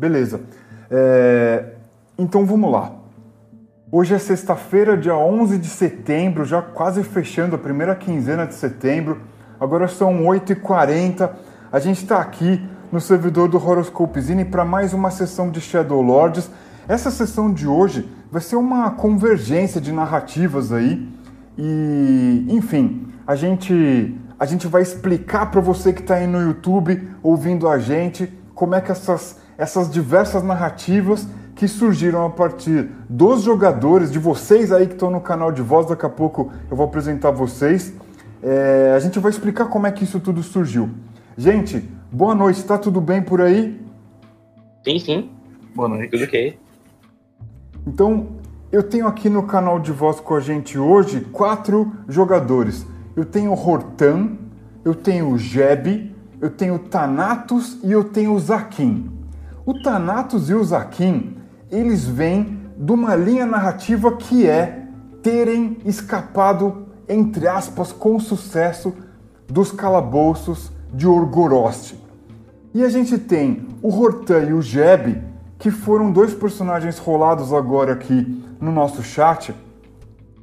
Beleza. 0.00 0.40
É, 0.90 1.74
então 2.18 2.46
vamos 2.46 2.72
lá. 2.72 2.92
Hoje 3.92 4.14
é 4.14 4.18
sexta-feira, 4.18 4.96
dia 4.96 5.14
11 5.14 5.58
de 5.58 5.66
setembro, 5.66 6.46
já 6.46 6.62
quase 6.62 7.02
fechando 7.02 7.54
a 7.54 7.58
primeira 7.58 7.94
quinzena 7.94 8.46
de 8.46 8.54
setembro. 8.54 9.20
Agora 9.60 9.86
são 9.88 10.22
8h40. 10.22 11.30
A 11.70 11.78
gente 11.78 11.98
está 11.98 12.18
aqui 12.18 12.66
no 12.90 12.98
servidor 12.98 13.46
do 13.46 13.58
Horoscopezine 13.58 14.42
para 14.42 14.64
mais 14.64 14.94
uma 14.94 15.10
sessão 15.10 15.50
de 15.50 15.60
Shadow 15.60 16.00
Lords. 16.00 16.50
Essa 16.88 17.10
sessão 17.10 17.52
de 17.52 17.66
hoje 17.66 18.08
vai 18.32 18.40
ser 18.40 18.56
uma 18.56 18.92
convergência 18.92 19.82
de 19.82 19.92
narrativas 19.92 20.72
aí. 20.72 21.06
E, 21.58 22.46
enfim, 22.48 23.06
a 23.26 23.34
gente, 23.34 24.16
a 24.38 24.46
gente 24.46 24.66
vai 24.66 24.80
explicar 24.80 25.50
para 25.50 25.60
você 25.60 25.92
que 25.92 26.00
está 26.00 26.14
aí 26.14 26.26
no 26.26 26.40
YouTube 26.40 27.06
ouvindo 27.22 27.68
a 27.68 27.78
gente 27.78 28.32
como 28.60 28.74
é 28.74 28.80
que 28.82 28.92
essas, 28.92 29.38
essas 29.60 29.90
diversas 29.90 30.42
narrativas 30.42 31.28
que 31.54 31.68
surgiram 31.68 32.24
a 32.24 32.30
partir 32.30 32.88
dos 33.06 33.42
jogadores, 33.42 34.10
de 34.10 34.18
vocês 34.18 34.72
aí 34.72 34.86
que 34.86 34.94
estão 34.94 35.10
no 35.10 35.20
canal 35.20 35.52
de 35.52 35.60
voz, 35.60 35.86
daqui 35.86 36.06
a 36.06 36.08
pouco 36.08 36.50
eu 36.70 36.74
vou 36.74 36.86
apresentar 36.86 37.30
vocês. 37.30 37.92
É, 38.42 38.94
a 38.96 38.98
gente 38.98 39.18
vai 39.18 39.30
explicar 39.30 39.66
como 39.66 39.86
é 39.86 39.92
que 39.92 40.02
isso 40.02 40.18
tudo 40.18 40.42
surgiu. 40.42 40.88
Gente, 41.36 41.86
boa 42.10 42.34
noite, 42.34 42.64
tá 42.64 42.78
tudo 42.78 43.02
bem 43.02 43.20
por 43.20 43.42
aí? 43.42 43.78
Sim, 44.82 44.98
sim. 44.98 45.30
Boa 45.74 45.90
noite. 45.90 46.10
Tudo 46.10 46.24
ok. 46.24 46.58
Então, 47.86 48.28
eu 48.72 48.82
tenho 48.82 49.06
aqui 49.06 49.28
no 49.28 49.42
canal 49.42 49.78
de 49.78 49.92
voz 49.92 50.20
com 50.20 50.34
a 50.34 50.40
gente 50.40 50.78
hoje 50.78 51.20
quatro 51.32 51.92
jogadores. 52.08 52.86
Eu 53.14 53.26
tenho 53.26 53.52
o 53.52 53.54
Hortan, 53.54 54.38
eu 54.82 54.94
tenho 54.94 55.28
o 55.28 55.36
Jeb, 55.36 56.16
eu 56.40 56.48
tenho 56.48 56.76
o 56.76 56.78
Thanatos 56.78 57.78
e 57.84 57.92
eu 57.92 58.04
tenho 58.04 58.32
o 58.32 58.38
Zakin. 58.38 59.19
O 59.70 59.74
Thanatos 59.80 60.50
e 60.50 60.54
o 60.54 60.64
Zakin 60.64 61.36
eles 61.70 62.04
vêm 62.04 62.58
de 62.76 62.90
uma 62.90 63.14
linha 63.14 63.46
narrativa 63.46 64.16
que 64.16 64.44
é 64.44 64.88
terem 65.22 65.76
escapado, 65.84 66.88
entre 67.08 67.46
aspas, 67.46 67.92
com 67.92 68.18
sucesso 68.18 68.92
dos 69.46 69.70
calabouços 69.70 70.72
de 70.92 71.06
Orgorost. 71.06 71.94
E 72.74 72.82
a 72.82 72.88
gente 72.88 73.16
tem 73.16 73.68
o 73.80 73.96
Hortan 73.96 74.40
e 74.40 74.52
o 74.54 74.60
Jeb, 74.60 75.22
que 75.56 75.70
foram 75.70 76.10
dois 76.10 76.34
personagens 76.34 76.98
rolados 76.98 77.52
agora 77.52 77.92
aqui 77.92 78.42
no 78.60 78.72
nosso 78.72 79.04
chat, 79.04 79.54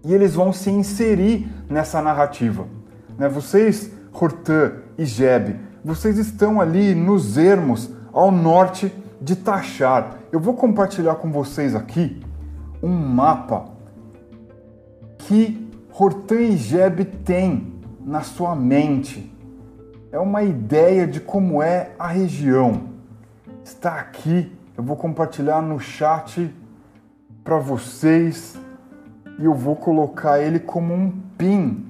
e 0.05 0.13
eles 0.13 0.35
vão 0.35 0.53
se 0.53 0.69
inserir 0.69 1.51
nessa 1.69 2.01
narrativa. 2.01 2.65
Né? 3.17 3.27
Vocês, 3.27 3.91
Hortan 4.09 4.71
e 4.97 5.03
Jeb, 5.03 5.59
vocês 5.83 6.17
estão 6.17 6.61
ali 6.61 6.95
nos 6.95 7.37
ermos 7.37 7.89
ao 8.13 8.31
norte 8.31 8.89
de 9.21 9.35
Tachar. 9.35 10.19
Eu 10.31 10.39
vou 10.39 10.53
compartilhar 10.53 11.15
com 11.15 11.31
vocês 11.31 11.75
aqui 11.75 12.21
um 12.81 12.89
mapa 12.89 13.65
que 15.17 15.67
Hortan 15.91 16.41
e 16.41 16.57
Jeb 16.57 17.05
têm 17.25 17.73
na 18.05 18.21
sua 18.21 18.55
mente. 18.55 19.33
É 20.11 20.19
uma 20.19 20.43
ideia 20.43 21.07
de 21.07 21.19
como 21.19 21.61
é 21.61 21.91
a 21.97 22.07
região. 22.07 22.83
Está 23.63 23.95
aqui, 23.95 24.51
eu 24.77 24.83
vou 24.83 24.95
compartilhar 24.95 25.61
no 25.61 25.79
chat 25.79 26.53
para 27.43 27.57
vocês 27.57 28.57
e 29.39 29.45
eu 29.45 29.53
vou 29.53 29.75
colocar 29.75 30.39
ele 30.39 30.59
como 30.59 30.93
um 30.93 31.11
pin 31.37 31.85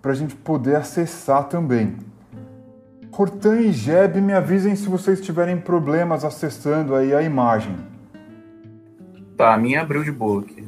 para 0.00 0.12
a 0.12 0.14
gente 0.14 0.34
poder 0.34 0.76
acessar 0.76 1.44
também. 1.44 1.96
Hortan 3.14 3.60
e 3.60 3.72
Jeb, 3.72 4.22
me 4.22 4.32
avisem 4.32 4.74
se 4.74 4.88
vocês 4.88 5.20
tiverem 5.20 5.58
problemas 5.58 6.24
acessando 6.24 6.94
aí 6.94 7.14
a 7.14 7.20
imagem. 7.20 7.76
Tá, 9.36 9.52
a 9.52 9.58
minha 9.58 9.82
abriu 9.82 10.02
de 10.02 10.10
boa 10.10 10.40
aqui. 10.40 10.66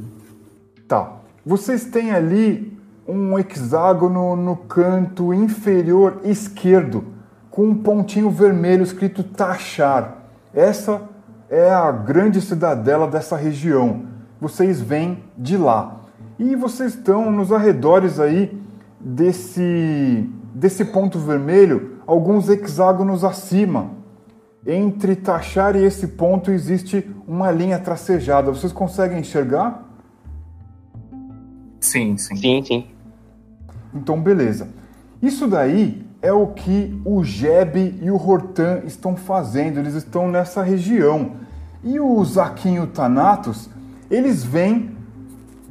Tá. 0.87 1.21
Vocês 1.45 1.87
têm 1.87 2.11
ali 2.11 2.79
um 3.09 3.39
hexágono 3.39 4.37
no 4.37 4.57
canto 4.57 5.33
inferior 5.33 6.21
esquerdo 6.23 7.07
com 7.51 7.65
um 7.65 7.75
pontinho 7.75 8.31
vermelho 8.31 8.83
escrito 8.83 9.23
Tachar. 9.23 10.19
Essa 10.53 11.01
é 11.49 11.71
a 11.71 11.91
grande 11.91 12.43
cidadela 12.43 13.07
dessa 13.07 13.37
região. 13.37 14.03
Vocês 14.39 14.83
vêm 14.83 15.25
de 15.39 15.57
lá. 15.57 16.03
E 16.39 16.55
vocês 16.55 16.95
estão 16.95 17.31
nos 17.31 17.51
arredores 17.51 18.21
aí 18.21 18.61
desse 19.01 20.29
desse 20.55 20.85
ponto 20.85 21.19
vermelho 21.19 21.94
alguns 22.07 22.49
hexágonos 22.49 23.25
acima. 23.25 23.91
Entre 24.67 25.15
Tachar 25.15 25.77
e 25.77 25.85
esse 25.85 26.09
ponto 26.09 26.51
existe 26.51 27.09
uma 27.29 27.51
linha 27.51 27.79
tracejada. 27.79 28.51
Vocês 28.51 28.73
conseguem 28.73 29.19
enxergar? 29.19 29.85
Sim, 31.81 32.17
sim. 32.17 32.37
Sim, 32.37 32.65
sim. 32.65 32.87
Então, 33.95 34.21
beleza. 34.21 34.69
Isso 35.21 35.47
daí 35.47 36.05
é 36.23 36.33
o 36.33 36.47
que 36.47 36.99
o 37.05 37.23
Jeb 37.23 37.99
e 38.01 38.11
o 38.11 38.17
Hortan 38.17 38.81
estão 38.87 39.15
fazendo. 39.15 39.79
Eles 39.79 39.95
estão 39.95 40.29
nessa 40.29 40.63
região. 40.63 41.33
E 41.83 42.01
o 42.01 42.25
Zaquim 42.25 42.77
e 42.77 42.81
o 42.81 42.87
Thanatos, 42.87 43.69
eles 44.11 44.43
vêm, 44.43 44.97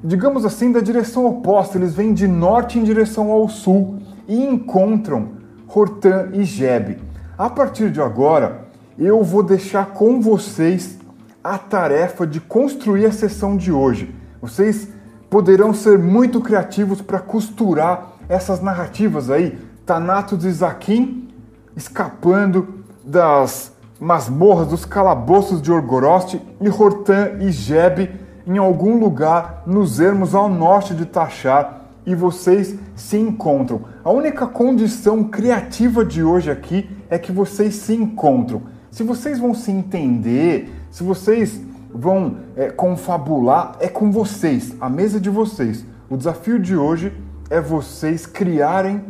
digamos 0.04 0.46
assim, 0.46 0.72
da 0.72 0.80
direção 0.80 1.26
oposta. 1.26 1.80
Eles 1.80 1.96
vêm 1.96 2.14
de 2.14 2.28
norte 2.28 2.78
em 2.78 2.84
direção 2.84 3.32
ao 3.32 3.50
sul 3.50 3.98
e 4.28 4.46
encontram 4.46 5.43
Hortan 5.74 6.30
e 6.34 6.44
Jeb. 6.44 7.02
A 7.36 7.50
partir 7.50 7.90
de 7.90 8.00
agora, 8.00 8.66
eu 8.98 9.24
vou 9.24 9.42
deixar 9.42 9.88
com 9.88 10.22
vocês 10.22 11.00
a 11.44 11.58
tarefa 11.58 12.28
de 12.28 12.40
construir 12.40 13.06
a 13.08 13.12
sessão 13.12 13.58
de 13.58 13.72
hoje. 13.72 14.14
Vocês 14.40 14.88
poderão 15.30 15.74
ser 15.74 15.98
muito 15.98 16.40
criativos 16.42 17.02
para 17.02 17.18
costurar 17.18 18.14
essas 18.30 18.62
narrativas 18.62 19.32
aí. 19.32 19.58
Thanatos 19.86 20.46
e 20.46 20.52
Zaquim 20.52 21.30
escapando 21.76 22.86
das 23.04 23.74
masmorras, 24.00 24.68
dos 24.68 24.86
calabouços 24.86 25.62
de 25.62 25.72
Orgorost 25.72 26.40
e 26.62 26.70
Hortan 26.70 27.38
e 27.40 27.52
Jeb 27.52 28.12
em 28.46 28.58
algum 28.58 29.00
lugar 29.00 29.64
nos 29.66 30.00
ermos 30.00 30.36
ao 30.36 30.48
norte 30.48 30.94
de 30.94 31.06
Tachar 31.06 31.83
e 32.06 32.16
vocês 32.16 32.78
se 32.96 33.18
encontram. 33.18 33.82
A 34.04 34.12
única 34.12 34.46
condição 34.48 35.24
criativa 35.24 36.04
de 36.04 36.24
hoje 36.24 36.52
aqui 36.52 36.90
é 37.10 37.18
que 37.18 37.32
vocês 37.32 37.76
se 37.76 37.94
encontram. 37.94 38.64
Se 38.92 39.04
vocês 39.04 39.40
vão 39.40 39.54
se 39.54 39.72
entender, 39.72 40.72
se 40.92 41.04
vocês 41.04 41.60
vão 41.94 42.38
é, 42.56 42.70
confabular, 42.70 43.78
é 43.80 43.88
com 43.88 44.12
vocês, 44.12 44.76
a 44.80 44.90
mesa 44.90 45.20
de 45.20 45.30
vocês. 45.30 45.86
O 46.10 46.18
desafio 46.18 46.60
de 46.60 46.76
hoje 46.76 47.14
é 47.50 47.62
vocês 47.62 48.26
criarem 48.26 49.04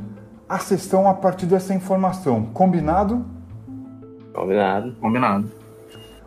a 0.48 0.60
sessão 0.60 1.08
a 1.08 1.14
partir 1.14 1.46
dessa 1.46 1.74
informação. 1.74 2.46
Combinado? 2.54 3.26
Combinado. 4.34 4.96
Combinado. 5.00 5.52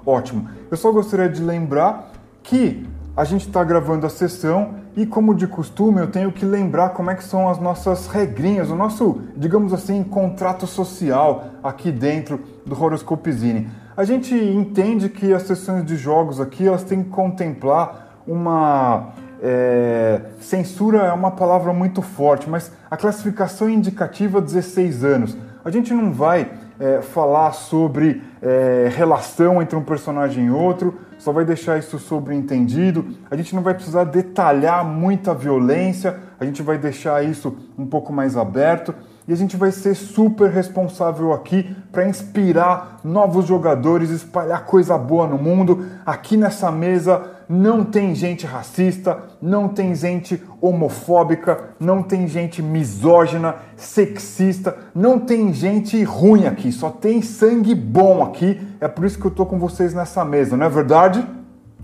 Ótimo. 0.05 0.49
Eu 0.71 0.76
só 0.76 0.91
gostaria 0.93 1.28
de 1.28 1.43
lembrar 1.43 2.12
que 2.43 2.87
a 3.16 3.25
gente 3.25 3.47
está 3.47 3.65
gravando 3.65 4.06
a 4.06 4.10
sessão 4.10 4.75
e 4.97 5.05
como 5.05 5.34
de 5.34 5.47
costume, 5.47 6.01
eu 6.01 6.11
tenho 6.11 6.33
que 6.33 6.45
lembrar 6.45 6.91
como 6.91 7.11
é 7.11 7.15
que 7.15 7.23
são 7.23 7.49
as 7.49 7.59
nossas 7.59 8.07
regrinhas, 8.07 8.71
o 8.71 8.75
nosso, 8.75 9.21
digamos 9.37 9.75
assim, 9.75 10.03
contrato 10.03 10.67
social 10.67 11.45
aqui 11.62 11.93
dentro 11.93 12.41
do 12.65 12.83
Horoscopezine. 12.83 13.69
A 13.95 14.05
gente 14.05 14.35
entende 14.35 15.11
que 15.11 15.35
as 15.35 15.43
sessões 15.43 15.85
de 15.85 15.97
jogos 15.97 16.41
aqui, 16.41 16.67
elas 16.67 16.83
têm 16.83 17.03
que 17.03 17.11
contemplar 17.11 18.23
uma 18.27 19.12
é, 19.43 20.21
censura 20.41 21.03
é 21.03 21.12
uma 21.12 21.31
palavra 21.31 21.73
muito 21.73 22.01
forte, 22.01 22.49
mas 22.49 22.73
a 22.91 22.97
classificação 22.97 23.69
indicativa 23.69 24.41
16 24.41 25.05
anos. 25.05 25.37
A 25.65 25.70
gente 25.70 25.93
não 25.93 26.12
vai 26.12 26.50
é, 26.79 27.03
falar 27.03 27.53
sobre 27.53 28.23
é, 28.41 28.91
relação 28.94 29.61
entre 29.61 29.76
um 29.76 29.82
personagem 29.82 30.47
e 30.47 30.50
outro, 30.50 30.94
só 31.26 31.32
vai 31.32 31.44
deixar 31.44 31.76
isso 31.76 31.99
sobreentendido. 31.99 33.05
A 33.28 33.37
gente 33.37 33.52
não 33.52 33.61
vai 33.61 33.75
precisar 33.75 34.05
detalhar 34.05 34.84
muita 34.84 35.34
violência, 35.34 36.20
a 36.38 36.44
gente 36.44 36.62
vai 36.62 36.78
deixar 36.78 37.25
isso 37.25 37.56
um 37.76 37.84
pouco 37.84 38.12
mais 38.12 38.37
aberto 38.37 38.94
e 39.26 39.32
a 39.32 39.37
gente 39.37 39.56
vai 39.56 39.73
ser 39.73 39.96
super 39.96 40.49
responsável 40.49 41.32
aqui 41.32 41.75
para 41.90 42.08
inspirar 42.08 43.00
novos 43.02 43.44
jogadores, 43.44 44.11
espalhar 44.11 44.67
coisa 44.67 44.96
boa 44.96 45.26
no 45.26 45.37
mundo. 45.37 45.84
Aqui 46.06 46.37
nessa 46.37 46.70
mesa 46.70 47.36
não 47.48 47.84
tem 47.84 48.14
gente 48.14 48.44
racista, 48.44 49.19
não 49.40 49.69
tem 49.69 49.94
gente 49.94 50.43
homofóbica, 50.60 51.70
não 51.78 52.02
tem 52.02 52.26
gente 52.26 52.60
misógina, 52.62 53.56
sexista, 53.76 54.76
não 54.94 55.19
tem 55.19 55.52
gente 55.52 56.02
ruim 56.02 56.46
aqui, 56.46 56.72
só 56.72 56.90
tem 56.90 57.22
sangue 57.22 57.75
bom 57.75 58.22
aqui. 58.22 58.60
É 58.81 58.88
por 58.88 59.04
isso 59.04 59.19
que 59.19 59.26
eu 59.26 59.31
tô 59.31 59.46
com 59.46 59.58
vocês 59.58 59.94
nessa 59.94 60.25
mesa, 60.25 60.56
não 60.56 60.66
é 60.66 60.70
verdade? 60.70 61.25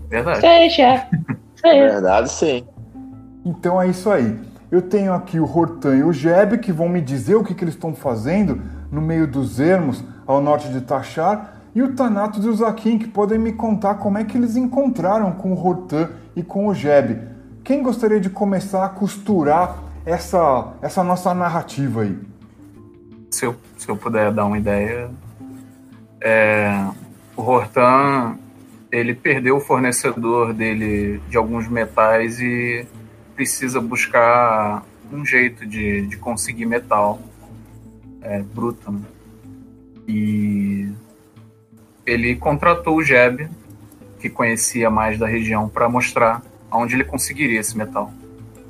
Verdade. 0.09 0.69
Chefe. 0.69 1.07
Sim. 1.55 1.79
Verdade, 1.79 2.29
sim. 2.29 2.67
Então 3.45 3.81
é 3.81 3.87
isso 3.87 4.09
aí. 4.11 4.37
Eu 4.69 4.81
tenho 4.81 5.13
aqui 5.13 5.39
o 5.39 5.45
Hortan 5.45 5.95
e 5.95 6.03
o 6.03 6.11
Jeb 6.11 6.57
que 6.57 6.73
vão 6.73 6.89
me 6.89 6.99
dizer 6.99 7.35
o 7.35 7.43
que, 7.43 7.53
que 7.53 7.63
eles 7.63 7.75
estão 7.75 7.93
fazendo 7.93 8.61
no 8.91 9.01
meio 9.01 9.25
dos 9.25 9.61
ermos 9.61 10.03
ao 10.27 10.41
norte 10.41 10.67
de 10.67 10.81
Tachar. 10.81 11.52
E 11.75 11.81
o 11.81 11.93
Thanatos 11.95 12.45
e 12.45 12.49
o 12.49 12.55
Zaquim, 12.55 12.97
que 12.97 13.07
podem 13.07 13.39
me 13.39 13.53
contar 13.53 13.95
como 13.95 14.17
é 14.17 14.23
que 14.23 14.37
eles 14.37 14.55
encontraram 14.55 15.31
com 15.31 15.53
o 15.53 15.59
Hortan 15.59 16.09
e 16.35 16.43
com 16.43 16.67
o 16.67 16.73
Jeb. 16.73 17.19
Quem 17.63 17.81
gostaria 17.81 18.19
de 18.19 18.29
começar 18.29 18.85
a 18.85 18.89
costurar 18.89 19.81
essa, 20.05 20.73
essa 20.81 21.03
nossa 21.03 21.33
narrativa 21.33 22.01
aí? 22.01 22.17
Se 23.31 23.45
eu, 23.45 23.55
se 23.77 23.89
eu 23.89 23.97
puder 23.97 24.31
dar 24.31 24.45
uma 24.45 24.57
ideia, 24.57 25.09
é, 26.21 26.87
o 27.35 27.41
Hortan 27.41 28.37
ele 28.91 29.15
perdeu 29.15 29.57
o 29.57 29.59
fornecedor 29.59 30.53
dele 30.53 31.19
de 31.27 31.35
alguns 31.35 31.67
metais 31.67 32.39
e 32.39 32.85
precisa 33.35 33.81
buscar 33.81 34.85
um 35.11 35.25
jeito 35.25 35.65
de, 35.65 36.05
de 36.05 36.17
conseguir 36.17 36.67
metal 36.67 37.19
é, 38.21 38.43
bruto. 38.43 38.91
Né? 38.91 39.01
E 40.07 40.91
ele 42.05 42.35
contratou 42.35 42.97
o 42.97 43.03
Jeb, 43.03 43.49
que 44.19 44.29
conhecia 44.29 44.89
mais 44.89 45.17
da 45.17 45.27
região, 45.27 45.67
para 45.67 45.89
mostrar 45.89 46.41
aonde 46.69 46.95
ele 46.95 47.03
conseguiria 47.03 47.59
esse 47.59 47.77
metal. 47.77 48.11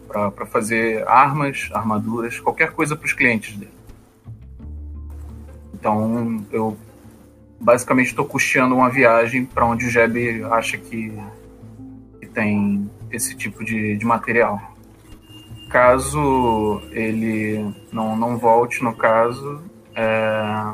Para 0.07 0.45
fazer 0.45 1.07
armas, 1.07 1.69
armaduras, 1.73 2.39
qualquer 2.39 2.71
coisa 2.71 2.95
para 2.95 3.05
os 3.05 3.13
clientes 3.13 3.55
dele. 3.55 3.71
Então 5.73 6.45
eu 6.51 6.77
basicamente 7.59 8.07
estou 8.07 8.25
custeando 8.25 8.75
uma 8.75 8.89
viagem 8.89 9.45
para 9.45 9.65
onde 9.65 9.85
o 9.85 9.89
Jeb 9.89 10.43
acha 10.51 10.77
que, 10.77 11.11
que 12.19 12.27
tem 12.27 12.89
esse 13.11 13.35
tipo 13.35 13.63
de, 13.63 13.97
de 13.97 14.05
material. 14.05 14.61
Caso 15.69 16.81
ele 16.91 17.73
não, 17.91 18.15
não 18.15 18.37
volte, 18.37 18.83
no 18.83 18.95
caso, 18.95 19.61
é, 19.95 20.71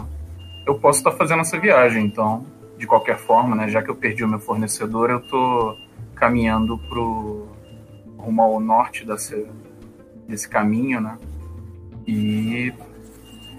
eu 0.70 0.80
posso 0.80 1.00
estar 1.00 1.12
tá 1.12 1.18
fazendo 1.18 1.42
essa 1.42 1.60
viagem. 1.60 2.06
Então, 2.06 2.46
de 2.78 2.86
qualquer 2.86 3.18
forma, 3.18 3.56
né, 3.56 3.68
já 3.68 3.82
que 3.82 3.90
eu 3.90 3.96
perdi 3.96 4.24
o 4.24 4.28
meu 4.28 4.40
fornecedor, 4.40 5.10
eu 5.10 5.18
estou 5.18 5.76
caminhando 6.16 6.78
pro 6.78 7.48
rumo 8.18 8.42
ao 8.42 8.60
norte 8.60 9.06
desse, 9.06 9.48
desse 10.28 10.48
caminho, 10.48 11.02
né? 11.02 11.18
E 12.08 12.74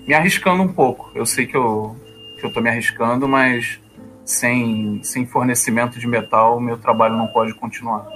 me 0.07 0.15
arriscando 0.15 0.63
um 0.63 0.73
pouco. 0.73 1.11
Eu 1.15 1.27
sei 1.27 1.47
que 1.47 1.57
eu 1.57 1.97
que 2.39 2.47
eu 2.47 2.49
estou 2.49 2.63
me 2.63 2.71
arriscando, 2.71 3.29
mas 3.29 3.79
sem, 4.25 5.03
sem 5.03 5.27
fornecimento 5.27 5.99
de 5.99 6.07
metal, 6.07 6.59
meu 6.59 6.79
trabalho 6.79 7.15
não 7.15 7.27
pode 7.27 7.53
continuar. 7.53 8.09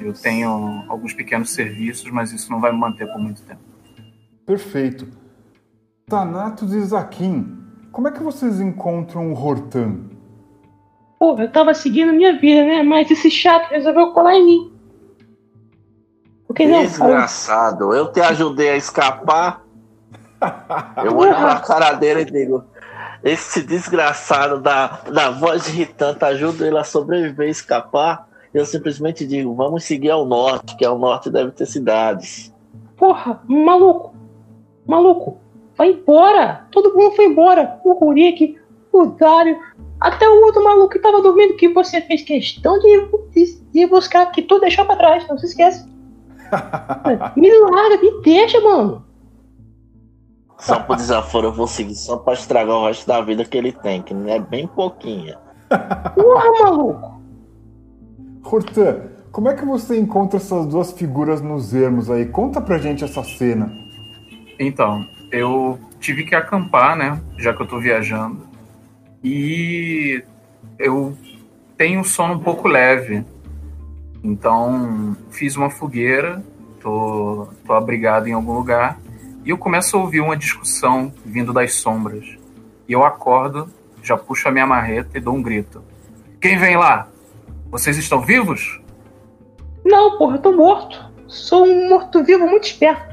Eu 0.00 0.12
tenho 0.12 0.84
alguns 0.88 1.12
pequenos 1.12 1.50
serviços, 1.50 2.10
mas 2.10 2.32
isso 2.32 2.50
não 2.50 2.60
vai 2.60 2.72
me 2.72 2.78
manter 2.78 3.06
por 3.06 3.20
muito 3.20 3.42
tempo. 3.42 3.60
Perfeito. 4.44 5.06
Thanatos 6.08 6.72
e 6.72 6.80
Zaquim, 6.80 7.59
como 8.00 8.08
é 8.08 8.12
que 8.12 8.22
vocês 8.22 8.62
encontram 8.62 9.30
o 9.30 9.38
Hortan? 9.38 9.98
Pô, 11.18 11.38
eu 11.38 11.52
tava 11.52 11.74
seguindo 11.74 12.14
minha 12.14 12.38
vida, 12.38 12.64
né? 12.64 12.82
Mas 12.82 13.10
esse 13.10 13.30
chato 13.30 13.68
resolveu 13.68 14.12
colar 14.12 14.36
em 14.36 14.46
mim. 14.46 14.72
Porque 16.46 16.66
não, 16.66 16.80
Desgraçado, 16.80 17.92
eu 17.92 18.10
te 18.10 18.22
ajudei 18.22 18.70
a 18.70 18.76
escapar. 18.78 19.62
Eu 21.04 21.14
olho 21.14 21.34
pra 21.34 21.60
cara 21.60 21.92
dele 21.92 22.22
e 22.22 22.24
digo: 22.24 22.64
esse 23.22 23.62
desgraçado 23.62 24.58
da, 24.58 25.02
da 25.12 25.30
voz 25.30 25.68
irritante 25.68 26.24
ajuda 26.24 26.66
ele 26.66 26.78
a 26.78 26.84
sobreviver 26.84 27.48
e 27.48 27.50
escapar, 27.50 28.26
eu 28.54 28.64
simplesmente 28.64 29.26
digo, 29.26 29.54
vamos 29.54 29.84
seguir 29.84 30.08
ao 30.08 30.24
norte, 30.24 30.74
que 30.74 30.86
ao 30.86 30.98
norte 30.98 31.28
deve 31.28 31.50
ter 31.50 31.66
cidades. 31.66 32.50
Porra, 32.96 33.42
maluco, 33.46 34.14
maluco, 34.86 35.38
vai 35.80 35.92
embora, 35.92 36.66
todo 36.70 36.94
mundo 36.94 37.16
foi 37.16 37.24
embora, 37.24 37.80
o 37.82 37.94
Rurik, 37.94 38.54
o 38.92 39.06
Dário, 39.06 39.58
até 39.98 40.28
o 40.28 40.44
outro 40.44 40.62
maluco 40.62 40.90
que 40.90 40.98
tava 40.98 41.22
dormindo, 41.22 41.56
que 41.56 41.72
você 41.72 42.02
fez 42.02 42.20
questão 42.20 42.78
de, 42.78 43.08
de, 43.32 43.62
de 43.72 43.86
buscar, 43.86 44.26
que 44.26 44.42
tu 44.42 44.60
deixou 44.60 44.84
pra 44.84 44.96
trás, 44.96 45.26
não 45.26 45.38
se 45.38 45.46
esquece. 45.46 45.88
me 47.34 47.50
larga, 47.60 47.96
me 48.02 48.20
deixa, 48.20 48.60
mano. 48.60 49.06
Só 50.58 50.80
por 50.80 50.96
desaforo 50.96 51.46
eu 51.46 51.52
vou 51.54 51.66
seguir, 51.66 51.94
só 51.94 52.18
pra 52.18 52.34
estragar 52.34 52.76
o 52.76 52.86
resto 52.86 53.06
da 53.06 53.22
vida 53.22 53.42
que 53.46 53.56
ele 53.56 53.72
tem, 53.72 54.02
que 54.02 54.12
é 54.12 54.38
bem 54.38 54.66
pouquinha. 54.66 55.38
Porra, 56.14 56.62
maluco! 56.62 57.22
Hortan, 58.44 59.04
como 59.32 59.48
é 59.48 59.54
que 59.54 59.64
você 59.64 59.98
encontra 59.98 60.36
essas 60.36 60.66
duas 60.66 60.92
figuras 60.92 61.40
nos 61.40 61.72
ermos 61.72 62.10
aí? 62.10 62.26
Conta 62.26 62.60
pra 62.60 62.76
gente 62.76 63.02
essa 63.02 63.24
cena. 63.24 63.72
Então, 64.58 65.06
eu 65.30 65.78
tive 65.98 66.24
que 66.24 66.34
acampar, 66.34 66.96
né? 66.96 67.20
Já 67.36 67.54
que 67.54 67.62
eu 67.62 67.66
tô 67.66 67.78
viajando. 67.78 68.48
E 69.22 70.22
eu 70.78 71.16
tenho 71.76 72.00
um 72.00 72.04
sono 72.04 72.34
um 72.34 72.38
pouco 72.38 72.68
leve. 72.68 73.24
Então, 74.22 75.16
fiz 75.30 75.56
uma 75.56 75.70
fogueira, 75.70 76.44
tô, 76.80 77.48
tô 77.64 77.72
abrigado 77.72 78.26
em 78.26 78.32
algum 78.32 78.52
lugar 78.52 78.98
e 79.44 79.50
eu 79.50 79.56
começo 79.56 79.96
a 79.96 80.00
ouvir 80.00 80.20
uma 80.20 80.36
discussão 80.36 81.12
vindo 81.24 81.52
das 81.52 81.74
sombras. 81.74 82.38
E 82.86 82.92
eu 82.92 83.04
acordo, 83.04 83.70
já 84.02 84.16
puxo 84.16 84.48
a 84.48 84.50
minha 84.50 84.66
marreta 84.66 85.16
e 85.16 85.20
dou 85.20 85.34
um 85.34 85.42
grito. 85.42 85.82
Quem 86.40 86.58
vem 86.58 86.76
lá? 86.76 87.08
Vocês 87.70 87.96
estão 87.96 88.20
vivos? 88.20 88.80
Não, 89.84 90.18
porra, 90.18 90.36
eu 90.36 90.42
tô 90.42 90.52
morto. 90.52 91.10
Sou 91.26 91.64
um 91.64 91.88
morto-vivo 91.88 92.46
muito 92.46 92.64
esperto. 92.64 93.09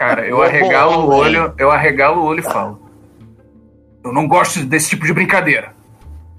Cara, 0.00 0.26
eu 0.26 0.42
arregalo 0.42 1.04
o 1.04 1.14
olho, 1.14 1.52
eu 1.58 1.70
arregalo 1.70 2.22
o 2.22 2.24
olho 2.24 2.40
e 2.40 2.42
falo. 2.42 2.80
Eu 4.02 4.14
não 4.14 4.26
gosto 4.26 4.64
desse 4.64 4.88
tipo 4.88 5.04
de 5.04 5.12
brincadeira. 5.12 5.74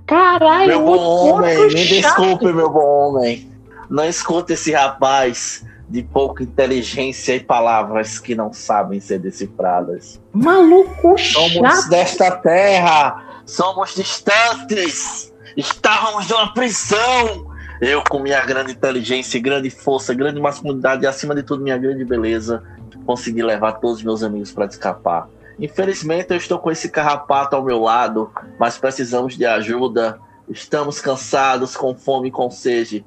Caralho, 0.07 0.67
meu 0.67 0.83
bom 0.83 0.97
homem, 0.97 1.67
me 1.67 1.87
desculpe, 1.87 2.51
meu 2.51 2.71
bom 2.71 2.79
homem. 2.79 3.51
Não 3.87 4.03
escuta 4.03 4.53
esse 4.53 4.71
rapaz 4.71 5.63
de 5.87 6.01
pouca 6.01 6.41
inteligência 6.41 7.35
e 7.35 7.39
palavras 7.39 8.17
que 8.17 8.33
não 8.33 8.51
sabem 8.51 8.99
ser 8.99 9.19
decifradas. 9.19 10.19
Maluco 10.33 11.15
Somos 11.19 11.53
chato. 11.53 11.89
desta 11.91 12.31
terra, 12.31 13.43
somos 13.45 13.93
distantes, 13.93 15.31
estávamos 15.55 16.27
numa 16.27 16.51
prisão. 16.51 17.51
Eu, 17.79 18.03
com 18.09 18.17
minha 18.17 18.43
grande 18.43 18.71
inteligência, 18.71 19.39
grande 19.39 19.69
força, 19.69 20.15
grande 20.15 20.41
masculinidade 20.41 21.03
e, 21.03 21.07
acima 21.07 21.35
de 21.35 21.43
tudo, 21.43 21.63
minha 21.63 21.77
grande 21.77 22.03
beleza, 22.03 22.63
consegui 23.05 23.43
levar 23.43 23.73
todos 23.73 23.97
os 23.97 24.03
meus 24.03 24.23
amigos 24.23 24.51
para 24.51 24.65
escapar. 24.65 25.27
Infelizmente, 25.59 26.31
eu 26.31 26.37
estou 26.37 26.57
com 26.59 26.71
esse 26.71 26.89
carrapato 26.89 27.55
ao 27.55 27.63
meu 27.63 27.79
lado, 27.79 28.31
mas 28.59 28.77
precisamos 28.77 29.37
de 29.37 29.45
ajuda. 29.45 30.19
Estamos 30.49 30.99
cansados, 30.99 31.77
com 31.77 31.95
fome 31.95 32.29
e 32.29 32.31
com 32.31 32.49
sede. 32.49 33.05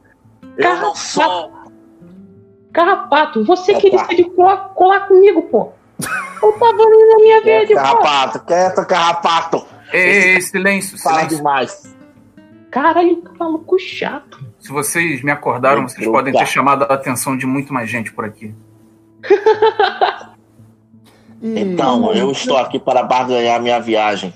Eu 0.56 0.76
não 0.76 0.94
sou 0.94 1.52
Carrapato, 2.74 3.44
você 3.44 3.70
Opa. 3.70 3.80
queria 3.80 4.04
ser 4.04 4.16
de 4.16 4.24
colar, 4.30 4.70
colar 4.74 5.06
comigo, 5.06 5.42
pô. 5.42 5.72
Eu 6.42 6.52
tava 6.58 6.82
ali 6.82 7.06
na 7.06 7.16
minha 7.16 7.66
Carrapato, 7.76 8.40
pô. 8.40 8.46
quieto, 8.46 8.84
carrapato. 8.86 9.64
Ei, 9.92 10.40
silêncio, 10.40 10.98
Fala 11.00 11.18
silêncio. 11.18 11.36
demais. 11.36 11.96
Caralho, 12.72 13.22
que 13.22 13.38
maluco 13.38 13.78
chato. 13.78 14.44
Se 14.58 14.72
vocês 14.72 15.22
me 15.22 15.30
acordaram, 15.30 15.88
vocês 15.88 16.04
podem 16.04 16.34
ter 16.34 16.46
chamado 16.46 16.82
a 16.82 16.94
atenção 16.94 17.36
de 17.36 17.46
muito 17.46 17.72
mais 17.72 17.88
gente 17.88 18.12
por 18.12 18.24
aqui. 18.24 18.52
Então, 21.42 22.12
eu 22.12 22.30
estou 22.30 22.56
aqui 22.56 22.78
para 22.78 23.02
barganhar 23.02 23.60
minha 23.60 23.80
viagem. 23.80 24.32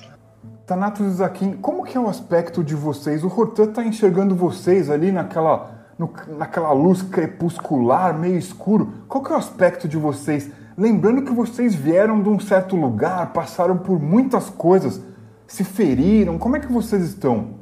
Thanatos 0.66 1.06
e 1.06 1.10
Zaquim, 1.10 1.52
como 1.52 1.84
que 1.84 1.96
é 1.96 2.00
o 2.00 2.08
aspecto 2.08 2.62
de 2.62 2.74
vocês? 2.74 3.24
O 3.24 3.28
Rotan 3.28 3.68
tá 3.68 3.82
enxergando 3.82 4.34
vocês 4.34 4.90
ali 4.90 5.10
naquela 5.10 5.78
no, 5.98 6.12
naquela 6.28 6.72
luz 6.72 7.02
crepuscular, 7.02 8.16
meio 8.16 8.38
escuro. 8.38 8.92
Qual 9.08 9.22
que 9.22 9.32
é 9.32 9.34
o 9.34 9.38
aspecto 9.38 9.88
de 9.88 9.96
vocês? 9.96 10.50
Lembrando 10.76 11.22
que 11.22 11.32
vocês 11.32 11.74
vieram 11.74 12.22
de 12.22 12.28
um 12.28 12.38
certo 12.38 12.76
lugar, 12.76 13.32
passaram 13.32 13.76
por 13.76 14.00
muitas 14.00 14.48
coisas, 14.48 15.02
se 15.46 15.64
feriram. 15.64 16.38
Como 16.38 16.56
é 16.56 16.60
que 16.60 16.70
vocês 16.70 17.02
estão? 17.02 17.54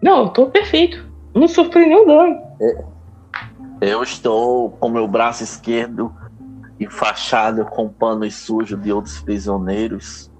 Não, 0.00 0.24
eu 0.24 0.28
tô 0.28 0.46
perfeito. 0.46 1.04
Não 1.34 1.48
sofri 1.48 1.86
nenhum 1.86 2.06
dano. 2.06 2.40
É, 2.60 2.84
eu 3.80 4.02
estou 4.02 4.70
com 4.70 4.88
meu 4.88 5.08
braço 5.08 5.42
esquerdo 5.42 6.14
enfaixado 6.80 7.66
com 7.66 7.88
pano 7.88 8.28
sujo 8.30 8.76
de 8.76 8.90
outros 8.90 9.20
prisioneiros. 9.20 10.30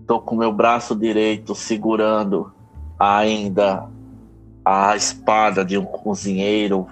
Estou 0.00 0.20
com 0.20 0.36
meu 0.36 0.52
braço 0.52 0.94
direito 0.94 1.54
segurando 1.54 2.52
ainda 2.98 3.88
a 4.64 4.94
espada 4.96 5.64
de 5.64 5.76
um 5.76 5.84
cozinheiro. 5.84 6.86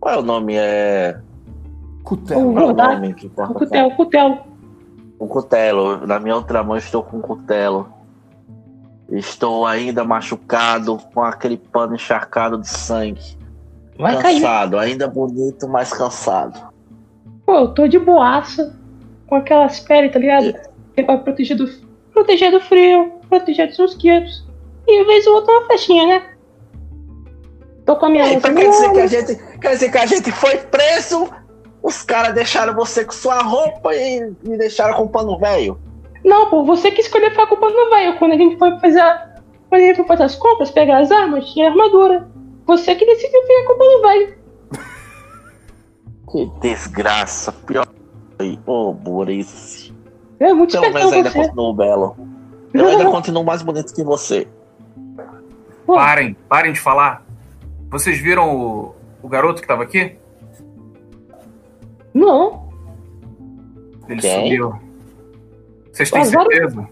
Qual 0.00 0.14
é 0.16 0.18
o 0.18 0.22
nome? 0.22 0.54
É. 0.56 1.20
Cutelo. 2.02 2.52
Qual 2.52 2.68
é 2.70 2.72
o 2.72 2.74
nome 2.74 3.14
que 3.14 3.26
importa? 3.26 3.54
Cutelo, 3.54 3.90
cutelo. 3.92 4.38
Um 5.20 5.28
cutelo. 5.28 6.06
Na 6.06 6.18
minha 6.18 6.34
outra 6.34 6.64
mão 6.64 6.76
estou 6.76 7.02
com 7.04 7.18
um 7.18 7.20
cutelo. 7.20 7.88
Estou 9.08 9.64
ainda 9.66 10.04
machucado 10.04 10.98
com 11.14 11.22
aquele 11.22 11.56
pano 11.56 11.94
encharcado 11.94 12.58
de 12.58 12.68
sangue. 12.68 13.38
Vai 13.98 14.20
cansado, 14.20 14.76
cair. 14.76 14.90
ainda 14.90 15.06
bonito, 15.06 15.68
mas 15.68 15.92
cansado. 15.92 16.71
Pô, 17.46 17.54
eu 17.54 17.68
tô 17.68 17.86
de 17.88 17.98
boaça 17.98 18.76
com 19.26 19.36
aquelas 19.36 19.80
peles, 19.80 20.12
tá 20.12 20.18
ligado? 20.18 20.54
Que 20.94 21.02
vai 21.02 21.18
proteger 21.18 21.56
do, 21.56 21.68
proteger 22.12 22.50
do 22.50 22.60
frio, 22.60 23.12
proteger 23.28 23.68
dos 23.68 23.78
mosquitos. 23.78 24.46
E 24.86 25.04
vez 25.04 25.26
ou 25.26 25.34
outra 25.36 25.52
uma 25.58 25.66
festinha, 25.66 26.06
né? 26.06 26.26
Tô 27.86 27.96
com 27.96 28.06
a 28.06 28.08
minha 28.10 28.32
Então 28.32 28.54
quer 28.54 28.68
dizer 28.70 28.92
que 28.92 29.00
a 29.00 29.06
gente, 29.06 29.58
quer 29.60 29.70
dizer 29.72 29.90
que 29.90 29.98
a 29.98 30.06
gente 30.06 30.32
foi 30.32 30.56
preso, 30.58 31.28
os 31.82 32.02
caras 32.02 32.34
deixaram 32.34 32.74
você 32.74 33.04
com 33.04 33.12
sua 33.12 33.42
roupa 33.42 33.94
e 33.94 34.32
me 34.46 34.56
deixaram 34.56 34.94
com 34.94 35.08
pano 35.08 35.38
velho. 35.38 35.78
Não, 36.24 36.48
pô, 36.48 36.64
você 36.64 36.90
que 36.92 37.00
escolheu 37.00 37.30
ficar 37.30 37.46
com 37.48 37.56
o 37.56 37.58
pano 37.58 37.90
velho. 37.90 38.16
Quando 38.18 38.32
a 38.32 38.36
gente 38.36 38.56
foi 38.56 38.78
fazer. 38.78 39.00
a- 39.00 39.32
Quando 39.68 39.80
a 39.80 39.84
gente 39.86 39.96
foi 39.96 40.06
fazer 40.06 40.22
as 40.24 40.36
compras, 40.36 40.70
pegar 40.70 40.98
as 40.98 41.10
armas, 41.10 41.50
tinha 41.52 41.68
armadura. 41.70 42.28
Você 42.66 42.94
que 42.94 43.04
decidiu 43.04 43.40
ficar 43.42 43.66
com 43.66 43.72
o 43.72 43.78
pano 43.78 44.02
velho. 44.02 44.34
Que 46.32 46.46
desgraça, 46.60 47.52
pior. 47.52 47.86
Ô, 48.66 48.92
Boris. 48.92 49.92
É 50.40 50.52
muito 50.52 50.72
Pelo 50.80 50.92
menos 50.92 51.12
ainda 51.12 51.30
você. 51.30 51.38
continuo 51.38 51.74
belo. 51.74 52.16
Eu 52.74 52.86
ainda 52.88 53.04
continuo 53.10 53.44
mais 53.44 53.62
bonito 53.62 53.94
que 53.94 54.02
você. 54.02 54.48
Pô, 55.86 55.94
Parem, 55.94 56.34
parem 56.48 56.72
de 56.72 56.80
falar. 56.80 57.24
Vocês 57.90 58.18
viram 58.18 58.56
o, 58.56 58.94
o 59.22 59.28
garoto 59.28 59.60
que 59.60 59.68
tava 59.68 59.82
aqui? 59.82 60.16
não. 62.14 62.62
Ele 64.08 64.20
Quem? 64.20 64.42
subiu. 64.44 64.74
Vocês 65.92 66.10
têm 66.10 66.22
Agora- 66.22 66.48
certeza? 66.50 66.88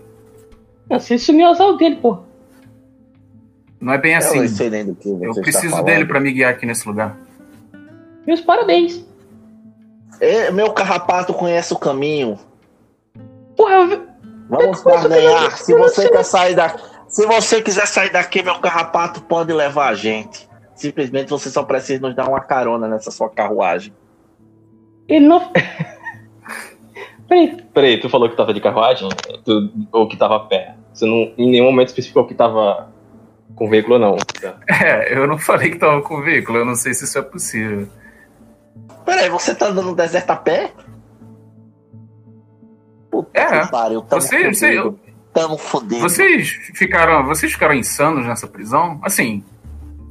Você 0.90 1.18
sumiu 1.18 1.48
as 1.48 1.60
aulas 1.60 1.78
dele, 1.78 1.96
pô. 1.96 2.18
Não 3.80 3.92
é 3.92 3.98
bem 3.98 4.12
eu 4.12 4.18
assim. 4.18 4.40
não 4.40 4.48
sei 4.48 4.70
nem 4.70 4.86
do 4.86 4.94
que 4.94 5.08
você 5.10 5.24
Eu 5.26 5.30
está 5.30 5.42
preciso 5.42 5.82
dele 5.82 6.04
pra 6.04 6.20
me 6.20 6.30
guiar 6.32 6.52
aqui 6.52 6.66
nesse 6.66 6.86
lugar. 6.86 7.16
Meus 8.26 8.40
parabéns. 8.40 9.04
É, 10.20 10.50
meu 10.50 10.72
carrapato 10.72 11.32
conhece 11.32 11.72
o 11.72 11.78
caminho. 11.78 12.38
Porra, 13.56 13.72
eu... 13.74 14.06
Vamos 14.48 14.78
eu 14.78 14.84
barganhar. 14.84 15.42
não- 15.44 15.50
Se 15.52 15.74
você 15.74 16.08
quer 16.08 16.24
sair 16.24 16.54
daqui, 16.54 16.82
se 17.08 17.26
você 17.26 17.62
quiser 17.62 17.86
sair 17.86 18.10
daqui, 18.12 18.42
meu 18.42 18.58
carrapato 18.60 19.22
pode 19.22 19.52
levar 19.52 19.88
a 19.88 19.94
gente. 19.94 20.48
Simplesmente 20.74 21.28
você 21.30 21.50
só 21.50 21.62
precisa 21.62 22.00
nos 22.00 22.14
dar 22.14 22.28
uma 22.28 22.40
carona 22.40 22.88
nessa 22.88 23.10
sua 23.10 23.28
carruagem. 23.30 23.92
ele 25.08 25.26
não. 25.26 25.50
Peraí, 27.28 27.62
Peraí, 27.72 28.00
tu 28.00 28.08
falou 28.08 28.28
que 28.28 28.36
tava 28.36 28.52
de 28.52 28.60
carruagem? 28.60 29.08
Tu- 29.44 29.70
ou 29.92 30.08
que 30.08 30.16
tava 30.16 30.36
a 30.36 30.40
pé? 30.40 30.74
Você 30.92 31.06
não, 31.06 31.32
em 31.38 31.50
nenhum 31.50 31.66
momento 31.66 31.88
especificou 31.88 32.26
que 32.26 32.34
tava 32.34 32.88
com 33.54 33.68
veículo 33.68 33.94
ou 33.94 34.00
não. 34.00 34.16
É, 34.68 35.16
eu 35.16 35.26
não 35.28 35.38
falei 35.38 35.70
que 35.70 35.78
tava 35.78 36.02
com 36.02 36.20
veículo, 36.22 36.58
eu 36.58 36.64
não 36.64 36.74
sei 36.74 36.92
se 36.92 37.04
isso 37.04 37.18
é 37.18 37.22
possível. 37.22 37.86
Peraí, 39.10 39.28
você 39.28 39.52
tá 39.56 39.66
andando 39.66 39.86
no 39.86 39.96
deserto 39.96 40.30
a 40.30 40.36
pé? 40.36 40.70
Puta 43.10 43.40
É. 43.40 43.62
que 43.62 43.70
pariu, 43.72 44.02
tamo 44.02 44.22
Você- 44.22 44.54
você- 44.54 44.76
fudido. 44.76 45.00
Tamo 45.34 45.58
fudido. 45.58 46.00
Vocês 46.00 46.48
ficaram, 46.76 47.26
vocês 47.26 47.52
ficaram 47.52 47.74
insanos 47.74 48.24
nessa 48.24 48.46
prisão? 48.46 49.00
Assim, 49.02 49.42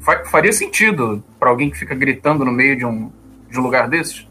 fa- 0.01 0.25
faria 0.25 0.51
sentido 0.51 1.24
pra 1.39 1.50
alguém 1.50 1.70
que 1.70 1.77
fica 1.77 1.96
gritando 1.96 2.44
no 2.44 2.51
meio 2.51 2.75
de 2.77 2.86
um, 2.86 3.10
de 3.50 3.58
um 3.58 3.63
lugar 3.63 3.88
desses? 3.88 4.27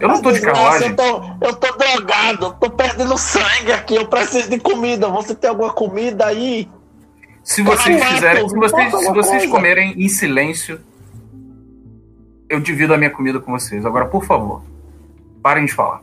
Eu 0.00 0.08
não 0.08 0.22
tô 0.22 0.32
de 0.32 0.40
carruagem. 0.40 0.88
Eu 0.88 0.96
tô, 0.96 1.22
eu 1.42 1.54
tô 1.56 1.76
drogado, 1.76 2.46
eu 2.46 2.52
tô 2.54 2.70
perdendo 2.70 3.16
sangue 3.18 3.72
aqui, 3.72 3.94
eu 3.96 4.06
preciso 4.08 4.48
de 4.48 4.58
comida. 4.58 5.06
Você 5.08 5.34
tem 5.34 5.50
alguma 5.50 5.70
comida 5.72 6.24
aí? 6.26 6.66
Se 7.44 7.60
vocês 7.60 7.98
Caraca, 7.98 8.14
fizerem, 8.14 8.48
se 8.48 8.56
vocês, 8.56 8.98
se 9.00 9.12
vocês 9.12 9.46
comerem 9.50 9.92
em 10.02 10.08
silêncio, 10.08 10.80
eu 12.48 12.60
divido 12.60 12.94
a 12.94 12.98
minha 12.98 13.10
comida 13.10 13.40
com 13.40 13.52
vocês. 13.52 13.84
Agora, 13.84 14.06
por 14.06 14.24
favor, 14.24 14.62
parem 15.42 15.64
de 15.64 15.72
falar. 15.72 16.00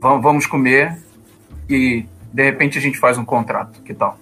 Vamos, 0.00 0.46
comer 0.46 0.98
e 1.68 2.06
de 2.32 2.42
repente 2.42 2.78
a 2.78 2.80
gente 2.80 2.98
faz 2.98 3.18
um 3.18 3.24
contrato. 3.24 3.82
Que 3.82 3.92
tal? 3.92 4.18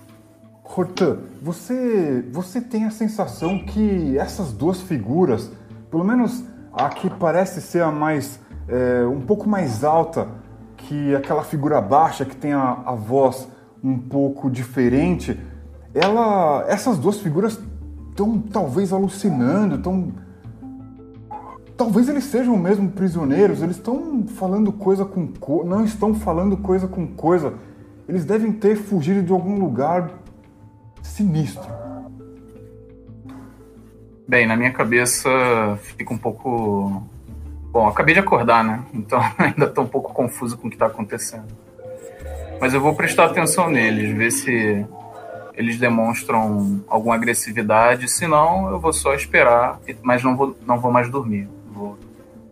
Hortan, 0.65 1.19
você, 1.41 2.25
você 2.31 2.61
tem 2.61 2.85
a 2.85 2.91
sensação 2.91 3.59
que 3.61 4.19
essas 4.19 4.53
duas 4.53 4.81
figuras, 4.81 5.51
pelo 5.91 6.05
menos 6.05 6.45
a 6.73 6.89
que 6.89 7.09
parece 7.09 7.61
ser 7.61 7.83
a 7.83 7.91
mais, 7.91 8.41
é, 8.69 9.07
um 9.07 9.21
pouco 9.21 9.49
mais 9.49 9.85
alta 9.85 10.29
que 10.77 11.15
aquela 11.15 11.43
figura 11.43 11.81
baixa 11.81 12.25
que 12.25 12.37
tem 12.37 12.53
a, 12.53 12.83
a 12.85 12.95
voz 12.95 13.49
um 13.83 13.99
pouco 13.99 14.51
diferente, 14.51 15.39
ela, 15.95 16.65
essas 16.69 16.99
duas 16.99 17.21
figuras 17.21 17.59
estão 18.11 18.39
talvez 18.41 18.93
alucinando, 18.93 19.77
estão 19.77 20.13
Talvez 21.79 22.09
eles 22.09 22.25
sejam 22.25 22.57
mesmo 22.57 22.91
prisioneiros, 22.91 23.63
eles 23.63 23.77
estão 23.77 24.27
falando 24.27 24.73
coisa 24.73 25.05
com 25.05 25.29
coisa, 25.29 25.71
não 25.71 25.85
estão 25.85 26.13
falando 26.13 26.57
coisa 26.57 26.89
com 26.89 27.07
coisa. 27.07 27.55
Eles 28.09 28.25
devem 28.25 28.51
ter 28.51 28.75
fugido 28.75 29.23
de 29.23 29.31
algum 29.31 29.61
lugar 29.61 30.11
sinistro. 31.01 31.71
Bem, 34.27 34.45
na 34.45 34.57
minha 34.57 34.73
cabeça 34.73 35.31
fica 35.97 36.13
um 36.13 36.19
pouco. 36.19 37.01
Bom, 37.71 37.87
acabei 37.87 38.13
de 38.13 38.21
acordar, 38.21 38.65
né? 38.65 38.83
Então 38.93 39.21
ainda 39.39 39.69
tô 39.69 39.83
um 39.83 39.87
pouco 39.87 40.13
confuso 40.13 40.59
com 40.59 40.67
o 40.67 40.71
que 40.71 40.77
tá 40.77 40.87
acontecendo. 40.87 41.47
Mas 42.61 42.75
eu 42.75 42.81
vou 42.81 42.93
prestar 42.97 43.27
atenção 43.27 43.71
neles, 43.71 44.17
ver 44.17 44.33
se 44.33 44.85
eles 45.55 45.79
demonstram 45.79 46.83
alguma 46.89 47.15
agressividade. 47.15 48.09
Se 48.09 48.27
não, 48.27 48.69
eu 48.69 48.81
vou 48.81 48.93
só 48.93 49.15
esperar, 49.15 49.79
mas 50.03 50.25
não 50.25 50.37
vou, 50.37 50.59
não 50.67 50.81
vou 50.81 50.91
mais 50.91 51.09
dormir. 51.09 51.49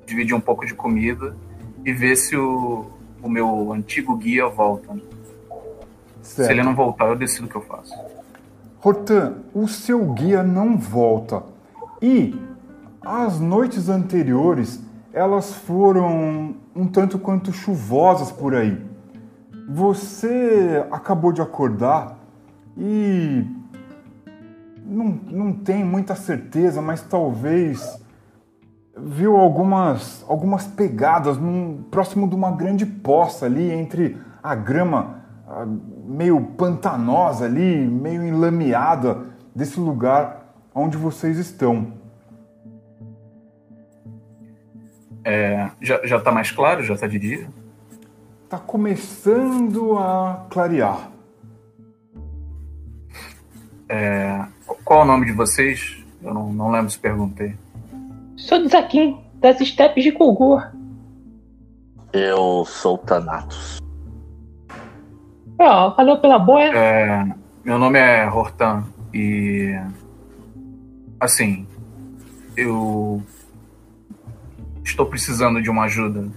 Dividir 0.07 0.35
um 0.35 0.41
pouco 0.41 0.65
de 0.65 0.75
comida 0.75 1.37
e 1.85 1.93
ver 1.93 2.17
se 2.17 2.37
o, 2.37 2.87
o 3.23 3.29
meu 3.29 3.73
antigo 3.73 4.17
guia 4.17 4.47
volta. 4.49 4.97
Se 6.23 6.51
ele 6.51 6.63
não 6.63 6.75
voltar, 6.75 7.07
eu 7.07 7.17
decido 7.17 7.47
o 7.47 7.49
que 7.49 7.57
eu 7.57 7.63
faço. 7.63 7.95
Hortan, 8.83 9.37
o 9.55 9.67
seu 9.67 10.13
guia 10.13 10.43
não 10.43 10.77
volta. 10.77 11.43
E 12.01 12.39
as 13.05 13.41
noites 13.41 13.89
anteriores, 13.89 14.83
elas 15.13 15.55
foram 15.55 16.55
um 16.75 16.87
tanto 16.87 17.19
quanto 17.19 17.53
chuvosas 17.53 18.31
por 18.31 18.55
aí. 18.55 18.85
Você 19.69 20.85
acabou 20.91 21.33
de 21.33 21.41
acordar 21.41 22.19
e 22.77 23.45
não, 24.85 25.19
não 25.31 25.53
tem 25.53 25.85
muita 25.85 26.15
certeza, 26.15 26.81
mas 26.81 27.03
talvez 27.03 28.01
viu 28.97 29.37
algumas, 29.37 30.25
algumas 30.29 30.67
pegadas 30.67 31.37
num, 31.37 31.83
próximo 31.91 32.29
de 32.29 32.35
uma 32.35 32.51
grande 32.51 32.87
poça 32.87 33.47
ali 33.47 33.71
entre 33.71 34.17
a 34.43 34.55
grama 34.55 35.23
ah, 35.47 35.67
meio 36.07 36.41
pantanosa 36.41 37.45
ali, 37.45 37.87
meio 37.87 38.25
enlameada 38.25 39.27
desse 39.55 39.79
lugar 39.79 40.55
onde 40.75 40.97
vocês 40.97 41.39
estão. 41.39 41.93
É, 45.25 45.71
já, 45.81 46.07
já 46.07 46.21
tá 46.21 46.31
mais 46.31 46.51
claro? 46.51 46.83
Já 46.83 46.97
tá 46.97 47.07
de 47.07 47.19
dia? 47.19 47.49
Tá 48.49 48.59
começando 48.59 49.99
a 49.99 50.47
clarear. 50.49 51.11
Qual 54.85 55.01
é 55.01 55.03
o 55.03 55.07
nome 55.07 55.27
de 55.27 55.33
vocês? 55.33 56.05
Eu 56.23 56.33
não, 56.33 56.53
não 56.53 56.71
lembro 56.71 56.91
se 56.91 56.99
perguntei. 56.99 57.57
Sou 58.47 58.63
de 58.63 58.69
Zaquim, 58.69 59.19
das 59.41 59.61
estepes 59.61 60.05
de 60.05 60.13
Kulgur. 60.13 60.71
Eu 62.13 62.65
sou 62.65 62.95
o 62.95 62.99
Thanatos. 62.99 63.79
Ó, 65.59 65.91
valeu 65.91 66.21
pela 66.21 66.39
boia. 66.39 66.71
É, 66.73 67.25
meu 67.65 67.77
nome 67.77 67.99
é 67.99 68.25
Hortan 68.31 68.85
e. 69.13 69.77
Assim, 71.19 71.67
eu 72.57 73.21
estou 74.85 75.07
precisando 75.07 75.61
de 75.61 75.69
uma 75.69 75.87
ajuda 75.87 76.29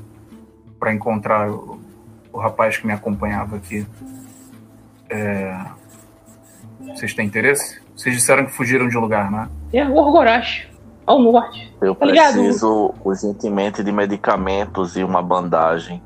para 0.79 0.91
encontrar 0.91 1.51
o, 1.51 1.79
o 2.33 2.39
rapaz 2.39 2.75
que 2.75 2.87
me 2.87 2.93
acompanhava 2.93 3.57
aqui. 3.57 3.85
É, 5.11 5.63
vocês 6.79 7.13
têm 7.13 7.27
interesse? 7.27 7.79
Vocês 7.95 8.15
disseram 8.15 8.47
que 8.47 8.51
fugiram 8.51 8.87
de 8.87 8.97
um 8.97 9.01
lugar, 9.01 9.29
né? 9.29 9.47
É 9.71 9.87
Orgorash, 9.87 10.67
ao 11.09 11.19
norte. 11.19 11.73
Eu 11.81 11.95
Tá 11.95 12.05
ligado? 12.05 12.33
preciso 12.33 12.93
urgentemente 13.03 13.83
de 13.83 13.91
medicamentos 13.91 14.95
e 14.95 15.03
uma 15.03 15.23
bandagem. 15.23 16.03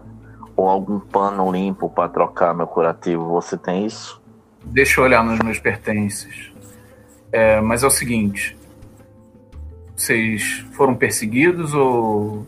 Ou 0.56 0.70
algum 0.70 0.98
pano 0.98 1.52
limpo 1.52 1.90
para 1.90 2.08
trocar 2.08 2.54
meu 2.54 2.66
curativo. 2.66 3.26
Você 3.32 3.58
tem 3.58 3.86
isso? 3.86 4.22
Deixa 4.64 5.02
eu 5.02 5.06
olhar 5.06 5.22
nos 5.22 5.40
meus 5.40 5.60
pertences. 5.60 6.54
É, 7.34 7.60
mas 7.60 7.84
é 7.84 7.88
o 7.88 7.90
seguinte: 7.90 8.56
vocês 9.94 10.66
foram 10.72 10.96
perseguidos 10.96 11.74
ou 11.74 12.48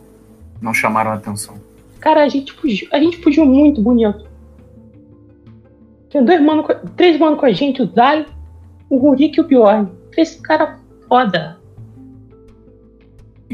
não 0.61 0.73
chamaram 0.73 1.11
a 1.11 1.15
atenção? 1.15 1.55
Cara, 1.99 2.23
a 2.23 2.29
gente 2.29 2.53
fugiu, 2.53 2.87
a 2.93 2.99
gente 2.99 3.17
fugiu 3.21 3.45
muito 3.45 3.81
bonito. 3.81 4.29
Tinha 6.09 6.23
dois 6.23 6.39
mano, 6.41 6.63
três 6.95 7.19
mano 7.19 7.35
com 7.35 7.45
a 7.47 7.51
gente, 7.51 7.81
o 7.81 7.87
Zai, 7.87 8.25
o 8.89 8.97
Rurik 8.97 9.37
e 9.37 9.41
o 9.41 9.47
Bjorn. 9.47 9.89
Três 10.11 10.35
cara 10.35 10.79
foda. 11.09 11.57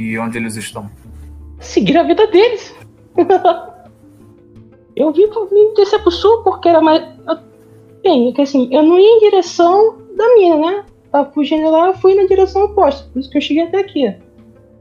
E 0.02 0.18
onde 0.18 0.40
eles 0.40 0.56
estão? 0.56 0.90
Seguiram 1.60 2.02
a 2.02 2.06
vida 2.06 2.26
deles. 2.26 2.76
Eu 4.96 5.14
vim 5.14 5.28
pra 5.30 5.46
vim 5.46 5.74
descer 5.76 6.02
pro 6.02 6.12
sul 6.12 6.42
porque 6.44 6.68
era 6.68 6.82
mais. 6.82 7.02
Bem, 8.04 8.30
é 8.30 8.34
que 8.34 8.42
assim, 8.42 8.68
eu 8.72 8.84
não 8.84 9.00
ia 9.00 9.18
em 9.18 9.20
direção 9.20 9.98
da 10.18 10.36
mina, 10.36 10.58
né? 10.58 10.86
Tava 11.12 11.32
fugindo 11.32 11.70
lá, 11.70 11.88
eu 11.88 11.94
fui 11.94 12.16
na 12.16 12.24
direção 12.24 12.66
oposta. 12.66 13.08
Por 13.10 13.20
isso 13.20 13.30
que 13.30 13.38
eu 13.38 13.42
cheguei 13.42 13.64
até 13.64 13.80
aqui. 13.80 14.14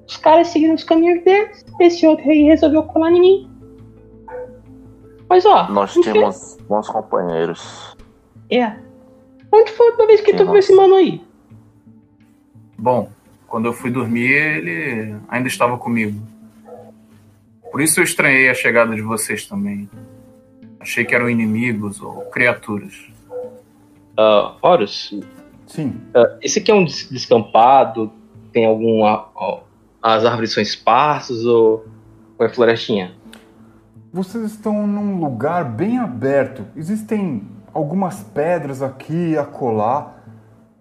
Os 0.08 0.16
caras 0.16 0.48
seguiram 0.48 0.74
os 0.74 0.84
caminhos 0.84 1.22
deles, 1.22 1.64
esse 1.78 2.06
outro 2.06 2.28
aí 2.28 2.42
resolveu 2.42 2.82
colar 2.84 3.12
em 3.12 3.20
mim. 3.20 3.50
Mas 5.28 5.44
ó. 5.44 5.70
Nós 5.70 5.94
temos 5.94 6.58
bons 6.68 6.88
companheiros. 6.88 7.94
É. 8.50 8.74
Onde 9.52 9.70
foi 9.70 9.86
a 9.86 9.90
última 9.90 10.06
vez 10.06 10.20
que 10.22 10.32
tu 10.32 10.38
Tem 10.38 10.46
viu 10.46 10.56
esse 10.56 10.74
mano 10.74 10.94
aí? 10.94 11.22
Bom, 12.78 13.08
quando 13.50 13.66
eu 13.66 13.72
fui 13.72 13.90
dormir, 13.90 14.30
ele 14.30 15.16
ainda 15.28 15.48
estava 15.48 15.76
comigo. 15.76 16.18
Por 17.70 17.80
isso 17.80 17.98
eu 18.00 18.04
estranhei 18.04 18.48
a 18.48 18.54
chegada 18.54 18.94
de 18.94 19.02
vocês 19.02 19.44
também. 19.44 19.90
Achei 20.78 21.04
que 21.04 21.14
eram 21.14 21.28
inimigos 21.28 22.00
ou 22.00 22.22
criaturas. 22.30 22.94
Ah, 24.16 24.54
Horus, 24.62 25.14
Sim. 25.66 26.00
ah, 26.14 26.38
esse 26.40 26.60
aqui 26.60 26.70
é 26.70 26.74
um 26.74 26.84
des- 26.84 27.08
descampado? 27.10 28.12
Tem 28.52 28.64
algum. 28.66 29.02
ó, 29.02 29.60
as 30.02 30.24
árvores 30.24 30.52
são 30.52 30.62
esparsas 30.62 31.44
ou, 31.44 31.86
ou 32.38 32.46
é 32.46 32.48
florestinha? 32.48 33.12
Vocês 34.12 34.44
estão 34.44 34.86
num 34.86 35.20
lugar 35.20 35.64
bem 35.64 35.98
aberto. 35.98 36.64
Existem 36.76 37.42
algumas 37.72 38.22
pedras 38.22 38.80
aqui 38.82 39.32
e 39.32 39.38
acolá. 39.38 40.16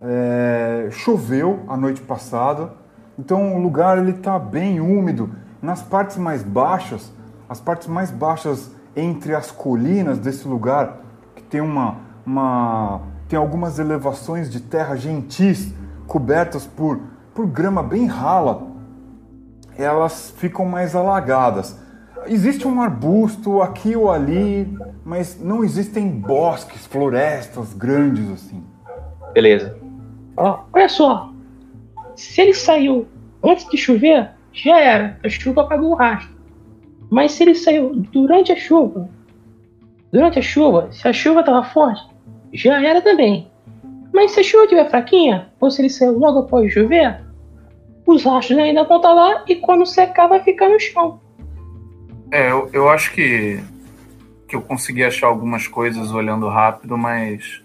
É, 0.02 0.88
choveu 0.92 1.60
a 1.68 1.76
noite 1.76 2.02
passada, 2.02 2.72
então 3.18 3.58
o 3.58 3.62
lugar 3.62 3.98
ele 3.98 4.12
está 4.12 4.40
bem 4.40 4.80
úmido. 4.80 5.32
Nas 5.62 5.82
partes 5.82 6.16
mais 6.18 6.42
baixas, 6.42 7.12
as 7.50 7.60
partes 7.60 7.88
mais 7.88 8.10
baixas 8.10 8.72
entre 8.96 9.36
as 9.36 9.52
colinas 9.52 10.18
desse 10.18 10.48
lugar, 10.48 11.02
que 11.36 11.44
tem 11.44 11.60
uma, 11.60 11.98
uma 12.26 13.02
tem 13.28 13.38
algumas 13.38 13.78
elevações 13.78 14.50
de 14.50 14.60
terra 14.60 14.96
gentis 14.96 15.74
cobertas 16.08 16.66
por, 16.66 17.00
por 17.34 17.46
grama 17.46 17.84
bem 17.84 18.06
rala, 18.06 18.68
elas 19.78 20.34
ficam 20.38 20.66
mais 20.66 20.96
alagadas. 20.96 21.78
Existe 22.26 22.68
um 22.68 22.82
arbusto 22.82 23.62
aqui 23.62 23.96
ou 23.96 24.12
ali, 24.12 24.78
mas 25.06 25.40
não 25.40 25.64
existem 25.64 26.10
bosques, 26.10 26.86
florestas 26.86 27.74
grandes 27.74 28.30
assim. 28.32 28.64
Beleza. 29.34 29.89
Ó, 30.40 30.62
olha 30.74 30.90
só. 30.90 31.32
Se 32.16 32.42
ele 32.42 32.54
saiu 32.54 33.08
antes 33.44 33.70
de 33.70 33.78
chover, 33.78 34.32
já 34.54 34.80
era. 34.80 35.20
A 35.24 35.30
chuva 35.30 35.62
apagou 35.62 35.92
o 35.92 35.96
rastro. 35.96 36.34
Mas 37.12 37.34
se 37.34 37.44
ele 37.44 37.56
saiu 37.56 37.94
durante 37.94 38.52
a 38.52 38.56
chuva, 38.56 39.10
durante 40.12 40.40
a 40.40 40.42
chuva, 40.42 40.90
se 40.92 41.08
a 41.08 41.14
chuva 41.14 41.42
estava 41.42 41.64
forte, 41.64 42.02
já 42.54 42.82
era 42.82 43.02
também. 43.02 43.52
Mas 44.14 44.32
se 44.32 44.40
a 44.40 44.44
chuva 44.44 44.64
estiver 44.64 44.90
fraquinha, 44.90 45.50
ou 45.60 45.70
se 45.70 45.82
ele 45.82 45.90
saiu 45.90 46.18
logo 46.18 46.40
após 46.40 46.72
chover, 46.72 47.22
os 48.06 48.24
rastros 48.24 48.58
ainda 48.58 48.84
vão 48.84 48.98
estar 48.98 49.14
lá 49.14 49.44
e 49.48 49.56
quando 49.56 49.86
secar 49.86 50.28
vai 50.28 50.42
ficar 50.42 50.70
no 50.70 50.80
chão. 50.80 51.20
É, 52.32 52.52
eu, 52.52 52.70
eu 52.72 52.90
acho 52.90 53.12
que, 53.12 53.60
que 54.48 54.56
eu 54.56 54.62
consegui 54.62 55.04
achar 55.04 55.28
algumas 55.28 55.68
coisas 55.68 56.12
olhando 56.12 56.48
rápido, 56.48 56.98
mas. 56.98 57.64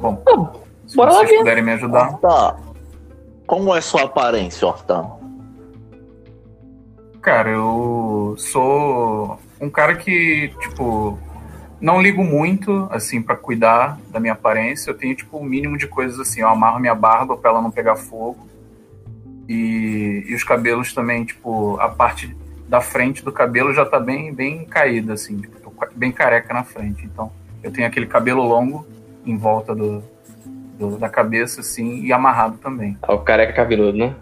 Bom, 0.00 0.22
Ah, 0.26 0.52
se 0.90 0.96
bora 0.96 1.12
lá 1.12 1.18
vocês 1.18 1.30
ver. 1.30 1.38
puderem 1.38 1.62
me 1.62 1.72
ajudar. 1.72 2.18
Tá. 2.18 2.56
Como 3.46 3.74
é 3.74 3.80
sua 3.80 4.02
aparência, 4.02 4.66
Hortão? 4.66 5.20
Cara, 7.22 7.50
eu 7.50 8.34
sou 8.38 9.38
um 9.60 9.68
cara 9.68 9.94
que, 9.96 10.52
tipo, 10.60 11.18
não 11.80 12.00
ligo 12.00 12.24
muito, 12.24 12.88
assim, 12.90 13.20
pra 13.20 13.36
cuidar 13.36 13.98
da 14.08 14.18
minha 14.18 14.32
aparência. 14.32 14.90
Eu 14.90 14.94
tenho, 14.96 15.14
tipo, 15.14 15.36
o 15.36 15.44
mínimo 15.44 15.76
de 15.76 15.86
coisas 15.86 16.18
assim. 16.18 16.40
Eu 16.40 16.48
amarro 16.48 16.80
minha 16.80 16.94
barba 16.94 17.36
pra 17.36 17.50
ela 17.50 17.60
não 17.62 17.70
pegar 17.70 17.96
fogo. 17.96 18.48
E, 19.48 20.24
e 20.28 20.34
os 20.34 20.42
cabelos 20.44 20.92
também, 20.94 21.24
tipo, 21.24 21.76
a 21.80 21.88
parte 21.88 22.34
da 22.68 22.80
frente 22.80 23.22
do 23.24 23.32
cabelo 23.32 23.74
já 23.74 23.84
tá 23.84 23.98
bem, 24.00 24.32
bem 24.32 24.64
caída, 24.64 25.12
assim. 25.12 25.36
Tipo, 25.38 25.60
tô 25.60 25.72
bem 25.94 26.10
careca 26.12 26.54
na 26.54 26.64
frente. 26.64 27.04
Então, 27.04 27.30
eu 27.62 27.70
tenho 27.70 27.86
aquele 27.86 28.06
cabelo 28.06 28.42
longo 28.42 28.86
em 29.26 29.36
volta 29.36 29.74
do- 29.74 30.02
da 30.88 31.08
cabeça, 31.08 31.60
assim, 31.60 32.00
e 32.04 32.12
amarrado 32.12 32.56
também. 32.58 32.96
Ah, 33.02 33.14
o 33.14 33.18
careca 33.18 33.52
cabeludo, 33.52 33.98
né? 33.98 34.14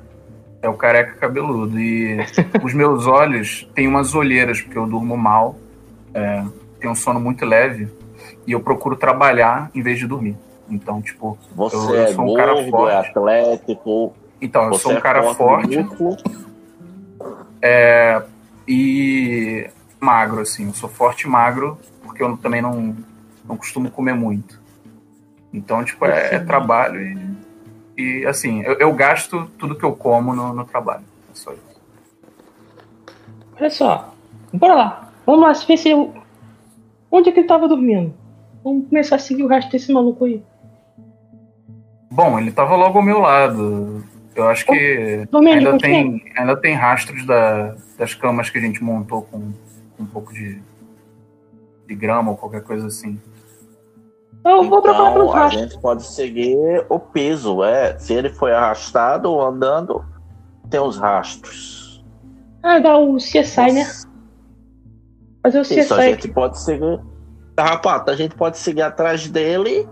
É 0.60 0.68
o 0.68 0.74
careca 0.74 1.14
cabeludo. 1.14 1.78
E 1.78 2.18
os 2.62 2.74
meus 2.74 3.06
olhos 3.06 3.68
têm 3.74 3.86
umas 3.86 4.14
olheiras, 4.14 4.60
porque 4.60 4.76
eu 4.78 4.86
durmo 4.86 5.16
mal, 5.16 5.56
é, 6.12 6.44
tenho 6.80 6.92
um 6.92 6.96
sono 6.96 7.20
muito 7.20 7.44
leve, 7.44 7.88
e 8.46 8.52
eu 8.52 8.60
procuro 8.60 8.96
trabalhar 8.96 9.70
em 9.74 9.82
vez 9.82 9.98
de 9.98 10.06
dormir. 10.06 10.36
Então, 10.68 11.00
tipo, 11.00 11.38
Você 11.54 11.76
Eu- 11.76 11.94
eu 11.94 12.02
é 12.02 12.06
sou 12.12 12.24
um 12.24 12.34
cara 12.34 12.52
gordo, 12.54 12.70
forte. 12.70 12.92
é 12.92 12.98
atlético. 13.08 14.14
então 14.40 14.64
eu 14.64 14.72
você 14.74 14.82
sou 14.82 14.92
um 14.92 14.96
é 14.96 15.00
cara 15.00 15.22
forte 15.34 15.76
músculo. 15.78 16.16
e 18.66 19.68
magro, 20.00 20.40
assim. 20.40 20.66
Eu 20.66 20.74
sou 20.74 20.88
forte 20.88 21.22
e 21.22 21.28
magro, 21.28 21.78
porque 22.02 22.22
eu 22.22 22.36
também 22.36 22.60
não, 22.60 22.94
não 23.44 23.56
costumo 23.56 23.90
comer 23.90 24.14
muito. 24.14 24.60
Então, 25.52 25.84
tipo, 25.84 26.04
é, 26.04 26.34
é 26.34 26.38
trabalho 26.38 27.00
e, 27.96 28.20
e 28.20 28.26
assim, 28.26 28.62
eu, 28.62 28.74
eu 28.74 28.92
gasto 28.92 29.50
tudo 29.58 29.74
que 29.74 29.84
eu 29.84 29.94
como 29.94 30.34
no, 30.34 30.52
no 30.52 30.64
trabalho. 30.64 31.04
É 31.30 31.34
só 31.34 31.52
isso. 31.52 31.80
Olha 33.58 33.70
só. 33.70 34.14
Bora 34.52 34.74
lá. 34.74 35.12
Vamos 35.26 35.42
lá 35.42 35.52
ver 35.66 35.76
se 35.76 35.90
eu... 35.90 36.14
Onde 37.10 37.30
é 37.30 37.32
que 37.32 37.40
ele 37.40 37.48
tava 37.48 37.66
dormindo? 37.66 38.14
Vamos 38.62 38.88
começar 38.88 39.16
a 39.16 39.18
seguir 39.18 39.42
o 39.42 39.48
rastro 39.48 39.72
desse 39.72 39.92
maluco 39.92 40.24
aí. 40.24 40.42
Bom, 42.10 42.38
ele 42.38 42.50
tava 42.52 42.76
logo 42.76 42.98
ao 42.98 43.04
meu 43.04 43.18
lado. 43.18 44.04
Eu 44.34 44.48
acho 44.48 44.66
que 44.66 45.26
Domênico, 45.30 45.68
ainda 45.70 45.78
tem, 45.78 46.32
ainda 46.36 46.56
tem 46.56 46.74
rastros 46.74 47.24
da- 47.26 47.74
das 47.96 48.14
camas 48.14 48.50
que 48.50 48.58
a 48.58 48.60
gente 48.60 48.82
montou 48.84 49.22
com, 49.22 49.52
com 49.96 50.02
um 50.02 50.06
pouco 50.06 50.32
de, 50.32 50.60
de 51.86 51.94
grama 51.94 52.30
ou 52.30 52.36
qualquer 52.36 52.62
coisa 52.62 52.86
assim. 52.86 53.20
Eu 54.44 54.62
vou 54.64 54.80
procurar 54.80 55.12
pelos 55.12 55.28
Então, 55.28 55.36
a 55.38 55.42
rastros. 55.42 55.62
gente 55.62 55.80
pode 55.80 56.02
seguir 56.04 56.86
o 56.88 56.98
peso, 56.98 57.62
é. 57.62 57.98
Se 57.98 58.14
ele 58.14 58.30
foi 58.30 58.52
arrastado 58.52 59.30
ou 59.30 59.42
andando, 59.44 60.04
tem 60.70 60.80
os 60.80 60.96
rastros. 60.96 62.04
Ah, 62.62 62.78
dá 62.78 62.96
o 62.96 63.16
CSI, 63.16 63.72
né? 63.72 63.84
Fazer 65.42 65.60
o 65.60 65.62
CSI. 65.62 65.80
Isso, 65.80 65.94
a 65.94 66.02
gente 66.02 66.28
pode 66.28 66.58
seguir. 66.60 67.00
Rapaz, 67.58 68.02
a 68.06 68.14
gente 68.14 68.34
pode 68.36 68.58
seguir 68.58 68.82
atrás 68.82 69.28
dele, 69.28 69.88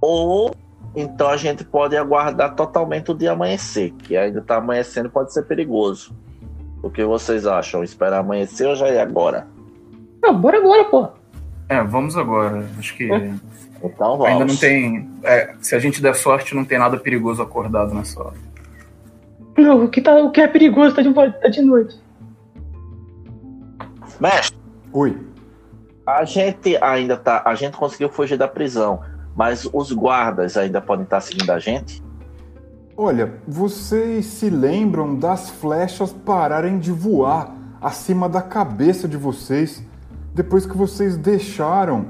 ou 0.00 0.54
então 0.94 1.28
a 1.28 1.36
gente 1.36 1.64
pode 1.64 1.96
aguardar 1.96 2.54
totalmente 2.54 3.10
o 3.10 3.14
dia 3.14 3.32
amanhecer, 3.32 3.92
que 3.92 4.16
ainda 4.16 4.42
tá 4.42 4.56
amanhecendo 4.56 5.08
pode 5.08 5.32
ser 5.32 5.44
perigoso. 5.44 6.14
O 6.82 6.90
que 6.90 7.04
vocês 7.04 7.46
acham? 7.46 7.82
Esperar 7.82 8.18
amanhecer 8.20 8.66
ou 8.68 8.74
já 8.74 8.88
ir 8.90 8.98
agora? 8.98 9.46
Não, 10.22 10.38
bora 10.38 10.58
agora, 10.58 10.84
pô. 10.84 11.08
É, 11.72 11.82
vamos 11.82 12.16
agora. 12.16 12.68
Acho 12.78 12.96
que 12.96 13.10
É. 13.10 13.32
Então 13.84 14.16
vamos. 14.16 14.26
ainda 14.26 14.44
não 14.44 14.56
tem. 14.56 15.10
é, 15.24 15.54
se 15.60 15.74
a 15.74 15.78
gente 15.80 16.00
der 16.00 16.14
sorte, 16.14 16.54
não 16.54 16.64
tem 16.64 16.78
nada 16.78 16.96
perigoso 16.96 17.42
acordado 17.42 17.92
nessa 17.92 18.22
hora. 18.22 18.36
Não, 19.58 19.84
o 19.84 19.88
que, 19.88 20.00
tá, 20.00 20.14
o 20.14 20.30
que 20.30 20.40
é 20.40 20.46
perigoso 20.46 20.94
tá 20.94 21.02
de, 21.02 21.12
tá 21.12 21.48
de 21.48 21.60
noite. 21.62 22.00
Mestre, 24.20 24.56
Oi. 24.92 25.18
a 26.06 26.24
gente 26.24 26.78
ainda 26.80 27.16
tá. 27.16 27.42
A 27.44 27.56
gente 27.56 27.76
conseguiu 27.76 28.08
fugir 28.08 28.38
da 28.38 28.46
prisão, 28.46 29.00
mas 29.34 29.68
os 29.72 29.90
guardas 29.90 30.56
ainda 30.56 30.80
podem 30.80 31.02
estar 31.02 31.20
seguindo 31.20 31.50
a 31.50 31.58
gente? 31.58 32.00
Olha, 32.96 33.34
vocês 33.48 34.26
se 34.26 34.48
lembram 34.48 35.18
das 35.18 35.50
flechas 35.50 36.12
pararem 36.12 36.78
de 36.78 36.92
voar 36.92 37.52
acima 37.80 38.28
da 38.28 38.40
cabeça 38.40 39.08
de 39.08 39.16
vocês 39.16 39.82
depois 40.34 40.66
que 40.66 40.76
vocês 40.76 41.16
deixaram 41.16 42.06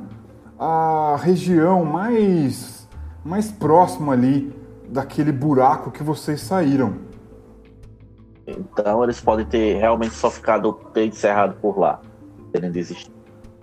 a 0.59 1.17
região 1.21 1.85
mais 1.85 2.89
mais 3.25 3.51
próxima 3.51 4.13
ali 4.13 4.53
daquele 4.89 5.33
buraco 5.33 5.91
que 5.91 6.03
vocês 6.03 6.41
saíram. 6.41 6.95
Então 8.47 9.03
eles 9.05 9.21
podem 9.21 9.47
ter 9.47 9.77
realmente 9.77 10.15
só 10.15 10.31
ficado 10.31 10.79
bem 10.93 11.09
encerrado 11.09 11.57
por 11.61 11.79
lá. 11.79 12.01
Terem 12.53 12.71
desistido. 12.71 13.15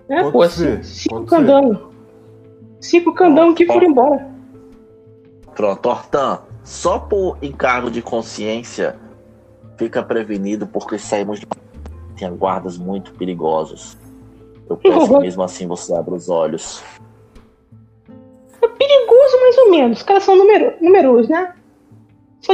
É, 0.08 0.22
Pode 0.22 0.32
pô, 0.32 0.50
ser, 0.50 0.84
cinco, 0.84 1.26
candangos. 1.26 1.78
Cinco 2.80 3.14
candangos 3.14 3.56
que 3.56 3.66
foram 3.66 3.88
embora. 3.88 4.30
Pronto, 5.54 5.90
Hortan, 5.90 6.40
só 6.64 6.98
por 6.98 7.38
encargo 7.42 7.92
de 7.92 8.02
consciência, 8.02 8.98
fica 9.78 10.02
prevenido 10.02 10.66
porque 10.66 10.98
saímos 10.98 11.40
de. 11.40 11.48
Tem 12.18 12.34
guardas 12.36 12.78
muito 12.78 13.14
perigosos. 13.14 13.98
Eu 14.70 14.78
peço 14.78 15.08
que 15.08 15.14
Uhum. 15.14 15.22
mesmo 15.22 15.44
assim 15.44 15.68
você 15.68 15.94
abra 15.96 16.14
os 16.14 16.30
olhos. 16.30 16.84
É 18.62 18.68
perigoso, 18.68 19.40
mais 19.42 19.58
ou 19.58 19.72
menos. 19.72 19.98
Os 20.00 20.04
caras 20.04 20.24
são 20.24 20.36
numero, 20.36 20.74
numerosos, 20.82 21.30
né? 21.30 21.54
Só 22.42 22.54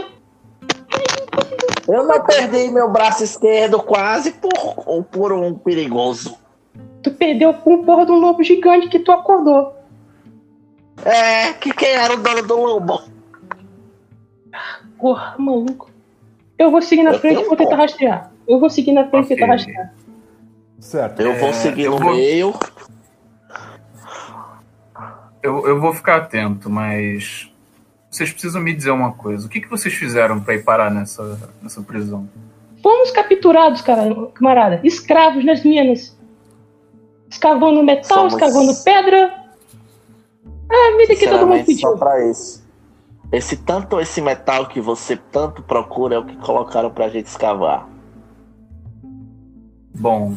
Eu 1.88 2.04
não 2.08 2.24
perdi 2.24 2.70
meu 2.70 2.90
braço 2.90 3.24
esquerdo 3.24 3.82
quase 3.82 4.32
por, 4.32 5.04
por 5.12 5.32
um 5.34 5.54
perigoso. 5.56 6.38
tu 7.04 7.12
perdeu 7.12 7.54
com 7.54 7.84
porra 7.84 8.06
de 8.06 8.12
um 8.12 8.20
lobo 8.20 8.42
gigante 8.44 8.88
que 8.90 9.00
tu 9.00 9.12
acordou. 9.12 9.76
É, 11.04 11.54
que 11.54 11.72
quem 11.74 11.90
era 11.90 12.14
o 12.14 12.18
dono 12.18 12.42
do 12.44 12.56
lobo? 12.56 13.02
Porra, 14.98 15.36
maluco. 15.38 15.90
Eu 16.58 16.72
vou 16.72 16.82
seguir 16.82 17.04
na 17.04 17.12
Eu 17.12 17.20
frente 17.20 17.42
e 17.42 17.46
vou 17.46 17.58
tentar 17.58 17.76
rastrear. 17.76 18.32
Eu 18.48 18.60
vou 18.60 18.70
seguir 18.70 18.94
na 18.94 19.08
frente 19.10 19.26
e 19.26 19.36
tentar 19.36 19.48
rastrear. 19.48 19.94
Certo. 20.86 21.20
Eu 21.20 21.34
vou 21.40 21.50
É, 21.50 21.54
seguir 21.54 21.84
eu 21.86 21.92
no 21.94 21.98
vou- 21.98 22.14
meio. 22.16 22.54
Eu, 25.42 25.68
eu 25.68 25.80
vou 25.82 25.94
ficar 25.94 26.18
atento, 26.18 26.70
mas 26.70 27.52
vocês 28.10 28.32
precisam 28.32 28.62
me 28.62 28.74
dizer 28.74 28.92
uma 28.92 29.12
coisa. 29.14 29.46
O 29.46 29.50
que, 29.50 29.62
que 29.62 29.70
vocês 29.70 29.94
fizeram 29.94 30.40
para 30.40 30.54
ir 30.56 30.64
parar 30.64 30.92
nessa, 30.92 31.52
nessa 31.62 31.82
prisão? 31.82 32.30
Fomos 32.84 33.10
capturados, 33.12 33.82
cara, 33.82 34.14
camarada. 34.36 34.80
Escravos 34.84 35.44
nas 35.44 35.64
minas. 35.64 36.16
Escavando 37.30 37.84
metal, 37.84 38.30
Somos- 38.30 38.34
escavando 38.34 38.72
pedra. 38.84 39.44
É 40.72 40.94
a 40.94 40.98
vida 40.98 41.16
que 41.16 41.28
todo 41.28 41.48
mundo 41.48 41.66
Sinceramente, 41.66 41.80
só 41.82 41.88
pediu. 41.90 41.98
pra 42.00 42.30
isso. 42.30 42.64
Esse 43.32 43.58
tanto 43.58 44.00
esse 44.00 44.22
metal 44.22 44.68
que 44.68 44.80
você 44.80 45.18
tanto 45.18 45.64
procura 45.64 46.16
é 46.16 46.20
o 46.20 46.26
que 46.26 46.36
colocaram 46.38 46.92
pra 46.92 47.10
gente 47.10 47.26
escavar. 47.26 47.88
Bom, 49.96 50.36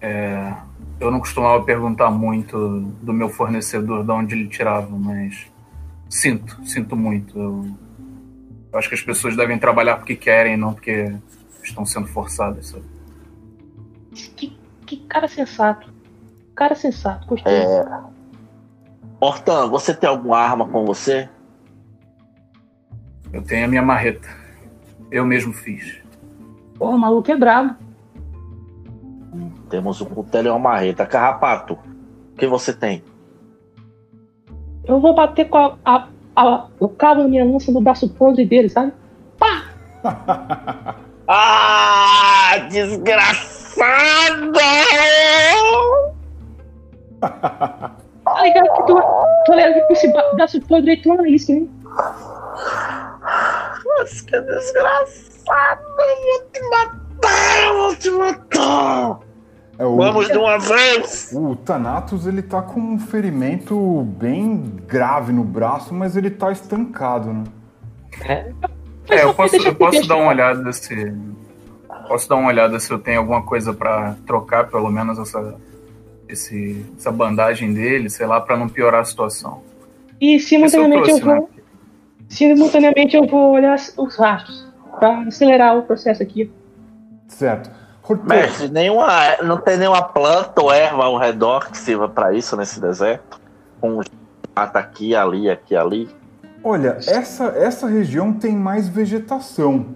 é, 0.00 0.54
eu 1.00 1.10
não 1.10 1.20
costumava 1.20 1.62
perguntar 1.64 2.10
muito 2.10 2.80
do 3.02 3.12
meu 3.12 3.28
fornecedor 3.28 4.04
de 4.04 4.10
onde 4.10 4.34
ele 4.34 4.48
tirava, 4.48 4.96
mas 4.96 5.46
sinto, 6.08 6.64
sinto 6.64 6.96
muito. 6.96 7.38
Eu, 7.38 7.66
eu 8.72 8.78
acho 8.78 8.88
que 8.88 8.94
as 8.94 9.02
pessoas 9.02 9.36
devem 9.36 9.58
trabalhar 9.58 9.96
porque 9.96 10.16
querem, 10.16 10.56
não 10.56 10.72
porque 10.72 11.12
estão 11.62 11.84
sendo 11.84 12.08
forçadas. 12.08 12.68
sabe? 12.68 12.84
Que, 14.36 14.58
que 14.86 14.96
cara 15.06 15.28
sensato. 15.28 15.92
Cara 16.54 16.74
sensato, 16.74 17.26
gostei. 17.26 17.52
É. 17.52 17.84
Hortan, 19.20 19.68
você 19.68 19.94
tem 19.94 20.08
alguma 20.08 20.38
arma 20.38 20.68
com 20.68 20.84
você? 20.84 21.28
Eu 23.32 23.42
tenho 23.42 23.64
a 23.64 23.68
minha 23.68 23.82
marreta. 23.82 24.28
Eu 25.10 25.24
mesmo 25.24 25.52
fiz. 25.52 26.02
Porra, 26.76 26.96
o 26.96 26.98
maluco 26.98 27.30
é 27.30 27.36
brabo. 27.36 27.87
Temos 29.70 30.00
um 30.00 30.06
cutelo 30.06 30.48
e 30.48 30.50
uma 30.50 30.58
marreta. 30.58 31.04
Carrapato, 31.06 31.74
o 32.32 32.36
que 32.36 32.46
você 32.46 32.72
tem? 32.72 33.02
Eu 34.84 35.00
vou 35.00 35.14
bater 35.14 35.48
com 35.48 35.58
a, 35.58 35.76
a- 35.84 36.08
a- 36.34 36.66
o 36.80 36.88
cabo 36.88 37.22
da 37.22 37.28
minha 37.28 37.44
lança 37.44 37.70
no 37.70 37.80
braço 37.80 38.08
podre 38.08 38.44
dele, 38.46 38.68
sabe? 38.68 38.92
Ah, 41.30 42.56
desgraçado! 42.70 44.52
Tá 47.20 48.42
ligado 48.42 48.72
que 48.74 48.82
tu, 48.86 49.02
tu 49.44 49.52
leva 49.52 49.86
com 49.86 49.92
esse 49.92 50.10
braço 50.34 50.58
podre 50.62 50.92
aí, 50.92 51.02
tu 51.02 51.08
não 51.10 51.22
é 51.24 51.28
isso, 51.28 51.52
hein? 51.52 51.68
Mas 53.98 54.22
que 54.22 54.40
desgraçado! 54.40 55.82
Eu 55.98 56.16
vou 56.24 56.40
te 56.50 56.60
matar! 56.70 57.66
Eu 57.66 57.76
vou 57.76 57.96
te 57.96 58.10
matar! 58.10 59.18
É, 59.78 59.84
o, 59.84 59.96
Vamos 59.96 60.26
de 60.26 60.36
uma 60.36 60.58
vez! 60.58 61.30
o 61.32 61.54
Thanatos 61.54 62.26
ele 62.26 62.42
tá 62.42 62.60
com 62.60 62.80
um 62.80 62.98
ferimento 62.98 64.02
bem 64.18 64.74
grave 64.86 65.32
no 65.32 65.44
braço, 65.44 65.94
mas 65.94 66.16
ele 66.16 66.30
tá 66.30 66.50
estancado, 66.50 67.32
né? 67.32 67.44
É, 69.08 69.22
eu 69.24 69.32
posso, 69.32 69.56
eu 69.56 69.74
posso 69.74 70.06
dar 70.06 70.16
uma 70.16 70.28
olhada 70.28 70.72
se. 70.72 71.14
Posso 72.08 72.28
dar 72.28 72.36
uma 72.36 72.48
olhada 72.48 72.78
se 72.80 72.90
eu 72.90 72.98
tenho 72.98 73.20
alguma 73.20 73.42
coisa 73.42 73.72
pra 73.72 74.16
trocar, 74.26 74.68
pelo 74.68 74.90
menos, 74.90 75.18
essa, 75.18 75.56
esse, 76.28 76.84
essa 76.96 77.12
bandagem 77.12 77.72
dele, 77.72 78.10
sei 78.10 78.26
lá, 78.26 78.40
pra 78.40 78.56
não 78.56 78.68
piorar 78.68 79.02
a 79.02 79.04
situação. 79.04 79.62
E 80.20 80.34
eu 80.34 80.40
simultaneamente 80.40 81.10
eu, 81.10 81.20
trouxe, 81.20 81.26
né? 81.26 81.34
vou. 81.34 81.50
Simultaneamente 82.28 83.16
eu 83.16 83.26
vou 83.26 83.52
olhar 83.52 83.76
os 83.96 84.16
rastros. 84.16 84.66
Pra 84.98 85.20
acelerar 85.20 85.78
o 85.78 85.82
processo 85.82 86.22
aqui. 86.22 86.50
Certo. 87.28 87.70
Mestre, 88.24 88.68
nenhuma, 88.68 89.08
não 89.42 89.58
tem 89.58 89.76
nenhuma 89.76 90.02
planta 90.02 90.62
ou 90.62 90.72
erva 90.72 91.04
ao 91.04 91.18
redor 91.18 91.70
que 91.70 91.76
sirva 91.76 92.08
pra 92.08 92.32
isso 92.32 92.56
nesse 92.56 92.80
deserto? 92.80 93.40
Um 93.82 94.00
mata 94.56 94.78
aqui, 94.78 95.14
ali, 95.14 95.48
aqui, 95.48 95.76
ali. 95.76 96.08
olha, 96.64 96.98
essa, 97.06 97.46
essa 97.56 97.86
região 97.86 98.32
tem 98.32 98.56
mais 98.56 98.88
vegetação. 98.88 99.86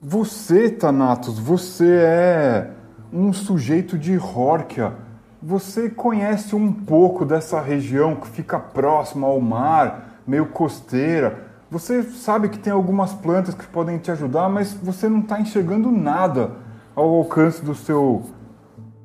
Você, 0.00 0.68
Thanatos, 0.68 1.38
você 1.38 2.00
é 2.04 2.70
um 3.12 3.32
sujeito 3.32 3.96
de 3.96 4.18
Hórquia. 4.18 4.92
Você 5.42 5.88
conhece 5.88 6.54
um 6.54 6.72
pouco 6.72 7.24
dessa 7.24 7.60
região 7.60 8.16
que 8.16 8.28
fica 8.28 8.58
próxima 8.58 9.26
ao 9.26 9.40
mar, 9.40 10.20
meio 10.26 10.46
costeira. 10.46 11.46
Você 11.70 12.02
sabe 12.02 12.48
que 12.48 12.58
tem 12.58 12.72
algumas 12.72 13.14
plantas 13.14 13.54
que 13.54 13.66
podem 13.66 13.98
te 13.98 14.10
ajudar, 14.10 14.48
mas 14.48 14.72
você 14.74 15.08
não 15.08 15.20
está 15.20 15.40
enxergando 15.40 15.90
nada 15.90 16.65
ao 16.96 17.14
alcance 17.14 17.62
do 17.62 17.74
seu, 17.74 18.22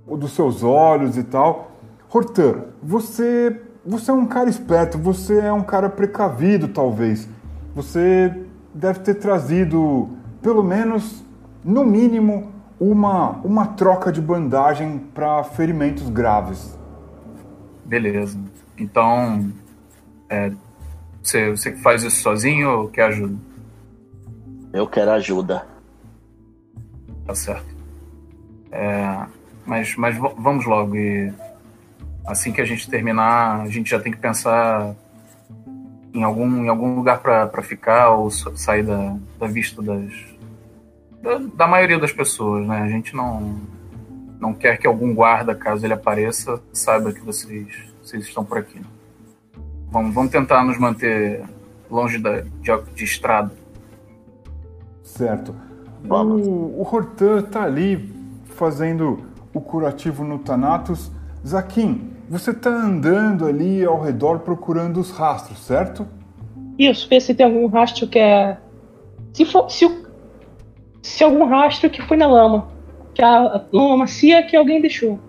dos 0.08 0.32
seus 0.32 0.63
olhos 0.63 1.17
e 1.17 1.23
tal. 1.23 1.71
Hortan, 2.10 2.63
você, 2.82 3.62
você 3.86 4.10
é 4.10 4.13
um 4.13 4.25
cara 4.25 4.49
esperto, 4.49 4.97
você 4.97 5.39
é 5.39 5.54
um 5.54 5.63
cara 5.63 5.89
precavido, 5.89 6.69
talvez. 6.69 7.27
Você 7.75 8.45
deve 8.73 8.99
ter 8.99 9.15
trazido, 9.15 10.10
pelo 10.41 10.63
menos, 10.63 11.23
no 11.63 11.84
mínimo, 11.86 12.51
uma, 12.80 13.32
uma 13.43 13.67
troca 13.67 14.12
de 14.12 14.21
bandagem 14.21 14.97
para 15.13 15.43
ferimentos 15.43 16.10
graves. 16.10 16.80
Beleza. 17.86 18.39
Então. 18.77 19.51
é, 20.30 20.51
você, 21.21 21.51
você 21.51 21.71
que 21.73 21.82
faz 21.82 22.04
isso 22.04 22.21
sozinho 22.21 22.69
ou 22.69 22.88
quer 22.88 23.04
ajuda? 23.04 23.36
Eu 24.73 24.88
quero 24.88 25.12
ajuda. 25.12 25.67
Tá 27.25 27.36
certo. 27.36 27.81
É, 28.72 29.26
mas 29.66 29.96
mas 29.96 30.18
vamos 30.18 30.66
logo. 30.66 30.96
E 30.96 31.32
assim 32.26 32.52
que 32.52 32.62
a 32.62 32.66
gente 32.66 32.90
terminar, 32.90 33.62
a 33.62 33.68
gente 33.68 33.90
já 33.90 34.00
tem 34.00 34.12
que 34.12 34.18
pensar 34.18 34.96
em 36.14 36.24
algum, 36.24 36.66
em 36.66 36.68
algum 36.68 36.96
lugar 36.96 37.20
para 37.20 37.62
ficar 37.62 38.10
ou 38.12 38.30
sa- 38.30 38.56
sair 38.56 38.84
da, 38.84 39.16
da 39.40 39.48
vista 39.48 39.82
das, 39.82 40.12
da, 41.22 41.38
da 41.56 41.68
maioria 41.68 41.98
das 42.00 42.12
pessoas, 42.12 42.68
né? 42.68 42.82
A 42.82 42.88
gente 42.90 43.16
não, 43.16 43.60
não 44.40 44.54
quer 44.54 44.78
que 44.78 44.86
algum 44.86 45.14
guarda, 45.14 45.56
caso 45.56 45.86
ele 45.86 45.94
apareça, 45.94 46.62
saiba 46.74 47.14
que 47.14 47.22
vocês, 47.22 47.68
vocês 48.04 48.26
estão 48.26 48.44
por 48.44 48.58
aqui. 48.58 48.82
Vamos, 49.90 50.14
vamos 50.14 50.32
tentar 50.32 50.64
nos 50.64 50.78
manter 50.78 51.44
longe 51.90 52.18
da, 52.18 52.42
de, 52.42 52.82
de 52.94 53.04
estrada. 53.04 53.52
Certo. 55.04 55.56
O, 56.10 56.82
o 56.82 56.88
Hortan 56.90 57.42
tá 57.44 57.64
ali 57.64 58.21
fazendo 58.62 59.26
o 59.52 59.60
curativo 59.60 60.24
no 60.24 60.38
Thanatos. 60.38 61.12
Zaquim, 61.45 62.12
você 62.30 62.54
tá 62.54 62.69
andando 62.69 63.47
ali 63.47 63.84
ao 63.84 64.00
redor 64.00 64.41
procurando 64.41 65.00
os 65.00 65.10
rastros, 65.10 65.58
certo? 65.65 66.08
Isso, 66.78 67.10
ver 67.10 67.21
se 67.21 67.34
tem 67.34 67.43
algum 67.43 67.65
rastro 67.65 68.08
que 68.08 68.19
é. 68.19 68.60
Se 69.34 69.45
for. 69.45 69.67
Se, 69.71 69.89
se 71.02 71.24
algum 71.24 71.45
rastro 71.45 71.89
que 71.89 72.04
foi 72.04 72.17
na 72.17 72.28
lama. 72.28 72.67
Que 73.15 73.24
a 73.24 73.65
lama 73.74 73.97
macia 73.97 74.43
que 74.43 74.56
alguém 74.56 74.80
deixou. 74.80 75.19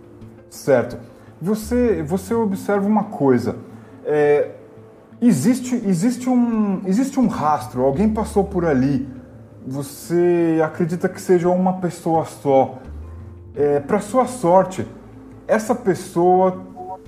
Certo. 0.50 0.98
Você, 1.40 2.02
você 2.02 2.34
observa 2.34 2.86
uma 2.86 3.04
coisa. 3.04 3.56
É, 4.04 4.50
existe, 5.22 5.74
existe, 5.74 6.28
um, 6.28 6.82
existe 6.84 7.18
um 7.18 7.28
rastro, 7.28 7.82
alguém 7.82 8.10
passou 8.10 8.44
por 8.44 8.66
ali. 8.66 9.08
Você 9.66 10.60
acredita 10.62 11.08
que 11.08 11.20
seja 11.20 11.48
uma 11.48 11.78
pessoa 11.80 12.26
só. 12.26 12.78
É, 13.54 13.80
Para 13.80 14.00
sua 14.00 14.26
sorte, 14.26 14.86
essa 15.46 15.74
pessoa 15.74 16.62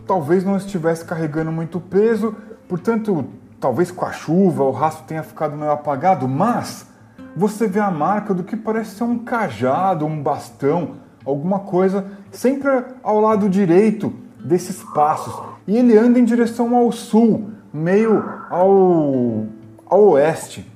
talvez 0.06 0.44
não 0.44 0.56
estivesse 0.56 1.04
carregando 1.04 1.50
muito 1.50 1.80
peso, 1.80 2.36
portanto, 2.68 3.24
talvez 3.58 3.90
com 3.90 4.04
a 4.04 4.12
chuva 4.12 4.62
o 4.64 4.70
rastro 4.70 5.04
tenha 5.06 5.22
ficado 5.22 5.56
meio 5.56 5.70
apagado, 5.70 6.28
mas 6.28 6.86
você 7.34 7.66
vê 7.66 7.80
a 7.80 7.90
marca 7.90 8.34
do 8.34 8.44
que 8.44 8.56
parece 8.56 8.96
ser 8.96 9.04
um 9.04 9.18
cajado, 9.18 10.04
um 10.04 10.22
bastão, 10.22 10.96
alguma 11.24 11.60
coisa, 11.60 12.04
sempre 12.30 12.70
ao 13.02 13.20
lado 13.20 13.48
direito 13.48 14.12
desses 14.44 14.82
passos. 14.94 15.34
E 15.66 15.76
ele 15.76 15.96
anda 15.96 16.18
em 16.18 16.24
direção 16.24 16.76
ao 16.76 16.92
sul, 16.92 17.50
meio 17.72 18.22
ao, 18.50 19.46
ao 19.86 20.00
oeste. 20.10 20.70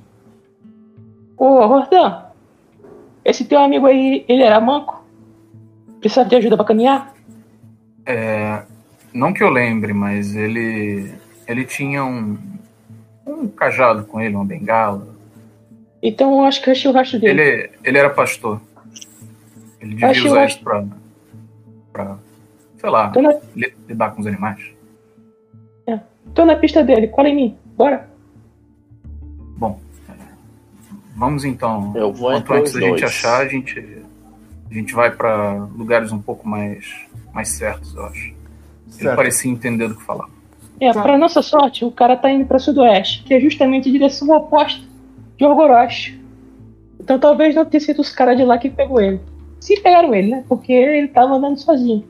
Ô, 1.36 1.44
Hortan, 1.44 2.24
esse 3.24 3.44
teu 3.44 3.60
amigo 3.60 3.86
aí, 3.86 4.24
ele 4.26 4.42
era 4.42 4.60
manco? 4.60 4.97
Precisa 6.00 6.24
de 6.24 6.36
ajuda 6.36 6.56
pra 6.56 6.64
caminhar? 6.66 7.14
É, 8.06 8.62
não 9.12 9.32
que 9.32 9.42
eu 9.42 9.50
lembre, 9.50 9.92
mas 9.92 10.34
ele 10.34 11.12
ele 11.46 11.64
tinha 11.64 12.04
um 12.04 12.38
um 13.26 13.46
cajado 13.48 14.04
com 14.04 14.20
ele, 14.20 14.34
uma 14.34 14.44
bengala. 14.44 15.06
Então 16.02 16.38
eu 16.40 16.44
acho 16.44 16.62
que 16.62 16.68
eu 16.70 16.72
achei 16.72 16.90
o 16.90 16.94
rastro 16.94 17.18
dele. 17.20 17.40
Ele 17.40 17.70
ele 17.84 17.98
era 17.98 18.10
pastor. 18.10 18.60
Ele 19.80 19.94
devia 19.94 20.24
usar 20.26 20.46
isso 20.46 20.60
pra, 20.60 20.84
pra 21.92 22.18
sei 22.78 22.90
lá, 22.90 23.12
li- 23.54 23.74
lidar 23.88 24.10
com 24.12 24.20
os 24.20 24.26
animais. 24.26 24.60
É. 25.86 26.00
Tô 26.34 26.44
na 26.44 26.56
pista 26.56 26.82
dele, 26.82 27.08
cola 27.08 27.28
em 27.28 27.34
mim. 27.36 27.58
Bora. 27.76 28.08
Bom, 29.56 29.80
vamos 31.16 31.44
então. 31.44 31.92
Eu 31.96 32.12
vou 32.12 32.30
Quanto 32.32 32.52
antes 32.54 32.74
a 32.76 32.80
gente 32.80 32.90
dois. 32.90 33.02
achar, 33.04 33.40
a 33.42 33.48
gente, 33.48 33.97
a 34.70 34.74
gente 34.74 34.94
vai 34.94 35.10
pra 35.10 35.52
lugares 35.76 36.12
um 36.12 36.20
pouco 36.20 36.46
mais, 36.48 36.84
mais 37.32 37.48
certos, 37.50 37.94
eu 37.94 38.04
acho. 38.06 38.26
Ele 38.28 38.36
Certo. 38.88 39.16
parecia 39.16 39.50
entender 39.50 39.88
do 39.88 39.94
que 39.96 40.02
falar. 40.04 40.28
É, 40.80 40.92
Tá. 40.92 41.02
pra 41.02 41.18
nossa 41.18 41.42
sorte, 41.42 41.84
o 41.84 41.90
cara 41.90 42.16
tá 42.16 42.30
indo 42.30 42.46
pra 42.46 42.58
sudoeste, 42.58 43.22
que 43.24 43.34
é 43.34 43.40
justamente 43.40 43.88
a 43.88 43.92
direção 43.92 44.28
oposta 44.30 44.80
de 45.36 45.44
Orgorosh. 45.44 46.16
Então 47.00 47.18
talvez 47.18 47.54
não 47.54 47.64
tenha 47.64 47.80
sido 47.80 48.00
os 48.00 48.10
caras 48.12 48.36
de 48.36 48.44
lá 48.44 48.58
que 48.58 48.68
pegou 48.70 49.00
ele. 49.00 49.20
Se 49.60 49.80
pegaram 49.80 50.14
ele, 50.14 50.30
né? 50.30 50.44
Porque 50.48 50.72
ele 50.72 51.08
tava 51.08 51.34
andando 51.34 51.58
sozinho. 51.58 52.04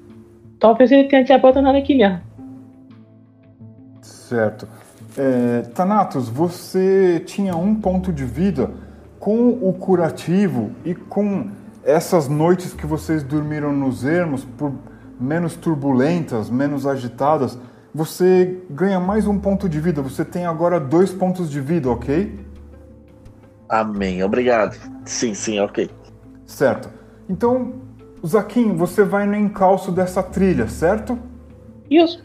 Talvez 0.59 0.91
ele 0.93 1.09
tenha 1.09 1.25
te 1.25 1.33
abandonado 1.33 1.77
aqui 1.77 1.95
mesmo. 1.95 2.21
Certo. 4.03 4.69
É, 5.17 5.63
Thanatos, 5.75 6.29
você 6.29 7.21
tinha 7.25 7.57
um 7.57 7.75
ponto 7.75 8.13
de 8.13 8.25
vida 8.25 8.71
com 9.19 9.49
o 9.49 9.73
curativo 9.73 10.71
e 10.85 10.95
com 10.95 11.49
essas 11.89 12.29
noites 12.29 12.75
que 12.75 12.85
vocês 12.85 13.23
dormiram 13.23 13.73
nos 13.73 14.05
ermos, 14.05 14.45
por 14.45 14.71
menos 15.19 15.57
turbulentas, 15.57 16.51
menos 16.51 16.87
agitadas, 16.87 17.59
você 17.95 18.63
ganha 18.69 19.01
mais 19.01 19.27
um 19.27 19.39
ponto 19.39 19.67
de 19.67 19.81
vida. 19.81 20.03
Você 20.03 20.23
tem 20.23 20.45
agora 20.45 20.79
dois 20.79 21.15
pontos 21.15 21.51
de 21.51 21.63
vida, 21.63 21.89
ok? 21.89 22.47
Amém, 23.67 24.23
obrigado. 24.23 24.79
Sim, 25.07 25.33
sim, 25.33 25.59
ok. 25.61 25.91
Certo. 26.45 26.91
Então, 27.27 27.73
Zaquim, 28.27 28.77
você 28.77 29.03
vai 29.03 29.25
no 29.25 29.35
encalço 29.35 29.91
dessa 29.91 30.23
trilha, 30.23 30.69
certo? 30.69 31.19
Isso. 31.91 32.23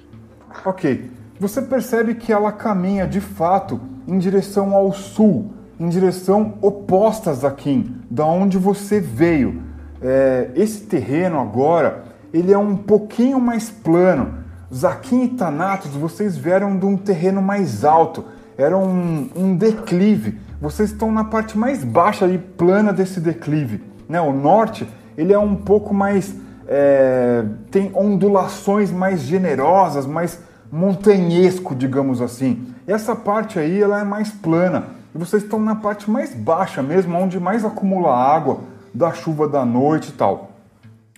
Ok. 0.66 1.10
Você 1.40 1.62
percebe 1.62 2.16
que 2.16 2.34
ela 2.34 2.52
caminha 2.52 3.08
de 3.08 3.22
fato 3.22 3.80
em 4.06 4.18
direção 4.18 4.76
ao 4.76 4.92
sul, 4.92 5.54
em 5.84 5.90
direção 5.90 6.54
oposta 6.62 7.32
a 7.32 7.34
Zaquim, 7.34 7.98
da 8.10 8.26
onde 8.26 8.58
você 8.58 9.02
veio. 9.02 9.62
É, 10.02 10.50
esse 10.56 10.86
terreno 10.86 11.40
agora, 11.40 12.06
ele 12.34 12.54
é 12.54 12.58
um 12.58 12.74
pouquinho 12.74 13.38
mais 13.38 13.70
plano. 13.70 14.36
Zaquim 14.74 15.26
e 15.26 15.28
Thanatos, 15.28 15.92
vocês 15.92 16.38
vieram 16.38 16.80
de 16.80 16.86
um 16.86 16.96
terreno 16.96 17.42
mais 17.42 17.84
alto. 17.84 18.24
Era 18.58 18.78
um, 18.78 19.30
um 19.36 19.58
declive. 19.58 20.40
Vocês 20.62 20.92
estão 20.92 21.12
na 21.12 21.26
parte 21.26 21.58
mais 21.58 21.84
baixa 21.84 22.26
e 22.28 22.38
plana 22.38 22.94
desse 22.94 23.20
declive. 23.20 23.84
Né? 24.08 24.22
O 24.22 24.32
norte, 24.32 24.88
ele 25.18 25.34
é 25.34 25.40
um 25.40 25.54
pouco 25.54 25.94
mais 25.94 26.34
é, 26.66 27.44
tem 27.70 27.92
ondulações 27.94 28.90
mais 28.90 29.20
generosas, 29.20 30.06
mais 30.06 30.40
montanhesco, 30.72 31.76
digamos 31.76 32.22
assim. 32.22 32.74
Essa 32.88 33.14
parte 33.18 33.60
aí 33.60 33.82
ela 33.82 34.00
é 34.00 34.04
mais 34.06 34.32
plana. 34.32 35.03
E 35.14 35.18
vocês 35.18 35.44
estão 35.44 35.60
na 35.60 35.76
parte 35.76 36.10
mais 36.10 36.34
baixa 36.34 36.82
mesmo, 36.82 37.18
onde 37.18 37.40
mais 37.40 37.64
acumula 37.64 38.16
água 38.16 38.62
da 38.94 39.12
chuva 39.14 39.48
da 39.48 39.64
noite 39.66 40.10
e 40.10 40.14
tal. 40.14 40.52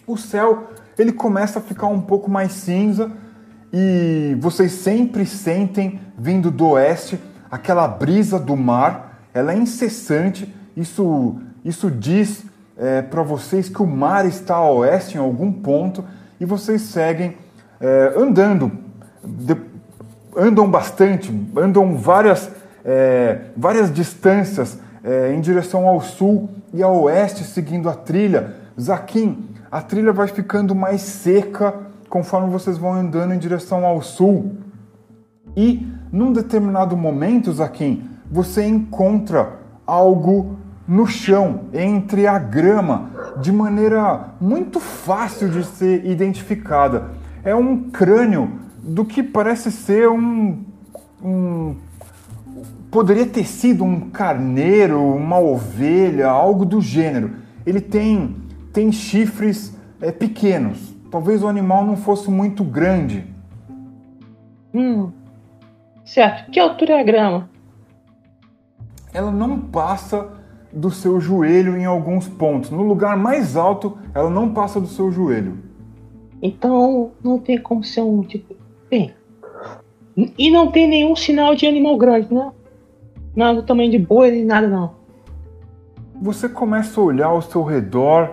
O 0.05 0.17
céu 0.17 0.69
ele 0.97 1.12
começa 1.12 1.60
a 1.60 1.62
ficar 1.62 1.88
um 1.88 2.01
pouco 2.01 2.29
mais 2.29 2.51
cinza 2.53 3.12
e 3.71 4.38
vocês 4.39 4.71
sempre 4.71 5.25
sentem 5.25 5.99
vindo 6.17 6.49
do 6.51 6.69
oeste 6.69 7.19
aquela 7.49 7.88
brisa 7.88 8.39
do 8.39 8.55
mar. 8.55 9.19
Ela 9.34 9.53
é 9.53 9.58
incessante. 9.58 10.53
Isso 10.75 11.36
isso 11.63 11.89
diz 11.89 12.43
para 13.10 13.23
vocês 13.23 13.69
que 13.69 13.81
o 13.81 13.88
mar 13.88 14.25
está 14.25 14.55
a 14.55 14.69
oeste 14.69 15.15
em 15.17 15.19
algum 15.19 15.51
ponto 15.51 16.03
e 16.39 16.45
vocês 16.45 16.81
seguem 16.81 17.38
é, 17.79 18.13
andando, 18.17 18.71
de- 19.23 19.58
andam 20.36 20.69
bastante, 20.69 21.34
andam 21.58 21.95
várias, 21.97 22.51
é, 22.86 23.45
várias 23.58 23.91
distâncias 23.91 24.78
é, 25.04 25.34
em 25.34 25.41
direção 25.41 25.88
ao 25.88 26.00
sul 26.00 26.50
e 26.74 26.84
ao 26.84 27.02
oeste, 27.04 27.43
seguindo 27.43 27.89
a 27.89 27.93
trilha. 27.93 28.54
Zaquim, 28.80 29.50
a 29.71 29.82
trilha 29.82 30.13
vai 30.13 30.28
ficando 30.28 30.76
mais 30.76 31.02
seca 31.02 31.74
conforme 32.08 32.50
vocês 32.50 32.78
vão 32.78 32.93
andando 32.93 33.34
em 33.34 33.39
direção 33.39 33.86
ao 33.86 34.02
sul. 34.02 34.56
E 35.58 35.88
num 36.12 36.32
determinado 36.32 36.95
momento, 36.95 37.52
Zaquim, 37.52 38.08
você 38.32 38.65
encontra 38.65 39.54
algo 39.86 40.58
no 40.88 41.08
chão, 41.08 41.62
entre 41.74 42.28
a 42.28 42.38
grama, 42.38 43.10
de 43.41 43.52
maneira 43.52 44.30
muito 44.39 44.80
fácil 44.80 45.50
de 45.50 45.63
ser 45.63 46.06
identificada. 46.06 47.12
É 47.43 47.56
um 47.56 47.89
crânio 47.89 48.52
do 48.84 49.04
que 49.04 49.24
parece 49.24 49.71
ser 49.71 50.08
um. 50.10 50.63
um 51.24 51.76
poderia 52.95 53.25
ter 53.25 53.45
sido 53.45 53.84
um 53.84 54.10
carneiro, 54.10 55.01
uma 55.01 55.38
ovelha, 55.38 56.29
algo 56.29 56.65
do 56.65 56.79
gênero. 56.79 57.36
Ele 57.65 57.81
tem, 57.81 58.36
tem 58.71 58.91
chifres 58.91 59.77
é, 59.99 60.12
pequenos. 60.12 60.95
Talvez 61.12 61.43
o 61.43 61.47
animal 61.47 61.86
não 61.86 61.97
fosse 61.97 62.31
muito 62.31 62.63
grande. 62.63 63.25
Hum. 64.73 65.12
Certo. 66.05 66.49
Que 66.51 66.60
altura 66.60 66.93
é 66.93 66.99
a 67.01 67.03
grama? 67.03 67.49
ela 69.15 69.31
não 69.31 69.58
passa 69.60 70.29
do 70.71 70.91
seu 70.91 71.21
joelho 71.21 71.77
em 71.77 71.86
alguns 71.86 72.27
pontos. 72.27 72.69
No 72.69 72.84
lugar 72.84 73.15
mais 73.15 73.55
alto, 73.55 73.97
ela 74.13 74.29
não 74.29 74.53
passa 74.53 74.79
do 74.79 74.88
seu 74.88 75.10
joelho. 75.10 75.58
Então 76.41 77.12
não 77.23 77.39
tem 77.39 77.58
como 77.58 77.81
ser 77.81 78.01
um 78.01 78.21
tipo. 78.21 78.55
Tem. 78.89 79.13
E 80.38 80.49
não 80.51 80.69
tem 80.69 80.86
nenhum 80.86 81.15
sinal 81.15 81.55
de 81.55 81.65
animal 81.65 81.97
grande, 81.97 82.34
né? 82.34 82.51
Nada 83.36 83.62
do 83.62 83.67
tamanho 83.67 83.91
de 83.91 84.00
boi 84.00 84.32
nem 84.32 84.45
nada 84.45 84.67
não. 84.67 84.95
Você 86.21 86.48
começa 86.48 87.00
a 87.00 87.04
olhar 87.04 87.28
ao 87.28 87.41
seu 87.41 87.63
redor, 87.63 88.30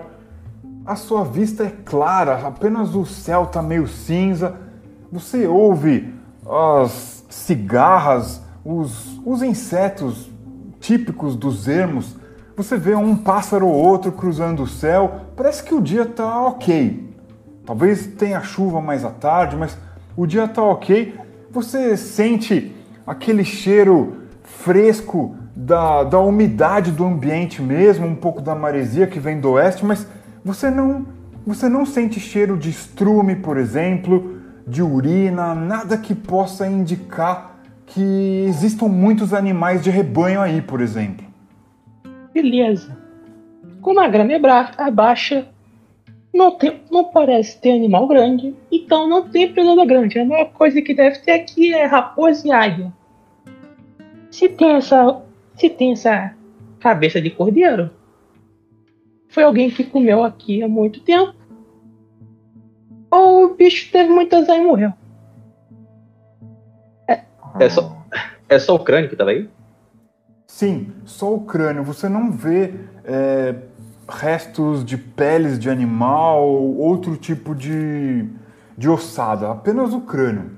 a 0.85 0.95
sua 0.95 1.25
vista 1.25 1.63
é 1.63 1.73
clara, 1.83 2.47
apenas 2.47 2.95
o 2.95 3.05
céu 3.05 3.43
está 3.43 3.61
meio 3.61 3.87
cinza. 3.87 4.55
Você 5.11 5.45
ouve 5.45 6.13
as 6.49 7.25
cigarras, 7.29 8.41
os, 8.63 9.19
os 9.25 9.41
insetos 9.41 10.31
típicos 10.79 11.35
dos 11.35 11.67
ermos. 11.67 12.15
Você 12.55 12.77
vê 12.77 12.95
um 12.95 13.15
pássaro 13.15 13.67
ou 13.67 13.73
outro 13.73 14.11
cruzando 14.11 14.63
o 14.63 14.67
céu. 14.67 15.21
Parece 15.35 15.63
que 15.63 15.73
o 15.73 15.81
dia 15.81 16.03
está 16.03 16.41
ok. 16.41 17.13
Talvez 17.65 18.07
tenha 18.07 18.41
chuva 18.41 18.79
mais 18.79 19.03
à 19.03 19.09
tarde, 19.09 19.55
mas 19.57 19.77
o 20.15 20.25
dia 20.25 20.45
está 20.45 20.63
ok. 20.63 21.15
Você 21.51 21.97
sente 21.97 22.73
aquele 23.05 23.43
cheiro 23.43 24.22
fresco 24.63 25.35
da, 25.53 26.03
da 26.03 26.19
umidade 26.19 26.91
do 26.91 27.05
ambiente 27.05 27.61
mesmo, 27.61 28.07
um 28.07 28.15
pouco 28.15 28.41
da 28.41 28.55
maresia 28.55 29.05
que 29.05 29.19
vem 29.19 29.39
do 29.39 29.51
oeste, 29.51 29.85
mas 29.85 30.07
você 30.43 30.69
não, 30.69 31.05
você 31.45 31.67
não 31.67 31.85
sente 31.85 32.19
cheiro 32.19 32.57
de 32.57 32.69
estrume, 32.69 33.35
por 33.35 33.57
exemplo, 33.57 34.41
de 34.65 34.81
urina, 34.81 35.53
nada 35.53 35.97
que 35.97 36.15
possa 36.15 36.65
indicar 36.65 37.57
que 37.85 38.45
existam 38.47 38.87
muitos 38.87 39.33
animais 39.33 39.83
de 39.83 39.89
rebanho 39.89 40.39
aí, 40.39 40.61
por 40.61 40.79
exemplo. 40.79 41.25
Beleza. 42.33 42.97
Como 43.81 43.99
a 43.99 44.07
grama 44.07 44.31
é 44.31 44.41
é 44.77 44.91
baixa, 44.91 45.45
não, 46.33 46.51
tem, 46.51 46.79
não 46.89 47.03
parece 47.03 47.59
ter 47.59 47.71
animal 47.71 48.07
grande, 48.07 48.55
então 48.71 49.09
não 49.09 49.27
tem 49.29 49.51
predador 49.51 49.85
grande. 49.85 50.17
A 50.17 50.25
maior 50.25 50.45
coisa 50.53 50.81
que 50.81 50.93
deve 50.93 51.19
ter 51.19 51.31
aqui 51.31 51.73
é 51.73 51.85
raposa 51.85 52.47
e 52.47 52.51
águia. 52.51 52.93
Se 54.33 54.49
tem 54.49 54.71
essa. 54.71 55.21
Se 55.55 55.69
tem 55.69 55.91
essa 55.91 56.33
cabeça 56.79 57.21
de 57.21 57.29
cordeiro, 57.29 57.91
foi 59.27 59.43
alguém 59.43 59.69
que 59.69 59.83
comeu 59.83 60.23
aqui 60.23 60.63
há 60.63 60.67
muito 60.67 61.01
tempo. 61.01 61.35
Ou 63.11 63.45
o 63.45 63.53
bicho 63.53 63.91
teve 63.91 64.09
muito 64.09 64.35
azar 64.35 64.57
e 64.57 64.63
morreu. 64.63 64.91
É 67.59 67.69
só, 67.69 67.95
é 68.49 68.57
só 68.57 68.73
o 68.73 68.79
crânio 68.79 69.07
que 69.07 69.15
tava 69.15 69.29
aí? 69.29 69.47
Sim, 70.47 70.91
só 71.05 71.31
o 71.31 71.41
crânio. 71.41 71.83
Você 71.83 72.09
não 72.09 72.31
vê 72.31 72.73
é, 73.05 73.55
restos 74.09 74.83
de 74.83 74.97
peles 74.97 75.59
de 75.59 75.69
animal 75.69 76.43
ou 76.43 76.77
outro 76.79 77.15
tipo 77.17 77.53
de, 77.53 78.27
de 78.75 78.89
ossada, 78.89 79.51
apenas 79.51 79.93
o 79.93 80.01
crânio. 80.01 80.57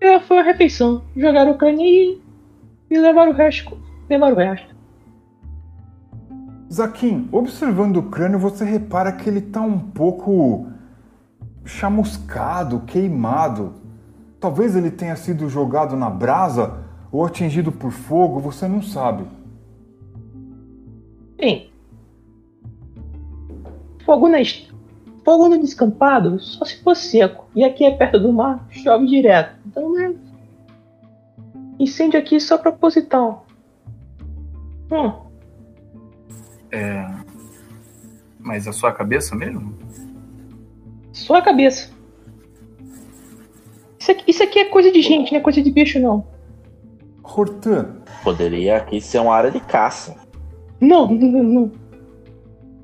É, 0.00 0.18
foi 0.18 0.38
uma 0.38 0.42
refeição. 0.42 1.04
Jogaram 1.16 1.52
o 1.52 1.56
crânio 1.56 1.86
e, 1.86 2.27
e 2.90 2.98
levaram 2.98 3.32
o 3.32 3.34
resto. 3.34 3.76
Levaram 4.08 4.34
o 4.34 4.38
resto. 4.38 4.76
Zaquim, 6.72 7.28
observando 7.32 7.96
o 7.96 8.02
crânio, 8.04 8.38
você 8.38 8.64
repara 8.64 9.12
que 9.12 9.28
ele 9.28 9.38
está 9.38 9.60
um 9.60 9.78
pouco 9.78 10.66
chamuscado, 11.64 12.80
queimado. 12.80 13.74
Talvez 14.38 14.76
ele 14.76 14.90
tenha 14.90 15.16
sido 15.16 15.48
jogado 15.48 15.96
na 15.96 16.10
brasa 16.10 16.84
ou 17.10 17.24
atingido 17.24 17.72
por 17.72 17.90
fogo, 17.90 18.38
você 18.38 18.68
não 18.68 18.82
sabe. 18.82 19.24
Bem. 21.38 21.70
Fogo, 24.04 24.28
na, 24.28 24.40
est- 24.40 24.70
fogo 25.24 25.48
no 25.48 25.58
descampado 25.58 26.38
só 26.38 26.64
se 26.64 26.82
for 26.82 26.94
seco. 26.94 27.46
E 27.54 27.64
aqui 27.64 27.84
é 27.84 27.90
perto 27.90 28.18
do 28.20 28.32
mar, 28.32 28.66
chove 28.70 29.06
direto. 29.06 29.56
Então, 29.66 29.92
né? 29.92 30.14
Incêndio 31.78 32.18
aqui 32.18 32.40
só 32.40 32.58
proposital. 32.58 33.46
Hum, 34.90 35.12
É. 36.72 37.06
Mas 38.38 38.66
a 38.66 38.72
sua 38.72 38.92
cabeça 38.92 39.34
mesmo? 39.34 39.76
só 41.12 41.34
a 41.36 41.42
cabeça. 41.42 41.90
Isso 43.98 44.10
aqui, 44.12 44.24
isso 44.28 44.42
aqui 44.42 44.58
é 44.60 44.64
coisa 44.66 44.90
de 44.90 45.02
gente, 45.02 45.32
não 45.32 45.40
é 45.40 45.42
coisa 45.42 45.60
de 45.60 45.70
bicho, 45.70 45.98
não. 45.98 46.26
Hortan, 47.22 47.98
Poderia 48.22 48.76
aqui 48.76 49.00
ser 49.00 49.20
uma 49.20 49.34
área 49.34 49.50
de 49.50 49.60
caça. 49.60 50.16
Não, 50.80 51.06
não, 51.06 51.28
não, 51.28 51.42
não. 51.42 51.72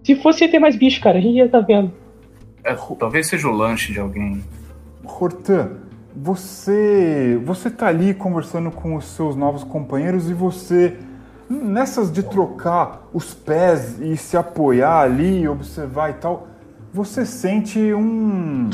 Se 0.02 0.14
fosse 0.16 0.44
ia 0.44 0.50
ter 0.50 0.59
mais 0.59 0.76
bicho, 0.76 1.00
cara, 1.00 1.18
a 1.18 1.20
gente 1.20 1.38
já 1.38 1.48
tá 1.48 1.61
vendo. 1.61 1.92
É, 2.62 2.74
talvez 2.98 3.26
seja 3.26 3.48
o 3.48 3.52
lanche 3.52 3.92
de 3.92 4.00
alguém. 4.00 4.42
Hortan, 5.04 5.80
você, 6.14 7.40
você 7.44 7.68
tá 7.70 7.88
ali 7.88 8.14
conversando 8.14 8.70
com 8.70 8.94
os 8.96 9.05
seus 9.05 9.35
novos 9.35 9.64
companheiros 9.64 10.31
e 10.31 10.35
você, 10.35 10.96
nessas 11.50 12.11
de 12.12 12.22
trocar 12.22 13.09
os 13.12 13.35
pés 13.35 13.98
e 14.00 14.16
se 14.16 14.37
apoiar 14.37 15.00
ali, 15.00 15.46
observar 15.48 16.11
e 16.11 16.14
tal, 16.14 16.46
você 16.92 17.27
sente 17.27 17.79
um, 17.92 18.70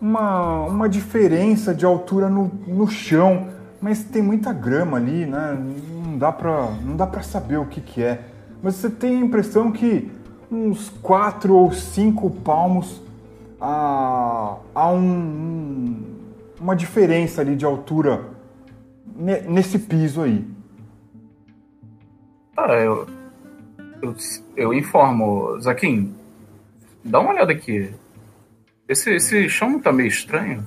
uma, 0.00 0.60
uma 0.66 0.88
diferença 0.88 1.74
de 1.74 1.84
altura 1.84 2.28
no, 2.30 2.50
no 2.66 2.86
chão, 2.86 3.48
mas 3.80 4.04
tem 4.04 4.22
muita 4.22 4.52
grama 4.52 4.96
ali, 4.96 5.26
né? 5.26 5.58
Não 6.04 6.16
dá 6.16 6.30
pra, 6.30 6.70
não 6.84 6.94
dá 6.96 7.06
pra 7.06 7.22
saber 7.22 7.58
o 7.58 7.66
que, 7.66 7.80
que 7.80 8.00
é. 8.02 8.20
Mas 8.62 8.76
você 8.76 8.88
tem 8.88 9.16
a 9.16 9.24
impressão 9.24 9.72
que 9.72 10.08
uns 10.48 10.88
quatro 11.02 11.54
ou 11.54 11.72
cinco 11.72 12.30
palmos 12.30 13.02
há 13.60 14.58
um- 14.92 14.98
um- 14.98 16.21
uma 16.62 16.76
diferença 16.76 17.40
ali 17.40 17.56
de 17.56 17.64
altura 17.64 18.24
ne- 19.16 19.40
nesse 19.42 19.78
piso 19.80 20.22
aí. 20.22 20.46
Ah, 22.56 22.72
eu, 22.74 23.06
eu. 24.00 24.14
Eu 24.56 24.72
informo. 24.74 25.58
Zaquim, 25.60 26.14
dá 27.04 27.18
uma 27.18 27.30
olhada 27.32 27.52
aqui. 27.52 27.92
Esse, 28.88 29.14
esse 29.14 29.48
chão 29.48 29.70
não 29.70 29.80
tá 29.80 29.92
meio 29.92 30.08
estranho? 30.08 30.64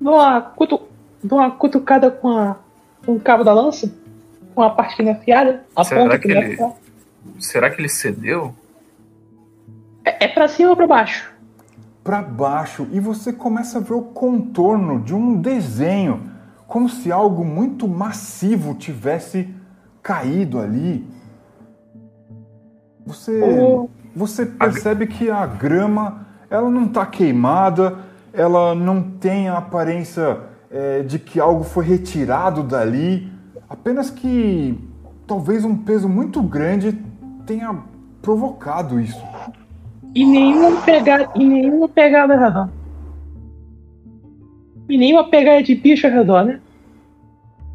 Dou 0.00 0.14
uma, 0.14 0.40
cutu, 0.42 0.82
dou 1.22 1.38
uma 1.38 1.50
cutucada 1.50 2.10
com, 2.10 2.28
a, 2.36 2.56
com 3.04 3.12
o 3.14 3.20
cabo 3.20 3.44
da 3.44 3.54
lança, 3.54 3.90
com 4.54 4.62
a 4.62 4.70
parte 4.70 4.96
que 4.96 5.02
não 5.02 5.12
é 5.12 5.14
afiada, 5.14 5.64
a 5.74 5.84
Será 5.84 6.02
ponta 6.02 6.18
que 6.18 6.28
que 6.28 6.34
é 6.34 6.38
ele-. 6.38 6.58
Será 7.38 7.70
que 7.70 7.80
ele 7.80 7.88
cedeu? 7.88 8.54
É, 10.04 10.24
é 10.24 10.28
pra 10.28 10.48
cima 10.48 10.70
ou 10.70 10.76
pra 10.76 10.86
baixo? 10.86 11.32
Para 12.06 12.22
baixo 12.22 12.86
e 12.92 13.00
você 13.00 13.32
começa 13.32 13.78
a 13.78 13.80
ver 13.80 13.94
o 13.94 14.02
contorno 14.02 15.00
de 15.00 15.12
um 15.12 15.40
desenho, 15.40 16.22
como 16.68 16.88
se 16.88 17.10
algo 17.10 17.44
muito 17.44 17.88
massivo 17.88 18.74
tivesse 18.74 19.52
caído 20.00 20.60
ali. 20.60 21.04
Você, 23.04 23.40
você 24.14 24.46
percebe 24.46 25.08
que 25.08 25.28
a 25.28 25.44
grama 25.46 26.24
ela 26.48 26.70
não 26.70 26.84
está 26.84 27.04
queimada, 27.04 27.98
ela 28.32 28.72
não 28.72 29.02
tem 29.02 29.48
a 29.48 29.58
aparência 29.58 30.38
é, 30.70 31.02
de 31.02 31.18
que 31.18 31.40
algo 31.40 31.64
foi 31.64 31.84
retirado 31.84 32.62
dali, 32.62 33.28
apenas 33.68 34.10
que 34.10 34.78
talvez 35.26 35.64
um 35.64 35.76
peso 35.76 36.08
muito 36.08 36.40
grande 36.40 36.96
tenha 37.44 37.76
provocado 38.22 39.00
isso. 39.00 39.20
E 40.16 40.24
nenhuma 40.24 40.80
pegada, 40.80 41.30
e 41.36 41.44
nenhuma 41.44 41.86
pegada 41.90 42.32
ao 42.32 42.40
redor. 42.40 42.70
E 44.88 44.96
nenhuma 44.96 45.28
pegada 45.28 45.62
de 45.62 45.74
bicho 45.74 46.06
ao 46.06 46.12
redor, 46.14 46.42
né? 46.42 46.60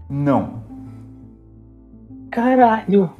Não. 0.10 0.64
Caralho. 2.32 3.12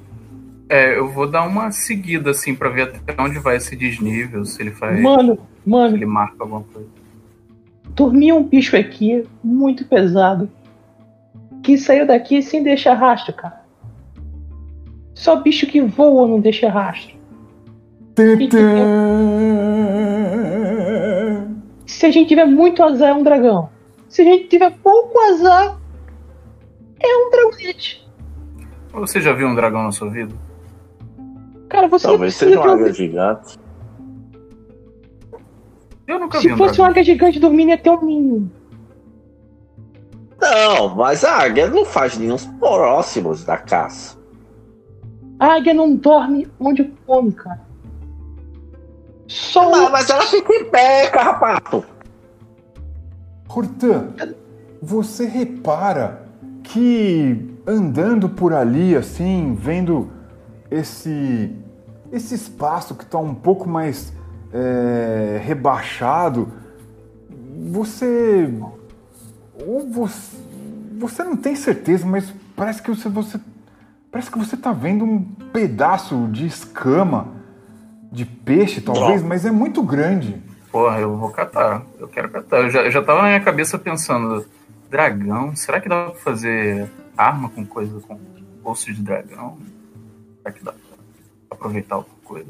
É, 0.68 0.98
eu 0.98 1.08
vou 1.08 1.30
dar 1.30 1.48
uma 1.48 1.70
seguida 1.72 2.32
assim 2.32 2.56
pra 2.56 2.70
ver 2.70 2.84
até 2.96 3.22
onde 3.22 3.38
vai 3.38 3.58
esse 3.58 3.76
desnível, 3.76 4.44
se 4.44 4.60
ele 4.60 4.72
faz. 4.72 5.00
Mano, 5.00 5.36
Se 5.36 5.70
mano, 5.70 5.96
ele 5.96 6.06
marca 6.08 6.38
alguma 6.40 6.64
coisa. 6.64 6.90
dormia 7.90 8.34
um 8.34 8.42
bicho 8.44 8.76
aqui 8.76 9.24
muito 9.44 9.86
pesado. 9.86 10.50
Que 11.62 11.78
saiu 11.78 12.08
daqui 12.08 12.42
sem 12.42 12.64
deixar 12.64 12.96
rastro, 12.96 13.34
cara. 13.34 13.62
Só 15.14 15.36
bicho 15.36 15.68
que 15.68 15.80
voa 15.80 16.28
não 16.28 16.40
deixa 16.40 16.68
rastro. 16.72 17.21
Tantã. 18.16 18.58
Se 21.86 22.06
a 22.06 22.12
gente 22.12 22.30
tiver 22.30 22.46
muito 22.46 22.82
azar, 22.84 23.10
é 23.10 23.14
um 23.14 23.24
dragão. 23.24 23.70
Se 24.10 24.22
a 24.22 24.26
gente 24.26 24.48
tiver 24.48 24.72
pouco 24.84 25.20
azar, 25.20 25.78
é 27.00 27.18
um 27.18 27.30
dragonete. 27.32 28.08
Você 28.94 29.22
já 29.22 29.34
viu 29.34 29.48
um 29.48 29.56
dragão 29.56 29.84
na 29.84 29.92
sua 29.92 30.10
vida? 30.10 30.34
Cara, 31.70 31.88
você 31.88 32.08
Talvez 32.08 32.36
seja 32.36 32.60
uma 32.60 32.74
águia 32.74 32.88
um- 32.88 32.94
gigante. 32.94 33.60
Eu 36.08 36.20
nunca 36.20 36.40
Se 36.42 36.48
vi 36.48 36.54
um 36.54 36.58
fosse 36.58 36.72
uma 36.82 36.88
dragão. 36.88 36.92
águia 36.92 37.04
gigante 37.04 37.40
dormindo, 37.40 37.70
ia 37.70 37.78
ter 37.78 37.90
um 37.90 38.06
ninho. 38.06 38.52
Não, 40.42 40.96
mas 40.96 41.24
a 41.24 41.38
águia 41.38 41.68
não 41.70 41.86
faz 41.86 42.18
nenhum 42.18 42.36
próximos 42.60 43.46
da 43.46 43.58
caça. 43.58 44.18
A 45.40 45.54
águia 45.56 45.74
não 45.74 45.96
dorme 45.96 46.48
onde 46.60 46.84
come, 47.06 47.32
cara. 47.32 47.62
Só 49.32 49.72
Mas, 49.72 49.92
mas 49.92 50.10
ela 50.10 50.24
fica 50.24 50.54
em 50.54 50.66
pé, 50.66 51.08
carrapato. 51.08 51.86
Hortan, 53.48 54.10
você 54.82 55.26
repara 55.26 56.28
que 56.62 57.56
andando 57.66 58.28
por 58.28 58.54
ali, 58.54 58.94
assim, 58.94 59.56
vendo 59.58 60.10
esse, 60.70 61.56
esse 62.12 62.36
espaço 62.36 62.94
que 62.94 63.04
está 63.04 63.18
um 63.20 63.34
pouco 63.34 63.70
mais 63.70 64.12
é, 64.52 65.40
rebaixado, 65.42 66.52
você, 67.72 68.54
ou 69.66 69.88
você. 69.88 70.42
Você 71.00 71.24
não 71.24 71.36
tem 71.36 71.56
certeza, 71.56 72.06
mas 72.06 72.32
parece 72.56 72.82
que 72.82 72.94
você, 72.94 73.10
você 73.10 73.40
parece 74.12 74.30
que 74.30 74.38
você 74.38 74.56
está 74.56 74.72
vendo 74.72 75.04
um 75.04 75.24
pedaço 75.52 76.28
de 76.32 76.46
escama 76.46 77.41
de 78.12 78.26
peixe, 78.26 78.82
talvez, 78.82 79.24
mas 79.24 79.46
é 79.46 79.52
muito 79.52 79.82
grande. 79.82 80.42
Porra, 80.72 81.00
eu 81.00 81.16
vou 81.18 81.30
catar. 81.30 81.84
Eu 82.00 82.08
quero 82.08 82.30
catar. 82.30 82.60
Eu 82.60 82.70
já, 82.70 82.82
eu 82.82 82.92
já 82.92 83.02
tava 83.02 83.22
na 83.22 83.28
minha 83.30 83.42
cabeça 83.42 83.78
pensando, 83.78 84.46
dragão, 84.90 85.56
será 85.56 85.80
que 85.80 85.88
dá 85.88 86.06
pra 86.06 86.16
fazer 86.16 86.90
arma 87.18 87.50
com 87.50 87.66
coisa 87.66 88.00
com 88.02 88.20
osso 88.64 88.94
de 88.94 89.02
dragão? 89.02 89.58
Será 90.42 90.54
que 90.54 90.64
dá 90.64 90.72
pra 90.72 91.58
aproveitar 91.58 91.96
alguma 91.96 92.18
coisa? 92.24 92.50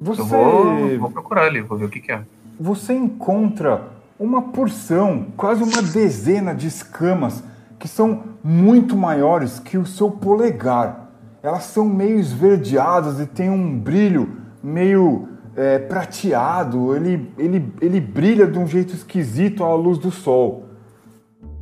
Você 0.00 0.20
Eu 0.20 0.26
vou, 0.26 0.98
vou 0.98 1.10
procurar 1.10 1.46
ali, 1.46 1.60
vou 1.60 1.76
ver 1.76 1.84
o 1.84 1.90
que, 1.90 2.00
que 2.00 2.12
é. 2.12 2.22
você 2.58 2.94
encontra 2.94 3.88
uma 4.18 4.42
porção, 4.42 5.26
quase 5.36 5.62
uma 5.62 5.82
dezena 5.82 6.54
de 6.54 6.66
escamas 6.66 7.42
que 7.78 7.88
são 7.88 8.24
muito 8.42 8.96
maiores 8.96 9.58
que 9.58 9.78
o 9.78 9.86
seu 9.86 10.10
polegar. 10.10 11.09
Elas 11.42 11.64
são 11.64 11.86
meio 11.86 12.18
esverdeadas 12.18 13.18
e 13.18 13.26
têm 13.26 13.48
um 13.48 13.78
brilho 13.78 14.40
meio 14.62 15.28
é, 15.56 15.78
prateado. 15.78 16.94
Ele, 16.94 17.32
ele, 17.38 17.72
ele 17.80 18.00
brilha 18.00 18.46
de 18.46 18.58
um 18.58 18.66
jeito 18.66 18.94
esquisito 18.94 19.64
à 19.64 19.74
luz 19.74 19.98
do 19.98 20.10
sol. 20.10 20.66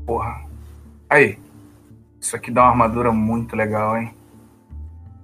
Porra. 0.06 0.44
Aí. 1.08 1.38
Isso 2.20 2.34
aqui 2.34 2.50
dá 2.50 2.62
uma 2.62 2.70
armadura 2.70 3.12
muito 3.12 3.54
legal, 3.54 3.96
hein? 3.96 4.12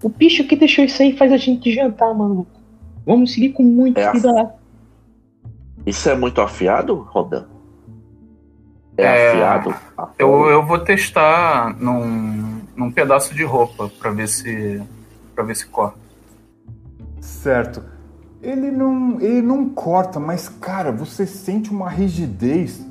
O 0.02 0.09
bicho 0.09 0.44
que 0.44 0.55
deixou 0.55 0.84
isso 0.84 1.02
aí 1.02 1.16
faz 1.16 1.32
a 1.32 1.36
gente 1.36 1.72
jantar, 1.72 2.14
maluco. 2.14 2.50
Vamos 3.05 3.32
seguir 3.32 3.50
com 3.50 3.62
muito 3.62 3.98
É 3.98 4.11
cuidado. 4.11 4.52
Isso 5.84 6.09
é 6.09 6.14
muito 6.14 6.40
afiado, 6.40 6.94
Rodan? 7.11 7.46
É, 8.96 9.05
É, 9.05 9.30
afiado? 9.30 9.74
Eu, 10.18 10.46
eu 10.46 10.64
vou 10.64 10.78
testar 10.78 11.76
num, 11.80 12.53
num 12.76 12.90
pedaço 12.90 13.34
de 13.34 13.44
roupa 13.44 13.90
pra 13.98 14.10
ver 14.10 14.28
se. 14.28 14.82
para 15.34 15.44
ver 15.44 15.56
se 15.56 15.66
corta. 15.66 15.98
Certo. 17.20 17.82
Ele 18.42 18.70
não, 18.70 19.20
ele 19.20 19.40
não 19.40 19.70
corta, 19.70 20.20
mas 20.20 20.48
cara, 20.48 20.92
você 20.92 21.26
sente 21.26 21.70
uma 21.70 21.88
rigidez 21.88 22.84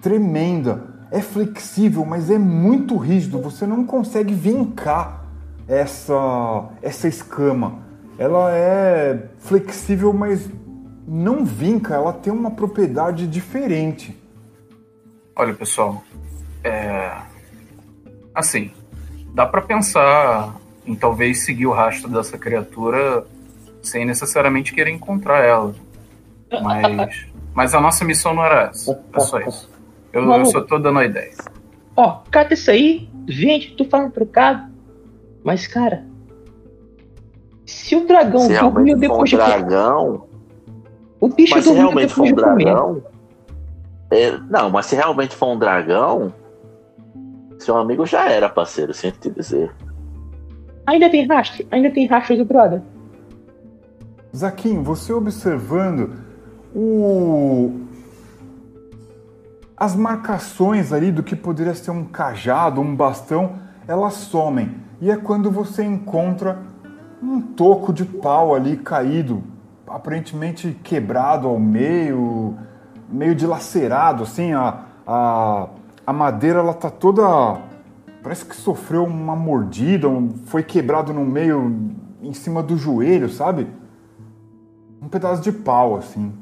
tremenda. 0.00 0.88
É 1.10 1.20
flexível, 1.20 2.04
mas 2.04 2.30
é 2.30 2.38
muito 2.38 2.96
rígido. 2.96 3.40
Você 3.40 3.66
não 3.66 3.84
consegue 3.84 4.32
vincar 4.32 5.26
essa 5.66 6.68
essa 6.80 7.08
escama. 7.08 7.80
Ela 8.16 8.52
é 8.54 9.28
flexível, 9.38 10.12
mas 10.12 10.48
não 11.06 11.44
vinca. 11.44 11.94
Ela 11.94 12.12
tem 12.12 12.32
uma 12.32 12.52
propriedade 12.52 13.26
diferente. 13.26 14.16
Olha, 15.34 15.54
pessoal, 15.54 16.04
é. 16.62 17.16
Assim, 18.32 18.70
dá 19.40 19.46
pra 19.46 19.62
pensar 19.62 20.54
em 20.84 20.94
talvez 20.94 21.46
seguir 21.46 21.66
o 21.66 21.72
rastro 21.72 22.10
dessa 22.10 22.36
criatura 22.36 23.24
sem 23.82 24.04
necessariamente 24.04 24.74
querer 24.74 24.90
encontrar 24.90 25.42
ela. 25.42 25.74
Mas, 26.62 27.26
mas 27.54 27.74
a 27.74 27.80
nossa 27.80 28.04
missão 28.04 28.34
não 28.34 28.44
era 28.44 28.64
essa. 28.64 29.02
É 29.14 29.20
só 29.20 29.40
isso. 29.40 29.70
Eu, 30.12 30.30
eu 30.30 30.44
só 30.44 30.60
tô 30.60 30.78
dando 30.78 30.98
a 30.98 31.06
ideia. 31.06 31.32
Ó, 31.96 32.20
cata 32.30 32.52
isso 32.52 32.70
aí, 32.70 33.08
vende, 33.26 33.74
tu 33.78 33.88
um 33.96 34.10
trocado. 34.10 34.70
Mas, 35.42 35.66
cara, 35.66 36.04
se 37.64 37.96
o 37.96 38.06
dragão 38.06 38.40
Se 38.40 38.58
dormiu 38.58 38.98
realmente 38.98 39.06
for 39.08 39.14
um 39.14 39.24
depois 39.24 39.30
de 39.30 39.36
dragão. 39.36 40.26
O 41.18 41.28
bicho 41.28 41.54
Mas 41.54 41.64
se 41.64 41.70
dormiu 41.70 41.88
realmente 41.88 42.12
for 42.12 42.24
depois 42.26 42.32
um 42.32 42.36
de 42.36 42.42
comer. 42.42 42.64
dragão. 42.64 43.02
é, 44.10 44.38
não, 44.50 44.68
mas 44.68 44.84
se 44.84 44.96
realmente 44.96 45.34
for 45.34 45.46
um 45.46 45.58
dragão. 45.58 46.30
Seu 47.60 47.76
amigo 47.76 48.06
já 48.06 48.26
era, 48.26 48.48
parceiro, 48.48 48.94
sinto 48.94 49.18
te 49.18 49.30
dizer. 49.30 49.70
Ainda 50.86 51.10
tem 51.10 51.26
rastro? 51.26 51.66
Ainda 51.70 51.90
tem 51.90 52.06
rastro 52.06 52.36
do 52.38 52.44
brother? 52.44 52.80
Zaquinho, 54.34 54.82
você 54.82 55.12
observando 55.12 56.14
o... 56.74 57.80
as 59.76 59.94
marcações 59.94 60.90
ali 60.90 61.12
do 61.12 61.22
que 61.22 61.36
poderia 61.36 61.74
ser 61.74 61.90
um 61.90 62.04
cajado, 62.04 62.80
um 62.80 62.96
bastão, 62.96 63.58
elas 63.86 64.14
somem. 64.14 64.76
E 64.98 65.10
é 65.10 65.16
quando 65.18 65.50
você 65.50 65.84
encontra 65.84 66.62
um 67.22 67.42
toco 67.42 67.92
de 67.92 68.06
pau 68.06 68.54
ali 68.54 68.78
caído, 68.78 69.44
aparentemente 69.86 70.72
quebrado 70.82 71.46
ao 71.46 71.60
meio, 71.60 72.56
meio 73.06 73.34
dilacerado, 73.34 74.22
assim, 74.22 74.54
a, 74.54 74.86
a, 75.06 75.68
a 76.10 76.12
madeira 76.12 76.58
ela 76.58 76.74
tá 76.74 76.90
toda. 76.90 77.22
Parece 78.20 78.44
que 78.44 78.56
sofreu 78.56 79.04
uma 79.04 79.36
mordida, 79.36 80.08
um- 80.08 80.28
foi 80.46 80.62
quebrado 80.64 81.14
no 81.14 81.24
meio, 81.24 81.90
em 82.20 82.32
cima 82.34 82.62
do 82.64 82.76
joelho, 82.76 83.28
sabe? 83.30 83.68
Um 85.00 85.08
pedaço 85.08 85.40
de 85.40 85.52
pau, 85.52 85.94
assim. 85.96 86.32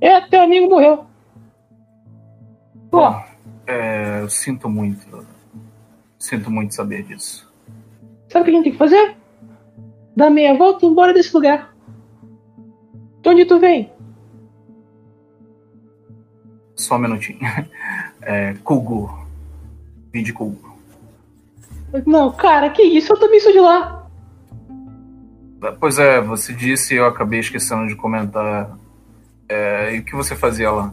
É, 0.00 0.20
teu 0.22 0.42
amigo 0.42 0.68
morreu. 0.68 1.06
Pô, 2.90 3.00
É, 3.66 4.22
eu 4.22 4.28
sinto 4.28 4.68
muito. 4.68 5.24
Sinto 6.18 6.50
muito 6.50 6.74
saber 6.74 7.02
disso. 7.04 7.46
sabe 8.28 8.42
o 8.42 8.44
que 8.44 8.50
a 8.50 8.54
gente 8.54 8.64
tem 8.64 8.72
que 8.72 8.78
fazer? 8.78 9.16
Dar 10.16 10.30
meia 10.30 10.56
volta 10.58 10.84
e 10.84 10.88
ir 10.88 10.92
embora 10.92 11.14
desse 11.14 11.32
lugar. 11.34 11.74
De 13.22 13.28
onde 13.28 13.44
tu 13.44 13.58
vem? 13.60 13.92
Só 16.74 16.96
um 16.96 16.98
minutinho. 16.98 17.38
É, 18.22 18.54
Kugu. 18.64 19.26
Vim 20.12 20.22
de 20.22 20.32
Kugu. 20.32 20.76
Não, 22.06 22.32
cara, 22.32 22.70
que 22.70 22.82
isso? 22.82 23.12
Eu 23.12 23.20
também 23.20 23.40
sou 23.40 23.52
de 23.52 23.60
lá. 23.60 24.06
Pois 25.80 25.98
é, 25.98 26.20
você 26.20 26.52
disse 26.52 26.94
e 26.94 26.98
eu 26.98 27.06
acabei 27.06 27.40
esquecendo 27.40 27.86
de 27.86 27.94
comentar. 27.94 28.76
É, 29.48 29.94
e 29.94 30.00
o 30.00 30.04
que 30.04 30.14
você 30.14 30.34
fazia 30.34 30.70
lá? 30.70 30.92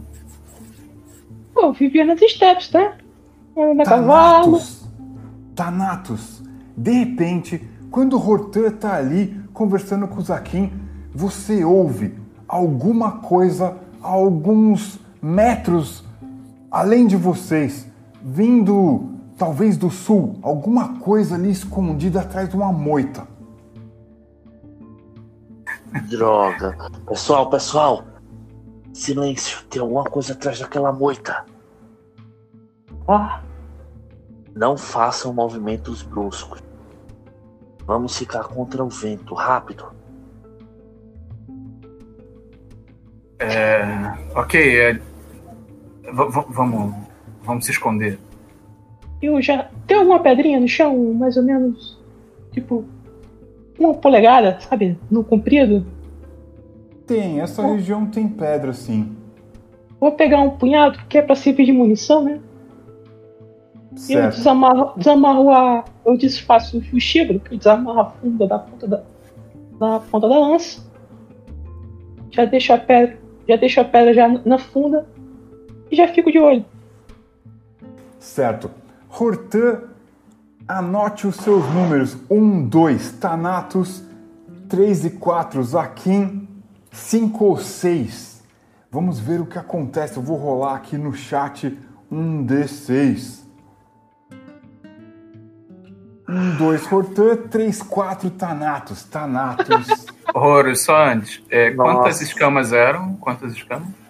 Pô, 1.54 1.62
eu 1.62 1.74
vivia 1.74 2.06
nas 2.06 2.20
steps, 2.20 2.72
né? 2.72 2.94
Andando 3.58 3.82
a 3.82 3.86
cavalo. 3.86 4.60
Thanatos! 4.60 4.90
Thanatos! 5.56 6.44
De 6.76 6.92
repente, 6.92 7.62
quando 7.92 8.18
o 8.18 8.30
Hortan 8.30 8.72
tá 8.72 8.96
ali 8.96 9.40
conversando 9.54 10.08
com 10.08 10.18
o 10.18 10.22
Zaquim, 10.22 10.72
você 11.14 11.64
ouve 11.64 12.16
alguma 12.48 13.20
coisa 13.20 13.78
a 14.02 14.08
alguns 14.08 15.00
metros 15.22 16.03
além 16.74 17.06
de 17.06 17.16
vocês, 17.16 17.88
vindo 18.20 19.12
talvez 19.38 19.78
do 19.78 19.92
sul, 19.92 20.40
alguma 20.42 21.00
coisa 21.00 21.36
ali 21.36 21.52
escondida 21.52 22.22
atrás 22.22 22.50
de 22.50 22.56
uma 22.56 22.74
moita. 22.74 23.28
Droga. 26.10 26.76
Pessoal, 27.08 27.48
pessoal. 27.48 28.04
Silêncio, 28.92 29.64
tem 29.70 29.80
alguma 29.82 30.04
coisa 30.04 30.34
atrás 30.34 30.60
daquela 30.60 30.92
moita. 30.92 31.46
Ah, 33.08 33.44
Não 34.56 34.76
façam 34.76 35.32
movimentos 35.32 36.02
bruscos. 36.02 36.64
Vamos 37.86 38.18
ficar 38.18 38.46
contra 38.46 38.84
o 38.84 38.90
vento, 38.90 39.36
rápido. 39.36 39.92
É, 43.40 43.84
ok, 44.36 44.80
é, 44.80 45.02
vamos, 46.14 46.94
vamos 47.44 47.66
se 47.66 47.72
esconder. 47.72 48.20
eu 49.22 49.42
já. 49.42 49.70
Tem 49.88 49.98
alguma 49.98 50.20
pedrinha 50.20 50.60
no 50.60 50.68
chão, 50.68 51.14
mais 51.14 51.38
ou 51.38 51.44
menos? 51.44 52.00
Tipo. 52.52 52.86
Uma 53.80 53.94
polegada, 53.96 54.60
sabe? 54.62 54.98
No 55.10 55.24
comprido? 55.24 55.84
Tem, 57.08 57.42
essa 57.42 57.66
região 57.66 58.06
tem 58.06 58.28
pedra 58.28 58.72
sim. 58.72 59.16
Vou 60.00 60.12
pegar 60.12 60.42
um 60.42 60.52
punhado, 60.52 61.00
que 61.10 61.18
é 61.18 61.22
pra 61.22 61.36
servir 61.36 61.66
de 61.66 61.72
munição, 61.72 62.24
né? 62.24 62.40
E 63.92 64.14
eu 64.14 64.22
Certo. 64.22 64.36
desamarro, 64.38 64.94
desamarro 64.98 65.50
a. 65.50 65.84
Eu 66.06 66.16
desfaço 66.18 66.78
o 66.94 67.00
chibro, 67.00 67.40
que 67.40 67.54
eu 67.56 67.58
desamarro 67.58 68.00
a 68.00 68.06
funda 68.12 68.48
da 68.48 68.60
ponta 68.60 68.88
da, 68.88 69.04
da 69.80 70.00
ponta 70.00 70.30
da 70.30 70.40
lança. 70.40 70.82
Já 72.32 72.46
deixo 72.46 72.74
a 72.74 72.78
pedra. 72.78 73.18
Já 73.50 73.56
deixo 73.56 73.82
a 73.82 73.84
pedra 73.86 74.14
já 74.14 74.28
na 74.46 74.58
funda. 74.60 75.08
E 75.94 75.96
já 75.96 76.08
fico 76.08 76.32
de 76.32 76.40
olho. 76.40 76.66
Certo. 78.18 78.72
Hortan, 79.08 79.84
anote 80.68 81.28
os 81.28 81.36
seus 81.36 81.64
números. 81.72 82.18
1, 82.28 82.68
2, 82.68 83.12
Thanatos. 83.12 84.04
3 84.68 85.06
e 85.06 85.10
4, 85.12 85.64
Zaquim. 85.64 86.48
5 86.92 87.46
ou 87.46 87.58
6. 87.60 88.44
Vamos 88.90 89.20
ver 89.20 89.40
o 89.40 89.46
que 89.46 89.60
acontece. 89.60 90.18
Eu 90.18 90.24
vou 90.24 90.36
rolar 90.36 90.78
aqui 90.78 90.98
no 90.98 91.14
chat 91.14 91.78
um 92.12 92.44
D6. 92.44 93.44
1, 96.28 96.58
2, 96.58 96.92
Hortan. 96.92 97.38
3, 97.52 97.84
4, 97.84 98.32
Thanatos. 98.32 99.04
Thanatos. 99.04 100.08
Horror, 100.34 100.76
só 100.76 101.06
antes. 101.06 101.40
é, 101.52 101.70
quantas 101.70 102.20
escamas 102.20 102.74
eram? 102.74 103.16
Quantas 103.18 103.54
escamas? 103.54 104.03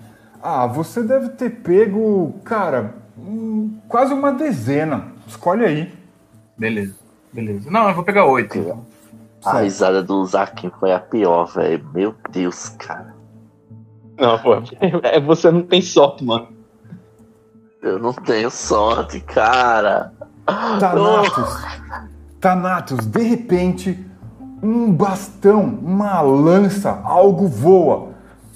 Ah, 0.44 0.68
você 0.68 1.02
deve 1.02 1.30
ter 1.30 1.50
pego, 1.50 2.36
cara, 2.44 2.96
hum, 3.18 3.78
quase 3.88 4.14
uma 4.14 4.34
dezena. 4.34 5.14
Escolhe 5.26 5.64
aí. 5.64 5.94
Beleza, 6.58 6.96
beleza. 7.32 7.72
Não, 7.72 7.88
eu 7.88 7.96
vou 7.96 8.04
pegar 8.04 8.26
oito. 8.26 8.58
então. 8.58 8.86
A 9.46 9.60
risada 9.60 10.04
do 10.04 10.26
Zaquim 10.26 10.70
foi 10.80 10.92
a 10.92 11.00
pior, 11.00 11.46
velho. 11.46 11.86
Meu 11.94 12.14
Deus, 12.30 12.70
cara. 12.70 13.16
Não, 14.18 14.38
pô. 14.40 14.56
É, 15.02 15.20
você 15.20 15.50
não 15.50 15.64
tem 15.64 15.82
sorte, 15.82 16.26
mano. 16.26 16.50
Eu 17.82 17.98
não 17.98 18.14
tenho 18.14 18.52
sorte, 18.52 19.22
cara. 19.22 20.14
Thanatos, 20.46 21.66
Thanatos, 22.42 23.06
de 23.06 23.24
repente, 23.24 24.06
um 24.62 24.92
bastão, 24.92 25.62
uma 25.62 26.22
lança, 26.22 27.02
algo 27.06 27.48
voa 27.48 28.13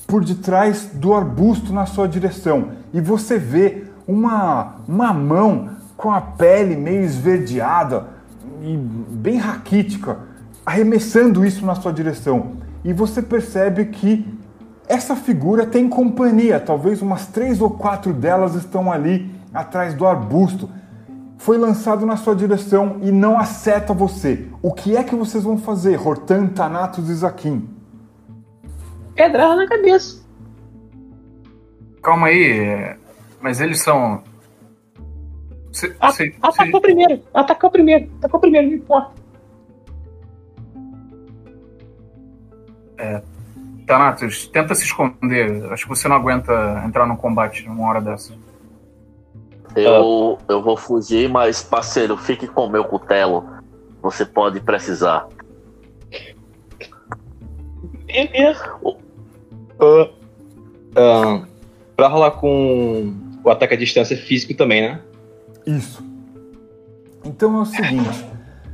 por 0.07 0.23
detrás 0.23 0.89
do 0.93 1.13
arbusto 1.13 1.73
na 1.73 1.85
sua 1.85 2.07
direção. 2.07 2.69
E 2.93 3.01
você 3.01 3.37
vê 3.37 3.83
uma, 4.07 4.77
uma 4.87 5.13
mão 5.13 5.69
com 5.97 6.11
a 6.11 6.21
pele 6.21 6.77
meio 6.77 7.01
esverdeada 7.01 8.07
e 8.61 8.77
bem 8.77 9.37
raquítica 9.37 10.17
arremessando 10.65 11.45
isso 11.45 11.65
na 11.65 11.75
sua 11.75 11.91
direção. 11.91 12.53
E 12.83 12.93
você 12.93 13.21
percebe 13.21 13.85
que 13.85 14.25
essa 14.87 15.15
figura 15.15 15.65
tem 15.65 15.89
companhia, 15.89 16.59
talvez 16.59 17.01
umas 17.01 17.27
três 17.27 17.59
ou 17.59 17.69
quatro 17.69 18.13
delas 18.13 18.55
estão 18.55 18.91
ali 18.91 19.29
atrás 19.53 19.93
do 19.93 20.07
arbusto. 20.07 20.69
Foi 21.37 21.57
lançado 21.57 22.05
na 22.05 22.15
sua 22.15 22.35
direção 22.35 22.97
e 23.01 23.11
não 23.11 23.37
acerta 23.37 23.93
você. 23.93 24.47
O 24.61 24.71
que 24.71 24.95
é 24.95 25.03
que 25.03 25.15
vocês 25.15 25.43
vão 25.43 25.57
fazer, 25.57 25.99
Hortan, 25.99 26.47
Thanatos 26.47 27.09
e 27.09 27.15
Zaquim? 27.15 27.76
Pedrada 29.17 29.55
na 29.55 29.67
cabeça. 29.67 30.25
Calma 32.01 32.27
aí, 32.27 32.59
é, 32.59 32.97
mas 33.41 33.59
eles 33.59 33.81
são. 33.81 34.23
Cê- 35.73 35.93
A- 35.99 36.11
cê- 36.11 36.33
Atacou 36.41 36.79
primeiro. 36.79 37.21
Atacou 37.33 37.69
primeiro. 37.69 38.09
Atacou 38.19 38.39
primeiro, 38.39 38.67
não 38.67 38.73
importa. 38.75 39.11
Thanatos, 43.87 44.47
tenta 44.47 44.75
se 44.75 44.83
esconder. 44.83 45.71
Acho 45.71 45.83
que 45.83 45.89
você 45.89 46.07
não 46.09 46.17
aguenta 46.17 46.83
entrar 46.85 47.05
num 47.07 47.15
combate 47.15 47.65
numa 47.67 47.87
hora 47.87 48.01
dessa. 48.01 48.33
Eu, 49.75 50.37
eu 50.49 50.61
vou 50.61 50.75
fugir, 50.75 51.29
mas, 51.29 51.63
parceiro, 51.63 52.17
fique 52.17 52.47
com 52.47 52.65
o 52.65 52.69
meu 52.69 52.83
cutelo. 52.83 53.45
Você 54.01 54.25
pode 54.25 54.59
precisar. 54.59 55.27
Beleza. 58.05 58.75
Ah, 59.79 60.09
ah, 60.95 61.47
pra 61.95 62.07
rolar 62.07 62.31
com 62.31 63.13
o 63.43 63.49
ataque 63.49 63.73
à 63.73 63.77
distância 63.77 64.17
físico 64.17 64.53
também, 64.53 64.81
né? 64.81 65.01
Isso. 65.65 66.03
Então 67.23 67.57
é 67.57 67.61
o 67.61 67.65
seguinte: 67.65 68.25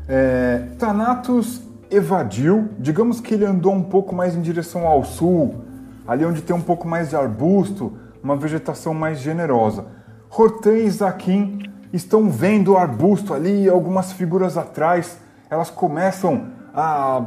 é, 0.07 0.67
Thanatos 0.77 1.61
evadiu, 1.89 2.69
digamos 2.79 3.19
que 3.19 3.33
ele 3.33 3.45
andou 3.45 3.73
um 3.73 3.83
pouco 3.83 4.15
mais 4.15 4.35
em 4.35 4.41
direção 4.41 4.87
ao 4.87 5.03
sul, 5.03 5.63
ali 6.07 6.25
onde 6.25 6.41
tem 6.41 6.55
um 6.55 6.61
pouco 6.61 6.87
mais 6.87 7.09
de 7.09 7.15
arbusto, 7.15 7.93
uma 8.23 8.35
vegetação 8.35 8.93
mais 8.93 9.19
generosa. 9.19 9.85
Hortan 10.29 10.77
e 10.77 10.89
Zaquim 10.89 11.59
estão 11.91 12.29
vendo 12.29 12.73
o 12.73 12.77
arbusto 12.77 13.33
ali, 13.33 13.69
algumas 13.69 14.11
figuras 14.13 14.57
atrás, 14.57 15.19
elas 15.49 15.69
começam 15.69 16.47
a 16.73 17.23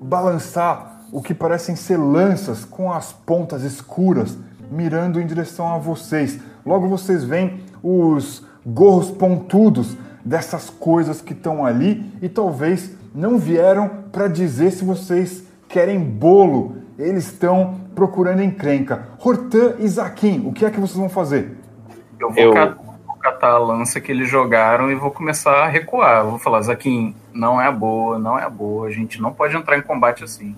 balançar 0.00 0.95
o 1.12 1.22
que 1.22 1.34
parecem 1.34 1.76
ser 1.76 1.96
lanças 1.96 2.64
com 2.64 2.92
as 2.92 3.12
pontas 3.12 3.62
escuras 3.62 4.36
mirando 4.70 5.20
em 5.20 5.26
direção 5.26 5.72
a 5.72 5.78
vocês. 5.78 6.40
Logo 6.64 6.88
vocês 6.88 7.24
veem 7.24 7.60
os 7.82 8.44
gorros 8.64 9.10
pontudos 9.10 9.96
dessas 10.24 10.68
coisas 10.68 11.20
que 11.20 11.32
estão 11.32 11.64
ali 11.64 12.12
e 12.20 12.28
talvez 12.28 12.96
não 13.14 13.38
vieram 13.38 13.88
para 14.10 14.28
dizer 14.28 14.72
se 14.72 14.84
vocês 14.84 15.44
querem 15.68 16.00
bolo. 16.00 16.76
Eles 16.98 17.26
estão 17.26 17.80
procurando 17.94 18.42
encrenca. 18.42 19.08
Hortan 19.22 19.74
e 19.78 19.88
Zaquim, 19.88 20.46
o 20.46 20.52
que 20.52 20.64
é 20.64 20.70
que 20.70 20.80
vocês 20.80 20.98
vão 20.98 21.08
fazer? 21.08 21.56
Eu 22.18 22.30
vou, 22.30 22.42
Eu... 22.42 22.52
Catar, 22.52 22.82
vou 23.06 23.16
catar 23.16 23.50
a 23.50 23.58
lança 23.58 24.00
que 24.00 24.10
eles 24.10 24.28
jogaram 24.28 24.90
e 24.90 24.94
vou 24.94 25.10
começar 25.10 25.64
a 25.64 25.68
recuar. 25.68 26.24
Eu 26.24 26.30
vou 26.30 26.38
falar, 26.38 26.62
Zaquim, 26.62 27.14
não 27.32 27.60
é 27.60 27.70
boa, 27.70 28.18
não 28.18 28.38
é 28.38 28.48
boa. 28.48 28.88
A 28.88 28.90
gente 28.90 29.20
não 29.20 29.32
pode 29.32 29.56
entrar 29.56 29.78
em 29.78 29.82
combate 29.82 30.24
assim. 30.24 30.56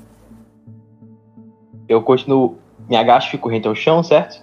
Eu 1.88 2.02
continuo, 2.02 2.58
me 2.88 2.96
agacho 2.96 3.28
e 3.28 3.30
fico 3.32 3.48
rente 3.48 3.66
ao 3.66 3.74
chão, 3.74 4.02
certo? 4.02 4.42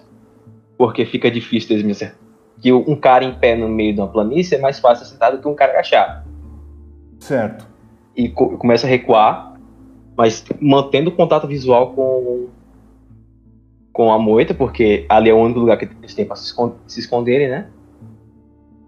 Porque 0.76 1.04
fica 1.04 1.30
difícil 1.30 1.76
eles 1.76 1.84
me 1.84 1.92
acertar 1.92 2.26
que 2.60 2.72
um 2.72 2.96
cara 2.96 3.24
em 3.24 3.34
pé 3.34 3.54
no 3.56 3.68
meio 3.68 3.94
de 3.94 4.00
uma 4.00 4.08
planície 4.08 4.56
é 4.56 4.58
mais 4.58 4.78
fácil 4.78 5.04
acertar 5.04 5.32
do 5.32 5.38
que 5.38 5.48
um 5.48 5.54
cara 5.54 5.72
agachado. 5.72 6.26
Certo. 7.20 7.66
E 8.14 8.28
co 8.28 8.56
começa 8.56 8.86
a 8.86 8.90
recuar, 8.90 9.54
mas 10.16 10.44
mantendo 10.60 11.10
o 11.10 11.12
contato 11.12 11.46
visual 11.46 11.92
com 11.92 12.48
com 13.92 14.12
a 14.12 14.18
moita, 14.18 14.52
porque 14.52 15.06
ali 15.08 15.30
é 15.30 15.34
o 15.34 15.38
único 15.38 15.60
lugar 15.60 15.78
que 15.78 15.86
eles 15.86 16.14
têm 16.14 16.26
para 16.26 16.36
se, 16.36 16.54
se 16.86 17.00
esconderem, 17.00 17.48
né? 17.48 17.68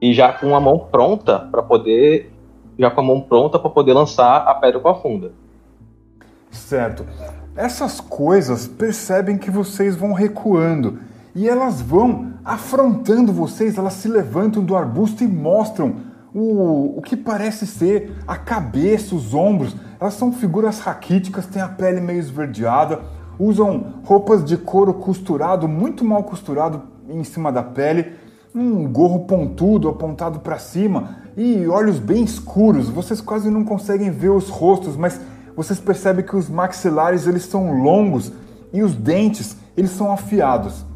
E 0.03 0.13
já 0.13 0.33
com 0.33 0.55
a 0.55 0.61
mão 0.61 0.79
pronta 0.91 1.39
para 1.39 1.63
poder 1.63 2.31
já 2.79 2.91
com 2.91 3.01
a 3.01 3.05
mão 3.05 3.21
pronta 3.21 3.59
para 3.59 3.71
poder 3.71 3.93
lançar 3.95 4.37
a 4.47 4.55
pedra 4.55 4.79
com 4.79 4.89
a 4.89 4.95
funda. 4.95 5.33
Certo. 6.51 7.05
Essas 7.59 8.01
coisas 8.01 8.69
percebem 8.69 9.37
que 9.37 9.51
vocês 9.51 9.97
vão 9.97 10.13
recuando 10.13 11.01
e 11.35 11.49
elas 11.49 11.81
vão 11.81 12.35
afrontando 12.45 13.33
vocês, 13.33 13.77
elas 13.77 13.95
se 13.95 14.07
levantam 14.07 14.63
do 14.63 14.77
arbusto 14.77 15.25
e 15.25 15.27
mostram 15.27 15.97
o, 16.33 16.97
o 16.97 17.03
que 17.03 17.17
parece 17.17 17.67
ser 17.67 18.13
a 18.29 18.37
cabeça, 18.37 19.13
os 19.13 19.35
ombros. 19.35 19.75
Elas 20.01 20.15
são 20.15 20.33
figuras 20.33 20.79
raquíticas, 20.79 21.47
têm 21.47 21.61
a 21.61 21.67
pele 21.67 22.01
meio 22.01 22.21
esverdeada, 22.21 23.01
usam 23.41 23.95
roupas 24.05 24.45
de 24.45 24.57
couro 24.57 24.95
costurado, 24.95 25.67
muito 25.67 26.05
mal 26.05 26.23
costurado 26.23 26.83
em 27.09 27.25
cima 27.25 27.51
da 27.51 27.65
pele, 27.65 28.13
um 28.55 28.87
gorro 28.87 29.25
pontudo 29.25 29.89
apontado 29.89 30.39
para 30.39 30.61
cima 30.61 31.17
e 31.37 31.67
olhos 31.67 31.99
bem 31.99 32.23
escuros. 32.23 32.89
Vocês 32.89 33.21
quase 33.21 33.51
não 33.51 33.65
conseguem 33.65 34.13
ver 34.13 34.31
os 34.31 34.49
rostos, 34.49 34.97
mas 34.97 35.21
vocês 35.59 35.79
percebem 35.79 36.25
que 36.25 36.35
os 36.35 36.49
maxilares 36.49 37.27
eles 37.27 37.45
são 37.45 37.83
longos 37.83 38.33
e 38.73 38.83
os 38.83 38.95
dentes 38.95 39.57
eles 39.77 39.91
são 39.91 40.11
afiados 40.11 40.89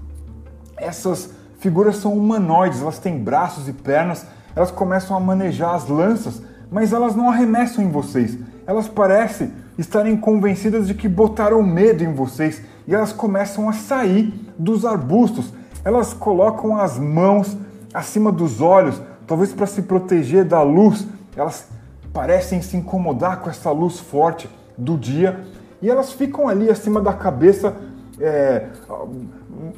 essas 0.82 1.30
figuras 1.58 1.96
são 1.96 2.12
humanoides, 2.12 2.82
elas 2.82 2.98
têm 2.98 3.18
braços 3.18 3.68
e 3.68 3.72
pernas, 3.72 4.26
elas 4.54 4.70
começam 4.70 5.16
a 5.16 5.20
manejar 5.20 5.74
as 5.74 5.88
lanças, 5.88 6.42
mas 6.70 6.92
elas 6.92 7.14
não 7.14 7.30
arremessam 7.30 7.84
em 7.84 7.90
vocês. 7.90 8.36
Elas 8.66 8.88
parecem 8.88 9.52
estarem 9.78 10.16
convencidas 10.16 10.86
de 10.86 10.94
que 10.94 11.08
botaram 11.08 11.62
medo 11.62 12.02
em 12.02 12.12
vocês 12.12 12.62
e 12.86 12.94
elas 12.94 13.12
começam 13.12 13.68
a 13.68 13.72
sair 13.72 14.52
dos 14.58 14.84
arbustos. 14.84 15.52
Elas 15.84 16.12
colocam 16.12 16.76
as 16.76 16.98
mãos 16.98 17.56
acima 17.94 18.32
dos 18.32 18.60
olhos, 18.60 19.00
talvez 19.26 19.52
para 19.52 19.66
se 19.66 19.82
proteger 19.82 20.44
da 20.44 20.62
luz. 20.62 21.06
Elas 21.36 21.68
parecem 22.12 22.60
se 22.60 22.76
incomodar 22.76 23.40
com 23.40 23.50
essa 23.50 23.70
luz 23.70 23.98
forte 23.98 24.48
do 24.76 24.96
dia 24.96 25.44
e 25.80 25.90
elas 25.90 26.12
ficam 26.12 26.48
ali 26.48 26.70
acima 26.70 27.00
da 27.00 27.12
cabeça. 27.12 27.76
É, 28.20 28.66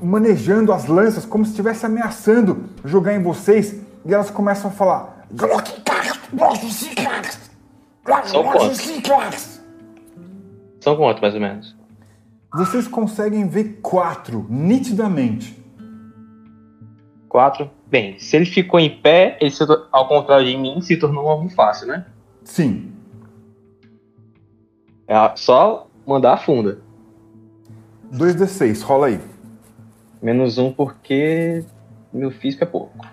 manejando 0.03 0.73
as 0.73 0.87
lanças 0.87 1.25
como 1.25 1.45
se 1.45 1.53
estivesse 1.53 1.87
ameaçando 1.87 2.65
jogar 2.85 3.15
em 3.15 3.23
vocês 3.23 3.81
e 4.05 4.13
elas 4.13 4.31
começam 4.31 4.71
a 4.71 4.75
falar. 4.75 5.27
São 8.31 8.43
quantos? 8.45 9.61
São 10.81 10.97
quantos, 10.97 11.23
mais 11.23 11.35
ou 11.35 11.41
menos? 11.41 11.77
Vocês 12.53 12.87
conseguem 12.87 13.49
ver 13.49 13.81
quatro, 13.83 14.47
nitidamente. 14.49 15.59
Quatro? 17.29 17.71
Bem, 17.87 18.19
se 18.19 18.37
ele 18.37 18.45
ficou 18.45 18.79
em 18.79 18.91
pé, 19.01 19.39
ele, 19.41 19.51
se, 19.51 19.65
ao 19.91 20.07
contrário 20.07 20.47
de 20.47 20.57
mim, 20.57 20.81
se 20.81 20.97
tornou 20.97 21.25
um 21.25 21.29
alvo 21.29 21.49
fácil, 21.49 21.89
né? 21.89 22.05
Sim. 22.45 22.93
É 25.07 25.15
só 25.37 25.89
mandar 26.07 26.35
a 26.35 26.37
funda. 26.37 26.81
2d6, 28.13 28.83
rola 28.83 29.09
aí. 29.09 29.21
Menos 30.23 30.57
um 30.59 30.73
porque 30.73 31.65
meu 32.13 32.31
físico 32.31 32.65
é 32.65 32.67
pouco. 32.67 33.07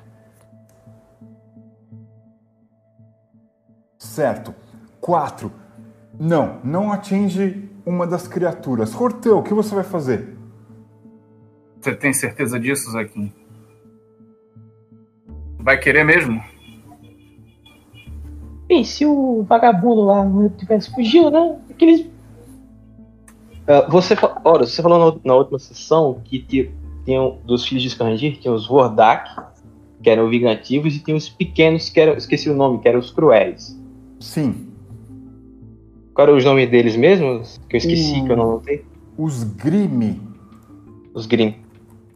Certo. 3.98 4.54
Quatro. 5.00 5.52
Não, 6.20 6.60
não 6.64 6.92
atinge 6.92 7.70
uma 7.86 8.06
das 8.06 8.28
criaturas. 8.28 8.94
Horteu, 8.94 9.40
o 9.40 9.44
que 9.44 9.54
você 9.54 9.74
vai 9.74 9.84
fazer? 9.84 10.38
Você 11.80 11.96
tem 11.96 12.14
certeza 12.14 12.60
disso, 12.60 12.92
Zaquim? 12.92 13.34
Vai 15.58 15.80
querer 15.80 16.04
mesmo? 16.04 16.44
Bem, 18.72 18.86
se 18.86 19.06
o 19.06 19.44
vagabundo 19.44 20.00
lá 20.00 20.24
não 20.24 20.48
tivesse 20.48 20.90
fugido, 20.92 21.30
né? 21.30 21.58
Aqueles. 21.70 22.06
Uh, 23.68 23.90
você, 23.90 24.16
ora, 24.46 24.66
você 24.66 24.82
falou 24.82 25.12
na, 25.12 25.20
na 25.26 25.36
última 25.36 25.60
sessão 25.60 26.22
que 26.24 26.72
tinham 27.04 27.38
dos 27.44 27.66
filhos 27.66 27.84
de 27.84 27.90
Skandir, 27.90 28.40
tinha 28.40 28.54
os 28.54 28.66
Vordak, 28.66 29.30
que 30.02 30.10
eram 30.10 30.30
vingativos, 30.30 30.96
e 30.96 31.00
tinha 31.04 31.18
os 31.18 31.28
pequenos, 31.28 31.90
que 31.90 32.00
eram, 32.00 32.14
esqueci 32.14 32.50
o 32.50 32.56
nome, 32.56 32.80
que 32.80 32.88
eram 32.88 33.02
os 33.02 33.12
cruéis. 33.12 33.78
Sim. 34.22 34.70
Qual 36.14 36.30
era 36.30 36.38
os 36.38 36.46
nomes 36.46 36.72
deles 36.72 36.96
mesmos? 36.96 37.60
Que 37.68 37.76
eu 37.76 37.78
esqueci, 37.80 38.22
o... 38.22 38.26
que 38.26 38.32
eu 38.32 38.38
não 38.38 38.52
notei. 38.52 38.86
Os 39.18 39.44
Grime. 39.44 40.22
Os 41.14 41.26
Grim. 41.26 41.56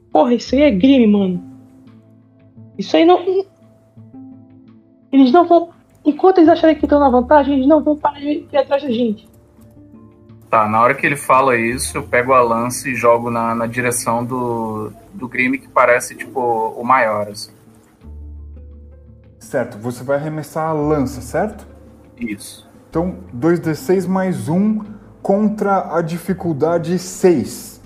Porra, 0.10 0.34
isso 0.34 0.56
aí 0.56 0.62
é 0.62 0.72
Grime, 0.72 1.08
mano. 1.08 1.43
Isso 2.78 2.95
aí 2.95 3.03
não. 3.03 3.45
Eles 5.12 5.34
não 5.34 5.45
vão. 5.45 5.74
Enquanto 6.06 6.38
eles 6.38 6.49
acharem 6.49 6.76
que 6.76 6.86
estão 6.86 6.99
na 6.99 7.10
vantagem, 7.10 7.56
eles 7.56 7.68
não 7.68 7.84
vão 7.84 7.97
parar 7.97 8.20
de 8.20 8.47
ir 8.51 8.58
atrás 8.58 8.84
da 8.84 8.89
gente. 8.89 9.28
Tá, 10.49 10.70
na 10.70 10.80
hora 10.80 10.93
que 10.93 11.06
ele 11.06 11.16
fala 11.16 11.58
isso, 11.58 11.97
eu 11.97 12.03
pego 12.03 12.32
a 12.32 12.41
lança 12.41 12.88
e 12.88 12.95
jogo 12.95 13.32
na, 13.32 13.56
na 13.56 13.66
direção 13.66 14.24
do, 14.24 14.91
do 15.14 15.28
Grime 15.28 15.58
que 15.58 15.68
parece, 15.68 16.16
tipo, 16.16 16.39
o 16.39 16.84
maior, 16.84 17.28
assim. 17.28 17.51
Certo, 19.39 19.78
você 19.80 20.03
vai 20.03 20.18
arremessar 20.18 20.70
a 20.70 20.74
lança, 20.74 21.22
certo? 21.22 21.68
Isso. 22.18 22.70
Então, 22.89 23.18
2d6 23.36 24.08
mais 24.08 24.47
1 24.47 24.82
contra 25.22 25.95
a 25.97 26.01
dificuldade 26.01 26.99
6. 26.99 27.82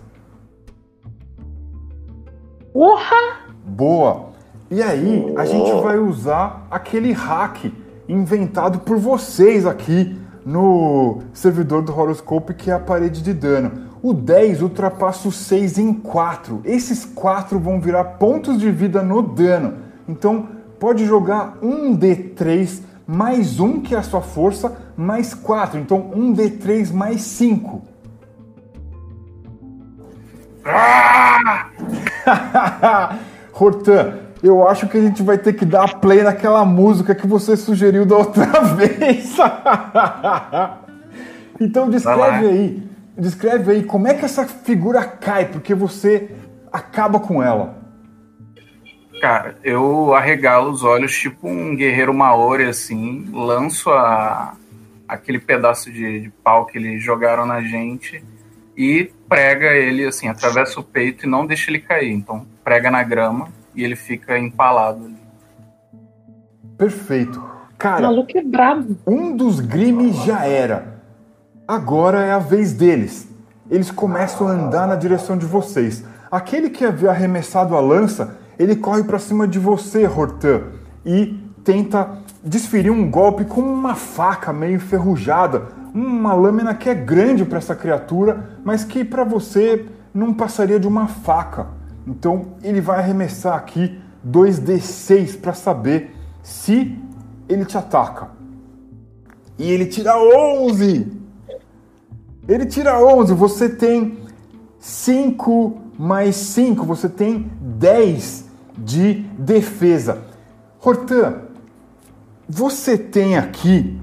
Porra! 2.74 3.46
Boa! 3.66 4.30
E 4.70 4.84
aí, 4.84 5.34
a 5.38 5.46
gente 5.46 5.72
vai 5.82 5.98
usar 5.98 6.68
aquele 6.70 7.14
hack 7.14 7.72
inventado 8.10 8.80
por 8.80 8.98
vocês 8.98 9.66
aqui 9.66 10.18
no 10.46 11.20
servidor 11.32 11.84
do 11.84 11.98
Horoscope, 11.98 12.56
que 12.56 12.72
é 12.72 12.74
a 12.74 12.80
parede 12.80 13.22
de 13.22 13.34
dano. 13.34 13.88
O 14.02 14.14
10 14.14 14.62
ultrapassa 14.62 15.28
o 15.28 15.32
6 15.32 15.78
em 15.78 15.94
4. 15.94 16.62
Esses 16.66 17.06
4 17.06 17.60
vão 17.60 17.80
virar 17.80 18.04
pontos 18.04 18.58
de 18.58 18.72
vida 18.72 19.04
no 19.04 19.22
dano. 19.22 19.78
Então 20.08 20.48
pode 20.80 21.06
jogar 21.06 21.58
um 21.62 21.96
D3 21.96 22.82
mais 23.06 23.60
1, 23.60 23.82
que 23.82 23.94
é 23.94 23.98
a 23.98 24.04
sua 24.04 24.22
força, 24.22 24.76
mais 24.98 25.34
4. 25.34 25.80
Então 25.80 26.12
um 26.16 26.34
D3 26.34 26.92
mais 26.92 27.22
5. 27.22 27.82
Ah! 30.66 31.70
Hortan, 33.54 34.14
eu 34.42 34.68
acho 34.68 34.88
que 34.88 34.98
a 34.98 35.02
gente 35.02 35.22
vai 35.22 35.38
ter 35.38 35.54
que 35.54 35.66
dar 35.66 36.00
play 36.00 36.24
naquela 36.24 36.64
música 36.64 37.14
que 37.14 37.28
você 37.28 37.58
sugeriu 37.58 38.06
da 38.06 38.18
outra 38.18 38.46
vez. 38.76 39.36
então 41.60 41.90
descreve 41.90 42.48
aí, 42.48 42.84
descreve 43.18 43.72
aí 43.72 43.84
como 43.84 44.08
é 44.08 44.14
que 44.14 44.24
essa 44.24 44.46
figura 44.46 45.04
cai, 45.04 45.46
porque 45.46 45.76
você 45.76 46.32
acaba 46.72 47.20
com 47.20 47.44
ela. 47.44 47.78
Cara, 49.20 49.58
eu 49.62 50.14
arregalo 50.14 50.72
os 50.72 50.84
olhos 50.84 51.14
tipo 51.18 51.50
um 51.50 51.76
guerreiro 51.76 52.14
maori, 52.14 52.64
assim, 52.64 53.30
lanço 53.34 53.90
a, 53.90 54.54
aquele 55.06 55.40
pedaço 55.40 55.92
de, 55.92 56.22
de 56.22 56.30
pau 56.30 56.66
que 56.66 56.78
eles 56.78 57.04
jogaram 57.04 57.46
na 57.46 57.60
gente 57.62 58.24
e 58.78 59.12
prega 59.28 59.74
ele, 59.74 60.06
assim, 60.06 60.30
atravessa 60.30 60.80
o 60.80 60.84
peito 60.84 61.26
e 61.26 61.30
não 61.30 61.46
deixa 61.46 61.70
ele 61.70 61.80
cair. 61.80 62.14
Então, 62.14 62.48
prega 62.64 62.90
na 62.90 63.04
grama 63.04 63.59
e 63.80 63.84
ele 63.84 63.96
fica 63.96 64.38
empalado 64.38 65.06
ali. 65.06 65.18
Perfeito. 66.78 67.40
O 67.40 67.78
Cara, 67.78 68.02
maluco 68.02 68.38
é 68.38 68.44
brabo. 68.44 68.98
um 69.08 69.36
dos 69.36 69.62
Grimes 69.62 70.16
já 70.24 70.46
era. 70.46 71.00
Agora 71.66 72.26
é 72.26 72.32
a 72.32 72.40
vez 72.40 72.74
deles. 72.74 73.30
Eles 73.72 73.90
começam 73.90 74.48
a 74.48 74.52
andar 74.52 74.88
na 74.88 74.96
direção 74.96 75.38
de 75.38 75.46
vocês. 75.46 76.04
Aquele 76.30 76.70
que 76.70 76.84
havia 76.84 77.10
arremessado 77.10 77.76
a 77.76 77.80
lança, 77.80 78.38
ele 78.58 78.76
corre 78.76 79.04
para 79.04 79.18
cima 79.18 79.48
de 79.48 79.60
você, 79.60 80.06
Hortan, 80.06 80.64
e 81.06 81.40
tenta 81.64 82.18
desferir 82.44 82.92
um 82.92 83.10
golpe 83.10 83.46
com 83.46 83.62
uma 83.62 83.96
faca 83.96 84.52
meio 84.52 84.76
enferrujada, 84.76 85.68
uma 85.94 86.34
lâmina 86.34 86.74
que 86.74 86.90
é 86.90 86.96
grande 86.96 87.46
para 87.46 87.60
essa 87.60 87.76
criatura, 87.76 88.58
mas 88.64 88.84
que 88.84 89.06
para 89.06 89.24
você 89.24 89.86
não 90.14 90.34
passaria 90.34 90.80
de 90.80 90.88
uma 90.88 91.08
faca. 91.08 91.79
Então 92.08 92.54
ele 92.64 92.82
vai 92.82 93.00
arremessar 93.00 93.56
aqui 93.56 94.00
2d6 94.28 95.40
para 95.40 95.54
saber 95.54 96.16
se 96.42 96.98
ele 97.48 97.66
te 97.66 97.78
ataca. 97.78 98.30
E 99.58 99.70
ele 99.70 99.86
tira 99.86 100.18
11. 100.18 101.12
Ele 102.48 102.66
tira 102.66 103.04
11. 103.04 103.34
Você 103.34 103.70
tem 103.70 104.20
5 104.80 105.78
mais 105.98 106.36
5. 106.36 106.86
Você 106.86 107.10
tem 107.10 107.52
10 107.62 108.46
de 108.78 109.16
defesa. 109.38 110.24
Hortan, 110.82 111.42
você 112.48 112.98
tem 112.98 113.38
aqui. 113.38 114.00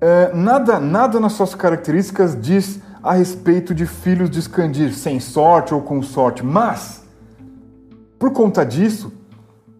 é, 0.00 0.34
nada, 0.34 0.80
nada 0.80 1.20
nas 1.20 1.34
suas 1.34 1.54
características 1.54 2.36
diz 2.40 2.80
a 3.02 3.12
respeito 3.12 3.74
de 3.74 3.86
filhos 3.86 4.30
de 4.30 4.40
Skandir, 4.40 4.94
sem 4.94 5.20
sorte 5.20 5.74
ou 5.74 5.80
com 5.80 6.02
sorte. 6.02 6.44
Mas, 6.44 7.01
por 8.22 8.32
conta 8.32 8.64
disso, 8.64 9.12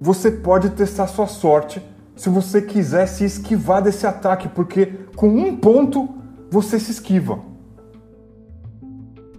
você 0.01 0.29
pode 0.29 0.71
testar 0.71 1.07
sua 1.07 1.29
sorte 1.29 1.81
se 2.17 2.29
você 2.29 2.61
quiser 2.61 3.07
se 3.07 3.25
esquivar 3.25 3.81
desse 3.81 4.05
ataque, 4.05 4.49
porque 4.49 4.87
com 5.15 5.29
um 5.29 5.57
ponto 5.57 6.09
você 6.51 6.81
se 6.81 6.91
esquiva. 6.91 7.39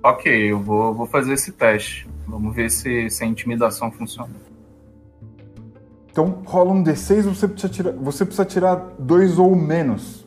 Ok, 0.02 0.32
eu 0.34 0.58
vou, 0.58 0.94
vou 0.94 1.06
fazer 1.06 1.34
esse 1.34 1.52
teste. 1.52 2.08
Vamos 2.26 2.56
ver 2.56 2.72
se, 2.72 3.10
se 3.10 3.26
a 3.26 3.28
intimidação 3.28 3.92
funciona. 3.92 4.32
Então 6.10 6.42
rola 6.46 6.72
um 6.72 6.82
D6, 6.82 7.24
você 7.24 7.46
precisa 7.46 7.74
tirar, 7.74 7.92
você 7.92 8.24
precisa 8.24 8.46
tirar 8.46 8.76
dois 8.98 9.38
ou 9.38 9.54
menos. 9.54 10.26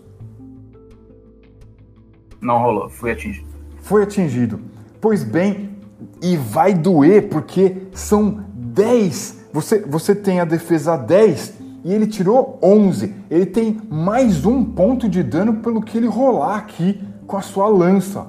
Não 2.43 2.59
rolou, 2.59 2.91
fui 2.91 3.11
atingido. 3.11 3.49
Foi 3.81 4.03
atingido. 4.03 4.61
Pois 5.01 5.25
bem, 5.25 5.79
e 6.21 6.37
vai 6.37 6.75
doer 6.75 7.31
porque 7.31 7.89
são 7.95 8.45
10. 8.77 9.47
Você, 9.55 9.81
você 9.81 10.15
tem 10.15 10.39
a 10.39 10.45
defesa 10.45 10.97
10 10.99 11.55
e 11.83 11.93
ele 11.93 12.07
tirou 12.07 12.59
11. 12.63 13.15
Ele 13.31 13.47
tem 13.47 13.81
mais 13.91 14.45
um 14.45 14.63
ponto 14.63 15.09
de 15.09 15.23
dano 15.23 15.55
pelo 15.55 15.81
que 15.81 15.97
ele 15.97 16.07
rolar 16.07 16.59
aqui 16.59 17.03
com 17.27 17.39
a 17.39 17.41
sua 17.41 17.69
lança. 17.69 18.27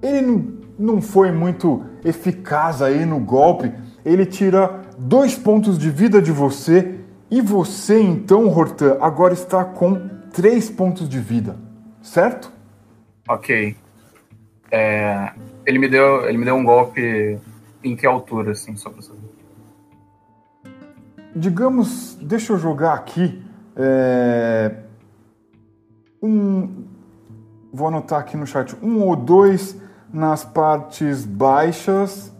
Ele 0.00 0.22
não, 0.22 0.44
não 0.78 1.02
foi 1.02 1.32
muito 1.32 1.84
eficaz 2.04 2.80
aí 2.80 3.04
no 3.04 3.18
golpe. 3.18 3.72
Ele 4.04 4.24
tira 4.24 4.80
dois 4.96 5.34
pontos 5.34 5.76
de 5.76 5.90
vida 5.90 6.22
de 6.22 6.30
você. 6.30 7.00
E 7.28 7.40
você, 7.40 8.00
então, 8.00 8.46
Hortan, 8.46 8.98
agora 9.00 9.32
está 9.34 9.64
com 9.64 10.08
três 10.32 10.70
pontos 10.70 11.08
de 11.08 11.18
vida. 11.18 11.56
Certo? 12.02 12.52
Ok. 13.28 13.74
É, 14.70 15.32
ele, 15.66 15.78
me 15.78 15.88
deu, 15.88 16.28
ele 16.28 16.38
me 16.38 16.44
deu 16.44 16.54
um 16.54 16.64
golpe 16.64 17.38
em 17.82 17.96
que 17.96 18.06
altura, 18.06 18.52
assim, 18.52 18.76
só 18.76 18.90
pra 18.90 19.02
saber. 19.02 19.20
Digamos, 21.34 22.16
deixa 22.20 22.52
eu 22.52 22.58
jogar 22.58 22.94
aqui. 22.94 23.42
é, 23.76 24.76
um. 26.22 26.84
Vou 27.72 27.88
anotar 27.88 28.20
aqui 28.20 28.36
no 28.36 28.46
chat. 28.46 28.76
Um 28.82 29.00
ou 29.02 29.16
dois 29.16 29.76
nas 30.12 30.44
partes 30.44 31.24
baixas. 31.24 32.30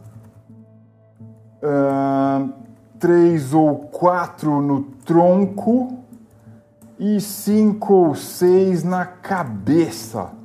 ah, 1.63 2.49
três 2.99 3.55
ou 3.55 3.79
quatro 3.79 4.61
no 4.61 4.83
tronco. 5.05 5.99
E 6.99 7.21
cinco 7.21 7.95
ou 7.95 8.15
seis 8.15 8.85
na 8.85 9.07
cabeça. 9.07 10.42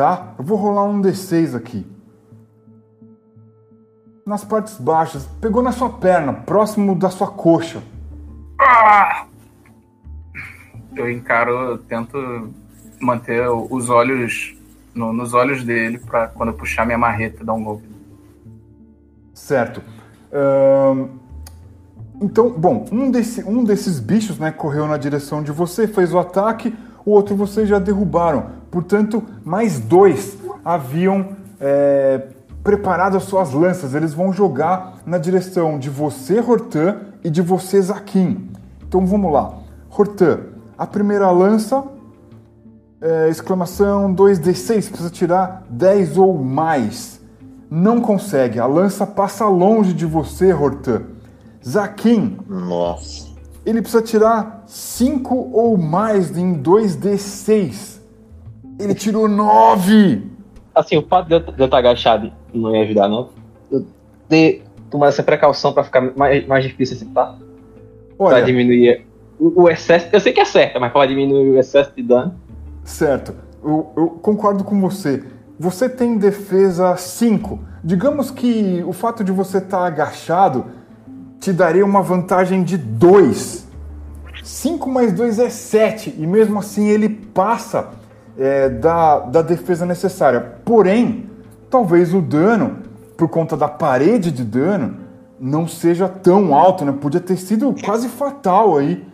Tá? 0.00 0.32
Eu 0.38 0.44
vou 0.46 0.56
rolar 0.56 0.84
um 0.84 1.02
D6 1.02 1.54
aqui. 1.54 1.86
Nas 4.24 4.42
partes 4.42 4.78
baixas. 4.78 5.26
Pegou 5.42 5.62
na 5.62 5.72
sua 5.72 5.90
perna, 5.90 6.32
próximo 6.32 6.94
da 6.94 7.10
sua 7.10 7.26
coxa. 7.26 7.82
Ah! 8.58 9.26
Eu 10.96 11.10
encaro, 11.10 11.50
eu 11.50 11.76
tento 11.76 12.16
manter 12.98 13.46
os 13.50 13.90
olhos 13.90 14.56
no- 14.94 15.12
nos 15.12 15.34
olhos 15.34 15.64
dele 15.64 15.98
pra 15.98 16.28
quando 16.28 16.48
eu 16.48 16.54
puxar 16.56 16.86
minha 16.86 16.96
marreta 16.96 17.44
dar 17.44 17.52
um 17.52 17.62
golpe. 17.62 17.86
Certo. 19.34 19.82
Então, 22.22 22.48
bom, 22.58 22.86
um, 22.90 23.10
desse- 23.10 23.44
um 23.44 23.62
desses 23.62 24.00
bichos 24.00 24.38
né, 24.38 24.50
correu 24.50 24.86
na 24.88 24.96
direção 24.96 25.42
de 25.42 25.52
você, 25.52 25.86
fez 25.86 26.14
o 26.14 26.18
ataque, 26.18 26.74
o 27.04 27.10
outro 27.10 27.36
vocês 27.36 27.68
já 27.68 27.78
derrubaram. 27.78 28.59
Portanto, 28.70 29.22
mais 29.44 29.80
dois 29.80 30.36
haviam 30.64 31.36
é, 31.60 32.28
preparado 32.62 33.16
as 33.16 33.24
suas 33.24 33.52
lanças. 33.52 33.94
Eles 33.94 34.14
vão 34.14 34.32
jogar 34.32 34.98
na 35.04 35.18
direção 35.18 35.78
de 35.78 35.90
você, 35.90 36.40
Hortan, 36.40 36.96
e 37.22 37.30
de 37.30 37.42
você, 37.42 37.80
Zaquim. 37.80 38.50
Então 38.86 39.06
vamos 39.06 39.32
lá. 39.32 39.58
Hortan, 39.90 40.40
a 40.76 40.86
primeira 40.86 41.30
lança, 41.30 41.84
é, 43.00 43.28
exclamação 43.28 44.14
2d6, 44.14 44.88
precisa 44.88 45.10
tirar 45.10 45.64
10 45.68 46.16
ou 46.16 46.38
mais. 46.38 47.20
Não 47.70 48.00
consegue, 48.00 48.58
a 48.58 48.66
lança 48.66 49.06
passa 49.06 49.46
longe 49.46 49.92
de 49.92 50.06
você, 50.06 50.52
Hortan. 50.52 51.02
Zaquim, 51.66 52.38
Nossa. 52.48 53.28
ele 53.64 53.82
precisa 53.82 54.02
tirar 54.02 54.64
5 54.66 55.50
ou 55.52 55.76
mais 55.76 56.36
em 56.36 56.60
2d6. 56.60 57.99
Ele 58.80 58.94
tirou 58.94 59.28
9! 59.28 60.22
Assim, 60.74 60.96
o 60.96 61.02
fato 61.02 61.28
de 61.28 61.34
eu, 61.34 61.40
de 61.40 61.58
eu 61.58 61.66
estar 61.66 61.78
agachado 61.78 62.32
não 62.54 62.74
ia 62.74 62.82
ajudar, 62.82 63.08
não. 63.08 63.28
Eu 63.70 63.84
de 64.30 64.62
tomar 64.88 65.08
essa 65.08 65.22
precaução 65.22 65.72
pra 65.72 65.82
ficar 65.82 66.00
mais, 66.16 66.46
mais 66.46 66.64
difícil 66.64 66.96
assim, 66.96 67.06
tá? 67.06 67.36
Pra 68.16 68.26
Olha, 68.26 68.42
diminuir 68.42 69.04
o, 69.38 69.62
o 69.62 69.68
excesso. 69.68 70.06
Eu 70.12 70.20
sei 70.20 70.32
que 70.32 70.40
é 70.40 70.44
certo, 70.44 70.80
mas 70.80 70.92
pra 70.92 71.04
diminuir 71.06 71.50
o 71.50 71.58
excesso 71.58 71.92
de 71.96 72.02
dano. 72.02 72.34
certo, 72.84 73.34
eu, 73.62 73.92
eu 73.96 74.08
concordo 74.22 74.62
com 74.62 74.80
você. 74.80 75.22
Você 75.58 75.88
tem 75.88 76.16
defesa 76.16 76.96
5. 76.96 77.58
Digamos 77.82 78.30
que 78.30 78.82
o 78.86 78.92
fato 78.92 79.24
de 79.24 79.32
você 79.32 79.58
estar 79.58 79.84
agachado 79.84 80.66
te 81.38 81.52
daria 81.52 81.84
uma 81.84 82.02
vantagem 82.02 82.62
de 82.62 82.76
2. 82.76 83.68
5 84.42 84.88
mais 84.88 85.12
2 85.12 85.38
é 85.38 85.50
7, 85.50 86.14
e 86.18 86.26
mesmo 86.26 86.58
assim 86.58 86.88
ele 86.88 87.08
passa 87.08 87.90
é, 88.38 88.68
da, 88.68 89.20
da 89.20 89.42
defesa 89.42 89.84
necessária. 89.86 90.40
Porém, 90.64 91.28
talvez 91.68 92.12
o 92.14 92.20
dano, 92.20 92.78
por 93.16 93.28
conta 93.28 93.56
da 93.56 93.68
parede 93.68 94.30
de 94.30 94.44
dano, 94.44 94.96
não 95.38 95.66
seja 95.66 96.08
tão 96.08 96.54
alto, 96.54 96.84
né? 96.84 96.92
Podia 96.92 97.20
ter 97.20 97.36
sido 97.36 97.74
quase 97.82 98.08
fatal 98.08 98.76
aí. 98.76 99.06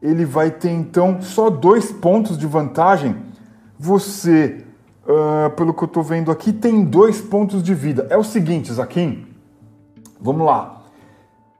Ele 0.00 0.24
vai 0.24 0.50
ter 0.50 0.70
então 0.70 1.20
só 1.20 1.50
dois 1.50 1.90
pontos 1.90 2.38
de 2.38 2.46
vantagem. 2.46 3.16
Você, 3.78 4.64
ah, 5.06 5.50
pelo 5.50 5.74
que 5.74 5.84
eu 5.84 5.88
tô 5.88 6.02
vendo 6.02 6.30
aqui, 6.30 6.52
tem 6.52 6.84
dois 6.84 7.20
pontos 7.20 7.62
de 7.62 7.74
vida. 7.74 8.06
É 8.08 8.16
o 8.16 8.24
seguinte, 8.24 8.72
Zaquim. 8.72 9.26
Vamos 10.20 10.46
lá. 10.46 10.82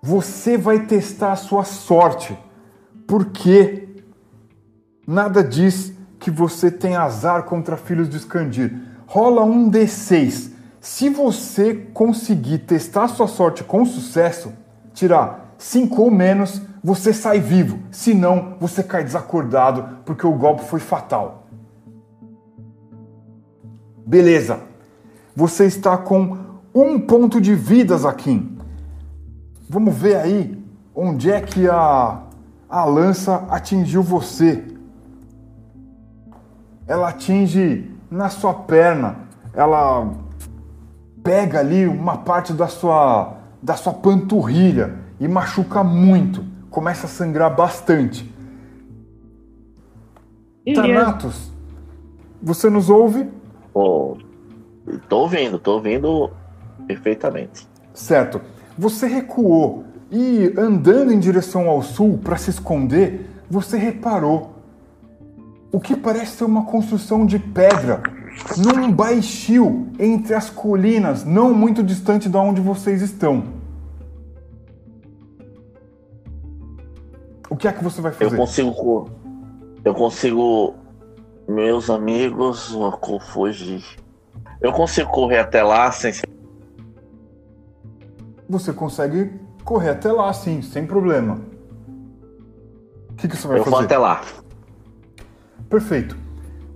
Você 0.03 0.57
vai 0.57 0.87
testar 0.87 1.33
a 1.33 1.37
sua 1.37 1.65
sorte. 1.65 2.39
Porque 3.07 3.89
nada 5.07 5.43
diz 5.43 5.93
que 6.29 6.31
você 6.31 6.71
tem 6.71 6.95
azar 6.95 7.45
contra 7.45 7.79
filhos 7.79 8.07
de 8.07 8.19
Skandir. 8.19 8.79
Rola 9.07 9.43
um 9.45 9.71
D6. 9.71 10.51
Se 10.79 11.09
você 11.09 11.75
conseguir 11.95 12.59
testar 12.59 13.09
sua 13.09 13.27
sorte 13.27 13.65
com 13.65 13.83
sucesso, 13.87 14.53
tirar 14.93 15.55
5 15.57 16.03
ou 16.03 16.11
menos, 16.11 16.61
você 16.85 17.15
sai 17.15 17.41
vivo. 17.41 17.79
Se 17.91 18.13
não, 18.13 18.57
você 18.61 18.83
cai 18.83 19.03
desacordado 19.03 20.01
porque 20.05 20.27
o 20.27 20.33
golpe 20.33 20.65
foi 20.65 20.81
fatal. 20.81 21.47
Beleza. 24.07 24.61
Você 25.35 25.65
está 25.65 25.97
com 25.97 26.37
um 26.75 27.01
ponto 27.01 27.41
de 27.41 27.55
vida, 27.55 27.97
Zaquim. 27.97 28.59
Vamos 29.67 29.97
ver 29.97 30.17
aí 30.17 30.63
onde 30.95 31.31
é 31.31 31.41
que 31.41 31.67
a, 31.67 32.21
a 32.69 32.85
lança 32.85 33.47
atingiu 33.49 34.03
você. 34.03 34.77
Ela 36.89 37.11
atinge 37.11 37.93
na 38.11 38.31
sua 38.31 38.55
perna. 38.55 39.29
Ela 39.53 40.11
pega 41.23 41.61
ali 41.61 41.87
uma 41.87 42.17
parte 42.17 42.55
da 42.55 42.67
sua, 42.67 43.37
da 43.63 43.77
sua 43.77 43.93
panturrilha 43.93 44.99
e 45.21 45.29
machuca 45.29 45.85
muito. 45.85 46.43
Começa 46.71 47.07
a 47.07 47.09
sangrar 47.09 47.55
bastante. 47.55 48.35
Thanatos, 50.75 51.53
você 52.43 52.69
nos 52.71 52.91
ouve? 52.91 53.29
Pô, 53.73 54.17
tô 55.09 55.21
ouvindo, 55.21 55.59
tô 55.59 55.75
ouvindo 55.75 56.31
perfeitamente. 56.87 57.69
Certo. 57.93 58.41
Você 58.77 59.07
recuou 59.07 59.85
e 60.11 60.55
andando 60.57 61.13
em 61.13 61.19
direção 61.19 61.69
ao 61.69 61.83
sul 61.83 62.19
para 62.19 62.37
se 62.37 62.51
esconder, 62.51 63.29
você 63.51 63.77
reparou 63.77 64.58
o 65.71 65.81
que 65.81 65.97
parece 65.97 66.39
ser 66.39 66.45
uma 66.45 66.65
construção 66.65 67.27
de 67.27 67.39
pedra 67.39 68.03
num 68.57 68.91
baixio 68.91 69.89
entre 69.99 70.35
as 70.35 70.49
colinas, 70.49 71.25
não 71.25 71.53
muito 71.53 71.83
distante 71.83 72.29
de 72.29 72.37
onde 72.37 72.61
vocês 72.61 73.03
estão. 73.03 73.59
O 77.51 77.57
que 77.57 77.67
é 77.67 77.73
que 77.73 77.83
você 77.83 78.01
vai 78.01 78.13
fazer? 78.13 78.35
Eu 78.35 78.39
consigo. 78.39 79.11
Eu 79.85 79.95
consigo. 79.95 80.75
Meus 81.49 81.89
amigos, 81.89 82.77
fugir. 83.33 83.83
Eu 84.61 84.71
consigo 84.73 85.11
correr 85.11 85.39
até 85.39 85.63
lá 85.63 85.91
sem. 85.91 86.13
Você 88.49 88.73
consegue 88.73 89.33
correr 89.65 89.91
até 89.91 90.13
lá, 90.13 90.33
sim, 90.33 90.61
sem 90.61 90.87
problema. 90.87 91.41
O 93.11 93.15
que, 93.15 93.29
que 93.29 93.37
você 93.37 93.49
vai 93.49 93.59
eu 93.59 93.65
fazer? 93.65 93.77
vou 93.77 93.85
até 93.85 93.99
lá. 93.99 94.23
Perfeito. 95.69 96.17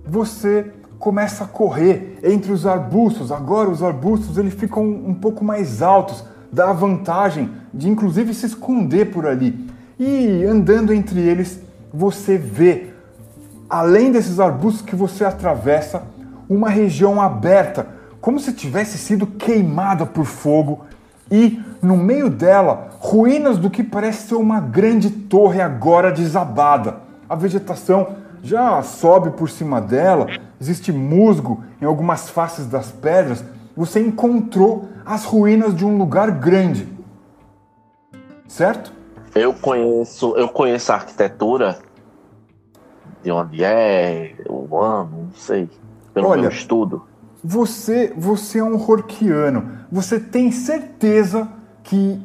Você 0.05 0.71
começa 0.99 1.43
a 1.43 1.47
correr 1.47 2.19
entre 2.23 2.51
os 2.51 2.65
arbustos. 2.65 3.31
Agora 3.31 3.69
os 3.69 3.81
arbustos 3.81 4.37
eles 4.37 4.53
ficam 4.53 4.83
um 4.83 5.13
pouco 5.13 5.43
mais 5.43 5.81
altos, 5.81 6.23
dá 6.51 6.69
a 6.69 6.73
vantagem 6.73 7.49
de 7.73 7.89
inclusive 7.89 8.33
se 8.33 8.45
esconder 8.45 9.11
por 9.11 9.25
ali. 9.25 9.67
E 9.99 10.43
andando 10.43 10.93
entre 10.93 11.19
eles, 11.19 11.59
você 11.93 12.37
vê, 12.37 12.91
além 13.69 14.11
desses 14.11 14.39
arbustos 14.39 14.81
que 14.81 14.95
você 14.95 15.25
atravessa, 15.25 16.03
uma 16.47 16.69
região 16.69 17.21
aberta, 17.21 17.87
como 18.21 18.39
se 18.39 18.53
tivesse 18.53 18.97
sido 18.97 19.25
queimada 19.25 20.05
por 20.05 20.25
fogo, 20.25 20.85
e 21.31 21.59
no 21.81 21.97
meio 21.97 22.29
dela, 22.29 22.89
ruínas 22.99 23.57
do 23.57 23.69
que 23.69 23.83
parece 23.83 24.27
ser 24.27 24.35
uma 24.35 24.59
grande 24.59 25.09
torre 25.09 25.61
agora 25.61 26.11
desabada. 26.11 26.97
A 27.27 27.35
vegetação 27.35 28.22
já 28.43 28.83
sobe 28.83 29.31
por 29.31 29.49
cima 29.49 29.79
dela, 29.79 30.27
existe 30.59 30.91
musgo 30.91 31.63
em 31.81 31.85
algumas 31.85 32.29
faces 32.29 32.67
das 32.67 32.91
pedras. 32.91 33.43
Você 33.75 34.01
encontrou 34.01 34.89
as 35.05 35.23
ruínas 35.23 35.73
de 35.73 35.85
um 35.85 35.97
lugar 35.97 36.29
grande. 36.29 36.87
Certo? 38.45 38.91
Eu 39.33 39.53
conheço, 39.53 40.35
eu 40.35 40.49
conheço 40.49 40.91
a 40.91 40.95
arquitetura 40.95 41.79
de 43.23 43.31
onde 43.31 43.63
é, 43.63 44.35
o 44.47 44.77
ano, 44.77 45.27
não 45.27 45.33
sei, 45.33 45.69
pelo 46.13 46.27
Olha, 46.27 46.41
meu 46.41 46.51
estudo. 46.51 47.03
Você, 47.41 48.13
você 48.15 48.59
é 48.59 48.63
um 48.63 48.75
Horkiano. 48.75 49.79
Você 49.89 50.19
tem 50.19 50.51
certeza 50.51 51.47
que 51.81 52.21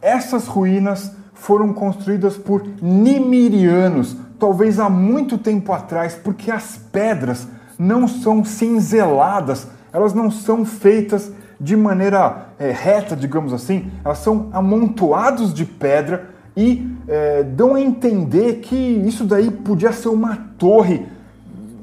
essas 0.00 0.46
ruínas 0.46 1.12
foram 1.34 1.72
construídas 1.72 2.36
por 2.36 2.66
Nimirianos, 2.82 4.16
talvez 4.38 4.78
há 4.78 4.88
muito 4.88 5.36
tempo 5.36 5.72
atrás, 5.72 6.14
porque 6.14 6.50
as 6.50 6.76
pedras 6.92 7.48
não 7.78 8.06
são 8.08 8.44
cinzeladas, 8.44 9.68
elas 9.92 10.14
não 10.14 10.30
são 10.30 10.64
feitas 10.64 11.30
de 11.60 11.76
maneira 11.76 12.48
é, 12.58 12.70
reta, 12.70 13.16
digamos 13.16 13.52
assim, 13.52 13.90
elas 14.04 14.18
são 14.18 14.48
amontoados 14.52 15.52
de 15.52 15.64
pedra 15.64 16.30
e 16.56 16.96
é, 17.06 17.42
dão 17.42 17.74
a 17.74 17.80
entender 17.80 18.60
que 18.60 18.76
isso 18.76 19.24
daí 19.24 19.50
podia 19.50 19.92
ser 19.92 20.08
uma 20.08 20.36
torre 20.56 21.06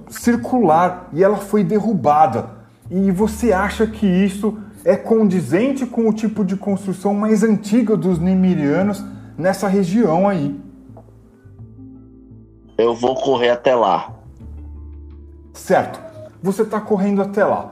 circular 0.10 1.10
e 1.14 1.24
ela 1.24 1.38
foi 1.38 1.64
derrubada. 1.64 2.56
E 2.89 3.12
você 3.12 3.51
acha 3.51 3.88
que 3.88 4.06
isso 4.06 4.58
é 4.84 4.95
condizente 4.95 5.86
com 5.86 6.08
o 6.08 6.14
tipo 6.14 6.45
de 6.45 6.56
construção 6.56 7.14
mais 7.14 7.43
antiga 7.43 7.97
dos 7.97 8.20
Nimirianos 8.20 9.03
nessa 9.38 9.68
região 9.68 10.28
aí? 10.28 10.56
Eu 12.78 12.93
vou 12.93 13.15
correr 13.15 13.49
até 13.51 13.73
lá. 13.73 14.11
Certo, 15.53 15.99
você 16.43 16.63
está 16.63 16.82
correndo 16.82 17.21
até 17.21 17.45
lá. 17.45 17.71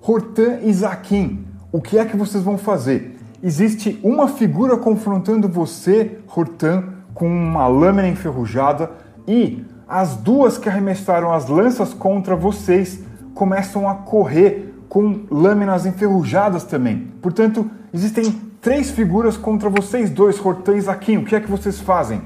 Hortan 0.00 0.60
e 0.62 0.72
Zaquim, 0.72 1.44
o 1.72 1.80
que 1.80 1.98
é 1.98 2.04
que 2.04 2.16
vocês 2.16 2.44
vão 2.44 2.56
fazer? 2.56 3.18
Existe 3.42 3.98
uma 4.02 4.28
figura 4.28 4.76
confrontando 4.76 5.48
você, 5.48 6.18
Hortan, 6.34 6.84
com 7.12 7.26
uma 7.26 7.66
lâmina 7.66 8.06
enferrujada 8.06 8.92
e 9.26 9.64
as 9.88 10.14
duas 10.16 10.56
que 10.56 10.68
arremessaram 10.68 11.32
as 11.32 11.48
lanças 11.48 11.92
contra 11.92 12.36
vocês 12.36 13.00
começam 13.34 13.88
a 13.88 13.94
correr 13.94 14.72
com 14.88 15.22
lâminas 15.30 15.84
enferrujadas 15.84 16.62
também. 16.62 17.12
Portanto, 17.20 17.68
existem 17.92 18.30
três 18.60 18.92
figuras 18.92 19.36
contra 19.36 19.68
vocês 19.68 20.10
dois, 20.10 20.38
Hortan 20.38 20.76
e 20.76 20.80
Zaquim. 20.80 21.16
O 21.16 21.24
que 21.24 21.34
é 21.34 21.40
que 21.40 21.50
vocês 21.50 21.80
fazem? 21.80 22.22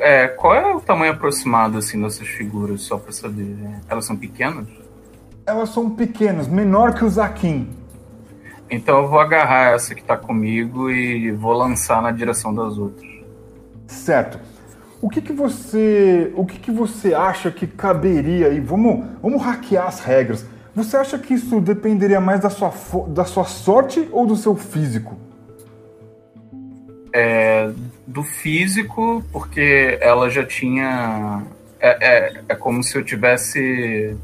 É, 0.00 0.28
qual 0.28 0.54
é 0.54 0.74
o 0.74 0.80
tamanho 0.80 1.12
aproximado 1.12 1.78
assim 1.78 2.00
dessas 2.00 2.26
figuras, 2.26 2.82
só 2.82 2.98
pra 2.98 3.12
saber? 3.12 3.56
Elas 3.88 4.04
são 4.04 4.16
pequenas? 4.16 4.66
Elas 5.46 5.70
são 5.70 5.90
pequenas, 5.90 6.46
menor 6.46 6.94
que 6.94 7.04
o 7.04 7.08
Zaquim. 7.08 7.68
Então 8.70 8.98
eu 8.98 9.08
vou 9.08 9.18
agarrar 9.18 9.74
essa 9.74 9.94
que 9.94 10.02
tá 10.02 10.16
comigo 10.16 10.90
e 10.90 11.30
vou 11.32 11.54
lançar 11.54 12.02
na 12.02 12.10
direção 12.10 12.54
das 12.54 12.76
outras. 12.76 13.08
Certo. 13.86 14.38
O 15.00 15.08
que, 15.08 15.22
que 15.22 15.32
você, 15.32 16.32
o 16.36 16.44
que, 16.44 16.58
que 16.58 16.70
você 16.70 17.14
acha 17.14 17.50
que 17.50 17.66
caberia 17.66 18.48
aí? 18.48 18.60
Vamos, 18.60 19.06
vamos 19.22 19.40
hackear 19.40 19.86
as 19.86 20.00
regras. 20.00 20.44
Você 20.74 20.96
acha 20.96 21.18
que 21.18 21.34
isso 21.34 21.60
dependeria 21.60 22.20
mais 22.20 22.40
da 22.40 22.50
sua, 22.50 22.72
da 23.08 23.24
sua 23.24 23.44
sorte 23.44 24.08
ou 24.12 24.26
do 24.26 24.36
seu 24.36 24.54
físico? 24.54 25.16
É, 27.12 27.70
do 28.08 28.22
físico, 28.22 29.22
porque 29.30 29.98
ela 30.00 30.30
já 30.30 30.44
tinha. 30.44 31.42
É, 31.78 32.08
é, 32.08 32.42
é 32.48 32.54
como 32.54 32.82
se 32.82 32.96
eu 32.96 33.04
tivesse 33.04 34.16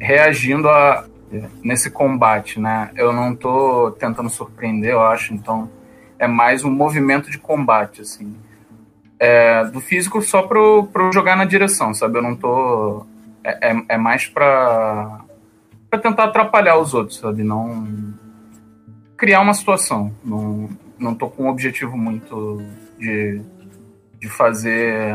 reagindo 0.00 0.68
a, 0.68 1.06
nesse 1.62 1.88
combate, 1.88 2.58
né? 2.58 2.90
Eu 2.96 3.12
não 3.12 3.34
tô 3.34 3.92
tentando 3.92 4.28
surpreender, 4.28 4.90
eu 4.90 5.00
acho, 5.00 5.32
então 5.32 5.70
é 6.18 6.26
mais 6.26 6.64
um 6.64 6.70
movimento 6.70 7.30
de 7.30 7.38
combate, 7.38 8.02
assim. 8.02 8.36
É, 9.20 9.64
do 9.66 9.80
físico 9.80 10.20
só 10.20 10.42
pro, 10.42 10.88
pro 10.92 11.12
jogar 11.12 11.36
na 11.36 11.44
direção, 11.44 11.94
sabe? 11.94 12.18
Eu 12.18 12.22
não 12.22 12.34
tô. 12.34 13.06
É, 13.44 13.70
é, 13.70 13.82
é 13.90 13.96
mais 13.96 14.26
pra, 14.26 15.20
pra 15.88 16.00
tentar 16.00 16.24
atrapalhar 16.24 16.76
os 16.76 16.92
outros, 16.92 17.18
sabe? 17.18 17.44
Não. 17.44 17.86
Criar 19.16 19.40
uma 19.40 19.54
situação. 19.54 20.12
Não, 20.24 20.68
não 20.98 21.14
tô 21.14 21.28
com 21.28 21.44
um 21.44 21.48
objetivo 21.48 21.96
muito 21.96 22.60
de, 23.02 23.42
de 24.20 24.28
fazer. 24.28 25.14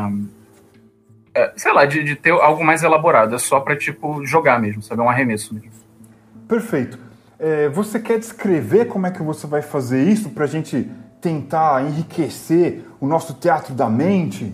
é, 1.34 1.54
sei 1.56 1.72
lá, 1.72 1.86
de, 1.86 2.04
de 2.04 2.16
ter 2.16 2.32
algo 2.32 2.64
mais 2.64 2.84
elaborado. 2.84 3.34
É 3.34 3.40
só 3.40 3.60
pra, 3.60 3.76
tipo, 3.76 4.26
jogar 4.26 4.60
mesmo, 4.60 4.82
sabe? 4.82 5.02
É 5.02 5.04
um 5.04 5.10
arremesso 5.10 5.54
mesmo. 5.54 5.72
Perfeito. 6.48 7.00
É, 7.40 7.70
você 7.70 8.00
quer 8.00 8.20
descrever 8.20 8.86
como 8.86 9.08
é 9.08 9.12
que 9.12 9.22
você 9.22 9.48
vai 9.48 9.62
fazer 9.62 10.04
isso 10.04 10.32
para 10.32 10.44
a 10.44 10.48
gente 10.48 10.90
tentar 11.22 11.84
enriquecer 11.84 12.84
o 13.00 13.08
nosso 13.08 13.34
teatro 13.36 13.74
da 13.74 13.90
mente? 13.90 14.54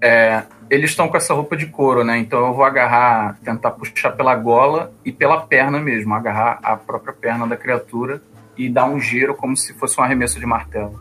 É, 0.00 0.42
eles 0.68 0.90
estão 0.90 1.08
com 1.08 1.16
essa 1.16 1.34
roupa 1.34 1.56
de 1.56 1.66
couro, 1.66 2.04
né? 2.04 2.18
Então 2.18 2.46
eu 2.46 2.54
vou 2.54 2.64
agarrar, 2.64 3.38
tentar 3.44 3.72
puxar 3.72 4.12
pela 4.12 4.34
gola 4.34 4.92
e 5.04 5.12
pela 5.12 5.42
perna 5.42 5.78
mesmo, 5.78 6.14
agarrar 6.14 6.58
a 6.62 6.76
própria 6.76 7.12
perna 7.12 7.46
da 7.46 7.56
criatura 7.56 8.20
e 8.56 8.68
dar 8.68 8.86
um 8.86 8.98
giro 8.98 9.34
como 9.34 9.56
se 9.56 9.74
fosse 9.74 10.00
um 10.00 10.04
arremesso 10.04 10.40
de 10.40 10.46
martelo. 10.46 10.98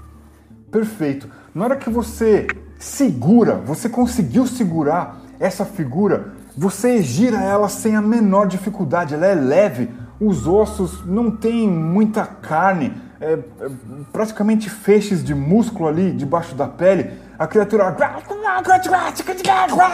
Perfeito. 0.72 1.30
Na 1.56 1.64
hora 1.64 1.78
que 1.78 1.90
você 1.90 2.48
segura, 2.78 3.56
você 3.56 3.88
conseguiu 3.88 4.46
segurar 4.46 5.22
essa 5.40 5.64
figura, 5.64 6.34
você 6.58 7.02
gira 7.02 7.42
ela 7.42 7.70
sem 7.70 7.96
a 7.96 8.02
menor 8.02 8.46
dificuldade, 8.46 9.14
ela 9.14 9.26
é 9.26 9.34
leve, 9.34 9.90
os 10.20 10.46
ossos 10.46 11.06
não 11.06 11.32
têm 11.32 11.66
muita 11.66 12.26
carne, 12.26 12.92
é, 13.22 13.40
é 13.62 13.70
praticamente 14.12 14.70
feixes 14.70 15.24
de 15.24 15.34
músculo 15.34 15.88
ali 15.88 16.12
debaixo 16.12 16.56
da 16.56 16.68
pele. 16.68 17.12
A 17.40 17.48
criatura 17.48 17.96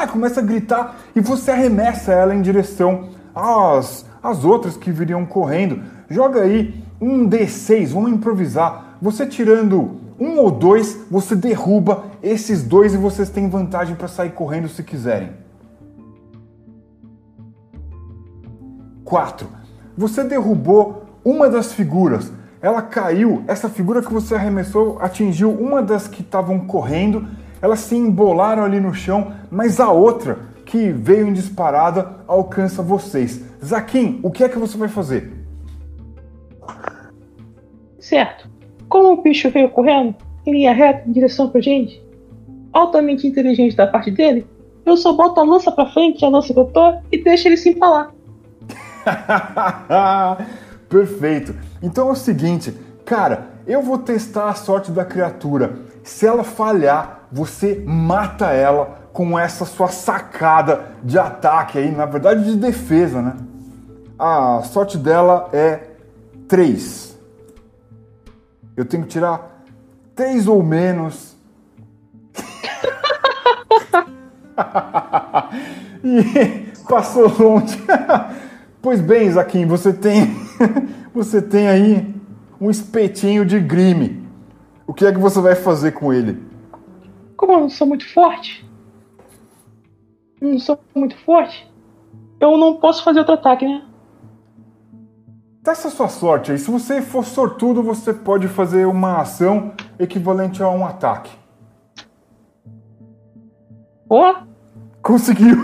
começa 0.08 0.40
a 0.40 0.44
gritar 0.44 0.96
e 1.16 1.22
você 1.22 1.52
arremessa 1.52 2.12
ela 2.12 2.34
em 2.34 2.42
direção 2.42 3.10
às, 3.36 4.04
às 4.24 4.44
outras 4.44 4.76
que 4.76 4.92
viriam 4.92 5.28
correndo. 5.28 5.84
Joga 6.10 6.42
aí 6.42 6.84
um 7.00 7.30
D6, 7.30 7.90
vamos 7.90 8.12
improvisar. 8.12 8.98
Você 9.00 9.28
tirando 9.28 10.01
um 10.22 10.38
ou 10.38 10.52
dois, 10.52 11.00
você 11.10 11.36
derruba 11.36 12.04
esses 12.22 12.62
dois 12.62 12.94
e 12.94 12.98
vocês 12.98 13.28
têm 13.28 13.50
vantagem 13.50 13.96
para 13.96 14.08
sair 14.08 14.30
correndo 14.30 14.70
se 14.70 14.84
quiserem. 14.84 15.32
4. 19.04 19.48
Você 19.98 20.24
derrubou 20.24 21.06
uma 21.26 21.50
das 21.50 21.74
figuras. 21.74 22.32
ela 22.62 22.84
caiu, 22.84 23.44
essa 23.48 23.68
figura 23.68 24.04
que 24.04 24.14
você 24.14 24.36
arremessou 24.36 25.00
atingiu 25.02 25.50
uma 25.50 25.82
das 25.82 26.08
que 26.08 26.22
estavam 26.22 26.68
correndo, 26.68 27.28
elas 27.60 27.80
se 27.80 27.96
embolaram 27.96 28.64
ali 28.64 28.80
no 28.80 28.94
chão, 28.94 29.34
mas 29.50 29.80
a 29.80 29.90
outra, 29.90 30.38
que 30.64 30.92
veio 30.92 31.28
em 31.28 31.34
disparada, 31.34 32.18
alcança 32.28 32.84
vocês. 32.84 33.42
Zaquim, 33.66 34.20
o 34.22 34.30
que 34.30 34.44
é 34.44 34.50
que 34.50 34.60
você 34.60 34.78
vai 34.78 34.88
fazer? 34.88 35.34
Certo. 38.00 38.61
Como 38.92 39.14
o 39.14 39.22
bicho 39.22 39.50
veio 39.50 39.70
correndo, 39.70 40.14
em 40.46 40.52
linha 40.52 40.74
reta, 40.74 41.08
em 41.08 41.14
direção 41.14 41.48
pra 41.48 41.62
gente, 41.62 42.04
altamente 42.74 43.26
inteligente 43.26 43.74
da 43.74 43.88
parte 43.88 44.12
dele, 44.12 44.46
eu 44.86 44.98
só 44.98 45.14
boto 45.14 45.40
a 45.40 45.44
lança 45.44 45.72
pra 45.72 45.86
frente, 45.86 46.26
a 46.26 46.28
lança 46.28 46.54
que 46.54 46.60
eu 46.60 46.66
tô, 46.66 46.98
e 47.10 47.24
deixo 47.24 47.48
ele 47.48 47.56
se 47.56 47.70
empalar. 47.70 48.12
Perfeito. 50.90 51.56
Então 51.82 52.10
é 52.10 52.12
o 52.12 52.16
seguinte, 52.16 52.74
cara, 53.06 53.52
eu 53.66 53.82
vou 53.82 53.98
testar 53.98 54.50
a 54.50 54.56
sorte 54.56 54.92
da 54.92 55.06
criatura. 55.06 55.80
Se 56.04 56.28
ela 56.28 56.44
falhar, 56.44 57.30
você 57.32 57.82
mata 57.88 58.48
ela 58.48 59.08
com 59.14 59.40
essa 59.40 59.64
sua 59.64 59.88
sacada 59.88 60.92
de 61.02 61.18
ataque 61.18 61.78
aí, 61.78 61.90
na 61.90 62.06
verdade 62.06 62.44
de 62.44 62.58
defesa, 62.58 63.22
né? 63.22 63.38
A 64.20 64.64
sorte 64.64 64.98
dela 64.98 65.48
é 65.54 65.80
3. 66.50 67.11
Eu 68.82 68.86
tenho 68.86 69.04
que 69.04 69.10
tirar 69.10 69.64
3 70.16 70.48
ou 70.48 70.64
menos. 70.64 71.38
e 76.04 76.74
passou 76.90 77.32
longe. 77.38 77.78
Pois 78.82 79.00
bem, 79.00 79.30
Zaquim, 79.30 79.68
você 79.68 79.94
tem 79.94 80.34
você 81.14 81.40
tem 81.40 81.68
aí 81.68 82.16
um 82.60 82.72
espetinho 82.72 83.46
de 83.46 83.60
grime. 83.60 84.28
O 84.88 84.94
que 84.96 85.06
é 85.06 85.12
que 85.12 85.20
você 85.20 85.40
vai 85.40 85.54
fazer 85.54 85.92
com 85.92 86.12
ele? 86.12 86.44
Como 87.38 87.54
eu 87.54 87.60
não 87.60 87.70
sou 87.70 87.86
muito 87.86 88.12
forte, 88.12 88.68
não 90.42 90.58
sou 90.58 90.80
muito 90.96 91.16
forte, 91.18 91.72
eu 92.40 92.58
não 92.58 92.78
posso 92.78 93.04
fazer 93.04 93.20
outro 93.20 93.36
ataque, 93.36 93.68
né? 93.68 93.84
Testa 95.64 95.90
sua 95.90 96.08
sorte 96.08 96.52
aí. 96.52 96.58
Se 96.58 96.72
você 96.72 97.02
for 97.02 97.24
sortudo, 97.24 97.84
você 97.84 98.14
pode 98.14 98.48
fazer 98.48 98.88
uma 98.88 99.22
ação 99.22 99.74
equivalente 100.00 100.64
a 100.64 100.70
um 100.70 100.86
ataque. 100.86 101.32
Ó, 104.10 104.36
Conseguiu! 105.02 105.58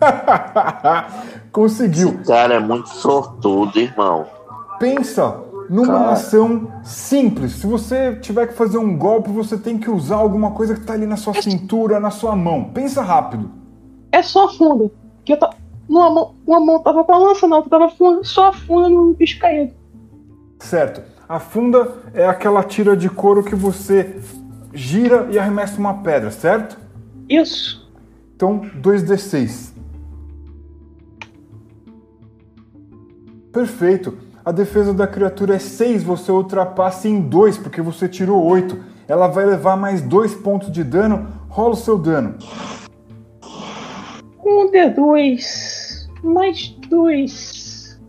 Conseguiu. 1.50 2.08
Esse 2.08 2.24
cara 2.24 2.54
é 2.54 2.60
muito 2.60 2.88
sortudo, 2.88 3.78
irmão. 3.78 4.26
Pensa 4.78 5.40
numa 5.70 5.86
Cara. 5.86 6.10
ação 6.12 6.70
simples. 6.82 7.52
Se 7.52 7.66
você 7.66 8.16
tiver 8.16 8.48
que 8.48 8.54
fazer 8.54 8.76
um 8.76 8.98
golpe, 8.98 9.30
você 9.30 9.56
tem 9.56 9.78
que 9.78 9.88
usar 9.88 10.16
alguma 10.16 10.50
coisa 10.50 10.74
que 10.74 10.80
está 10.80 10.92
ali 10.92 11.06
na 11.06 11.16
sua 11.16 11.40
cintura, 11.40 11.98
na 11.98 12.10
sua 12.10 12.36
mão. 12.36 12.64
Pensa 12.64 13.02
rápido. 13.02 13.50
é 14.12 14.22
só 14.22 14.44
a 14.46 14.48
funda. 14.52 14.90
Que 15.24 15.32
eu 15.32 15.38
ta... 15.38 15.53
uma, 15.88 16.10
mão, 16.10 16.34
uma 16.46 16.60
mão 16.60 16.82
tava 16.82 17.04
com 17.04 17.12
a 17.12 17.18
lança, 17.18 17.46
outra 17.46 17.70
tava 17.70 17.92
só 18.22 18.48
a 18.48 18.52
funda 18.52 18.88
no 18.88 19.14
bicho 19.14 19.38
caído. 19.38 19.72
Certo. 20.58 21.02
A 21.28 21.38
funda 21.38 21.96
é 22.12 22.26
aquela 22.26 22.62
tira 22.62 22.96
de 22.96 23.08
couro 23.08 23.42
que 23.42 23.54
você 23.54 24.20
gira 24.72 25.28
e 25.30 25.38
arremessa 25.38 25.78
uma 25.78 26.02
pedra, 26.02 26.30
certo? 26.30 26.78
Isso. 27.28 27.90
Então, 28.36 28.60
2d6. 28.80 29.72
Perfeito. 33.52 34.18
A 34.44 34.52
defesa 34.52 34.92
da 34.92 35.06
criatura 35.06 35.54
é 35.54 35.58
6, 35.58 36.02
você 36.02 36.30
ultrapassa 36.30 37.08
em 37.08 37.20
2, 37.20 37.56
porque 37.58 37.80
você 37.80 38.08
tirou 38.08 38.44
8. 38.44 38.78
Ela 39.08 39.26
vai 39.26 39.46
levar 39.46 39.76
mais 39.76 40.02
2 40.02 40.34
pontos 40.34 40.70
de 40.70 40.84
dano. 40.84 41.28
Rola 41.48 41.72
o 41.72 41.76
seu 41.76 41.96
dano. 41.96 42.34
Um 44.44 44.70
D2. 44.70 46.08
Mais 46.22 46.68
dois. 46.88 48.00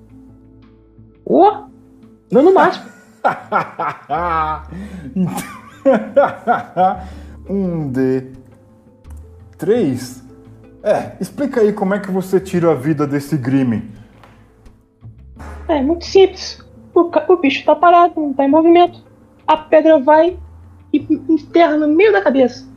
Ó! 1.25 1.65
Dano 2.31 2.53
máximo. 2.53 2.93
Um 7.47 7.91
D 7.91 8.31
3. 9.57 10.23
É, 10.83 11.13
explica 11.19 11.61
aí 11.61 11.73
como 11.73 11.93
é 11.93 11.99
que 11.99 12.11
você 12.11 12.39
tira 12.39 12.71
a 12.71 12.75
vida 12.75 13.07
desse 13.07 13.37
Grime. 13.37 13.91
É 15.67 15.81
muito 15.81 16.05
simples. 16.05 16.63
O, 16.93 17.09
o 17.33 17.37
bicho 17.37 17.65
tá 17.65 17.75
parado, 17.75 18.19
não 18.19 18.33
tá 18.33 18.45
em 18.45 18.49
movimento. 18.49 19.03
A 19.47 19.57
pedra 19.57 19.99
vai 19.99 20.37
e 20.91 20.97
enterra 21.29 21.77
no 21.77 21.87
meio 21.87 22.11
da 22.11 22.21
cabeça. 22.21 22.67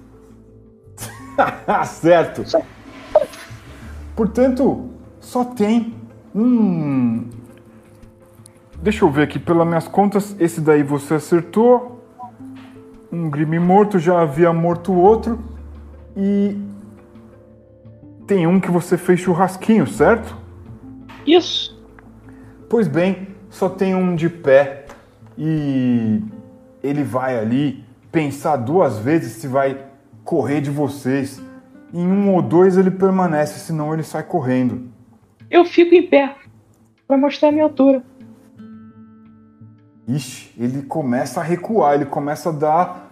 certo. 1.86 2.44
Portanto, 4.18 4.90
só 5.20 5.44
tem 5.44 5.94
um. 6.34 7.28
Deixa 8.82 9.04
eu 9.04 9.10
ver 9.12 9.22
aqui, 9.22 9.38
pelas 9.38 9.64
minhas 9.64 9.86
contas, 9.86 10.34
esse 10.40 10.60
daí 10.60 10.82
você 10.82 11.14
acertou. 11.14 12.04
Um 13.12 13.30
Grime 13.30 13.60
morto, 13.60 13.96
já 14.00 14.20
havia 14.20 14.52
morto 14.52 14.92
outro. 14.92 15.38
E. 16.16 16.60
Tem 18.26 18.44
um 18.44 18.58
que 18.58 18.72
você 18.72 18.98
fez 18.98 19.20
churrasquinho, 19.20 19.86
certo? 19.86 20.36
Isso. 21.24 21.80
Pois 22.68 22.88
bem, 22.88 23.28
só 23.48 23.68
tem 23.68 23.94
um 23.94 24.16
de 24.16 24.28
pé 24.28 24.86
e 25.38 26.20
ele 26.82 27.04
vai 27.04 27.38
ali 27.38 27.84
pensar 28.10 28.56
duas 28.56 28.98
vezes 28.98 29.34
se 29.34 29.46
vai 29.46 29.80
correr 30.24 30.60
de 30.60 30.70
vocês. 30.72 31.40
Em 31.92 32.06
um 32.06 32.34
ou 32.34 32.42
dois 32.42 32.76
ele 32.76 32.90
permanece, 32.90 33.58
senão 33.60 33.94
ele 33.94 34.02
sai 34.02 34.22
correndo. 34.22 34.88
Eu 35.50 35.64
fico 35.64 35.94
em 35.94 36.06
pé. 36.06 36.34
Pra 37.06 37.16
mostrar 37.16 37.48
a 37.48 37.52
minha 37.52 37.64
altura. 37.64 38.02
Ixi, 40.06 40.52
ele 40.58 40.82
começa 40.82 41.40
a 41.40 41.42
recuar, 41.42 41.94
ele 41.94 42.06
começa 42.06 42.50
a 42.50 42.52
dar 42.52 43.10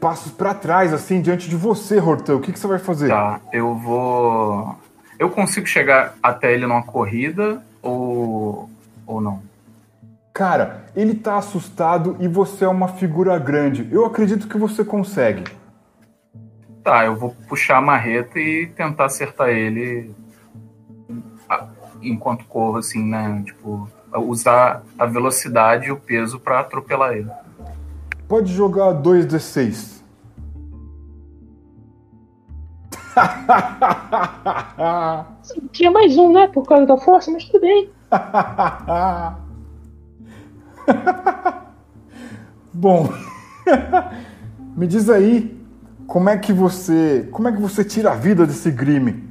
passos 0.00 0.32
para 0.32 0.54
trás, 0.54 0.92
assim, 0.92 1.20
diante 1.20 1.48
de 1.48 1.56
você, 1.56 1.98
Hortão. 1.98 2.36
O 2.36 2.40
que, 2.40 2.52
que 2.52 2.58
você 2.58 2.66
vai 2.66 2.78
fazer? 2.78 3.08
Tá, 3.08 3.40
eu 3.52 3.74
vou. 3.74 4.76
Eu 5.18 5.30
consigo 5.30 5.66
chegar 5.66 6.14
até 6.22 6.52
ele 6.52 6.66
numa 6.66 6.82
corrida 6.82 7.62
ou. 7.82 8.68
ou 9.06 9.20
não? 9.20 9.42
Cara, 10.32 10.84
ele 10.94 11.14
tá 11.14 11.38
assustado 11.38 12.16
e 12.20 12.28
você 12.28 12.64
é 12.64 12.68
uma 12.68 12.88
figura 12.88 13.38
grande. 13.38 13.88
Eu 13.90 14.04
acredito 14.04 14.46
que 14.48 14.58
você 14.58 14.84
consegue. 14.84 15.44
Tá, 16.86 17.04
eu 17.04 17.14
vou 17.16 17.34
puxar 17.48 17.78
a 17.78 17.80
marreta 17.80 18.38
e 18.38 18.68
tentar 18.68 19.06
acertar 19.06 19.48
ele 19.48 20.14
enquanto 22.00 22.44
corro, 22.44 22.76
assim, 22.76 23.04
né? 23.04 23.42
Tipo, 23.44 23.88
usar 24.14 24.84
a 24.96 25.04
velocidade 25.04 25.88
e 25.88 25.90
o 25.90 25.96
peso 25.96 26.38
pra 26.38 26.60
atropelar 26.60 27.14
ele. 27.14 27.28
Pode 28.28 28.52
jogar 28.52 29.02
2d6. 29.02 30.00
Tinha 35.72 35.90
mais 35.90 36.16
um, 36.16 36.32
né? 36.32 36.46
Por 36.46 36.68
causa 36.68 36.86
da 36.86 36.96
força, 36.98 37.32
mas 37.32 37.46
tudo 37.46 37.62
bem. 37.62 37.90
Bom, 42.72 43.08
me 44.76 44.86
diz 44.86 45.10
aí 45.10 45.55
como 46.06 46.28
é 46.28 46.36
que 46.38 46.52
você, 46.52 47.28
como 47.32 47.48
é 47.48 47.52
que 47.52 47.60
você 47.60 47.84
tira 47.84 48.12
a 48.12 48.14
vida 48.14 48.46
desse 48.46 48.70
Grime? 48.70 49.24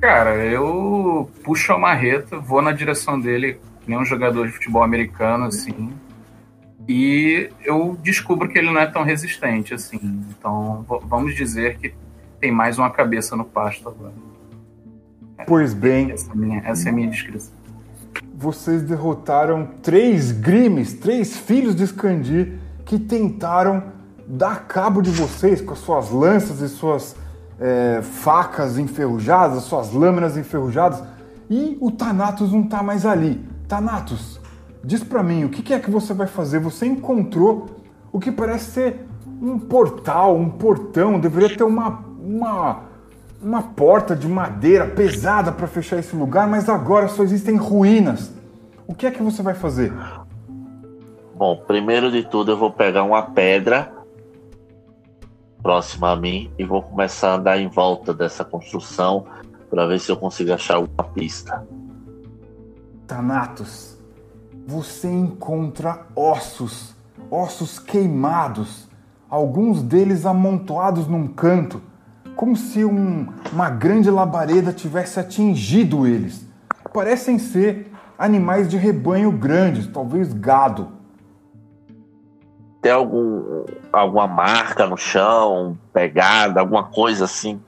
Cara, 0.00 0.36
eu 0.44 1.30
puxo 1.44 1.72
a 1.72 1.78
marreta, 1.78 2.38
vou 2.38 2.60
na 2.60 2.72
direção 2.72 3.20
dele, 3.20 3.58
que 3.80 3.88
nem 3.90 3.98
um 3.98 4.04
jogador 4.04 4.46
de 4.46 4.52
futebol 4.52 4.82
americano, 4.82 5.44
assim. 5.44 5.92
E 6.88 7.48
eu 7.64 7.96
descubro 8.02 8.48
que 8.48 8.58
ele 8.58 8.70
não 8.72 8.80
é 8.80 8.86
tão 8.86 9.04
resistente, 9.04 9.72
assim. 9.72 10.00
Então, 10.30 10.84
vamos 11.04 11.34
dizer 11.36 11.78
que 11.78 11.94
tem 12.40 12.50
mais 12.50 12.78
uma 12.78 12.90
cabeça 12.90 13.36
no 13.36 13.44
pasto 13.44 13.88
agora. 13.88 14.12
Pois 15.46 15.72
bem, 15.74 16.10
Essa 16.10 16.30
é 16.30 16.32
a 16.32 16.36
minha, 16.36 16.62
essa 16.64 16.88
é 16.88 16.90
a 16.90 16.94
minha 16.94 17.08
descrição. 17.08 17.52
vocês 18.34 18.82
derrotaram 18.82 19.66
três 19.82 20.32
Grimes, 20.32 20.94
três 20.94 21.36
filhos 21.36 21.76
de 21.76 21.84
Skandir 21.84 22.58
que 22.84 22.98
tentaram 22.98 23.84
dar 24.26 24.66
cabo 24.66 25.02
de 25.02 25.10
vocês 25.10 25.60
com 25.60 25.72
as 25.72 25.78
suas 25.78 26.10
lanças 26.10 26.60
e 26.60 26.68
suas 26.68 27.16
é, 27.60 28.00
facas 28.02 28.78
enferrujadas, 28.78 29.62
suas 29.64 29.92
lâminas 29.92 30.36
enferrujadas. 30.36 31.02
E 31.48 31.76
o 31.80 31.90
Thanatos 31.90 32.52
não 32.52 32.64
tá 32.64 32.82
mais 32.82 33.04
ali. 33.04 33.44
Thanatos, 33.68 34.40
diz 34.82 35.02
pra 35.02 35.22
mim, 35.22 35.44
o 35.44 35.48
que 35.48 35.72
é 35.72 35.78
que 35.78 35.90
você 35.90 36.12
vai 36.14 36.26
fazer? 36.26 36.58
Você 36.60 36.86
encontrou 36.86 37.70
o 38.10 38.18
que 38.18 38.30
parece 38.30 38.70
ser 38.70 39.06
um 39.40 39.58
portal, 39.58 40.36
um 40.36 40.48
portão, 40.48 41.18
deveria 41.18 41.56
ter 41.56 41.64
uma, 41.64 42.04
uma, 42.20 42.80
uma 43.42 43.62
porta 43.62 44.14
de 44.14 44.28
madeira 44.28 44.86
pesada 44.86 45.50
para 45.50 45.66
fechar 45.66 45.98
esse 45.98 46.14
lugar, 46.14 46.46
mas 46.46 46.68
agora 46.68 47.08
só 47.08 47.22
existem 47.22 47.56
ruínas. 47.56 48.32
O 48.86 48.94
que 48.94 49.06
é 49.06 49.10
que 49.10 49.22
você 49.22 49.42
vai 49.42 49.54
fazer? 49.54 49.92
Bom, 51.34 51.56
primeiro 51.66 52.10
de 52.10 52.22
tudo 52.22 52.52
eu 52.52 52.56
vou 52.56 52.70
pegar 52.70 53.02
uma 53.02 53.22
pedra 53.22 54.01
próxima 55.62 56.10
a 56.10 56.16
mim 56.16 56.50
e 56.58 56.64
vou 56.64 56.82
começar 56.82 57.32
a 57.32 57.34
andar 57.36 57.58
em 57.58 57.68
volta 57.68 58.12
dessa 58.12 58.44
construção 58.44 59.24
para 59.70 59.86
ver 59.86 60.00
se 60.00 60.10
eu 60.10 60.16
consigo 60.16 60.52
achar 60.52 60.76
alguma 60.76 61.04
pista. 61.04 61.66
Thanatos, 63.06 63.96
você 64.66 65.08
encontra 65.08 66.06
ossos, 66.16 66.94
ossos 67.30 67.78
queimados, 67.78 68.88
alguns 69.30 69.82
deles 69.82 70.26
amontoados 70.26 71.06
num 71.06 71.26
canto, 71.26 71.80
como 72.36 72.56
se 72.56 72.84
um- 72.84 73.28
uma 73.52 73.70
grande 73.70 74.10
labareda 74.10 74.72
tivesse 74.72 75.20
atingido 75.20 76.06
eles. 76.06 76.46
Parecem 76.92 77.38
ser 77.38 77.90
animais 78.18 78.68
de 78.68 78.76
rebanho 78.76 79.32
grandes, 79.32 79.86
talvez 79.86 80.32
gado. 80.32 80.88
Tem 82.82 82.90
algum, 82.90 83.64
alguma 83.92 84.26
marca 84.26 84.88
no 84.88 84.96
chão, 84.96 85.78
pegada, 85.92 86.58
alguma 86.58 86.82
coisa 86.82 87.26
assim? 87.26 87.60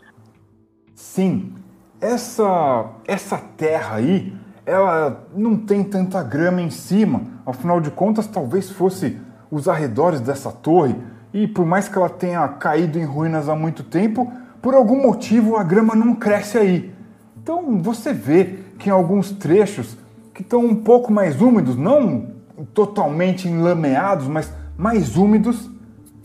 Sim, 0.92 1.54
essa 2.00 2.90
essa 3.06 3.38
terra 3.38 3.96
aí, 3.96 4.36
ela 4.66 5.24
não 5.32 5.56
tem 5.56 5.84
tanta 5.84 6.20
grama 6.20 6.60
em 6.60 6.68
cima. 6.68 7.22
Afinal 7.46 7.80
de 7.80 7.92
contas, 7.92 8.26
talvez 8.26 8.68
fosse 8.70 9.16
os 9.52 9.68
arredores 9.68 10.20
dessa 10.20 10.50
torre. 10.50 10.96
E 11.32 11.46
por 11.46 11.64
mais 11.64 11.86
que 11.88 11.96
ela 11.96 12.10
tenha 12.10 12.46
caído 12.48 12.98
em 12.98 13.04
ruínas 13.04 13.48
há 13.48 13.54
muito 13.54 13.84
tempo, 13.84 14.32
por 14.60 14.74
algum 14.74 15.00
motivo 15.00 15.56
a 15.56 15.62
grama 15.62 15.94
não 15.94 16.16
cresce 16.16 16.58
aí. 16.58 16.92
Então 17.40 17.80
você 17.80 18.12
vê 18.12 18.58
que 18.80 18.88
em 18.88 18.92
alguns 18.92 19.30
trechos 19.30 19.96
que 20.34 20.42
estão 20.42 20.64
um 20.64 20.74
pouco 20.74 21.12
mais 21.12 21.40
úmidos, 21.40 21.76
não 21.76 22.34
totalmente 22.72 23.46
enlameados, 23.46 24.26
mas 24.26 24.52
mais 24.76 25.16
úmidos 25.16 25.70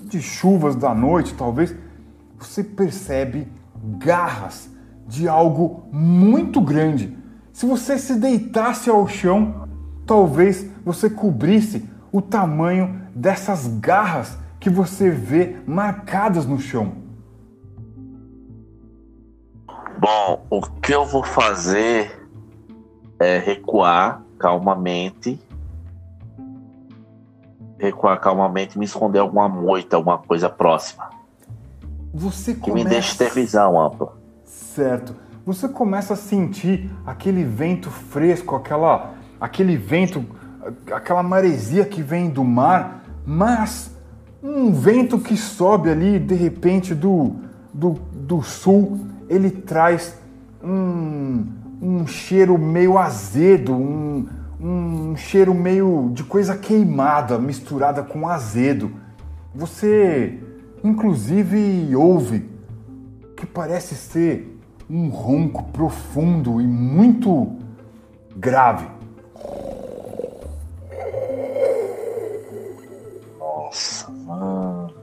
de 0.04 0.22
chuvas 0.22 0.76
da 0.76 0.94
noite, 0.94 1.34
talvez, 1.36 1.76
você 2.38 2.64
percebe 2.64 3.48
garras 3.98 4.70
de 5.08 5.28
algo 5.28 5.84
muito 5.92 6.62
grande. 6.62 7.18
Se 7.52 7.66
você 7.66 7.98
se 7.98 8.16
deitasse 8.16 8.90
ao 8.90 9.08
chão, 9.08 9.68
talvez 10.06 10.66
você 10.84 11.10
cobrisse 11.10 11.88
o 12.12 12.22
tamanho 12.22 13.02
dessas 13.14 13.68
garras 13.68 14.38
que 14.60 14.70
você 14.70 15.10
vê 15.10 15.58
marcadas 15.66 16.46
no 16.46 16.60
chão. 16.60 16.94
Bom, 20.00 20.46
o 20.50 20.62
que 20.62 20.94
eu 20.94 21.06
vou 21.06 21.24
fazer 21.24 22.28
é 23.20 23.38
recuar 23.38 24.24
calmamente. 24.38 25.40
Recuar 27.80 28.20
calmamente 28.20 28.76
e 28.76 28.80
me 28.80 28.86
esconder 28.86 29.20
alguma 29.20 29.48
moita, 29.48 29.96
alguma 29.96 30.18
coisa 30.18 30.50
próxima. 30.50 31.10
Você 32.14 32.54
Que 32.54 32.72
me 32.72 32.84
começa... 32.84 32.90
deixe 32.90 33.18
ter 33.18 33.32
visão 33.32 33.80
ampla. 33.80 34.14
Certo. 34.44 35.16
Você 35.46 35.68
começa 35.68 36.14
a 36.14 36.18
sentir 36.18 36.92
aquele 37.06 37.44
vento 37.44 37.90
fresco, 37.90 38.56
aquela, 38.56 39.14
aquele 39.40 39.78
vento, 39.78 40.26
aquela 40.92 41.24
maresia 41.24 41.86
que 41.86 42.02
vem 42.02 42.30
do 42.30 42.44
mar, 42.44 43.04
mas 43.26 43.96
um 44.44 44.72
vento 44.72 45.20
que 45.20 45.36
sobe 45.36 45.90
ali 45.90 46.20
de 46.20 46.36
repente 46.36 46.94
do, 46.94 47.36
do, 47.74 47.94
do 48.14 48.42
sul, 48.42 49.00
ele 49.28 49.50
traz 49.50 50.20
um, 50.64 51.46
um 51.82 52.08
cheiro 52.08 52.58
meio 52.58 52.98
azedo, 52.98 53.74
um, 53.74 54.28
um 54.60 55.16
cheiro 55.16 55.54
meio 55.54 56.10
de 56.14 56.24
coisa 56.24 56.58
queimada 56.58 57.38
misturada 57.38 58.04
com 58.04 58.28
azedo. 58.28 58.92
Você, 59.56 60.38
inclusive, 60.84 61.96
ouve 61.96 62.50
que 63.38 63.46
parece 63.46 63.96
ser 63.96 64.60
um 64.90 65.08
ronco 65.08 65.64
profundo 65.72 66.60
e 66.60 66.68
muito 66.68 67.58
grave. 68.36 68.88
Nossa, 73.40 74.12
mano. 74.12 74.94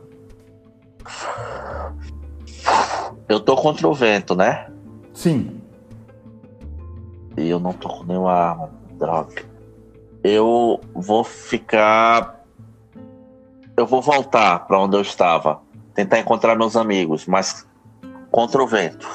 Eu 3.28 3.40
tô 3.40 3.56
contra 3.56 3.88
o 3.88 3.94
vento, 3.94 4.34
né? 4.34 4.70
Sim, 5.12 5.60
E 7.36 7.48
eu 7.48 7.58
não 7.58 7.72
tô 7.72 7.88
com 7.88 8.04
nenhuma 8.04 8.32
arma. 8.32 8.85
Droga. 8.96 9.42
Eu 10.22 10.80
vou 10.94 11.22
ficar. 11.24 12.44
Eu 13.76 13.86
vou 13.86 14.00
voltar 14.02 14.66
pra 14.66 14.80
onde 14.80 14.96
eu 14.96 15.02
estava. 15.02 15.60
Tentar 15.94 16.18
encontrar 16.18 16.56
meus 16.56 16.76
amigos, 16.76 17.26
mas 17.26 17.66
contra 18.30 18.62
o 18.62 18.66
vento. 18.66 19.06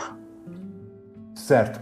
certo. 1.35 1.79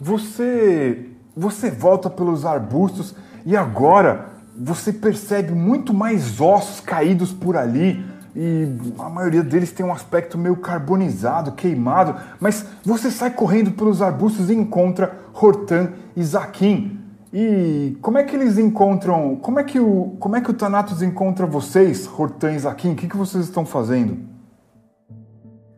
Você 0.00 1.10
você 1.36 1.70
volta 1.70 2.08
pelos 2.08 2.44
arbustos 2.44 3.14
e 3.44 3.56
agora 3.56 4.26
você 4.56 4.92
percebe 4.92 5.52
muito 5.52 5.92
mais 5.92 6.40
ossos 6.40 6.80
caídos 6.80 7.32
por 7.32 7.56
ali 7.56 8.04
e 8.36 8.68
a 8.98 9.08
maioria 9.08 9.42
deles 9.42 9.72
tem 9.72 9.84
um 9.86 9.92
aspecto 9.92 10.36
meio 10.36 10.56
carbonizado, 10.56 11.52
queimado, 11.52 12.16
mas 12.40 12.66
você 12.84 13.10
sai 13.10 13.30
correndo 13.30 13.72
pelos 13.72 14.02
arbustos 14.02 14.50
e 14.50 14.54
encontra 14.54 15.16
Hortan 15.32 15.92
e 16.16 16.24
Zaquim. 16.24 17.00
E 17.36 17.96
como 18.00 18.16
é 18.16 18.22
que 18.22 18.36
eles 18.36 18.58
encontram? 18.58 19.34
Como 19.36 19.58
é 19.58 19.64
que 19.64 19.80
o 19.80 20.14
como 20.20 20.36
é 20.36 20.40
que 20.40 20.52
o 20.52 20.54
Thanatos 20.54 21.02
encontra 21.02 21.44
vocês, 21.44 22.08
Hortan 22.08 22.52
e 22.52 22.58
Zaquim? 22.60 22.92
O 22.92 22.94
que, 22.94 23.08
que 23.08 23.16
vocês 23.16 23.42
estão 23.44 23.66
fazendo? 23.66 24.18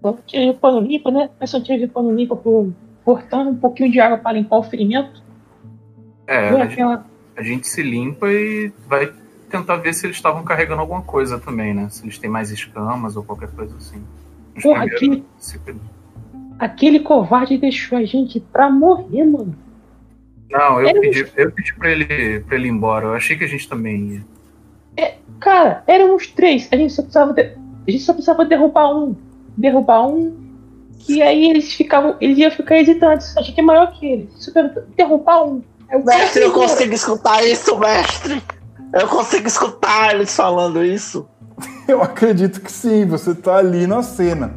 Vamos 0.03 0.21
tirar 0.27 0.53
de 0.53 0.59
pano 0.59 0.81
limpo, 0.81 1.11
né? 1.11 1.31
Mas 1.41 1.49
só 1.49 1.59
tira 1.59 1.79
de 1.79 1.87
pano 1.87 2.15
limpo 2.15 2.37
pro 2.37 2.75
cortando 3.05 3.49
um 3.49 3.57
pouquinho 3.57 3.91
de 3.91 3.99
água 3.99 4.19
para 4.19 4.33
limpar 4.33 4.59
o 4.59 4.63
ferimento. 4.65 5.23
É, 6.27 6.51
a 6.51 6.53
gente, 6.65 6.73
aquela- 6.75 7.07
a 7.37 7.43
gente 7.43 7.67
se 7.69 7.83
limpa 7.83 8.29
e 8.29 8.71
vai 8.87 9.11
tentar 9.49 9.77
ver 9.77 9.95
se 9.95 10.05
eles 10.05 10.17
estavam 10.17 10.45
carregando 10.45 10.83
alguma 10.83 11.01
coisa 11.03 11.39
também, 11.39 11.73
né? 11.73 11.89
Se 11.89 12.05
eles 12.05 12.19
têm 12.19 12.29
mais 12.29 12.51
escamas 12.51 13.17
ou 13.17 13.23
qualquer 13.25 13.49
coisa 13.53 13.75
assim. 13.77 14.03
Mas 14.55 14.63
Porra, 14.63 14.85
aquele, 14.85 15.25
se- 15.39 15.59
aquele 16.59 17.01
covarde 17.01 17.57
deixou 17.57 17.97
a 17.97 18.05
gente 18.05 18.41
pra 18.41 18.69
morrer, 18.71 19.25
mano. 19.25 19.57
Não, 20.51 20.81
eu 20.81 20.89
Era 20.89 21.01
pedi, 21.01 21.27
eu 21.37 21.51
pedi 21.51 21.75
pra, 21.75 21.91
ele, 21.91 22.41
pra 22.41 22.57
ele 22.57 22.69
ir 22.69 22.71
embora. 22.71 23.07
Eu 23.07 23.15
achei 23.15 23.37
que 23.37 23.45
a 23.45 23.49
gente 23.49 23.69
também 23.69 24.23
ia. 24.97 25.11
Cara, 25.41 25.83
éramos 25.87 26.29
três. 26.29 26.69
A 26.73 26.77
gente 26.77 26.93
só 26.95 27.03
precisava, 27.03 27.33
de- 27.35 27.43
a 27.87 27.91
gente 27.91 28.03
só 28.03 28.13
precisava 28.13 28.45
derrubar 28.45 28.95
um. 28.97 29.15
Derrubar 29.57 30.07
um. 30.09 30.35
E 31.09 31.21
aí 31.23 31.51
eles 31.51 31.75
ficavam. 31.75 32.17
Eles 32.21 32.39
iam 32.39 32.51
ficar 32.51 32.79
hesitantes. 32.79 33.37
A 33.37 33.43
gente 33.43 33.59
é 33.61 33.63
maior 33.63 33.93
que 33.93 34.07
eles. 34.07 34.31
Super, 34.43 34.85
derrubar 34.97 35.45
um. 35.45 35.63
Cara 35.89 36.03
Mestre, 36.05 36.43
eu 36.43 36.53
consigo 36.53 36.95
escutar 36.95 37.45
isso, 37.47 37.79
mestre! 37.79 38.43
Eu 38.93 39.07
consigo 39.07 39.47
escutar 39.47 40.15
eles 40.15 40.35
falando 40.35 40.85
isso. 40.85 41.29
Eu 41.87 42.03
acredito 42.03 42.61
que 42.61 42.73
sim, 42.73 43.07
você 43.07 43.35
tá 43.35 43.57
ali 43.59 43.87
na 43.87 44.03
cena. 44.03 44.55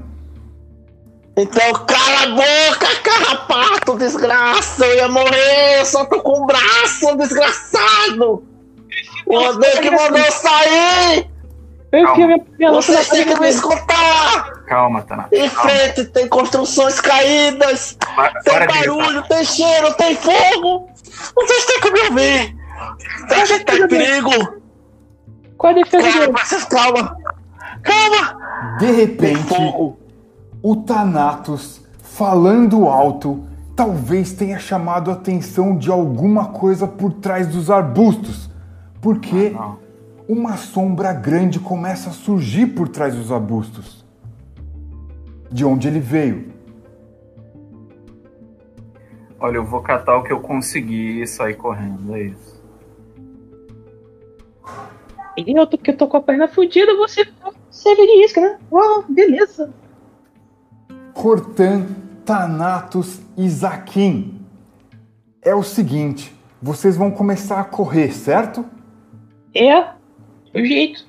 Então, 1.42 1.72
cala 1.86 2.24
a 2.24 2.28
boca, 2.36 2.96
carrapato, 3.02 3.98
desgraça! 3.98 4.86
Eu 4.86 4.96
ia 4.98 5.08
morrer, 5.08 5.80
eu 5.80 5.86
só 5.86 6.04
tô 6.04 6.22
com 6.22 6.44
o 6.44 6.46
braço, 6.46 7.16
desgraçado! 7.16 8.44
O 9.26 9.36
odeio 9.36 9.82
que 9.82 9.90
mandou 9.90 10.18
eu 10.18 10.32
sair! 10.34 11.30
Eu 11.94 12.00
enfiei 12.04 12.28
minha, 12.58 12.72
Vocês 12.74 13.08
têm 13.08 13.26
que 13.26 13.40
me 13.40 13.48
escutar! 13.48 14.52
Calma, 14.68 15.02
Tanato. 15.02 15.34
Em 15.34 15.50
frente 15.50 16.06
tem 16.06 16.28
construções 16.28 17.00
caídas, 17.00 17.98
Para, 18.16 18.42
tem 18.42 18.54
para 18.54 18.68
barulho, 18.68 19.24
tem 19.30 19.46
cheiro, 19.46 19.94
tem 19.94 20.16
fogo! 20.18 20.90
Vocês 21.36 21.66
têm 21.66 21.80
que 21.80 21.92
me 21.92 22.02
ouvir! 22.02 22.56
A 23.32 23.46
gente 23.46 23.64
tá 23.64 23.76
em 23.76 23.88
perigo! 23.88 24.60
Qual 25.58 25.72
a 25.72 25.76
defesa 25.76 26.04
Calma, 26.04 26.20
dele? 26.20 26.38
vocês 26.38 26.64
calma! 26.66 27.18
Calma! 27.82 28.78
De 28.80 28.86
Tem 28.88 28.96
repente, 28.96 29.44
fogo! 29.48 30.09
O 30.62 30.76
Thanatos, 30.76 31.82
falando 32.02 32.88
alto, 32.88 33.44
talvez 33.76 34.34
tenha 34.34 34.60
chamado 34.60 35.10
a 35.10 35.14
atenção 35.14 35.78
de 35.78 35.90
alguma 35.90 36.50
coisa 36.50 36.86
por 36.86 37.14
trás 37.14 37.48
dos 37.48 37.72
arbustos, 37.72 38.50
porque 39.02 39.52
Não. 39.52 39.80
uma 40.28 40.58
sombra 40.58 41.14
grande 41.14 41.60
começa 41.60 42.10
a 42.10 42.14
surgir 42.14 42.68
por 42.68 42.90
trás 42.90 43.16
dos 43.16 43.32
arbustos. 43.32 44.06
De 45.52 45.66
onde 45.66 45.88
ele 45.88 46.00
veio. 46.00 46.54
Olha, 49.40 49.56
eu 49.56 49.66
vou 49.66 49.82
catar 49.82 50.18
o 50.18 50.24
que 50.24 50.34
eu 50.34 50.42
consegui 50.42 51.22
e 51.22 51.28
sair 51.28 51.56
correndo, 51.56 52.14
é 52.14 52.24
isso. 52.24 52.60
Eu 55.38 55.66
tô, 55.66 55.78
que 55.78 55.92
eu 55.92 55.98
tô 55.98 56.08
com 56.08 56.18
a 56.18 56.22
perna 56.22 56.50
fudida, 56.50 56.94
você 56.98 57.26
serve 57.72 58.06
de 58.06 58.26
isca, 58.26 58.42
né? 58.42 58.60
Uau, 58.70 59.06
beleza. 59.08 59.74
Hortan, 61.22 61.86
Thanatos 62.24 63.20
e 63.36 63.50
Zaquim. 63.50 64.40
É 65.42 65.54
o 65.54 65.64
seguinte, 65.64 66.34
vocês 66.62 66.96
vão 66.96 67.12
começar 67.12 67.60
a 67.60 67.64
correr, 67.66 68.14
certo? 68.14 68.66
É. 69.54 69.82
O 70.56 70.66
jeito. 70.66 71.06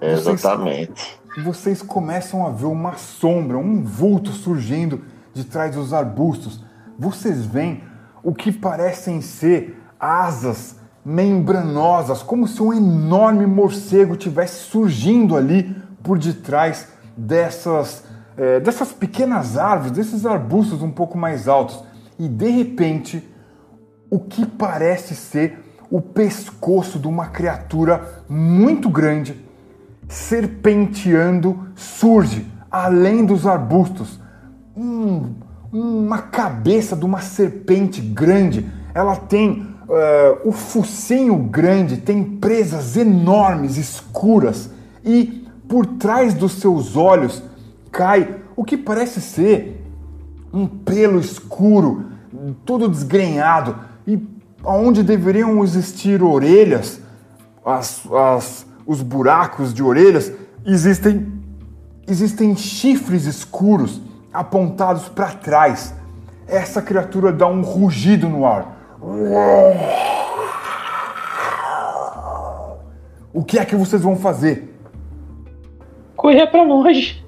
Exatamente. 0.00 1.20
vocês 1.44 1.80
começam 1.80 2.44
a 2.44 2.50
ver 2.50 2.66
uma 2.66 2.94
sombra, 2.94 3.56
um 3.56 3.84
vulto 3.84 4.32
surgindo 4.32 5.04
de 5.32 5.44
trás 5.44 5.76
dos 5.76 5.92
arbustos. 5.92 6.64
Vocês 6.98 7.46
veem 7.46 7.84
o 8.20 8.34
que 8.34 8.50
parecem 8.50 9.20
ser 9.20 9.80
asas 9.98 10.76
membranosas, 11.04 12.20
como 12.20 12.48
se 12.48 12.60
um 12.60 12.72
enorme 12.72 13.46
morcego 13.46 14.16
tivesse 14.16 14.64
surgindo 14.64 15.36
ali 15.36 15.74
por 16.02 16.18
detrás 16.18 16.88
dessas, 17.16 18.04
eh, 18.36 18.60
dessas 18.60 18.92
pequenas 18.92 19.56
árvores, 19.58 19.92
desses 19.92 20.24
arbustos 20.26 20.82
um 20.82 20.90
pouco 20.90 21.16
mais 21.18 21.48
altos. 21.48 21.82
E 22.18 22.28
de 22.28 22.48
repente, 22.50 23.26
o 24.10 24.18
que 24.18 24.44
parece 24.46 25.14
ser 25.14 25.58
o 25.90 26.00
pescoço 26.00 26.98
de 26.98 27.08
uma 27.08 27.26
criatura 27.26 28.22
muito 28.28 28.88
grande 28.88 29.44
serpenteando 30.08 31.68
surge 31.74 32.46
além 32.70 33.24
dos 33.24 33.46
arbustos. 33.46 34.20
Um- 34.76 35.34
uma 35.72 36.18
cabeça 36.18 36.96
de 36.96 37.04
uma 37.04 37.20
serpente 37.20 38.00
grande. 38.00 38.68
Ela 38.94 39.16
tem 39.16 39.68
eh, 39.92 40.38
o 40.44 40.52
focinho 40.52 41.36
grande, 41.36 41.96
tem 41.96 42.22
presas 42.22 42.96
enormes, 42.96 43.76
escuras, 43.76 44.70
e 45.04 45.39
por 45.70 45.86
trás 45.86 46.34
dos 46.34 46.54
seus 46.54 46.96
olhos 46.96 47.40
cai 47.92 48.40
o 48.56 48.64
que 48.64 48.76
parece 48.76 49.20
ser 49.20 49.86
um 50.52 50.66
pelo 50.66 51.20
escuro, 51.20 52.06
todo 52.66 52.88
desgrenhado, 52.88 53.76
e 54.04 54.18
onde 54.64 55.04
deveriam 55.04 55.62
existir 55.62 56.24
orelhas, 56.24 57.00
as, 57.64 58.02
as- 58.12 58.66
os 58.84 59.00
buracos 59.00 59.72
de 59.72 59.80
orelhas, 59.80 60.32
existem, 60.66 61.32
existem 62.08 62.56
chifres 62.56 63.24
escuros 63.26 64.00
apontados 64.32 65.08
para 65.08 65.28
trás. 65.30 65.94
Essa 66.48 66.82
criatura 66.82 67.30
dá 67.32 67.46
um 67.46 67.62
rugido 67.62 68.28
no 68.28 68.44
ar. 68.44 68.76
O 73.32 73.44
que 73.44 73.56
é 73.56 73.64
que 73.64 73.76
vocês 73.76 74.02
vão 74.02 74.16
fazer? 74.16 74.69
Correr 76.20 76.46
pra 76.48 76.62
longe. 76.62 77.24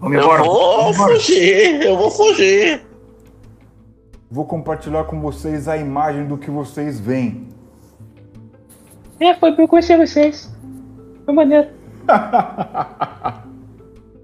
Vamos 0.00 0.16
Eu 0.16 0.42
vou 0.42 0.94
fugir, 0.94 1.82
eu 1.82 1.98
vou 1.98 2.10
fugir. 2.10 2.80
Vou 4.30 4.46
compartilhar 4.46 5.04
com 5.04 5.20
vocês 5.20 5.68
a 5.68 5.76
imagem 5.76 6.26
do 6.26 6.38
que 6.38 6.50
vocês 6.50 6.98
veem. 6.98 7.46
É, 9.20 9.34
foi 9.34 9.52
pra 9.52 9.64
eu 9.64 9.68
conhecer 9.68 9.98
vocês. 9.98 10.50
Foi 11.26 11.34
maneiro. 11.34 11.68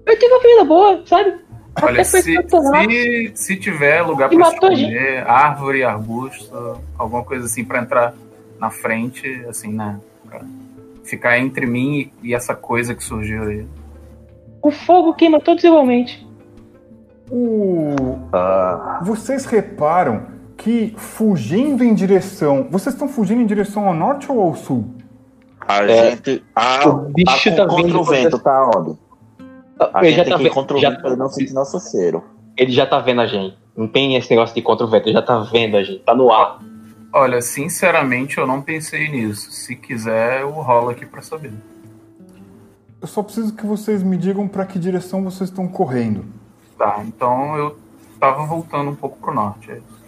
eu 0.07 0.17
tive 0.17 0.33
uma 0.33 0.41
vida 0.41 0.63
boa, 0.65 1.03
sabe? 1.05 1.39
Olha, 1.83 2.01
Até 2.01 2.03
foi 2.03 2.21
se, 2.23 2.35
se, 2.35 3.31
se 3.35 3.55
tiver 3.57 4.01
lugar 4.01 4.33
matou 4.33 4.71
esconder, 4.71 5.29
árvore, 5.29 5.83
arbusto, 5.83 6.81
alguma 6.97 7.23
coisa 7.23 7.45
assim 7.45 7.63
pra 7.63 7.79
entrar 7.79 8.15
na 8.59 8.71
frente, 8.71 9.45
assim, 9.47 9.71
né? 9.71 9.99
Pra 10.27 10.41
ficar 11.05 11.37
entre 11.39 11.65
mim 11.65 12.11
e, 12.21 12.29
e 12.29 12.33
essa 12.33 12.55
coisa 12.55 12.93
que 12.95 13.03
surgiu 13.03 13.43
aí. 13.43 13.65
O 14.61 14.71
fogo 14.71 15.13
queima 15.13 15.39
todos 15.39 15.63
igualmente. 15.63 16.25
O... 17.29 18.17
Ah, 18.33 18.99
Vocês 19.03 19.45
reparam 19.45 20.27
que 20.57 20.93
fugindo 20.97 21.83
em 21.83 21.93
direção. 21.93 22.67
Vocês 22.69 22.93
estão 22.95 23.07
fugindo 23.07 23.41
em 23.41 23.45
direção 23.45 23.87
ao 23.87 23.93
norte 23.93 24.31
ou 24.31 24.41
ao 24.41 24.55
sul? 24.55 24.85
a 25.67 25.83
É, 25.83 26.11
gente. 26.11 26.43
Ah, 26.55 26.87
o 26.87 26.97
bicho 27.13 27.49
a, 27.49 27.55
tá 27.55 27.65
contra 27.67 27.83
vindo 27.83 27.99
o 27.99 28.03
vento, 28.03 28.39
tá 28.39 28.71
onde? 28.75 28.97
A 29.79 29.99
ele 29.99 30.09
gente 30.09 30.17
já 30.17 30.23
tem 30.23 30.31
tá 30.31 30.37
que 30.37 30.43
ir 30.43 30.45
vendo. 30.45 30.53
contra 30.53 30.77
o 30.77 30.79
vento 30.79 30.99
pra 31.01 31.09
ele 31.09 31.19
não 31.19 31.29
sentir 31.29 31.53
nosso 31.53 31.79
cheiro. 31.91 32.23
Ele 32.55 32.71
já 32.71 32.85
tá 32.85 32.99
vendo 32.99 33.21
a 33.21 33.27
gente. 33.27 33.57
Não 33.75 33.87
tem 33.87 34.15
esse 34.15 34.29
negócio 34.29 34.55
de 34.55 34.61
contra 34.61 34.85
o 34.85 34.89
vento, 34.89 35.07
ele 35.07 35.13
já 35.13 35.21
tá 35.21 35.39
vendo 35.39 35.75
a 35.75 35.83
gente. 35.83 35.99
Tá 35.99 36.15
no 36.15 36.31
ar. 36.31 36.59
Olha, 37.17 37.41
sinceramente, 37.41 38.37
eu 38.37 38.45
não 38.45 38.61
pensei 38.61 39.09
nisso. 39.09 39.49
Se 39.49 39.73
quiser, 39.73 40.41
eu 40.41 40.49
rolo 40.49 40.89
aqui 40.89 41.05
pra 41.05 41.21
saber. 41.21 41.53
Eu 43.01 43.07
só 43.07 43.23
preciso 43.23 43.53
que 43.53 43.65
vocês 43.65 44.03
me 44.03 44.17
digam 44.17 44.49
para 44.49 44.65
que 44.65 44.77
direção 44.77 45.23
vocês 45.23 45.49
estão 45.49 45.65
correndo. 45.65 46.25
Tá, 46.77 47.01
então 47.07 47.55
eu 47.55 47.77
tava 48.19 48.45
voltando 48.45 48.91
um 48.91 48.95
pouco 48.95 49.17
pro 49.17 49.33
norte. 49.33 49.71
é 49.71 49.77
isso. 49.77 50.01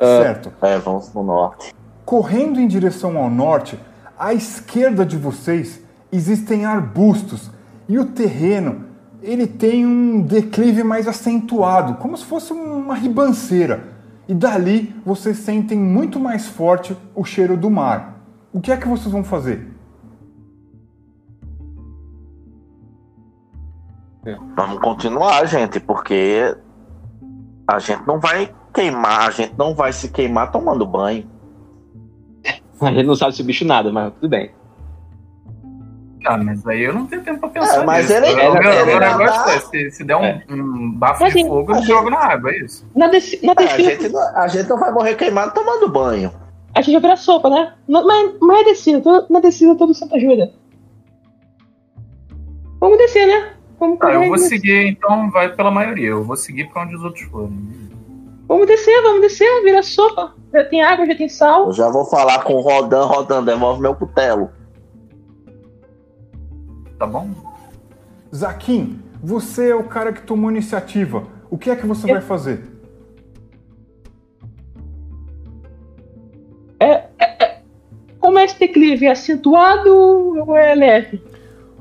Certo? 0.00 0.50
É, 0.62 0.78
vamos 0.78 1.10
pro 1.10 1.22
norte. 1.22 1.74
Correndo 2.06 2.58
em 2.58 2.66
direção 2.66 3.18
ao 3.18 3.28
norte, 3.28 3.78
à 4.18 4.32
esquerda 4.32 5.04
de 5.04 5.18
vocês 5.18 5.82
existem 6.10 6.64
arbustos 6.64 7.50
e 7.86 7.98
o 7.98 8.06
terreno 8.06 8.86
ele 9.20 9.46
tem 9.46 9.84
um 9.84 10.22
declive 10.22 10.82
mais 10.82 11.06
acentuado, 11.06 11.96
como 11.96 12.16
se 12.16 12.24
fosse 12.24 12.54
uma 12.54 12.94
ribanceira. 12.94 13.95
E 14.28 14.34
dali 14.34 14.94
vocês 15.04 15.38
sentem 15.38 15.78
muito 15.78 16.18
mais 16.18 16.46
forte 16.46 16.96
o 17.14 17.24
cheiro 17.24 17.56
do 17.56 17.70
mar. 17.70 18.16
O 18.52 18.60
que 18.60 18.72
é 18.72 18.76
que 18.76 18.88
vocês 18.88 19.12
vão 19.12 19.22
fazer? 19.22 19.76
Vamos 24.56 24.80
continuar, 24.80 25.46
gente, 25.46 25.78
porque 25.78 26.56
a 27.68 27.78
gente 27.78 28.04
não 28.06 28.18
vai 28.18 28.52
queimar, 28.74 29.28
a 29.28 29.30
gente 29.30 29.54
não 29.56 29.74
vai 29.74 29.92
se 29.92 30.08
queimar 30.08 30.50
tomando 30.50 30.84
banho. 30.84 31.30
A 32.80 32.92
gente 32.92 33.06
não 33.06 33.14
sabe 33.14 33.34
se 33.34 33.42
o 33.42 33.44
bicho 33.44 33.64
nada, 33.64 33.92
mas 33.92 34.12
tudo 34.14 34.28
bem. 34.28 34.50
Ah, 36.26 36.36
mas 36.38 36.66
aí 36.66 36.82
eu 36.82 36.92
não 36.92 37.06
tenho 37.06 37.22
tempo 37.22 37.40
pra 37.40 37.48
pensar 37.48 37.82
É, 37.82 37.84
mas 37.84 38.08
nisso. 38.08 38.16
ele- 38.16 38.26
ele- 38.40 38.50
meu 38.58 38.72
ele- 38.72 38.98
negócio 39.00 39.50
é, 39.50 39.60
se, 39.60 39.90
se 39.92 40.04
der 40.04 40.16
um, 40.16 40.24
É. 40.24 40.42
um 40.50 40.90
bafo 40.92 41.22
Mas 41.22 41.32
de 41.32 41.38
assim, 41.40 41.48
fogo, 41.48 41.70
eu 41.70 41.74
a 41.74 41.78
gente- 41.78 41.86
jogo 41.86 42.10
na 42.10 42.18
água, 42.18 42.50
é 42.50 42.58
isso. 42.58 42.86
Na, 42.94 43.06
desci- 43.08 43.40
na 43.44 43.52
É, 43.52 43.54
a, 43.54 43.54
descida, 43.66 43.90
gente, 43.90 44.08
não- 44.10 44.36
a 44.36 44.48
gente 44.48 44.68
não 44.68 44.78
vai 44.78 44.92
morrer 44.92 45.14
queimado 45.14 45.54
tomando 45.54 45.88
banho. 45.88 46.32
a 46.74 46.80
gente 46.82 46.92
vai 46.92 47.00
virar 47.02 47.16
sopa, 47.16 47.48
né? 47.48 47.72
Mas, 47.88 48.04
mas 48.40 48.60
é 48.60 48.64
descida, 48.64 49.00
tô- 49.00 49.26
na 49.32 49.40
descida 49.40 49.74
todo 49.76 49.94
santo 49.94 50.14
ajuda. 50.16 50.52
Vamos 52.80 52.98
descer, 52.98 53.26
né? 53.26 53.52
Vamos 53.78 53.98
Tá, 53.98 54.06
correr. 54.06 54.24
eu 54.24 54.28
vou 54.28 54.36
e- 54.36 54.40
seguir, 54.40 54.86
então 54.88 55.30
vai 55.30 55.54
pela 55.54 55.70
maioria. 55.70 56.08
Eu 56.08 56.22
vou 56.24 56.36
seguir 56.36 56.68
pra 56.70 56.82
onde 56.82 56.96
os 56.96 57.02
outros 57.04 57.24
forem. 57.24 57.86
Vamos 58.48 58.66
descer, 58.66 59.02
vamos 59.02 59.20
descer, 59.22 59.62
vira 59.64 59.82
sopa. 59.82 60.32
Já 60.52 60.64
tem 60.64 60.82
água, 60.82 61.04
já 61.06 61.14
tem 61.16 61.28
sal. 61.28 61.66
Eu 61.66 61.72
já 61.72 61.88
vou 61.90 62.04
falar 62.04 62.42
com 62.42 62.54
o 62.54 62.60
Rodan, 62.60 63.04
Rodan, 63.04 63.42
devolve 63.42 63.80
meu 63.80 63.94
cutelo. 63.94 64.50
Tá 66.98 67.06
bom? 67.06 67.30
Zaquim, 68.34 68.98
você 69.22 69.70
é 69.70 69.74
o 69.74 69.84
cara 69.84 70.12
que 70.12 70.22
tomou 70.22 70.50
iniciativa. 70.50 71.24
O 71.50 71.56
que 71.56 71.70
é 71.70 71.76
que 71.76 71.86
você 71.86 72.06
vai 72.06 72.20
fazer? 72.20 72.76
Como 78.36 78.40
esse 78.40 78.58
declive 78.58 79.06
é 79.06 79.12
acentuado 79.12 79.88
ou 79.88 80.56
é 80.56 80.74
leve? 80.74 81.22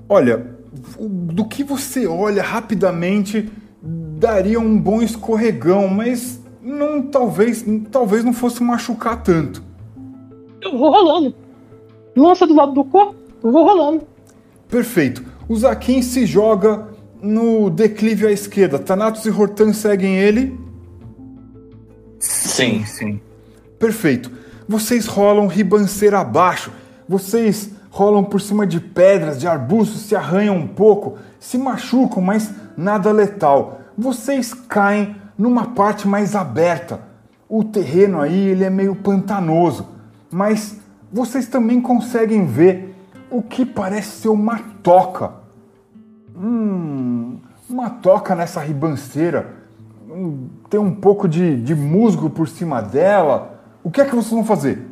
Olha, 0.08 0.56
do 1.00 1.44
que 1.44 1.64
você 1.64 2.06
olha 2.06 2.44
rapidamente 2.44 3.52
daria 3.82 4.60
um 4.60 4.80
bom 4.80 5.02
escorregão, 5.02 5.88
mas 5.88 6.40
não 6.62 7.02
talvez 7.02 7.66
talvez 7.92 8.24
não 8.24 8.32
fosse 8.32 8.64
machucar 8.64 9.24
tanto. 9.24 9.64
Eu 10.62 10.78
vou 10.78 10.92
rolando. 10.92 11.36
Lança 12.16 12.46
do 12.46 12.56
lado 12.56 12.74
do 12.74 12.84
corpo, 12.86 13.16
eu 13.44 13.52
vou 13.52 13.66
rolando. 13.66 14.08
Perfeito. 14.70 15.24
O 15.48 15.56
Zaquim 15.56 16.02
se 16.02 16.26
joga 16.26 16.88
no 17.22 17.70
declive 17.70 18.28
à 18.28 18.32
esquerda. 18.32 18.80
Thanatos 18.80 19.26
e 19.26 19.30
Hortan 19.30 19.74
seguem 19.74 20.18
ele. 20.18 20.60
Sim, 22.20 22.86
sim. 22.86 23.20
Perfeito. 23.80 24.32
Vocês 24.68 25.06
rolam 25.06 25.48
ribanceira 25.48 26.20
abaixo. 26.20 26.72
Vocês 27.08 27.70
rolam 27.90 28.24
por 28.24 28.42
cima 28.42 28.66
de 28.66 28.80
pedras, 28.80 29.40
de 29.40 29.48
arbustos, 29.48 30.02
se 30.02 30.16
arranham 30.16 30.58
um 30.58 30.68
pouco, 30.68 31.18
se 31.40 31.58
machucam, 31.58 32.22
mas 32.22 32.52
nada 32.76 33.12
letal. 33.12 33.82
Vocês 33.98 34.54
caem 34.54 35.16
numa 35.38 35.68
parte 35.68 36.08
mais 36.08 36.36
aberta. 36.36 37.00
O 37.48 37.64
terreno 37.64 38.20
aí 38.20 38.50
ele 38.50 38.64
é 38.64 38.70
meio 38.70 38.96
pantanoso, 38.96 39.88
mas 40.32 40.78
vocês 41.12 41.48
também 41.48 41.80
conseguem 41.80 42.46
ver 42.46 42.95
o 43.32 43.42
que 43.42 43.66
parece 43.66 44.22
ser 44.22 44.30
uma 44.30 44.60
toca. 44.84 45.34
Hum, 46.36 47.38
uma 47.70 47.90
toca 47.90 48.36
nessa 48.36 48.60
ribanceira. 48.60 49.54
Hum, 50.10 50.48
Tem 50.70 50.80
um 50.80 50.94
pouco 50.94 51.28
de, 51.28 51.62
de 51.62 51.74
musgo 51.76 52.30
por 52.30 52.48
cima 52.48 52.82
dela. 52.82 53.60
O 53.84 53.90
que 53.92 54.02
é 54.02 54.06
que 54.06 54.16
vocês 54.16 54.32
vão 54.32 54.44
fazer? 54.44 54.86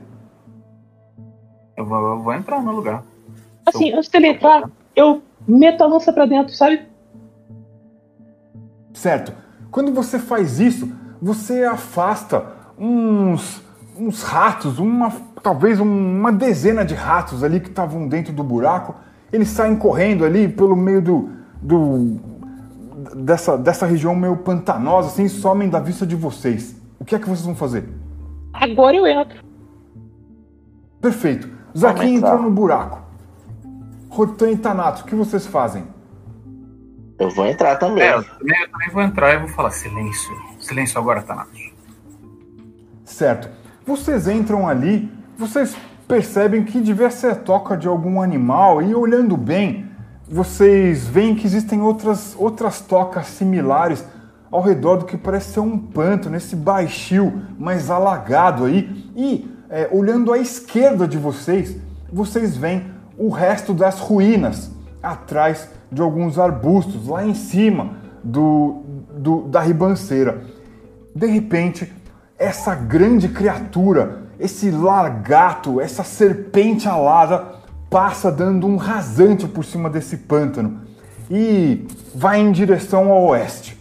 Eu 1.75 1.85
vou, 1.85 1.97
eu 2.11 2.19
vou 2.21 2.33
entrar 2.33 2.61
no 2.61 2.71
lugar. 2.71 3.03
Assim, 3.65 3.91
antes 3.93 4.09
dele 4.09 4.27
entrar, 4.27 4.69
eu 4.95 5.21
meto 5.47 5.83
a 5.83 5.87
lança 5.87 6.11
pra 6.13 6.25
dentro, 6.25 6.53
sabe? 6.53 6.81
Certo? 8.93 9.33
Quando 9.71 9.91
você 9.93 10.19
faz 10.19 10.59
isso, 10.59 10.91
você 11.21 11.63
afasta 11.63 12.45
uns 12.77 13.61
uns 13.97 14.23
ratos, 14.23 14.79
uma, 14.79 15.11
talvez 15.41 15.79
um- 15.79 16.19
uma 16.19 16.31
dezena 16.31 16.83
de 16.85 16.93
ratos 16.93 17.43
ali 17.43 17.59
que 17.59 17.69
estavam 17.69 18.07
dentro 18.07 18.33
do 18.33 18.43
buraco. 18.43 18.95
Eles 19.31 19.49
saem 19.49 19.75
correndo 19.75 20.25
ali 20.25 20.47
pelo 20.47 20.75
meio 20.75 21.01
do, 21.01 21.29
do 21.61 22.19
dessa, 23.15 23.57
dessa 23.57 23.85
região 23.85 24.15
meio 24.15 24.37
pantanosa, 24.37 25.07
assim, 25.09 25.23
e 25.25 25.29
somem 25.29 25.69
da 25.69 25.79
vista 25.79 26.05
de 26.05 26.15
vocês. 26.15 26.75
O 26.99 27.05
que 27.05 27.15
é 27.15 27.19
que 27.19 27.25
vocês 27.25 27.45
vão 27.45 27.55
fazer? 27.55 27.87
Agora 28.53 28.95
eu 28.95 29.05
entro. 29.07 29.43
Perfeito. 31.01 31.49
Zaquim 31.77 32.15
entrar. 32.15 32.33
entrou 32.35 32.43
no 32.49 32.51
buraco. 32.51 33.01
Rotan 34.09 34.51
e 34.51 34.57
Thanatos, 34.57 35.01
o 35.01 35.05
que 35.05 35.15
vocês 35.15 35.45
fazem? 35.47 35.83
Eu 37.17 37.29
vou 37.31 37.45
entrar 37.47 37.75
também. 37.77 38.03
É, 38.03 38.15
eu 38.15 38.23
também, 38.23 38.89
vou 38.91 39.01
entrar 39.01 39.33
e 39.33 39.39
vou 39.39 39.47
falar 39.49 39.71
silêncio. 39.71 40.31
Silêncio 40.59 40.99
agora, 40.99 41.21
Thanatos. 41.23 41.71
Certo. 43.05 43.49
Vocês 43.85 44.27
entram 44.27 44.67
ali, 44.67 45.11
vocês 45.37 45.75
percebem 46.07 46.63
que 46.63 46.79
devia 46.79 47.09
ser 47.09 47.31
a 47.31 47.35
toca 47.35 47.75
de 47.75 47.87
algum 47.87 48.21
animal 48.21 48.81
e 48.81 48.93
olhando 48.95 49.35
bem, 49.35 49.85
vocês 50.29 51.05
veem 51.05 51.35
que 51.35 51.45
existem 51.45 51.81
outras, 51.81 52.35
outras 52.37 52.79
tocas 52.81 53.27
similares 53.27 54.03
ao 54.49 54.61
redor 54.61 54.97
do 54.97 55.05
que 55.05 55.17
parece 55.17 55.53
ser 55.53 55.59
um 55.59 55.77
pântano, 55.77 56.35
esse 56.37 56.55
baixio 56.55 57.41
mais 57.59 57.89
alagado 57.89 58.65
aí. 58.65 59.11
E 59.15 59.51
é, 59.69 59.89
olhando 59.91 60.31
à 60.31 60.37
esquerda 60.37 61.07
de 61.07 61.17
vocês, 61.17 61.75
vocês 62.11 62.55
veem 62.55 62.85
o 63.17 63.29
resto 63.29 63.73
das 63.73 63.99
ruínas 63.99 64.71
atrás 65.01 65.67
de 65.91 66.01
alguns 66.01 66.39
arbustos 66.39 67.07
lá 67.07 67.25
em 67.25 67.33
cima 67.33 67.93
do, 68.23 68.81
do- 69.17 69.41
da 69.43 69.59
ribanceira. 69.61 70.41
De 71.15 71.27
repente, 71.27 71.91
essa 72.37 72.75
grande 72.75 73.29
criatura, 73.29 74.23
esse 74.39 74.71
largato, 74.71 75.79
essa 75.79 76.03
serpente 76.03 76.87
alada, 76.87 77.53
passa 77.89 78.31
dando 78.31 78.67
um 78.67 78.75
rasante 78.75 79.47
por 79.47 79.63
cima 79.63 79.89
desse 79.89 80.17
pântano 80.17 80.81
e 81.29 81.85
vai 82.13 82.39
em 82.39 82.51
direção 82.51 83.11
ao 83.11 83.23
oeste. 83.25 83.77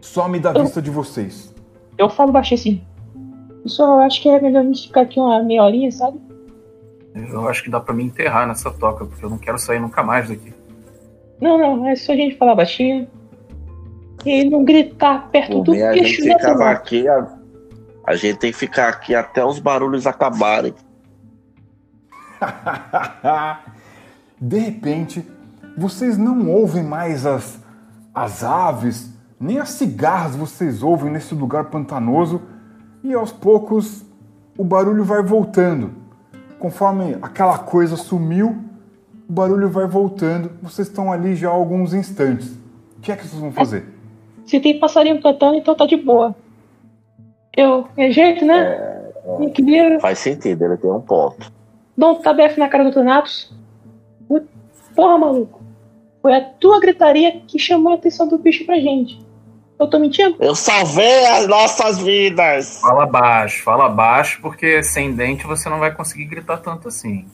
Some 0.00 0.40
da 0.40 0.52
vista 0.52 0.82
de 0.82 0.90
vocês. 0.90 1.54
Eu 1.96 2.10
falo 2.10 2.32
baixinho 2.32 2.60
assim. 2.60 2.82
Pessoal, 3.62 3.98
eu 3.98 4.00
acho 4.00 4.20
que 4.22 4.28
é 4.28 4.40
melhor 4.40 4.60
a 4.60 4.64
gente 4.64 4.88
ficar 4.88 5.02
aqui 5.02 5.20
uma 5.20 5.42
meia 5.42 5.62
horinha, 5.62 5.92
sabe? 5.92 6.18
Eu 7.14 7.48
acho 7.48 7.62
que 7.62 7.70
dá 7.70 7.80
pra 7.80 7.94
me 7.94 8.04
enterrar 8.04 8.46
nessa 8.46 8.70
toca, 8.70 9.04
porque 9.04 9.24
eu 9.24 9.30
não 9.30 9.38
quero 9.38 9.58
sair 9.58 9.78
nunca 9.78 10.02
mais 10.02 10.28
daqui. 10.28 10.52
Não, 11.40 11.58
não, 11.58 11.86
é 11.86 11.94
só 11.94 12.12
a 12.12 12.16
gente 12.16 12.36
falar 12.36 12.54
baixinho. 12.54 13.06
E 14.24 14.48
não 14.48 14.64
gritar 14.64 15.28
perto 15.30 15.52
Por 15.52 15.64
do 15.64 15.72
mim, 15.72 15.82
a 15.82 15.92
gente 15.94 16.02
bicho 16.04 16.22
ficava 16.22 16.40
semana. 16.40 16.70
aqui. 16.70 17.08
A, 17.08 17.26
a 18.06 18.16
gente 18.16 18.38
tem 18.38 18.52
que 18.52 18.58
ficar 18.58 18.88
aqui 18.88 19.14
até 19.14 19.44
os 19.44 19.58
barulhos 19.58 20.06
acabarem. 20.06 20.74
De 24.40 24.58
repente, 24.58 25.26
vocês 25.76 26.16
não 26.16 26.48
ouvem 26.50 26.82
mais 26.82 27.26
as, 27.26 27.60
as 28.14 28.42
aves, 28.42 29.10
nem 29.38 29.58
as 29.58 29.70
cigarras 29.70 30.34
vocês 30.34 30.82
ouvem 30.82 31.10
nesse 31.10 31.34
lugar 31.34 31.66
pantanoso, 31.66 32.42
e 33.02 33.14
aos 33.14 33.32
poucos 33.32 34.04
o 34.56 34.64
barulho 34.64 35.04
vai 35.04 35.22
voltando. 35.22 35.92
Conforme 36.58 37.16
aquela 37.22 37.58
coisa 37.58 37.96
sumiu, 37.96 38.58
o 39.28 39.32
barulho 39.32 39.70
vai 39.70 39.86
voltando. 39.86 40.50
Vocês 40.62 40.88
estão 40.88 41.10
ali 41.10 41.34
já 41.34 41.48
há 41.48 41.52
alguns 41.52 41.94
instantes. 41.94 42.48
O 42.98 43.00
que 43.00 43.12
é 43.12 43.16
que 43.16 43.26
vocês 43.26 43.40
vão 43.40 43.52
fazer? 43.52 43.86
Se 44.50 44.58
tem 44.58 44.80
passarinho 44.80 45.22
cantando, 45.22 45.58
então 45.58 45.76
tá 45.76 45.86
de 45.86 45.96
boa. 45.96 46.34
Eu, 47.56 47.86
é 47.96 48.10
jeito, 48.10 48.44
né? 48.44 49.00
Equilíbrio. 49.42 50.00
Faz 50.00 50.18
sentido, 50.18 50.64
ele 50.64 50.76
tem 50.76 50.90
um 50.90 51.00
ponto. 51.00 51.52
Dá 51.96 52.08
um 52.08 52.16
tabefe 52.16 52.58
na 52.58 52.68
cara 52.68 52.82
do 52.82 52.90
Thanatos. 52.90 53.54
Porra, 54.96 55.18
maluco. 55.18 55.62
Foi 56.20 56.34
a 56.34 56.40
tua 56.40 56.80
gritaria 56.80 57.40
que 57.46 57.60
chamou 57.60 57.92
a 57.92 57.94
atenção 57.94 58.26
do 58.26 58.38
bicho 58.38 58.66
pra 58.66 58.74
gente. 58.80 59.24
Eu 59.78 59.86
tô 59.86 60.00
mentindo? 60.00 60.36
Eu 60.40 60.56
salvei 60.56 61.26
as 61.26 61.46
nossas 61.46 62.00
vidas! 62.00 62.80
Fala 62.80 63.06
baixo, 63.06 63.62
fala 63.62 63.88
baixo, 63.88 64.40
porque 64.42 64.82
sem 64.82 65.14
dente 65.14 65.46
você 65.46 65.68
não 65.68 65.78
vai 65.78 65.94
conseguir 65.94 66.24
gritar 66.24 66.56
tanto 66.56 66.88
assim. 66.88 67.24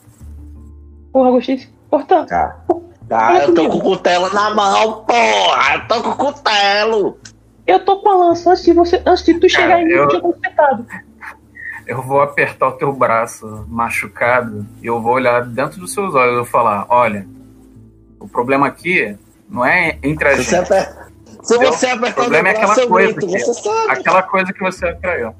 Porra, 1.11 1.31
gostei. 1.31 1.67
Portanto, 1.89 2.29
Cara, 2.29 2.63
cara, 3.09 3.45
eu 3.45 3.53
tô 3.53 3.69
com 3.69 3.77
o 3.77 3.81
cutelo 3.81 4.33
na 4.33 4.53
mão, 4.53 5.03
porra! 5.05 5.75
Eu 5.75 5.87
tô 5.87 6.01
com 6.03 6.09
o 6.09 6.15
cutelo! 6.15 7.17
eu 7.65 7.83
tô 7.83 7.97
com 7.97 8.09
a 8.09 8.15
lança 8.15 8.49
antes 8.51 8.63
de, 8.63 8.71
você, 8.71 9.01
antes 9.05 9.25
de 9.25 9.33
tu 9.33 9.49
chegar 9.49 9.81
em 9.81 9.85
mim, 9.85 9.91
eu- 9.91 10.21
completado. 10.21 10.85
Eu 11.85 12.01
vou 12.01 12.21
apertar 12.21 12.67
o 12.69 12.71
teu 12.73 12.91
braço 12.93 13.65
machucado 13.69 14.65
e 14.81 14.87
eu 14.87 15.01
vou 15.01 15.13
olhar 15.13 15.43
dentro 15.45 15.79
dos 15.79 15.93
seus 15.93 16.13
olhos 16.15 16.33
e 16.33 16.35
vou 16.37 16.45
falar: 16.45 16.85
olha, 16.89 17.25
o 18.19 18.27
problema 18.27 18.67
aqui 18.67 19.17
não 19.49 19.65
é 19.65 19.97
entre 20.03 20.27
a 20.29 20.35
Se 20.37 20.43
você, 20.43 20.55
gente. 20.57 20.73
aper... 20.73 21.07
Se 21.43 21.57
você 21.57 21.85
o 21.87 21.93
apertar 21.95 22.13
problema 22.13 22.49
é 22.49 22.51
aquela 22.51 22.75
coisa 22.87 23.13
grito, 23.13 23.27
que- 23.27 23.39
você 23.39 23.53
sabe. 23.53 23.91
Aquela 23.91 24.23
coisa 24.23 24.51
que 24.53 24.59
você 24.59 24.85
atraiu. 24.87 25.33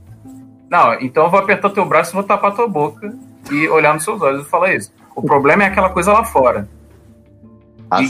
Não, 0.69 0.93
então 1.01 1.25
eu 1.25 1.29
vou 1.29 1.39
apertar 1.39 1.69
teu 1.69 1.85
braço 1.85 2.11
e 2.11 2.15
vou 2.15 2.23
tapar 2.23 2.53
tua 2.55 2.67
boca 2.67 3.13
e 3.51 3.67
olhar 3.69 3.93
nos 3.93 4.03
seus 4.05 4.21
olhos 4.21 4.45
e 4.45 4.49
falar 4.49 4.73
isso. 4.73 4.91
O 5.15 5.21
problema 5.21 5.63
é 5.63 5.67
aquela 5.67 5.89
coisa 5.89 6.11
lá 6.13 6.23
fora. 6.23 6.67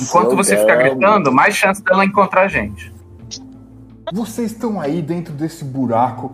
Enquanto 0.04 0.36
você 0.36 0.58
ficar 0.58 0.76
gritando, 0.78 1.32
mais 1.32 1.56
chance 1.56 1.84
dela 1.84 2.04
encontrar 2.04 2.44
a 2.44 2.48
gente. 2.48 2.94
Vocês 4.14 4.52
estão 4.52 4.80
aí 4.80 5.02
dentro 5.02 5.34
desse 5.34 5.64
buraco, 5.66 6.32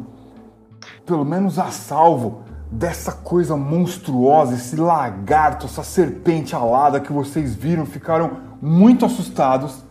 pelo 1.06 1.26
menos 1.26 1.58
a 1.60 1.66
salvo 1.72 2.44
dessa 2.72 3.12
coisa 3.12 3.56
monstruosa, 3.58 4.54
esse 4.56 4.76
lagarto, 4.76 5.66
essa 5.66 5.84
serpente 5.84 6.56
alada 6.56 7.00
que 7.00 7.12
vocês 7.12 7.54
viram, 7.54 7.86
ficaram 7.86 8.32
muito 8.62 9.06
assustados. 9.06 9.84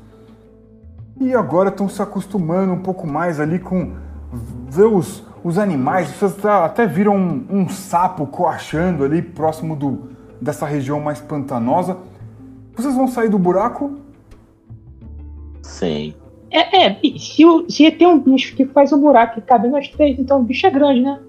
E 1.21 1.35
agora 1.35 1.69
estão 1.69 1.89
se 1.89 2.01
acostumando 2.01 2.73
um 2.73 2.81
pouco 2.81 3.07
mais 3.07 3.39
ali 3.39 3.59
com 3.59 3.93
ver 4.69 4.87
os, 4.87 5.23
os 5.45 5.59
animais. 5.59 6.09
Vocês 6.09 6.33
até- 6.39 6.65
até 6.65 6.87
viram 6.87 7.15
um, 7.17 7.47
um 7.51 7.69
sapo 7.69 8.27
coachando 8.27 9.05
ali 9.05 9.21
próximo 9.23 9.77
do, 9.77 10.11
dessa 10.41 10.67
região 10.67 10.99
mais 11.01 11.21
pantanosa. 11.21 11.99
Vocês 12.75 12.95
vão 12.95 13.07
sair 13.07 13.29
do 13.29 13.39
buraco? 13.39 13.99
Sim. 15.63 16.15
É, 16.51 16.87
é, 16.87 17.01
se, 17.19 17.43
se 17.69 17.91
tem 17.91 18.07
um 18.07 18.19
bicho 18.19 18.55
que 18.55 18.67
faz 18.67 18.93
um 18.93 19.01
buraco 19.01 19.39
e 19.39 19.43
cabe 19.43 19.69
nós 19.69 19.89
três, 19.89 20.19
então 20.19 20.41
o 20.41 20.43
bicho 20.43 20.67
é 20.67 20.71
grande, 20.71 21.01
né? 21.01 21.21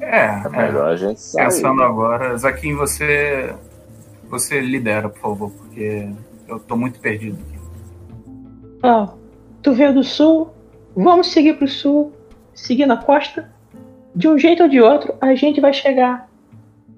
É, 0.00 0.26
É 0.26 0.42
é. 0.44 0.48
melhor 0.48 0.88
a 0.88 0.96
gente 0.96 1.20
sair. 1.20 1.44
pensando 1.44 1.82
agora, 1.82 2.36
Zaquim, 2.36 2.74
você 2.74 3.54
você 4.28 4.60
lidera, 4.60 5.08
por 5.08 5.20
favor, 5.20 5.50
porque 5.52 6.08
eu 6.48 6.58
tô 6.58 6.76
muito 6.76 6.98
perdido 7.00 7.38
aqui. 7.40 7.58
Ó, 8.82 9.08
tu 9.62 9.72
veio 9.72 9.94
do 9.94 10.04
sul, 10.04 10.50
vamos 10.94 11.32
seguir 11.32 11.54
pro 11.54 11.68
sul, 11.68 12.12
seguir 12.54 12.86
na 12.86 12.96
costa. 12.96 13.50
De 14.14 14.28
um 14.28 14.38
jeito 14.38 14.62
ou 14.62 14.68
de 14.68 14.80
outro, 14.80 15.14
a 15.20 15.34
gente 15.34 15.60
vai 15.60 15.72
chegar. 15.72 16.28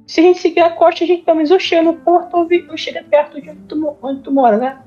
Se 0.09 0.20
a 0.20 0.22
gente 0.22 0.39
seguir 0.40 0.60
a 0.60 0.70
costa, 0.70 1.05
a 1.05 1.06
gente 1.06 1.22
pelo 1.22 1.36
menos 1.36 1.51
ou 1.51 1.60
chega 1.60 1.82
no 1.82 1.93
porto 1.94 2.35
ou, 2.35 2.47
vi- 2.48 2.66
ou 2.70 2.78
chega 2.78 3.05
perto 3.05 3.40
de 3.43 3.51
onde 3.51 3.60
tu, 3.60 3.97
onde 4.02 4.22
tu 4.22 4.32
mora, 4.32 4.56
né? 4.56 4.82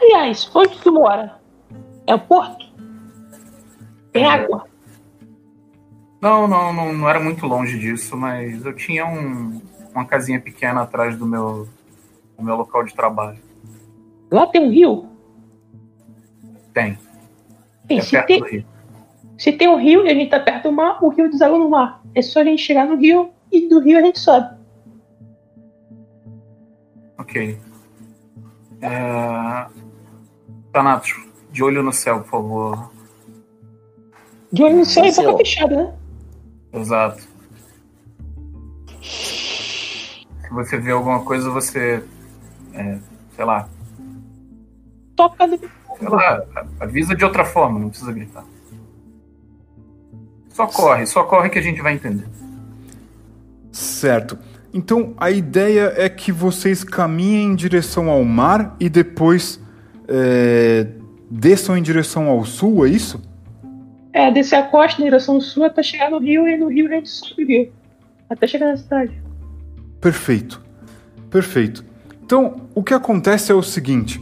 Aliás, 0.00 0.48
onde 0.54 0.78
tu 0.80 0.92
mora? 0.92 1.40
É 2.06 2.14
o 2.14 2.18
porto? 2.20 2.64
Tem 4.12 4.24
É. 4.24 4.28
água? 4.28 4.66
Não, 6.20 6.46
não, 6.46 6.72
não, 6.72 6.92
não 6.92 7.08
era 7.08 7.18
muito 7.18 7.44
longe 7.44 7.76
disso, 7.76 8.16
mas 8.16 8.64
eu 8.64 8.72
tinha 8.72 9.04
um, 9.04 9.60
uma 9.92 10.04
casinha 10.04 10.40
pequena 10.40 10.82
atrás 10.82 11.16
do 11.18 11.26
meu, 11.26 11.68
do 12.38 12.44
meu 12.44 12.54
local 12.54 12.84
de 12.84 12.94
trabalho. 12.94 13.38
Lá 14.30 14.46
tem 14.46 14.62
um 14.64 14.70
rio? 14.70 15.08
Tem, 16.72 16.96
Tem, 17.88 17.98
é 17.98 18.00
se, 18.00 18.10
perto 18.12 18.26
tem, 18.28 18.38
do 18.40 18.46
rio. 18.46 18.64
se 19.36 19.52
tem 19.52 19.68
um 19.68 19.76
rio 19.76 20.06
e 20.06 20.08
a 20.10 20.14
gente 20.14 20.30
tá 20.30 20.38
perto 20.38 20.64
do 20.70 20.72
mar, 20.72 21.02
o 21.04 21.08
rio 21.08 21.28
deságua 21.28 21.58
no 21.58 21.68
mar. 21.68 22.00
É 22.14 22.22
só 22.22 22.40
a 22.40 22.44
gente 22.44 22.62
chegar 22.62 22.86
no 22.86 22.94
rio 22.96 23.30
e 23.52 23.68
do 23.68 23.80
rio 23.80 23.98
a 23.98 24.02
gente 24.02 24.18
sobe. 24.18 24.48
Ok. 27.18 27.58
É... 28.80 29.66
Thanatos, 30.72 31.14
de 31.50 31.62
olho 31.62 31.82
no 31.82 31.92
céu, 31.92 32.20
por 32.22 32.30
favor. 32.30 32.90
De 34.50 34.62
olho 34.62 34.78
no 34.78 34.84
céu 34.84 35.04
e 35.04 35.14
boca 35.14 35.36
fechada, 35.36 35.76
né? 35.76 35.94
Exato. 36.72 37.22
Se 39.02 40.50
você 40.50 40.78
vê 40.78 40.92
alguma 40.92 41.22
coisa, 41.24 41.50
você. 41.50 42.02
é, 42.72 42.98
sei 43.36 43.44
lá. 43.44 43.68
Toca 45.14 45.46
no 45.46 45.58
Sei 45.58 46.08
lá, 46.08 46.42
avisa 46.80 47.14
de 47.14 47.24
outra 47.24 47.44
forma, 47.44 47.78
não 47.78 47.90
precisa 47.90 48.12
gritar. 48.12 48.44
Só 50.48 50.66
corre, 50.66 51.06
só 51.06 51.24
corre 51.24 51.48
que 51.48 51.58
a 51.58 51.62
gente 51.62 51.80
vai 51.80 51.94
entender. 51.94 52.26
Certo. 53.72 54.38
Então 54.72 55.14
a 55.18 55.30
ideia 55.30 55.92
é 55.96 56.08
que 56.08 56.30
vocês 56.30 56.84
caminhem 56.84 57.48
em 57.48 57.54
direção 57.54 58.08
ao 58.08 58.22
mar 58.24 58.76
e 58.78 58.88
depois 58.88 59.60
é, 60.06 60.86
desçam 61.30 61.76
em 61.76 61.82
direção 61.82 62.28
ao 62.28 62.44
sul, 62.44 62.86
é 62.86 62.90
isso? 62.90 63.20
É, 64.12 64.30
descer 64.30 64.56
a 64.56 64.62
costa 64.64 65.00
em 65.00 65.04
direção 65.04 65.40
sul 65.40 65.64
até 65.64 65.82
chegar 65.82 66.10
no 66.10 66.18
rio 66.18 66.46
e 66.46 66.56
no 66.56 66.68
rio 66.68 66.86
a 66.88 66.96
gente 66.96 67.08
sobe 67.08 67.44
o 67.44 67.46
rio. 67.46 67.72
Até 68.28 68.46
chegar 68.46 68.66
na 68.66 68.76
cidade. 68.76 69.12
Perfeito. 70.00 70.62
Perfeito. 71.30 71.84
Então, 72.22 72.68
o 72.74 72.82
que 72.82 72.92
acontece 72.92 73.50
é 73.50 73.54
o 73.54 73.62
seguinte: 73.62 74.20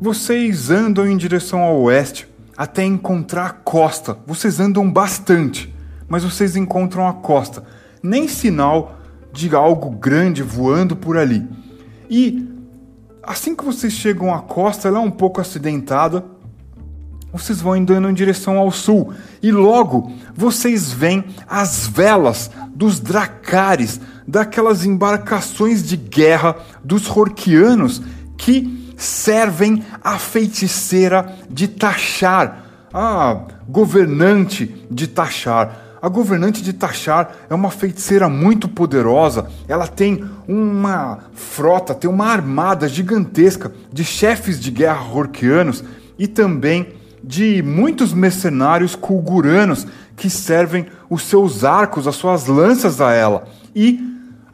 vocês 0.00 0.70
andam 0.70 1.06
em 1.06 1.16
direção 1.16 1.60
ao 1.60 1.80
oeste 1.82 2.26
até 2.56 2.84
encontrar 2.84 3.46
a 3.46 3.50
costa. 3.50 4.16
Vocês 4.26 4.58
andam 4.58 4.90
bastante, 4.90 5.72
mas 6.08 6.24
vocês 6.24 6.56
encontram 6.56 7.06
a 7.06 7.12
costa. 7.12 7.62
Nem 8.06 8.28
sinal 8.28 9.00
de 9.32 9.54
algo 9.54 9.90
grande 9.90 10.42
voando 10.42 10.94
por 10.94 11.18
ali. 11.18 11.44
E 12.08 12.48
assim 13.20 13.56
que 13.56 13.64
vocês 13.64 13.92
chegam 13.92 14.32
à 14.32 14.38
costa, 14.40 14.86
ela 14.86 14.98
é 14.98 15.00
um 15.00 15.10
pouco 15.10 15.40
acidentada. 15.40 16.24
Vocês 17.32 17.60
vão 17.60 17.72
andando 17.72 18.08
em 18.08 18.14
direção 18.14 18.58
ao 18.58 18.70
sul 18.70 19.12
e 19.42 19.50
logo 19.50 20.12
vocês 20.34 20.92
veem 20.92 21.24
as 21.48 21.88
velas 21.88 22.48
dos 22.72 23.00
dracares, 23.00 24.00
daquelas 24.26 24.84
embarcações 24.84 25.82
de 25.82 25.96
guerra 25.96 26.56
dos 26.84 27.10
Horquianos 27.10 28.00
que 28.38 28.94
servem 28.96 29.84
a 30.02 30.16
feiticeira 30.16 31.36
de 31.50 31.66
Tachar, 31.66 32.64
a 32.94 33.46
governante 33.68 34.86
de 34.88 35.08
Tachar. 35.08 35.85
A 36.06 36.08
governante 36.08 36.62
de 36.62 36.72
Tachar 36.72 37.32
é 37.50 37.52
uma 37.52 37.68
feiticeira 37.68 38.28
muito 38.28 38.68
poderosa. 38.68 39.48
Ela 39.66 39.88
tem 39.88 40.24
uma 40.46 41.18
frota, 41.34 41.96
tem 41.96 42.08
uma 42.08 42.26
armada 42.26 42.88
gigantesca 42.88 43.72
de 43.92 44.04
chefes 44.04 44.60
de 44.60 44.70
guerra 44.70 45.02
horquianos 45.12 45.82
e 46.16 46.28
também 46.28 46.94
de 47.24 47.60
muitos 47.60 48.12
mercenários 48.12 48.94
kulguranos 48.94 49.84
que 50.14 50.30
servem 50.30 50.86
os 51.10 51.24
seus 51.24 51.64
arcos, 51.64 52.06
as 52.06 52.14
suas 52.14 52.46
lanças 52.46 53.00
a 53.00 53.12
ela. 53.12 53.48
E 53.74 53.98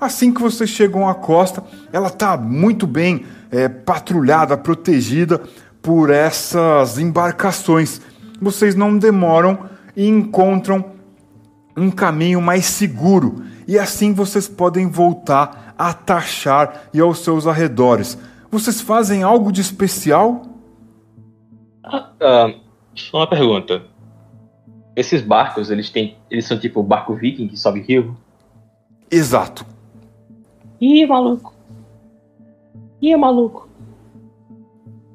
assim 0.01 0.33
que 0.33 0.41
vocês 0.41 0.71
chegam 0.71 1.07
à 1.07 1.15
costa, 1.15 1.63
ela 1.93 2.09
está 2.09 2.35
muito 2.35 2.87
bem 2.87 3.27
é, 3.51 3.69
patrulhada, 3.69 4.57
protegida 4.57 5.39
por 5.83 6.09
essas 6.09 6.99
embarcações. 6.99 8.01
Vocês 8.41 8.75
não 8.75 8.97
demoram 8.97 9.67
e 9.95 10.09
encontram 10.09 11.02
um 11.77 11.91
caminho 11.91 12.41
mais 12.41 12.67
seguro, 12.67 13.45
e 13.67 13.79
assim 13.79 14.13
vocês 14.13 14.49
podem 14.49 14.89
voltar 14.89 15.75
a 15.79 15.93
taxar 15.93 16.89
e 16.93 17.01
aos 17.01 17.21
seus 17.21 17.47
arredores. 17.47 18.19
Vocês 18.51 18.81
fazem 18.81 19.23
algo 19.23 19.51
de 19.51 19.61
especial? 19.61 20.43
Ah, 21.85 22.55
só 22.95 23.19
uma 23.19 23.27
pergunta. 23.27 23.83
Esses 24.95 25.23
barcos, 25.23 25.71
eles 25.71 25.89
têm. 25.91 26.17
Eles 26.31 26.47
são 26.47 26.59
tipo 26.59 26.83
barco 26.83 27.15
viking 27.15 27.49
que 27.49 27.57
sobe 27.57 27.81
rio? 27.81 28.17
Exato. 29.11 29.65
Ih, 30.81 31.07
maluco. 31.07 31.55
Ih, 33.01 33.17
maluco. 33.17 33.69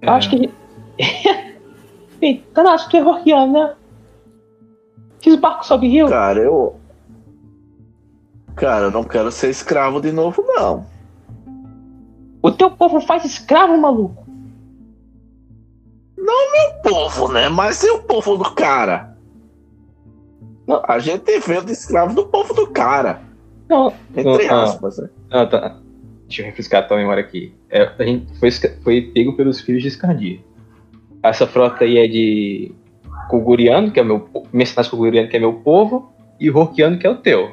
Eu 0.02 0.14
acho 0.14 0.30
que. 0.30 0.50
Ei, 2.22 2.44
Tanato, 2.54 2.90
tu 2.90 2.98
é 2.98 3.02
roquiano, 3.02 3.54
né? 3.54 3.76
Esses 5.22 5.40
barcos 5.40 5.68
sobe 5.68 5.88
rio? 5.88 6.08
Cara, 6.08 6.40
eu. 6.40 6.76
Cara, 8.56 8.86
eu 8.86 8.92
não 8.92 9.04
quero 9.04 9.32
ser 9.32 9.50
escravo 9.50 10.02
de 10.02 10.12
novo, 10.12 10.44
não. 10.46 10.86
O 12.42 12.52
teu 12.52 12.72
povo 12.72 13.02
faz 13.02 13.26
escravo, 13.26 13.78
maluco? 13.78 14.26
Não 16.18 16.52
meu 16.52 16.82
povo, 16.82 17.32
né? 17.32 17.50
Mas 17.50 17.84
e 17.84 17.90
o 17.90 18.04
povo 18.04 18.38
do 18.38 18.52
cara? 18.52 19.16
Não. 20.68 20.82
A 20.88 21.00
gente 21.00 21.40
veio 21.40 21.64
de 21.64 21.72
escravo 21.72 22.14
do 22.14 22.26
povo 22.26 22.54
do 22.54 22.68
cara. 22.68 23.22
Não, 23.70 23.94
Entre 24.16 24.48
Não, 24.48 24.56
ah. 24.56 24.64
aspas, 24.64 24.98
né? 24.98 25.10
Ah, 25.30 25.46
tá. 25.46 25.78
Deixa 26.28 26.42
eu 26.42 26.46
refrescar 26.46 26.84
a 26.84 26.88
tua 26.88 26.98
memória 26.98 27.24
aqui. 27.24 27.54
É, 27.70 27.84
a 27.98 28.04
gente 28.04 28.38
foi, 28.40 28.52
foi 28.84 29.02
pego 29.14 29.36
pelos 29.36 29.62
filhos 29.62 29.82
de 29.82 29.88
Escardia. 29.88 30.40
Essa 31.24 31.48
frota 31.48 31.84
aí 31.84 31.98
é 31.98 32.08
de 32.08 32.76
Koguriano, 33.30 33.92
que 33.92 34.00
é 34.00 34.04
meu 34.04 34.28
mercenários 34.54 34.90
Koguriano, 34.90 35.30
que 35.30 35.38
é 35.38 35.40
meu 35.40 35.54
povo, 35.54 36.12
e 36.40 36.50
Rokiano, 36.50 36.98
que 36.98 37.06
é 37.06 37.10
o 37.10 37.18
teu. 37.18 37.52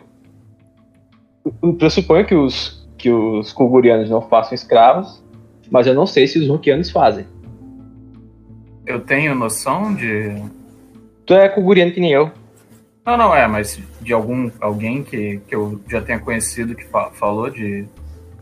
Eu- 1.63 1.75
pressuponho 1.75 2.25
que 2.27 2.35
os, 2.35 2.87
que 2.97 3.11
os 3.11 3.53
Kogurianos 3.53 4.09
não 4.11 4.23
façam 4.23 4.55
escravos, 4.55 5.23
mas 5.71 5.87
eu 5.87 5.95
não 5.95 6.07
sei 6.07 6.27
se 6.27 6.39
os 6.39 6.49
Rokianos 6.49 6.91
fazem. 6.91 7.27
Eu 8.87 9.01
tenho 9.01 9.35
noção 9.35 9.95
de. 9.95 10.43
Tu 11.27 11.35
é 11.35 11.49
Koguriano 11.49 11.93
que 11.93 12.01
nem 12.01 12.13
eu. 12.13 12.31
Não, 13.05 13.17
não 13.19 13.35
é, 13.35 13.47
mas 13.47 13.79
de 14.01 14.13
algum 14.15 14.51
alguém 14.61 15.03
que, 15.03 15.39
que 15.47 15.55
eu 15.55 15.81
já 15.89 16.01
tenha 16.01 16.19
conhecido 16.19 16.75
que 16.75 16.85
fa- 16.87 17.11
falou 17.11 17.51
de, 17.51 17.87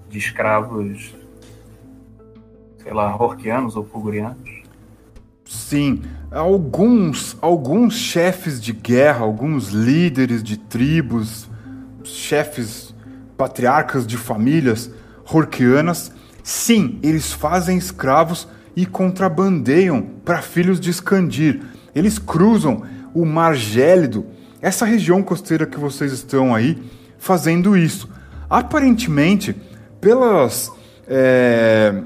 de 0.09 0.19
escravos, 0.19 1.15
sei 2.79 2.93
lá, 2.93 3.17
horquianos 3.21 3.75
ou 3.77 3.83
pugurianos. 3.85 4.51
Sim, 5.53 6.01
alguns, 6.31 7.37
alguns 7.43 7.93
chefes 7.93 8.59
de 8.59 8.73
guerra, 8.73 9.21
alguns 9.21 9.69
líderes 9.69 10.43
de 10.43 10.57
tribos, 10.57 11.47
chefes, 12.03 12.95
patriarcas 13.37 14.07
de 14.07 14.17
famílias 14.17 14.91
horquianas, 15.31 16.11
sim, 16.43 16.99
eles 17.03 17.35
fazem 17.35 17.77
escravos 17.77 18.49
e 18.75 18.87
contrabandeiam 18.87 20.01
para 20.25 20.41
filhos 20.41 20.81
de 20.81 20.89
Escandir. 20.89 21.61
Eles 21.95 22.19
cruzam 22.19 22.85
o 23.13 23.27
Mar 23.27 23.55
Gélido, 23.55 24.25
essa 24.63 24.87
região 24.87 25.23
costeira 25.23 25.67
que 25.67 25.79
vocês 25.79 26.13
estão 26.13 26.55
aí, 26.55 26.83
fazendo 27.19 27.77
isso. 27.77 28.09
Aparentemente, 28.49 29.55
pelas, 30.01 30.73
é, 31.07 32.03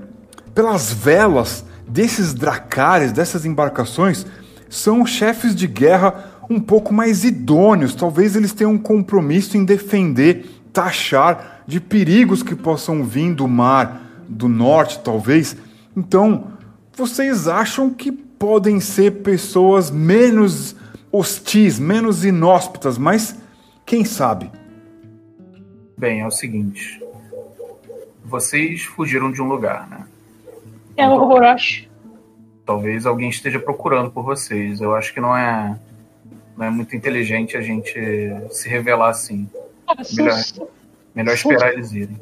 pelas 0.52 0.92
velas 0.92 1.64
desses 1.86 2.34
dracares, 2.34 3.12
dessas 3.12 3.44
embarcações, 3.44 4.26
são 4.68 5.06
chefes 5.06 5.54
de 5.54 5.66
guerra 5.66 6.32
um 6.50 6.60
pouco 6.60 6.92
mais 6.92 7.24
idôneos. 7.24 7.94
Talvez 7.94 8.36
eles 8.36 8.52
tenham 8.52 8.72
um 8.72 8.78
compromisso 8.78 9.56
em 9.56 9.64
defender, 9.64 10.46
taxar 10.72 11.62
de 11.66 11.80
perigos 11.80 12.42
que 12.42 12.54
possam 12.54 13.04
vir 13.04 13.34
do 13.34 13.48
mar 13.48 14.02
do 14.28 14.48
norte, 14.48 15.00
talvez. 15.00 15.56
Então, 15.96 16.52
vocês 16.94 17.48
acham 17.48 17.90
que 17.90 18.10
podem 18.10 18.80
ser 18.80 19.22
pessoas 19.22 19.90
menos 19.90 20.74
hostis, 21.10 21.78
menos 21.78 22.24
inóspitas, 22.24 22.98
mas 22.98 23.36
quem 23.84 24.04
sabe? 24.04 24.50
Bem, 25.96 26.20
é 26.20 26.26
o 26.26 26.30
seguinte. 26.30 27.00
Vocês 28.24 28.82
fugiram 28.82 29.30
de 29.30 29.40
um 29.40 29.46
lugar, 29.46 29.88
né? 29.88 30.05
É 30.96 31.08
o 31.08 31.12
Orochi. 31.28 31.88
Talvez 32.64 33.06
alguém 33.06 33.28
esteja 33.28 33.58
procurando 33.60 34.10
por 34.10 34.24
vocês. 34.24 34.80
Eu 34.80 34.94
acho 34.94 35.12
que 35.14 35.20
não 35.20 35.36
é, 35.36 35.78
não 36.56 36.66
é 36.66 36.70
muito 36.70 36.96
inteligente 36.96 37.56
a 37.56 37.60
gente 37.60 37.94
se 38.50 38.68
revelar 38.68 39.10
assim. 39.10 39.48
Cara, 39.86 40.02
são- 40.04 40.24
Melhor. 40.24 40.68
Melhor 41.14 41.34
esperar 41.34 41.72
eles 41.72 41.92
irem. 41.92 42.20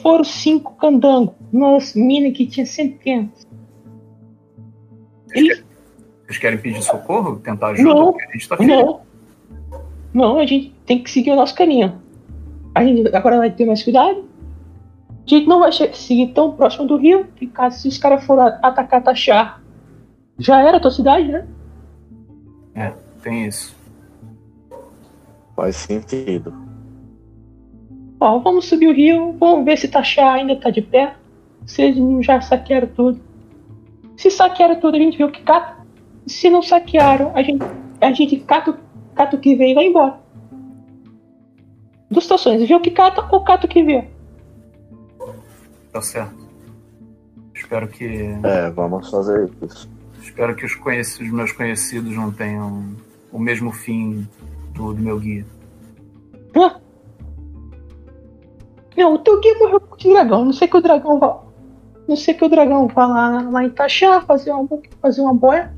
foram 0.00 0.24
cinco 0.24 0.74
candangos. 0.76 1.34
Nossa, 1.52 1.98
mina 1.98 2.30
que 2.30 2.46
tinha 2.46 2.64
centenas. 2.66 3.46
Eles, 5.32 5.64
Vocês 6.26 6.38
querem 6.38 6.58
pedir 6.58 6.82
socorro? 6.82 7.36
Tentar 7.40 7.68
ajuda? 7.68 7.88
Não, 7.94 8.16
a 8.16 8.32
gente 8.32 8.48
tá 8.48 8.56
não. 8.60 9.00
Não, 10.12 10.38
a 10.38 10.46
gente 10.46 10.72
tem 10.86 11.02
que 11.02 11.10
seguir 11.10 11.32
o 11.32 11.36
nosso 11.36 11.54
caminho. 11.54 12.00
A 12.74 12.84
gente 12.84 13.14
agora 13.14 13.38
vai 13.38 13.50
ter 13.50 13.66
mais 13.66 13.82
cuidado. 13.82 14.24
A 15.26 15.30
gente 15.30 15.46
não 15.46 15.60
vai 15.60 15.72
seguir 15.72 16.28
tão 16.34 16.52
próximo 16.52 16.86
do 16.86 16.96
rio, 16.96 17.26
que 17.36 17.46
caso 17.46 17.78
se 17.80 17.88
os 17.88 17.96
caras 17.98 18.24
forem 18.24 18.44
a- 18.44 18.58
atacar 18.62 19.02
Tachar, 19.02 19.62
já 20.38 20.60
era 20.60 20.76
a 20.76 20.80
tua 20.80 20.90
cidade, 20.90 21.28
né? 21.28 21.46
Tem 23.22 23.46
isso. 23.46 23.74
Faz 25.56 25.76
sentido. 25.76 26.52
Ó, 28.20 28.38
vamos 28.38 28.66
subir 28.66 28.88
o 28.88 28.92
rio, 28.92 29.34
vamos 29.38 29.64
ver 29.64 29.78
se 29.78 29.88
Tachar 29.88 30.34
ainda 30.34 30.56
tá 30.56 30.68
de 30.70 30.82
pé. 30.82 31.14
Se 31.64 31.82
eles 31.82 31.96
não 31.96 32.22
já 32.22 32.40
saquearam 32.42 32.88
tudo. 32.88 33.20
Se 34.16 34.30
saquearam 34.30 34.78
tudo, 34.78 34.96
a 34.96 35.00
gente 35.00 35.16
vê 35.16 35.24
o 35.24 35.30
que 35.30 35.42
cata. 35.42 35.82
Se 36.26 36.50
não 36.50 36.60
saquearam, 36.62 37.32
a 37.34 37.42
gente, 37.42 37.64
a 38.00 38.12
gente 38.12 38.36
cata, 38.40 38.72
o- 38.72 38.78
cata 39.14 39.36
o 39.36 39.40
que 39.40 39.54
vê 39.54 39.70
e 39.70 39.74
vai 39.74 39.86
embora. 39.86 40.20
Duas 42.10 42.24
situações, 42.24 42.66
vê 42.68 42.74
o 42.74 42.80
que 42.80 42.90
cata 42.90 43.26
ou 43.32 43.42
cata 43.42 43.66
o 43.66 43.68
que 43.68 43.82
vê. 43.82 44.08
Tá 45.94 46.02
certo. 46.02 46.34
Espero 47.54 47.86
que. 47.86 48.04
É, 48.42 48.68
vamos 48.70 49.08
fazer 49.08 49.48
isso. 49.62 49.88
Espero 50.20 50.56
que 50.56 50.66
os, 50.66 50.74
conhecidos, 50.74 51.28
os 51.28 51.32
meus 51.32 51.52
conhecidos 51.52 52.16
não 52.16 52.32
tenham 52.32 52.96
o 53.30 53.38
mesmo 53.38 53.70
fim 53.70 54.28
do, 54.72 54.92
do 54.92 55.00
meu 55.00 55.20
guia. 55.20 55.46
Hã? 56.56 56.80
Não, 58.96 59.14
o 59.14 59.18
teu 59.20 59.40
guia 59.40 59.56
morreu 59.60 59.80
com 59.82 59.94
o 59.94 60.12
dragão. 60.12 60.44
Não 60.44 60.52
sei 60.52 60.66
que 60.66 60.76
o 60.76 60.82
dragão 60.82 61.20
vai. 61.20 61.36
Não 62.08 62.16
sei 62.16 62.34
que 62.34 62.44
o 62.44 62.48
dragão 62.48 62.88
vai 62.88 63.06
lá, 63.06 63.42
lá 63.42 63.64
em 63.64 63.70
Tachá 63.70 64.20
fazer 64.22 64.50
uma, 64.50 64.68
fazer 65.00 65.20
uma 65.20 65.34
boia. 65.34 65.72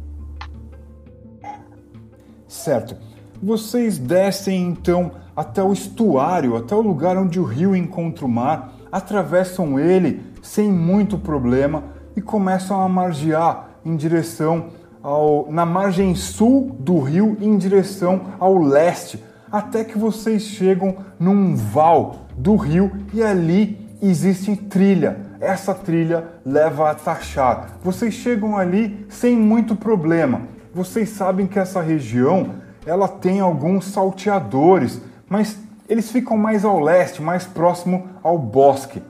Certo. 2.48 2.96
Vocês 3.42 3.98
descem 3.98 4.66
então 4.68 5.12
até 5.36 5.62
o 5.62 5.74
estuário, 5.74 6.56
até 6.56 6.74
o 6.74 6.80
lugar 6.80 7.18
onde 7.18 7.38
o 7.38 7.44
rio 7.44 7.76
encontra 7.76 8.24
o 8.24 8.28
mar, 8.28 8.75
atravessam 8.96 9.78
ele 9.78 10.22
sem 10.40 10.72
muito 10.72 11.18
problema 11.18 11.84
e 12.16 12.22
começam 12.22 12.80
a 12.80 12.88
margear 12.88 13.68
em 13.84 13.94
direção 13.94 14.68
ao, 15.02 15.52
na 15.52 15.66
margem 15.66 16.14
sul 16.14 16.74
do 16.80 16.98
rio 17.00 17.36
em 17.38 17.58
direção 17.58 18.22
ao 18.40 18.56
leste, 18.56 19.22
até 19.52 19.84
que 19.84 19.98
vocês 19.98 20.44
chegam 20.44 20.96
num 21.20 21.54
val 21.54 22.26
do 22.38 22.56
rio 22.56 22.90
e 23.12 23.22
ali 23.22 23.86
existe 24.00 24.56
trilha. 24.56 25.18
Essa 25.40 25.74
trilha 25.74 26.24
leva 26.42 26.90
a 26.90 26.94
Taxar. 26.94 27.76
Vocês 27.84 28.14
chegam 28.14 28.56
ali 28.56 29.04
sem 29.10 29.36
muito 29.36 29.76
problema. 29.76 30.40
Vocês 30.74 31.10
sabem 31.10 31.46
que 31.46 31.58
essa 31.58 31.82
região 31.82 32.54
ela 32.86 33.08
tem 33.08 33.40
alguns 33.40 33.84
salteadores, 33.84 35.02
mas 35.28 35.58
eles 35.88 36.10
ficam 36.10 36.36
mais 36.36 36.64
ao 36.64 36.80
leste, 36.80 37.22
mais 37.22 37.46
próximo 37.46 38.08
ao 38.22 38.38
bosque. 38.38 39.02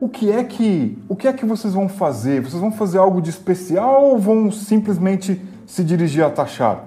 O 0.00 0.08
que 0.08 0.30
é 0.30 0.42
que, 0.44 0.98
o 1.08 1.16
que 1.16 1.28
é 1.28 1.32
que 1.32 1.46
vocês 1.46 1.72
vão 1.72 1.88
fazer? 1.88 2.40
Vocês 2.40 2.60
vão 2.60 2.72
fazer 2.72 2.98
algo 2.98 3.22
de 3.22 3.30
especial 3.30 4.04
ou 4.04 4.18
vão 4.18 4.50
simplesmente 4.50 5.40
se 5.66 5.84
dirigir 5.84 6.24
a 6.24 6.30
Taxar? 6.30 6.84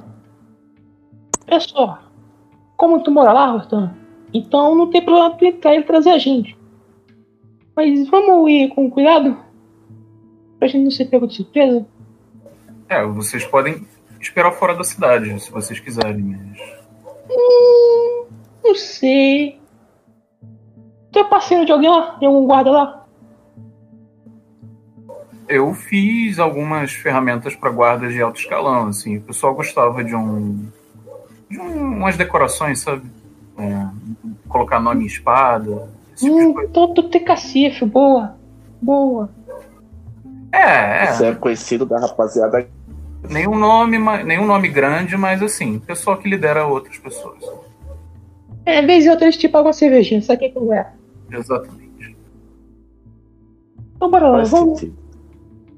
É 1.47 1.59
só, 1.59 1.99
como 2.75 3.01
tu 3.01 3.09
mora 3.09 3.31
lá, 3.31 3.53
Hortan, 3.53 3.95
então 4.34 4.75
não 4.75 4.89
tem 4.89 5.03
problema 5.03 5.35
tentar 5.35 5.73
ele 5.73 5.84
trazer 5.84 6.11
a 6.11 6.17
gente. 6.17 6.57
Mas 7.75 8.07
vamos 8.09 8.49
ir 8.49 8.69
com 8.69 8.89
cuidado? 8.89 9.38
Pra 10.59 10.67
gente 10.67 10.84
não 10.84 10.91
ser 10.91 11.05
pego 11.05 11.27
de 11.27 11.35
surpresa? 11.35 11.85
É, 12.89 13.05
vocês 13.05 13.45
podem 13.45 13.85
esperar 14.19 14.51
fora 14.51 14.75
da 14.75 14.84
cidade, 14.84 15.39
se 15.39 15.51
vocês 15.51 15.79
quiserem, 15.79 16.21
mas. 16.21 16.59
Hum, 17.29 18.16
não 18.68 18.76
sei. 18.76 19.60
Tu 21.11 21.19
é 21.19 21.23
parceiro 21.23 21.65
de 21.65 21.72
alguém 21.72 21.89
lá? 21.89 22.15
De 22.19 22.26
algum 22.26 22.45
guarda 22.45 22.72
lá? 22.72 23.06
Eu 25.48 25.73
fiz 25.73 26.39
algumas 26.39 26.91
ferramentas 26.91 27.56
para 27.56 27.69
guardas 27.69 28.14
de 28.14 28.22
alto 28.22 28.39
escalão, 28.39 28.88
assim. 28.88 29.18
O 29.18 29.22
pessoal 29.22 29.56
gostava 29.56 30.03
de 30.03 30.14
um. 30.15 30.68
de 31.49 31.60
um, 31.60 31.98
umas 31.99 32.18
decorações, 32.18 32.80
sabe? 32.80 33.10
É, 33.57 33.88
colocar 34.49 34.80
nome 34.80 35.03
em 35.06 35.07
espada. 35.07 35.89
Esse 36.14 36.26
tipo 36.26 36.38
de 36.38 36.45
Hum, 36.48 36.53
coisa. 36.53 36.69
então 36.69 36.94
tu 36.94 37.03
tem 37.03 37.23
cacife, 37.23 37.85
boa. 37.85 38.35
Boa. 38.81 39.30
É, 40.52 41.06
é. 41.06 41.14
Você 41.14 41.26
é 41.27 41.35
conhecido 41.35 41.85
da 41.85 41.99
rapaziada. 41.99 42.68
Nenhum 43.30 43.57
nome, 43.57 43.98
nenhum 44.23 44.45
nome 44.45 44.68
grande, 44.68 45.15
mas 45.18 45.41
assim, 45.41 45.80
pessoal 45.80 46.18
que 46.18 46.30
lidera 46.30 46.65
outras 46.68 46.98
pessoas. 46.98 47.39
É, 48.68 48.81
vez 48.81 49.06
em 49.06 49.10
outra 49.10 49.23
eles 49.23 49.38
te 49.38 49.48
pagam 49.48 49.68
uma 49.68 49.73
cervejinha, 49.73 50.22
sabe 50.22 50.45
o 50.45 50.52
que 50.53 50.60
que 50.60 50.73
é? 50.73 50.88
Exatamente. 51.31 52.18
Então 53.95 54.11
bora 54.11 54.27
lá, 54.27 54.38
Faz 54.39 54.49
vamos, 54.49 54.80
sentido. 54.80 54.98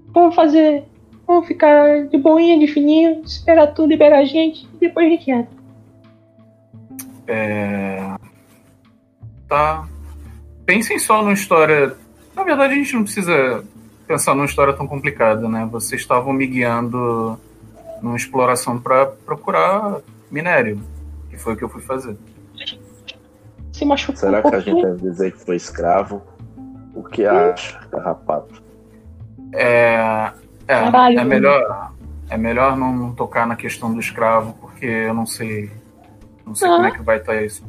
vamos 0.07 0.33
fazer. 0.33 0.83
Vamos 1.27 1.45
ficar 1.45 2.07
de 2.07 2.17
boinha, 2.17 2.57
de 2.57 2.65
fininho, 2.65 3.21
esperar 3.23 3.67
tu 3.67 3.85
liberar 3.85 4.17
a 4.17 4.25
gente 4.25 4.67
e 4.73 4.77
depois 4.79 5.05
a 5.05 5.09
gente 5.09 5.29
entra. 5.29 5.51
É... 7.27 8.15
Tá. 9.47 9.87
Pensem 10.65 10.97
só 10.97 11.21
numa 11.21 11.33
história. 11.33 11.95
Na 12.35 12.43
verdade, 12.43 12.73
a 12.73 12.75
gente 12.75 12.95
não 12.95 13.03
precisa 13.03 13.63
pensar 14.07 14.33
numa 14.33 14.47
história 14.47 14.73
tão 14.73 14.87
complicada, 14.87 15.47
né? 15.47 15.69
Vocês 15.71 16.01
estavam 16.01 16.33
me 16.33 16.47
guiando 16.47 17.39
numa 18.01 18.17
exploração 18.17 18.79
para 18.79 19.05
procurar 19.05 20.01
minério, 20.31 20.81
que 21.29 21.37
foi 21.37 21.53
o 21.53 21.55
que 21.55 21.63
eu 21.63 21.69
fui 21.69 21.83
fazer. 21.83 22.17
Se 23.79 23.85
machucou 23.85 24.17
Será 24.17 24.39
um 24.39 24.49
que 24.49 24.55
a 24.55 24.59
gente 24.59 24.81
deve 24.81 25.01
dizer 25.01 25.31
que 25.31 25.37
foi 25.45 25.55
escravo? 25.55 26.21
O 26.93 27.01
que 27.01 27.25
acha, 27.25 27.79
carrapato? 27.89 28.61
É, 29.53 30.31
é, 30.67 30.83
Caralho, 30.83 31.17
é 31.17 31.23
melhor, 31.23 31.93
é 32.29 32.37
melhor 32.37 32.75
não, 32.75 32.93
não 32.93 33.15
tocar 33.15 33.47
na 33.47 33.55
questão 33.55 33.93
do 33.93 33.99
escravo, 34.01 34.53
porque 34.59 34.85
eu 34.85 35.13
não 35.13 35.25
sei, 35.25 35.71
não 36.45 36.53
sei 36.53 36.67
Ah. 36.67 36.75
como 36.75 36.85
é 36.87 36.91
que 36.91 37.01
vai 37.01 37.17
estar 37.19 37.41
isso. 37.41 37.63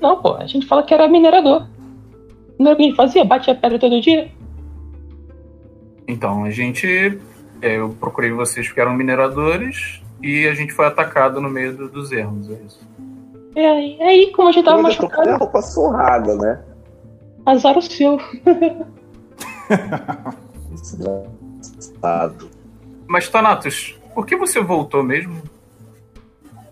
Não, 0.00 0.22
pô, 0.22 0.34
a 0.36 0.46
gente 0.46 0.66
fala 0.66 0.82
que 0.82 0.94
era 0.94 1.06
minerador. 1.06 1.66
Não 2.58 2.68
era 2.68 2.74
o 2.74 2.76
que 2.78 2.82
a 2.84 2.86
gente 2.86 2.96
fazia? 2.96 3.22
Batia 3.24 3.54
pedra 3.54 3.78
todo 3.78 4.00
dia? 4.00 4.30
Então 6.08 6.44
a 6.44 6.50
gente, 6.50 7.20
é, 7.60 7.76
eu 7.76 7.90
procurei 8.00 8.30
vocês 8.32 8.66
porque 8.66 8.80
eram 8.80 8.94
mineradores 8.94 10.00
e 10.22 10.46
a 10.48 10.54
gente 10.54 10.72
foi 10.72 10.86
atacado 10.86 11.38
no 11.38 11.50
meio 11.50 11.76
do- 11.76 11.88
dos 11.90 12.10
erros, 12.12 12.48
é 12.50 12.54
isso. 12.64 12.86
É 13.56 13.66
aí, 13.66 13.96
é 13.98 14.08
aí 14.08 14.32
como 14.32 14.48
a 14.48 14.52
gente 14.52 14.66
tava 14.66 14.86
Eu 14.88 15.08
com 15.08 15.30
a 15.30 15.36
roupa 15.38 15.62
surrada, 15.62 16.36
né? 16.36 16.62
azar 17.46 17.78
o 17.78 17.82
seu. 17.82 18.18
Desgraçado. 20.70 22.50
Mas 23.08 23.28
Thanatos, 23.28 23.98
por 24.14 24.26
que 24.26 24.36
você 24.36 24.60
voltou 24.60 25.02
mesmo 25.02 25.40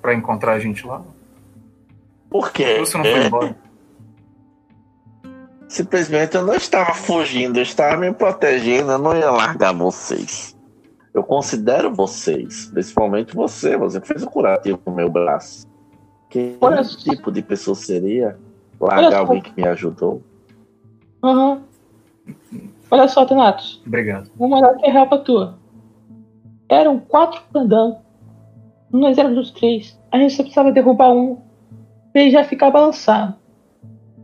para 0.02 0.12
encontrar 0.14 0.54
a 0.54 0.58
gente 0.58 0.86
lá? 0.86 0.98
Por 2.28 2.42
Por 2.42 2.52
quê? 2.52 2.74
que 2.74 2.80
você 2.80 2.98
não 2.98 3.04
foi 3.04 3.26
embora? 3.26 3.56
Simplesmente 5.68 6.36
eu 6.36 6.44
não 6.44 6.54
estava 6.54 6.92
fugindo, 6.92 7.58
eu 7.58 7.62
estava 7.62 7.96
me 7.96 8.12
protegendo, 8.12 8.92
eu 8.92 8.98
não 8.98 9.16
ia 9.16 9.30
largar 9.30 9.72
vocês. 9.72 10.54
Eu 11.14 11.22
considero 11.22 11.94
vocês, 11.94 12.66
principalmente 12.66 13.34
você, 13.34 13.76
você 13.76 14.00
fez 14.00 14.22
o 14.22 14.30
curativo 14.30 14.80
no 14.84 14.92
meu 14.94 15.08
braço. 15.08 15.66
Que 16.34 16.56
Olha 16.60 16.82
só. 16.82 16.98
tipo 16.98 17.30
de 17.30 17.40
pessoa 17.42 17.76
seria 17.76 18.36
Olha 18.80 18.94
largar 19.02 19.10
só. 19.12 19.18
alguém 19.18 19.40
que 19.40 19.52
me 19.56 19.68
ajudou? 19.68 20.20
Aham. 21.22 21.62
Olha 22.90 23.06
só, 23.06 23.24
Tenatos. 23.24 23.80
Obrigado. 23.86 24.28
Vou 24.34 24.48
mandar 24.48 24.70
aqui 24.70 24.84
a 24.84 24.92
real 24.92 25.06
pra 25.08 25.18
tu. 25.18 25.54
Eram 26.68 26.98
quatro 26.98 27.40
pandão. 27.52 28.00
Nós 28.90 29.16
éramos 29.16 29.38
os 29.38 29.50
três. 29.52 29.96
A 30.10 30.18
gente 30.18 30.34
só 30.34 30.42
precisava 30.42 30.72
derrubar 30.72 31.12
um. 31.12 31.36
Pra 32.12 32.22
ele 32.22 32.32
já 32.32 32.42
ficar 32.42 32.72
balançado. 32.72 33.36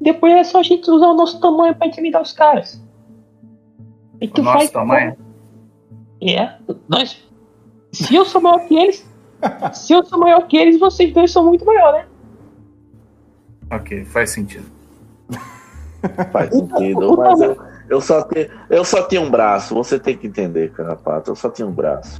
Depois 0.00 0.32
é 0.34 0.42
só 0.42 0.58
a 0.58 0.62
gente 0.64 0.90
usar 0.90 1.06
o 1.08 1.14
nosso 1.16 1.38
tamanho 1.40 1.76
pra 1.76 1.86
intimidar 1.86 2.22
os 2.22 2.32
caras. 2.32 2.84
E 4.20 4.26
O 4.36 4.42
nosso 4.42 4.72
tamanho? 4.72 5.16
É. 6.20 6.54
Nós. 6.88 7.24
Se 7.92 8.16
eu 8.16 8.24
sou 8.24 8.40
maior 8.40 8.66
que 8.66 8.74
eles. 8.74 9.08
se 9.74 9.92
eu 9.92 10.04
sou 10.04 10.18
maior 10.18 10.46
que 10.46 10.56
eles, 10.56 10.78
vocês 10.78 11.12
dois 11.12 11.30
são 11.32 11.44
muito 11.44 11.64
maior, 11.64 11.92
né? 11.92 12.06
Ok, 13.72 14.04
faz 14.06 14.30
sentido. 14.30 14.64
Faz 16.32 16.48
sentido, 16.54 17.14
mas 17.16 17.40
eu, 17.42 17.56
eu, 17.90 18.00
só 18.00 18.22
tenho, 18.22 18.48
eu 18.70 18.84
só 18.84 19.06
tinha 19.06 19.20
um 19.20 19.30
braço, 19.30 19.74
você 19.74 19.98
tem 19.98 20.16
que 20.16 20.26
entender, 20.26 20.72
carrapato, 20.72 21.30
eu 21.30 21.36
só 21.36 21.50
tinha 21.50 21.68
um 21.68 21.72
braço. 21.72 22.18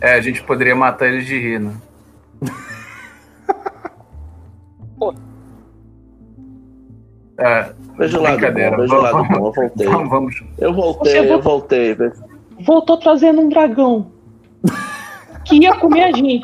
É, 0.00 0.14
a 0.14 0.20
gente 0.20 0.42
poderia 0.42 0.74
matar 0.74 1.06
eles 1.06 1.24
de 1.24 1.38
rir, 1.38 1.60
né? 1.60 1.72
É, 7.38 7.72
Veja 7.98 8.18
o 8.18 8.22
lado 8.22 8.36
Brincadeira, 8.36 8.70
bom, 8.70 8.76
veja 8.82 8.94
o 8.96 9.00
lado 9.02 9.12
vamos- 9.12 9.28
bom, 9.28 9.36
eu 9.46 9.52
voltei. 9.52 9.86
então 9.86 10.08
vamos. 10.08 10.42
Eu 10.58 10.72
Você 10.72 10.80
voltei, 10.80 11.14
voltou- 11.14 11.36
eu 11.36 11.42
voltei. 11.42 11.96
Voltou 12.64 12.96
trazendo 12.98 13.40
um 13.40 13.48
dragão. 13.48 14.06
Que 15.44 15.56
ia 15.56 15.74
comer 15.76 16.04
a 16.04 16.12
gente. 16.12 16.42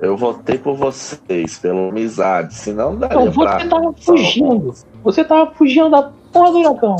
Eu 0.00 0.16
votei 0.16 0.58
por 0.58 0.76
vocês, 0.76 1.58
pela 1.58 1.88
amizade, 1.88 2.54
senão 2.54 2.96
daria 2.96 3.16
Então, 3.22 3.32
pra... 3.32 3.58
você 3.58 3.68
tava 3.68 3.92
fugindo. 3.94 4.74
Você 5.02 5.24
tava 5.24 5.50
fugindo 5.52 5.90
da 5.90 6.02
porra 6.32 6.52
do 6.52 6.62
dragão. 6.62 6.96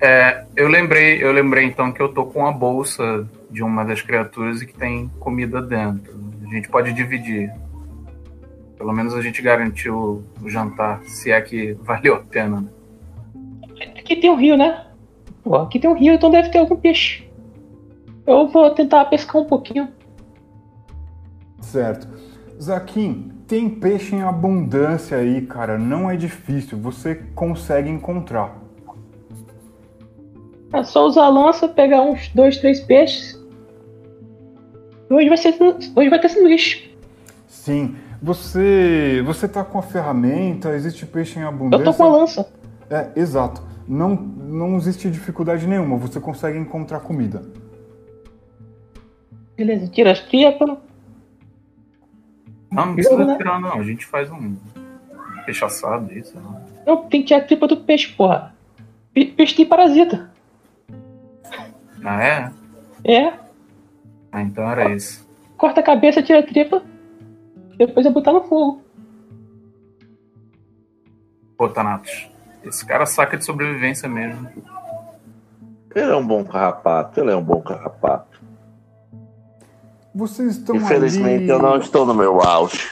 É, 0.00 0.44
eu 0.56 0.68
lembrei, 0.68 1.22
eu 1.22 1.30
lembrei 1.32 1.64
então 1.64 1.92
que 1.92 2.00
eu 2.00 2.08
tô 2.12 2.24
com 2.26 2.46
a 2.46 2.50
bolsa 2.50 3.28
de 3.50 3.62
uma 3.62 3.84
das 3.84 4.02
criaturas 4.02 4.60
e 4.62 4.66
que 4.66 4.74
tem 4.74 5.08
comida 5.20 5.60
dentro. 5.62 6.18
A 6.44 6.54
gente 6.54 6.68
pode 6.68 6.92
dividir. 6.92 7.52
Pelo 8.76 8.92
menos 8.92 9.14
a 9.14 9.22
gente 9.22 9.40
garantiu 9.40 10.24
o 10.42 10.48
jantar, 10.48 11.00
se 11.04 11.30
é 11.30 11.40
que 11.40 11.74
valeu 11.82 12.16
a 12.16 12.20
pena. 12.20 12.60
né? 12.60 12.68
Aqui 13.96 14.16
tem 14.16 14.30
um 14.30 14.36
rio, 14.36 14.56
né? 14.56 14.86
Pô, 15.42 15.56
aqui 15.56 15.78
tem 15.78 15.90
um 15.90 15.94
rio, 15.96 16.14
então 16.14 16.30
deve 16.30 16.50
ter 16.50 16.58
algum 16.58 16.76
peixe. 16.76 17.28
Eu 18.26 18.48
vou 18.48 18.70
tentar 18.70 19.04
pescar 19.06 19.42
um 19.42 19.46
pouquinho. 19.46 19.88
Certo. 21.60 22.08
Zaquim, 22.60 23.32
tem 23.46 23.68
peixe 23.68 24.14
em 24.14 24.22
abundância 24.22 25.16
aí, 25.16 25.42
cara. 25.42 25.76
Não 25.78 26.08
é 26.08 26.16
difícil. 26.16 26.78
Você 26.78 27.16
consegue 27.34 27.90
encontrar. 27.90 28.56
É 30.72 30.82
só 30.84 31.06
usar 31.06 31.24
a 31.24 31.28
lança, 31.28 31.68
pegar 31.68 32.02
uns 32.02 32.28
dois, 32.28 32.56
três 32.58 32.80
peixes. 32.80 33.38
Hoje 35.10 35.28
vai, 35.28 35.36
ser, 35.36 35.54
hoje 35.60 36.08
vai 36.08 36.20
ter 36.20 36.28
sanduíche. 36.28 36.96
Sim. 37.46 37.96
Você, 38.22 39.20
você 39.26 39.48
tá 39.48 39.64
com 39.64 39.78
a 39.78 39.82
ferramenta, 39.82 40.70
existe 40.70 41.04
peixe 41.04 41.38
em 41.38 41.42
Eu 41.42 41.48
abundância. 41.48 41.84
tô 41.84 41.92
com 41.92 42.04
a 42.04 42.08
lança. 42.16 42.48
É, 42.88 43.08
exato. 43.16 43.62
Não, 43.88 44.14
não 44.14 44.76
existe 44.76 45.10
dificuldade 45.10 45.66
nenhuma, 45.66 45.96
você 45.96 46.20
consegue 46.20 46.58
encontrar 46.58 47.00
comida. 47.00 47.42
Beleza, 49.56 49.88
tira 49.88 50.12
as 50.12 50.20
tripas. 50.20 50.68
Não, 50.68 50.78
não 52.70 52.84
Jogo, 52.84 52.94
precisa 52.94 53.24
né? 53.24 53.36
tirar, 53.36 53.60
não. 53.60 53.72
A 53.74 53.82
gente 53.82 54.06
faz 54.06 54.30
um 54.30 54.56
peixe 55.44 55.64
assado, 55.64 56.12
isso. 56.12 56.34
Não. 56.40 56.62
Não, 56.86 56.96
tem 57.08 57.20
que 57.20 57.28
tirar 57.28 57.40
a 57.40 57.44
tripa 57.44 57.66
do 57.68 57.76
peixe, 57.76 58.12
porra. 58.14 58.54
Pe- 59.12 59.26
Peixe 59.26 59.54
tem 59.56 59.66
parasita. 59.66 60.30
Ah, 62.02 62.22
é? 62.24 62.52
É, 63.04 63.32
Ah, 64.32 64.42
então 64.42 64.64
era 64.70 64.94
isso. 64.94 65.28
corta 65.56 65.80
a 65.80 65.84
cabeça, 65.84 66.22
tira 66.22 66.38
a 66.40 66.42
tripa. 66.42 66.82
Depois 67.76 68.06
é 68.06 68.10
botar 68.10 68.32
no 68.32 68.42
fogo. 68.44 68.82
Pô, 71.58 71.68
Thanatos. 71.68 72.28
Esse 72.64 72.84
cara 72.86 73.06
saca 73.06 73.36
de 73.36 73.44
sobrevivência 73.44 74.08
mesmo. 74.08 74.48
Ele 75.94 76.10
é 76.10 76.16
um 76.16 76.26
bom 76.26 76.44
carrapato, 76.44 77.20
ele 77.20 77.30
é 77.30 77.36
um 77.36 77.42
bom 77.42 77.60
carrapato. 77.60 78.40
Vocês 80.14 80.56
estão 80.56 80.76
Infelizmente 80.76 81.42
ali... 81.44 81.48
eu 81.48 81.58
não 81.58 81.76
estou 81.78 82.06
no 82.06 82.14
meu 82.14 82.40
auge. 82.40 82.90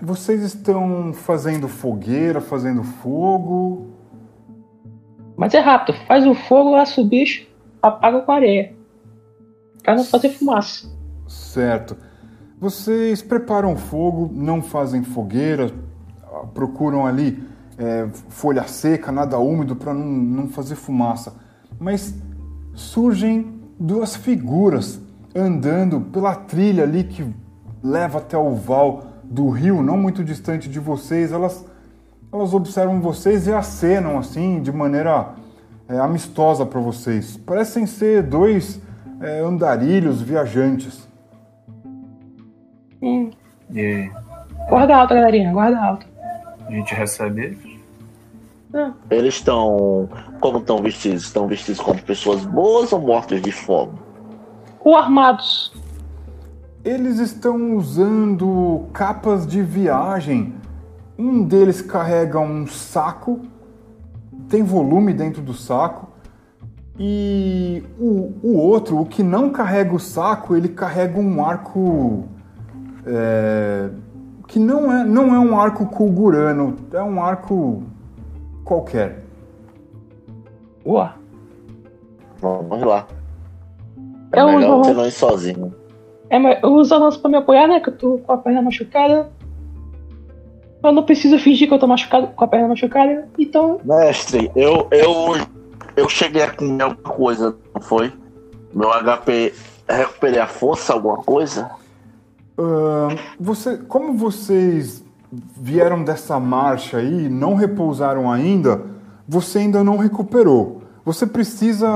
Vocês 0.00 0.42
estão 0.42 1.12
fazendo 1.12 1.68
fogueira, 1.68 2.40
fazendo 2.40 2.82
fogo. 2.84 3.90
Mas 5.36 5.54
é 5.54 5.60
rápido, 5.60 5.96
faz 6.06 6.26
o 6.26 6.34
fogo, 6.34 6.70
laça 6.70 7.00
o 7.00 7.04
bicho, 7.04 7.46
apaga 7.82 8.20
com 8.20 8.32
areia. 8.32 8.74
Pra 9.82 9.94
não 9.94 10.04
fazer 10.04 10.30
fumaça. 10.30 10.88
Certo. 11.26 11.96
Vocês 12.58 13.22
preparam 13.22 13.76
fogo, 13.76 14.30
não 14.32 14.62
fazem 14.62 15.02
fogueira, 15.02 15.70
procuram 16.54 17.06
ali 17.06 17.42
é, 17.78 18.06
folha 18.28 18.66
seca, 18.66 19.12
nada 19.12 19.38
úmido 19.38 19.76
para 19.76 19.92
não, 19.92 20.04
não 20.06 20.48
fazer 20.48 20.74
fumaça. 20.74 21.34
Mas 21.78 22.14
surgem 22.74 23.60
duas 23.78 24.16
figuras 24.16 25.00
andando 25.34 26.00
pela 26.00 26.34
trilha 26.34 26.84
ali 26.84 27.04
que 27.04 27.26
leva 27.82 28.18
até 28.18 28.36
o 28.36 28.54
val 28.54 29.04
do 29.22 29.48
rio, 29.50 29.82
não 29.82 29.96
muito 29.96 30.24
distante 30.24 30.68
de 30.68 30.78
vocês. 30.80 31.32
Elas, 31.32 31.64
elas 32.32 32.54
observam 32.54 33.00
vocês 33.00 33.46
e 33.46 33.52
acenam 33.52 34.18
assim 34.18 34.62
de 34.62 34.72
maneira 34.72 35.34
é, 35.88 35.98
amistosa 35.98 36.64
para 36.64 36.80
vocês. 36.80 37.36
Parecem 37.36 37.86
ser 37.86 38.22
dois 38.22 38.80
é, 39.20 39.40
andarilhos 39.40 40.22
viajantes. 40.22 41.06
Hum, 43.02 43.30
E 43.70 44.10
guarda 44.68 44.96
alta, 44.96 45.14
galerinha, 45.14 45.52
guarda 45.52 45.78
alta. 45.78 46.06
a 46.66 46.70
gente 46.70 46.94
recebe 46.94 47.42
eles. 47.44 47.58
Ah, 48.76 48.92
Eles 49.10 49.34
estão. 49.34 50.08
Como 50.40 50.58
estão 50.58 50.82
vestidos? 50.82 51.22
Estão 51.22 51.46
vestidos 51.46 51.80
como 51.80 52.00
pessoas 52.02 52.44
boas 52.44 52.92
ou 52.92 53.00
mortos 53.00 53.40
de 53.40 53.50
fome? 53.50 53.92
ou 54.80 54.94
armados. 54.96 55.72
Eles 56.84 57.18
estão 57.18 57.74
usando 57.76 58.84
capas 58.92 59.44
de 59.44 59.60
viagem. 59.62 60.54
Um 61.18 61.42
deles 61.42 61.82
carrega 61.82 62.38
um 62.38 62.68
saco, 62.68 63.40
tem 64.48 64.62
volume 64.62 65.12
dentro 65.12 65.42
do 65.42 65.52
saco. 65.52 66.06
E 66.96 67.82
o, 67.98 68.32
o 68.42 68.56
outro, 68.58 69.00
o 69.00 69.04
que 69.04 69.24
não 69.24 69.50
carrega 69.50 69.92
o 69.92 69.98
saco, 69.98 70.54
ele 70.54 70.68
carrega 70.68 71.18
um 71.18 71.44
arco. 71.44 72.24
é, 73.04 73.90
que 74.46 74.60
não 74.60 74.92
é, 74.92 75.04
não 75.04 75.34
é 75.34 75.38
um 75.40 75.58
arco 75.58 75.86
kulgurano, 75.86 76.76
é 76.92 77.02
um 77.02 77.20
arco 77.20 77.82
qualquer. 78.66 79.22
Boa. 80.84 81.14
Vamos 82.38 82.82
lá. 82.82 83.06
É 84.32 84.40
Eu 84.40 84.48
melhor 84.48 84.78
você 84.78 84.92
não 84.92 85.06
ir 85.06 85.12
sozinho. 85.12 85.74
É, 86.28 86.38
mas 86.38 86.62
eu 86.62 86.74
uso 86.74 86.92
a 86.92 86.98
lança 86.98 87.18
pra 87.18 87.30
me 87.30 87.36
apoiar, 87.36 87.68
né? 87.68 87.80
Que 87.80 87.88
eu 87.88 87.96
tô 87.96 88.18
com 88.18 88.32
a 88.32 88.36
perna 88.36 88.60
machucada. 88.60 89.30
Eu 90.82 90.92
não 90.92 91.04
preciso 91.04 91.38
fingir 91.38 91.68
que 91.68 91.74
eu 91.74 91.78
tô 91.78 91.86
machucado 91.86 92.26
com 92.28 92.44
a 92.44 92.48
perna 92.48 92.68
machucada. 92.68 93.28
Então, 93.38 93.80
Mestre, 93.84 94.50
eu, 94.54 94.88
eu, 94.90 95.36
eu 95.96 96.08
cheguei 96.08 96.42
a 96.42 96.50
comer 96.50 96.82
alguma 96.82 97.14
coisa, 97.14 97.56
não 97.74 97.80
foi? 97.80 98.12
Meu 98.74 98.90
HP. 98.90 99.54
Recuperei 99.88 100.40
a 100.40 100.48
força, 100.48 100.92
alguma 100.92 101.18
coisa? 101.18 101.70
Ahn, 102.58 103.16
você, 103.38 103.78
como 103.78 104.14
vocês 104.14 105.05
vieram 105.32 106.04
dessa 106.04 106.38
marcha 106.38 106.98
aí, 106.98 107.28
não 107.28 107.54
repousaram 107.54 108.30
ainda, 108.30 108.82
você 109.26 109.58
ainda 109.58 109.82
não 109.82 109.96
recuperou. 109.96 110.82
Você 111.04 111.26
precisa 111.26 111.88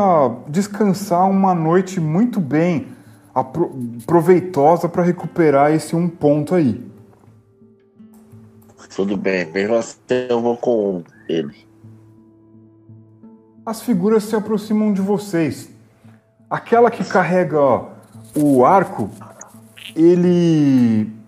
descansar 0.48 1.28
uma 1.28 1.54
noite 1.54 2.00
muito 2.00 2.40
bem, 2.40 2.88
proveitosa 4.06 4.88
para 4.88 5.02
recuperar 5.02 5.72
esse 5.72 5.96
um 5.96 6.08
ponto 6.08 6.54
aí. 6.54 6.88
Tudo 8.94 9.16
bem, 9.16 9.50
mesmo 9.52 9.76
assim 9.76 9.96
eu 10.28 10.40
vou 10.40 10.56
com 10.56 11.02
ele. 11.28 11.54
As 13.64 13.82
figuras 13.82 14.24
se 14.24 14.34
aproximam 14.34 14.92
de 14.92 15.00
vocês. 15.00 15.70
Aquela 16.48 16.90
que 16.90 17.04
carrega 17.04 17.84
o 18.34 18.64
arco, 18.64 19.08
ele 19.94 21.19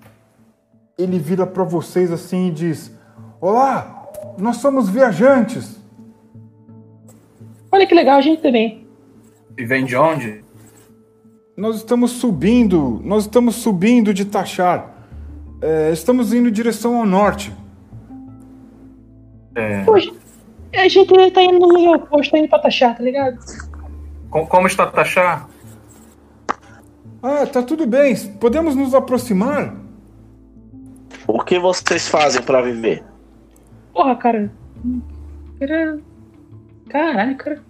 ele 1.02 1.18
vira 1.18 1.46
para 1.46 1.64
vocês 1.64 2.10
assim 2.10 2.48
e 2.48 2.50
diz: 2.50 2.96
"Olá, 3.40 4.08
nós 4.38 4.56
somos 4.56 4.88
viajantes. 4.88 5.80
olha 7.70 7.86
que 7.86 7.94
legal, 7.94 8.18
a 8.18 8.20
gente 8.22 8.42
também. 8.42 8.86
E 9.58 9.64
vem 9.64 9.84
de 9.84 9.96
onde? 9.96 10.44
Nós 11.56 11.76
estamos 11.76 12.12
subindo, 12.12 13.00
nós 13.04 13.24
estamos 13.24 13.56
subindo 13.56 14.12
de 14.14 14.24
Tachar. 14.24 14.90
É, 15.60 15.90
estamos 15.92 16.32
indo 16.32 16.48
em 16.48 16.52
direção 16.52 16.96
ao 16.98 17.06
norte. 17.06 17.52
É, 19.54 19.84
Poxa, 19.84 20.10
a 20.74 20.88
gente 20.88 21.30
tá 21.30 21.42
indo 21.42 21.58
no 21.66 21.74
meu 21.90 21.98
posto, 22.00 22.30
tá 22.32 22.38
indo 22.38 22.48
pra 22.48 22.58
taxar, 22.58 22.96
tá 22.96 23.02
ligado? 23.02 23.38
com- 24.30 24.46
como 24.46 24.66
está 24.66 24.86
Tachar? 24.86 25.46
Ah, 27.22 27.46
tá 27.46 27.62
tudo 27.62 27.86
bem. 27.86 28.16
Podemos 28.40 28.74
nos 28.74 28.94
aproximar? 28.94 29.76
O 31.52 31.54
que 31.54 31.58
vocês 31.60 32.08
fazem 32.08 32.40
pra 32.40 32.62
viver? 32.62 33.04
Porra, 33.92 34.16
cara. 34.16 34.50
Cara. 35.60 35.98
Caralho, 36.88 37.36
cara. 37.36 37.62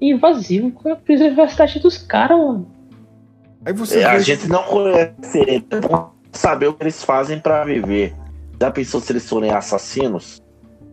Invasivo. 0.00 0.70
Qual 0.70 0.94
é 0.94 0.96
a 0.96 1.00
privacidade 1.00 1.78
dos 1.80 1.98
caras, 1.98 2.38
mano? 2.38 2.70
Aí 3.62 3.74
você 3.74 4.00
É, 4.00 4.04
a 4.06 4.18
gente 4.20 4.48
não 4.48 4.62
conhece 4.62 5.38
ele. 5.38 5.66
É 5.70 5.80
bom 5.80 6.12
saber 6.32 6.68
o 6.68 6.72
que 6.72 6.84
eles 6.84 7.04
fazem 7.04 7.38
pra 7.38 7.62
viver. 7.62 8.14
Já 8.58 8.70
pensou 8.70 9.02
se 9.02 9.12
eles 9.12 9.28
forem 9.28 9.50
assassinos? 9.50 10.42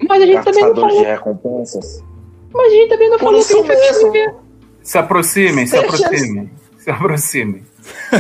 Mas 0.06 0.22
a 0.22 0.26
gente 0.26 0.44
também 0.44 0.64
não 0.64 0.70
Caçadores 0.74 0.98
de 0.98 1.04
falou. 1.06 1.16
recompensas? 1.16 2.04
Mas 2.54 2.68
a 2.74 2.76
gente 2.76 2.90
também 2.90 3.10
não 3.10 3.18
Por 3.20 3.26
falou 3.26 3.40
isso 3.40 3.54
que 3.54 3.60
ele 3.60 3.68
fez 3.68 3.92
mesmo. 3.96 4.12
viver. 4.12 4.36
Se 4.82 4.98
aproximem, 4.98 5.66
se 5.66 5.78
aproximem. 5.78 6.52
Se 6.78 6.92
aproximem. 6.92 7.64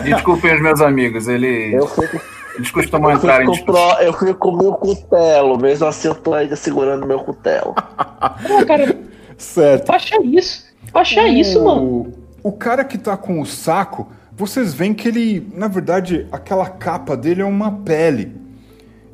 Desculpem 0.05 0.55
os 0.55 0.61
meus 0.61 0.79
amigos, 0.79 1.27
eles, 1.27 1.73
Eu 1.73 1.87
fico, 1.87 2.21
eles 2.55 2.71
costumam 2.71 3.11
eu 3.11 3.17
entrar 3.17 3.43
em 3.43 3.47
eu 3.47 4.13
fico 4.13 4.35
com 4.35 4.49
o 4.49 4.57
meu 4.57 4.73
cutelo. 4.73 5.57
Mesmo 5.57 5.87
assim, 5.87 6.07
eu 6.07 6.15
tô 6.15 6.33
ainda 6.33 6.55
segurando 6.55 7.05
meu 7.05 7.19
cutelo. 7.19 7.73
Pô, 8.47 8.65
cara, 8.65 8.97
Certo. 9.37 9.87
baixa 9.87 10.21
isso. 10.23 10.65
Baixa 10.91 11.27
isso, 11.27 11.63
mano. 11.63 12.13
O, 12.43 12.49
o 12.49 12.51
cara 12.51 12.83
que 12.83 12.97
tá 12.97 13.17
com 13.17 13.41
o 13.41 13.45
saco, 13.45 14.11
vocês 14.35 14.73
veem 14.73 14.93
que 14.93 15.07
ele, 15.07 15.47
na 15.53 15.67
verdade, 15.67 16.27
aquela 16.31 16.69
capa 16.69 17.17
dele 17.17 17.41
é 17.41 17.45
uma 17.45 17.71
pele. 17.71 18.35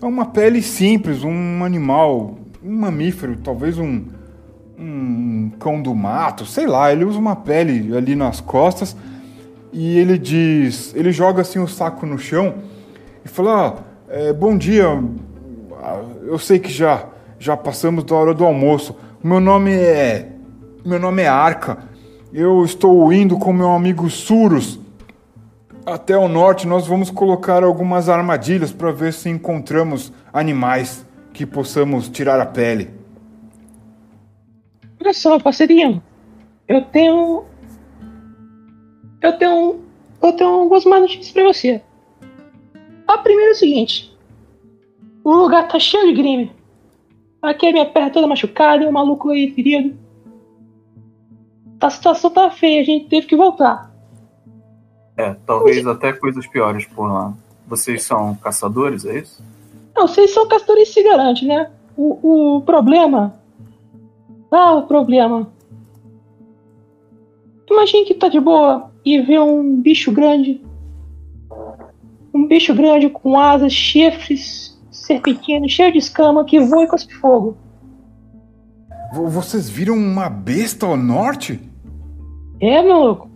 É 0.02 0.06
uma 0.06 0.26
pele 0.26 0.62
simples, 0.62 1.24
um 1.24 1.64
animal, 1.64 2.38
um 2.64 2.76
mamífero, 2.78 3.38
talvez 3.38 3.78
um, 3.78 4.06
um 4.78 5.52
cão 5.60 5.82
do 5.82 5.96
mato, 5.96 6.46
sei 6.46 6.68
lá. 6.68 6.92
Ele 6.92 7.06
usa 7.06 7.18
uma 7.18 7.36
pele 7.36 7.96
ali 7.96 8.16
nas 8.16 8.42
costas 8.42 8.96
e 9.72 9.98
ele 9.98 10.18
diz, 10.18 10.94
ele 10.96 11.12
joga 11.12 11.42
assim 11.42 11.60
o 11.60 11.68
saco 11.68 12.06
no 12.06 12.18
chão 12.18 12.56
e 13.38 13.48
ah, 13.48 13.76
é, 14.10 14.34
"Bom 14.34 14.58
dia, 14.58 14.86
eu 16.24 16.38
sei 16.40 16.60
que 16.60 16.72
já 16.72 17.06
já 17.38 17.56
passamos 17.56 18.04
da 18.04 18.16
hora 18.16 18.34
do 18.34 18.44
almoço. 18.46 18.96
Meu 19.24 19.40
nome 19.40 19.74
é 19.74 20.30
meu 20.86 21.00
nome 21.00 21.22
é 21.22 21.28
Arca. 21.28 21.78
Eu 22.34 22.64
estou 22.64 23.12
indo 23.12 23.38
com 23.38 23.52
meu 23.52 23.72
amigo 23.72 24.10
Surus 24.10 24.80
até 25.86 26.18
o 26.18 26.28
norte. 26.28 26.68
Nós 26.68 26.86
vamos 26.86 27.10
colocar 27.10 27.64
algumas 27.64 28.10
armadilhas 28.10 28.72
para 28.72 28.92
ver 28.92 29.14
se 29.14 29.30
encontramos 29.30 30.12
animais 30.32 31.06
que 31.34 31.46
possamos 31.46 32.10
tirar 32.10 32.40
a 32.40 32.46
pele. 32.46 32.92
Olha 35.02 35.14
só, 35.14 35.40
parceirinho. 35.40 36.04
Eu 36.68 36.84
tenho. 36.84 37.46
Eu 39.22 39.38
tenho. 39.38 39.80
Eu 40.22 40.34
tenho 40.34 40.50
algumas 40.50 40.86
más 40.86 41.02
notícias 41.02 41.32
pra 41.32 41.44
você. 41.44 41.82
A 43.10 43.18
primeira 43.18 43.50
é 43.50 43.54
o 43.54 43.58
seguinte: 43.58 44.16
o 45.24 45.34
lugar 45.34 45.68
tá 45.68 45.80
cheio 45.80 46.06
de 46.06 46.14
grime. 46.14 46.52
Aqui 47.42 47.66
a 47.66 47.72
minha 47.72 47.86
perna 47.86 48.12
toda 48.12 48.28
machucada, 48.28 48.84
e 48.84 48.88
o 48.88 48.94
maluco 48.94 49.32
aí 49.32 49.52
ferido. 49.52 49.98
A 51.82 51.90
situação 51.90 52.30
tá 52.30 52.52
feia, 52.52 52.82
a 52.82 52.84
gente 52.84 53.08
teve 53.08 53.26
que 53.26 53.36
voltar. 53.36 53.92
É, 55.18 55.34
talvez 55.46 55.88
até 55.88 56.14
coisas 56.14 56.46
piores 56.46 56.86
por 56.86 57.08
lá. 57.08 57.34
Vocês 57.66 58.04
são 58.04 58.36
caçadores, 58.36 59.06
é 59.06 59.20
isso? 59.20 59.44
Não, 59.96 60.08
vocês 60.08 60.32
são 60.32 60.48
caçadores 60.48 60.90
se 60.90 61.02
garante, 61.02 61.46
né? 61.46 61.72
O, 61.98 62.58
o 62.58 62.62
problema. 62.62 63.34
Ah, 64.52 64.76
o 64.76 64.84
problema. 64.84 65.52
Imagine 67.70 68.06
que 68.06 68.14
tá 68.14 68.28
de 68.28 68.40
boa 68.40 68.92
e 69.04 69.20
vê 69.20 69.40
um 69.40 69.82
bicho 69.82 70.12
grande. 70.12 70.62
Um 72.34 72.48
bicho 72.48 72.74
grande 72.76 73.10
com 73.10 73.40
asas, 73.40 73.74
chifres, 73.74 74.80
serpentinos, 74.92 75.72
cheio 75.72 75.92
de 75.92 75.98
escama 75.98 76.46
que 76.46 76.60
voa 76.60 76.84
e 76.84 76.88
cospe 76.88 77.14
fogo. 77.16 77.58
Vo- 79.14 79.28
Vocês 79.28 79.70
viram 79.70 79.96
uma 79.96 80.30
besta 80.30 80.86
ao 80.86 80.96
norte? 80.96 81.60
É, 82.62 82.82
meu 82.82 83.00
louco. 83.00 83.30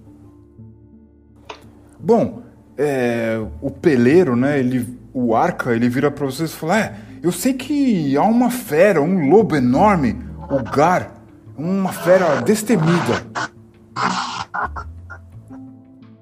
Bom, 2.00 2.42
é, 2.78 3.42
o 3.62 3.72
peleiro, 3.72 4.36
né? 4.36 4.60
Ele, 4.60 4.98
o 5.14 5.36
arca, 5.36 5.74
ele 5.74 5.90
vira 5.90 6.12
pra 6.12 6.26
vocês 6.26 6.52
e 6.52 6.56
fala: 6.56 6.78
É, 6.80 6.96
eu 7.24 7.32
sei 7.32 7.54
que 7.54 8.16
há 8.18 8.24
uma 8.24 8.52
fera, 8.52 9.02
um 9.02 9.30
lobo 9.30 9.56
enorme, 9.56 10.18
o 10.50 10.62
Gar, 10.70 11.14
uma 11.58 11.92
fera 11.94 12.42
destemida. 12.42 13.26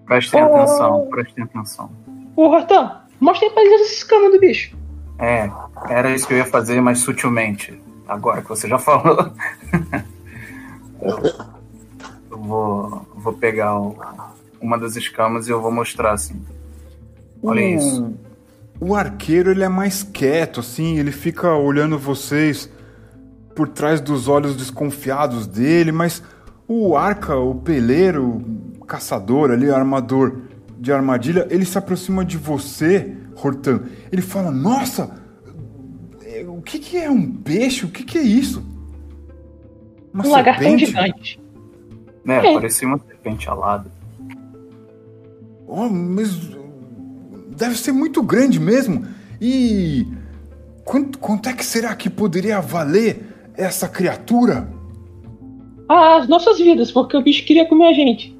Prestem 0.06 0.44
Oh. 0.44 0.56
atenção, 0.56 1.08
prestem 1.10 1.44
atenção. 1.44 1.90
Ô, 2.36 2.48
Rotan, 2.48 2.92
mostra 3.20 3.48
aí 3.48 3.54
pra 3.54 3.64
eles 3.64 3.82
essa 3.82 3.94
escama 3.94 4.30
do 4.32 4.40
bicho. 4.40 4.76
É, 5.20 5.50
era 5.90 6.12
isso 6.14 6.28
que 6.28 6.34
eu 6.34 6.38
ia 6.38 6.46
fazer, 6.46 6.82
mas 6.82 7.00
sutilmente. 7.00 7.80
Agora 8.08 8.42
que 8.42 8.50
você 8.50 8.68
já 8.68 8.78
falou. 8.80 9.32
eu 12.30 12.38
vou, 12.38 13.08
vou 13.16 13.34
pegar 13.34 13.80
o- 13.80 13.96
uma 14.60 14.78
das 14.78 14.96
escamas 14.96 15.48
e 15.48 15.52
eu 15.52 15.62
vou 15.62 15.72
mostrar 15.72 16.14
assim. 16.14 16.42
Olha 17.44 17.62
o, 17.62 17.66
isso. 17.66 18.14
O 18.80 18.96
arqueiro, 18.96 19.52
ele 19.52 19.64
é 19.64 19.70
mais 19.70 20.04
quieto, 20.04 20.60
assim, 20.60 20.98
ele 20.98 21.12
fica 21.12 21.54
olhando 21.54 21.98
vocês 21.98 22.70
por 23.56 23.68
trás 23.68 24.00
dos 24.02 24.28
olhos 24.28 24.56
desconfiados 24.56 25.46
dele, 25.46 25.92
mas 25.92 26.24
o 26.68 26.96
arca, 26.96 27.36
o 27.36 27.56
peleiro, 27.56 28.42
o 28.80 28.86
caçador 28.86 29.52
ali, 29.52 29.68
o 29.68 29.76
armador 29.76 30.38
de 30.82 30.92
armadilha, 30.92 31.48
ele 31.52 31.64
se 31.64 31.78
aproxima 31.78 32.26
de 32.26 32.38
você, 32.38 33.16
Hortan. 33.36 33.84
Ele 34.12 34.22
fala: 34.22 34.50
Nossa, 34.50 35.16
o 36.48 36.60
que, 36.60 36.80
que 36.80 36.98
é 36.98 37.08
um 37.10 37.32
peixe? 37.32 37.86
O 37.86 37.90
que, 37.90 38.04
que 38.04 38.18
é 38.18 38.24
isso? 38.24 38.66
Uma 40.12 40.26
um 40.26 40.32
lagartão 40.32 40.64
serpente? 40.80 40.86
gigante. 40.88 41.40
Né, 42.26 42.38
É. 42.48 42.54
parecia 42.54 42.88
uma 42.88 43.00
serpente 43.00 43.48
alada. 43.48 43.92
Oh, 45.68 45.88
mas 45.88 46.36
deve 47.56 47.78
ser 47.78 47.92
muito 47.92 48.24
grande 48.24 48.60
mesmo. 48.60 49.06
E 49.40 50.08
quanto, 50.84 51.20
quanto 51.20 51.48
é 51.48 51.54
que 51.54 51.64
será 51.64 51.96
que 51.96 52.10
poderia 52.10 52.60
valer 52.60 53.24
essa 53.56 53.88
criatura? 53.88 54.68
As 55.88 56.28
nossas 56.28 56.58
vidas, 56.58 56.92
porque 56.92 57.16
o 57.16 57.22
bicho 57.22 57.46
queria 57.46 57.68
comer 57.68 57.88
a 57.88 57.94
gente. 57.94 58.36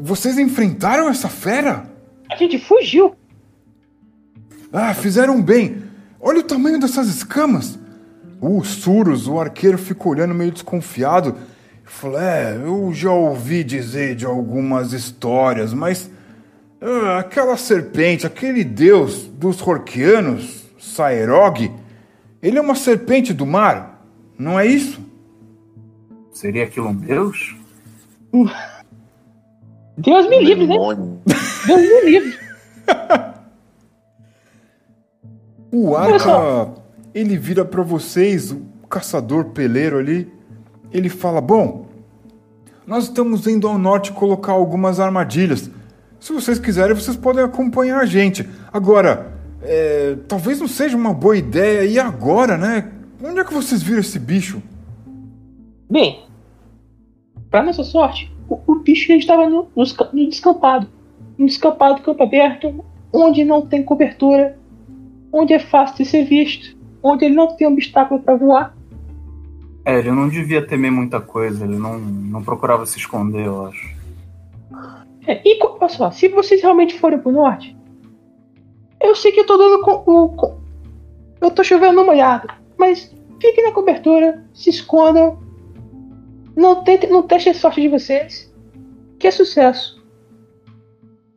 Vocês 0.00 0.38
enfrentaram 0.38 1.08
essa 1.08 1.28
fera? 1.28 1.84
A 2.30 2.36
gente 2.36 2.58
fugiu. 2.58 3.14
Ah, 4.72 4.94
fizeram 4.94 5.42
bem. 5.42 5.82
Olha 6.18 6.40
o 6.40 6.44
tamanho 6.44 6.80
dessas 6.80 7.08
escamas. 7.08 7.78
O 8.40 8.64
Surus, 8.64 9.26
o 9.26 9.38
arqueiro, 9.38 9.76
ficou 9.76 10.12
olhando 10.12 10.34
meio 10.34 10.50
desconfiado. 10.50 11.36
E 11.84 11.90
falou: 11.90 12.18
É, 12.18 12.56
eu 12.56 12.90
já 12.94 13.12
ouvi 13.12 13.62
dizer 13.62 14.14
de 14.14 14.24
algumas 14.24 14.94
histórias, 14.94 15.74
mas 15.74 16.10
ah, 16.80 17.18
aquela 17.18 17.58
serpente, 17.58 18.26
aquele 18.26 18.64
deus 18.64 19.26
dos 19.26 19.60
Horquianos, 19.60 20.64
Saerog, 20.78 21.70
ele 22.42 22.56
é 22.56 22.60
uma 22.60 22.74
serpente 22.74 23.34
do 23.34 23.44
mar, 23.44 24.02
não 24.38 24.58
é 24.58 24.66
isso? 24.66 24.98
Seria 26.32 26.64
aquilo 26.64 26.88
um 26.88 26.94
deus? 26.94 27.54
Deus 29.96 30.28
me 30.28 30.44
livre, 30.44 30.66
né? 30.66 30.76
Deus 31.66 31.80
me 31.80 32.10
livre. 32.10 32.38
O 35.72 35.94
Arca, 35.94 36.72
ele 37.14 37.36
vira 37.36 37.64
pra 37.64 37.84
vocês, 37.84 38.50
o 38.50 38.60
caçador 38.88 39.50
peleiro 39.50 39.98
ali, 39.98 40.28
ele 40.92 41.08
fala: 41.08 41.40
Bom, 41.40 41.86
nós 42.84 43.04
estamos 43.04 43.46
indo 43.46 43.68
ao 43.68 43.78
norte 43.78 44.10
colocar 44.10 44.50
algumas 44.50 44.98
armadilhas. 44.98 45.70
Se 46.18 46.32
vocês 46.32 46.58
quiserem, 46.58 46.94
vocês 46.96 47.16
podem 47.16 47.44
acompanhar 47.44 48.00
a 48.00 48.04
gente. 48.04 48.48
Agora, 48.72 49.32
é, 49.62 50.16
talvez 50.26 50.58
não 50.58 50.66
seja 50.66 50.96
uma 50.96 51.14
boa 51.14 51.36
ideia 51.36 51.84
ir 51.84 52.00
agora, 52.00 52.56
né? 52.58 52.90
Onde 53.22 53.38
é 53.38 53.44
que 53.44 53.54
vocês 53.54 53.80
viram 53.80 54.00
esse 54.00 54.18
bicho? 54.18 54.60
Bem, 55.88 56.24
pra 57.48 57.62
nossa 57.62 57.84
sorte, 57.84 58.32
o, 58.50 58.58
o 58.66 58.74
bicho 58.80 59.12
estava 59.12 59.48
no, 59.48 59.68
no, 59.74 59.84
no 60.12 60.28
descampado. 60.28 60.86
No 61.38 61.46
descampado, 61.46 62.02
campo 62.02 62.22
aberto, 62.22 62.84
onde 63.12 63.44
não 63.44 63.66
tem 63.66 63.82
cobertura, 63.82 64.58
onde 65.32 65.54
é 65.54 65.58
fácil 65.58 65.96
de 65.98 66.04
ser 66.04 66.24
visto, 66.24 66.76
onde 67.02 67.24
ele 67.24 67.34
não 67.34 67.56
tem 67.56 67.66
obstáculo 67.66 68.20
para 68.20 68.36
voar. 68.36 68.76
É, 69.84 69.98
ele 69.98 70.10
não 70.10 70.28
devia 70.28 70.66
temer 70.66 70.90
muita 70.90 71.20
coisa, 71.20 71.64
ele 71.64 71.76
não, 71.78 71.98
não 71.98 72.42
procurava 72.42 72.84
se 72.84 72.98
esconder, 72.98 73.46
eu 73.46 73.66
acho. 73.66 73.88
É, 75.26 75.40
e 75.44 75.58
olha 75.62 75.88
só, 75.88 76.10
se 76.10 76.28
vocês 76.28 76.60
realmente 76.60 76.98
forem 76.98 77.18
pro 77.18 77.32
norte, 77.32 77.76
eu 79.00 79.14
sei 79.14 79.32
que 79.32 79.40
eu 79.40 79.46
tô 79.46 79.56
dando 79.56 79.80
com, 79.82 79.92
o- 80.06 80.28
com- 80.30 80.58
eu 81.40 81.50
tô 81.50 81.64
chovendo 81.64 82.04
molhado, 82.04 82.48
mas 82.78 83.14
fiquem 83.40 83.64
na 83.64 83.72
cobertura, 83.72 84.44
se 84.52 84.68
escondam, 84.68 85.38
não 86.60 86.84
tentem, 86.84 87.08
não 87.08 87.22
testem 87.22 87.52
a 87.52 87.56
sorte 87.56 87.80
de 87.80 87.88
vocês, 87.88 88.52
que 89.18 89.26
é 89.26 89.30
sucesso. 89.30 89.98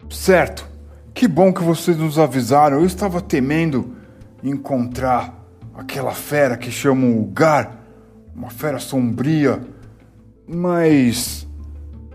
Certo. 0.09 0.67
Que 1.13 1.29
bom 1.29 1.53
que 1.53 1.63
vocês 1.63 1.95
nos 1.95 2.19
avisaram. 2.19 2.79
Eu 2.79 2.85
estava 2.85 3.21
temendo 3.21 3.95
encontrar 4.43 5.41
aquela 5.73 6.11
fera 6.11 6.57
que 6.57 6.69
chamam 6.69 7.17
o 7.17 7.25
Gar, 7.27 7.79
uma 8.35 8.49
fera 8.49 8.79
sombria. 8.79 9.61
Mas 10.45 11.47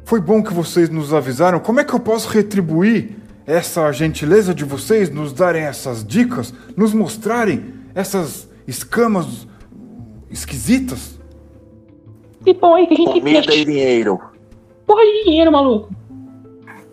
foi 0.05 0.20
bom 0.20 0.43
que 0.43 0.52
vocês 0.52 0.90
nos 0.90 1.14
avisaram. 1.14 1.60
Como 1.60 1.80
é 1.80 1.85
que 1.85 1.94
eu 1.94 2.01
posso 2.01 2.28
retribuir 2.28 3.16
essa 3.47 3.90
gentileza 3.90 4.52
de 4.52 4.66
vocês 4.66 5.09
nos 5.09 5.32
darem 5.32 5.62
essas 5.62 6.05
dicas, 6.05 6.52
nos 6.76 6.93
mostrarem 6.93 7.72
essas 7.94 8.47
escamas 8.66 9.48
esquisitas? 10.30 11.17
E 12.48 12.54
bom 12.54 12.74
aí 12.74 12.86
que 12.86 12.94
a 12.94 12.96
gente 12.96 13.12
tem 13.12 13.20
Comida 13.20 13.38
e 13.40 13.46
peixe. 13.46 13.64
dinheiro. 13.66 14.20
Porra 14.86 15.02
de 15.02 15.24
dinheiro, 15.24 15.52
maluco. 15.52 15.90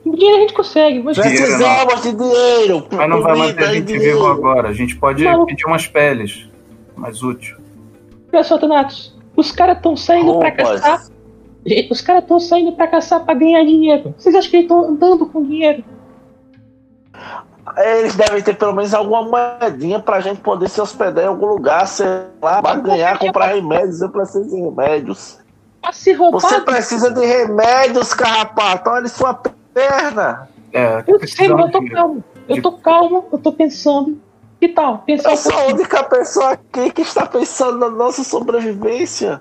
Dinheiro 0.05 0.37
a 0.37 0.39
gente 0.41 0.53
consegue, 0.53 1.01
mas 1.01 1.17
Precisamos 1.17 2.01
de 2.03 2.11
dinheiro. 2.13 2.85
Mas 2.91 3.09
não 3.09 3.21
vai 3.21 3.37
manter 3.37 3.63
a 3.63 3.71
e 3.71 3.75
gente 3.75 3.85
dinheiro. 3.85 4.15
vivo 4.17 4.27
agora. 4.27 4.67
A 4.69 4.73
gente 4.73 4.95
pode 4.97 5.23
Maluco. 5.23 5.45
pedir 5.47 5.65
umas 5.65 5.87
peles. 5.87 6.45
Mais 6.95 7.23
útil. 7.23 7.57
olha 8.33 8.43
só, 8.43 8.57
Donatos, 8.57 9.15
os 9.35 9.51
caras 9.51 9.77
estão 9.77 9.95
saindo 9.95 10.37
pra 10.39 10.49
Roupas. 10.49 10.81
caçar. 10.81 11.05
Gente, 11.65 11.91
Os 11.91 12.01
caras 12.01 12.21
estão 12.23 12.39
saindo 12.39 12.73
pra 12.73 12.87
caçar 12.87 13.23
pra 13.25 13.33
ganhar 13.33 13.63
dinheiro. 13.63 14.13
Vocês 14.17 14.35
acham 14.35 14.51
que 14.51 14.57
eles 14.57 14.65
estão 14.65 14.85
andando 14.89 15.25
com 15.25 15.41
dinheiro? 15.41 15.83
Eles 17.77 18.15
devem 18.15 18.43
ter 18.43 18.55
pelo 18.55 18.73
menos 18.73 18.93
alguma 18.93 19.23
moedinha 19.59 19.99
pra 19.99 20.19
gente 20.19 20.39
poder 20.41 20.69
se 20.69 20.79
hospedar 20.79 21.23
em 21.23 21.27
algum 21.27 21.47
lugar, 21.47 21.87
sei 21.87 22.05
lá, 22.41 22.61
pra 22.61 22.75
ganhar, 22.75 23.17
comprar 23.17 23.47
remédios. 23.47 24.01
Eu 24.01 24.09
preciso 24.09 24.47
de 24.49 24.61
remédios. 24.61 25.39
Pra 25.85 25.93
ser 25.93 26.13
roubado? 26.13 26.41
Você 26.41 26.61
precisa 26.61 27.11
de 27.11 27.23
remédios, 27.23 28.11
carrapato. 28.13 28.89
Olha 28.89 29.07
sua 29.07 29.35
perna. 29.35 30.49
É, 30.73 31.03
Eu 31.07 31.19
sei, 31.27 31.47
mas 31.47 31.65
eu 31.67 31.71
tô 31.71 31.79
de- 31.79 31.89
calmo. 31.91 32.23
Eu 32.49 32.61
tô 32.61 32.71
calmo, 32.73 33.25
eu 33.31 33.37
tô 33.37 33.51
pensando. 33.53 34.19
Que 34.59 34.69
tal? 34.69 34.99
Pensar 34.99 35.31
Eu 35.31 35.37
sou 35.37 35.53
a 35.53 35.65
única 35.67 36.03
pessoa 36.03 36.51
aqui 36.53 36.91
que 36.91 37.01
está 37.03 37.25
pensando 37.27 37.77
na 37.77 37.89
nossa 37.89 38.23
sobrevivência. 38.23 39.39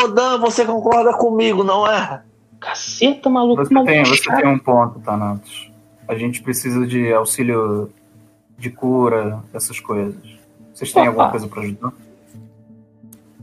Rodan, 0.00 0.38
você 0.38 0.64
concorda 0.64 1.12
comigo, 1.12 1.62
não 1.62 1.86
é? 1.86 2.22
Caceta, 2.58 3.28
maluco. 3.28 3.62
Você 3.62 3.74
maluco 3.74 3.92
tem, 3.92 4.04
você 4.04 4.34
tem 4.34 4.48
um 4.48 4.58
ponto, 4.58 5.00
Thanatos. 5.00 5.70
A 6.08 6.14
gente 6.14 6.42
precisa 6.42 6.86
de 6.86 7.12
auxílio 7.12 7.90
de 8.56 8.70
cura, 8.70 9.40
essas 9.52 9.78
coisas. 9.80 10.14
Vocês 10.72 10.90
têm 10.92 11.02
Opa. 11.02 11.10
alguma 11.10 11.30
coisa 11.30 11.46
pra 11.48 11.60
ajudar? 11.62 11.92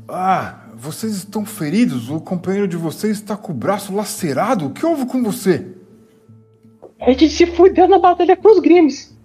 Ah, 0.07 0.56
vocês 0.80 1.14
estão 1.18 1.45
feridos? 1.45 2.10
O 2.10 2.19
companheiro 2.19 2.68
de 2.68 2.77
vocês 2.77 3.18
está 3.18 3.35
com 3.35 3.51
o 3.51 3.56
braço 3.56 3.93
lacerado? 3.93 4.68
O 4.68 4.69
que 4.72 4.85
houve 4.85 5.06
com 5.06 5.22
você? 5.23 5.68
A 7.01 7.10
gente 7.11 7.30
se 7.30 7.45
fudeu 7.45 7.88
na 7.88 7.99
batalha 7.99 8.35
com 8.38 8.49
os 8.49 8.60
Grimes. 8.60 9.18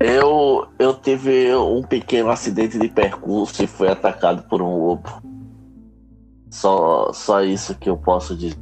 Eu, 0.00 0.66
eu 0.78 0.94
tive 0.94 1.54
um 1.56 1.82
pequeno 1.82 2.28
acidente 2.30 2.78
de 2.78 2.88
percurso 2.88 3.62
e 3.62 3.66
fui 3.66 3.88
atacado 3.88 4.42
por 4.48 4.60
um 4.60 4.76
lobo. 4.78 5.22
Só, 6.50 7.12
só 7.12 7.42
isso 7.42 7.74
que 7.76 7.88
eu 7.88 7.96
posso 7.96 8.36
dizer. 8.36 8.56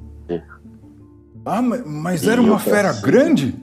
Ah, 1.44 1.60
ma- 1.60 1.78
mas 1.84 2.22
E 2.22 2.30
era 2.30 2.40
uma 2.40 2.58
fera 2.58 2.88
pensei- 2.92 3.02
grande? 3.10 3.54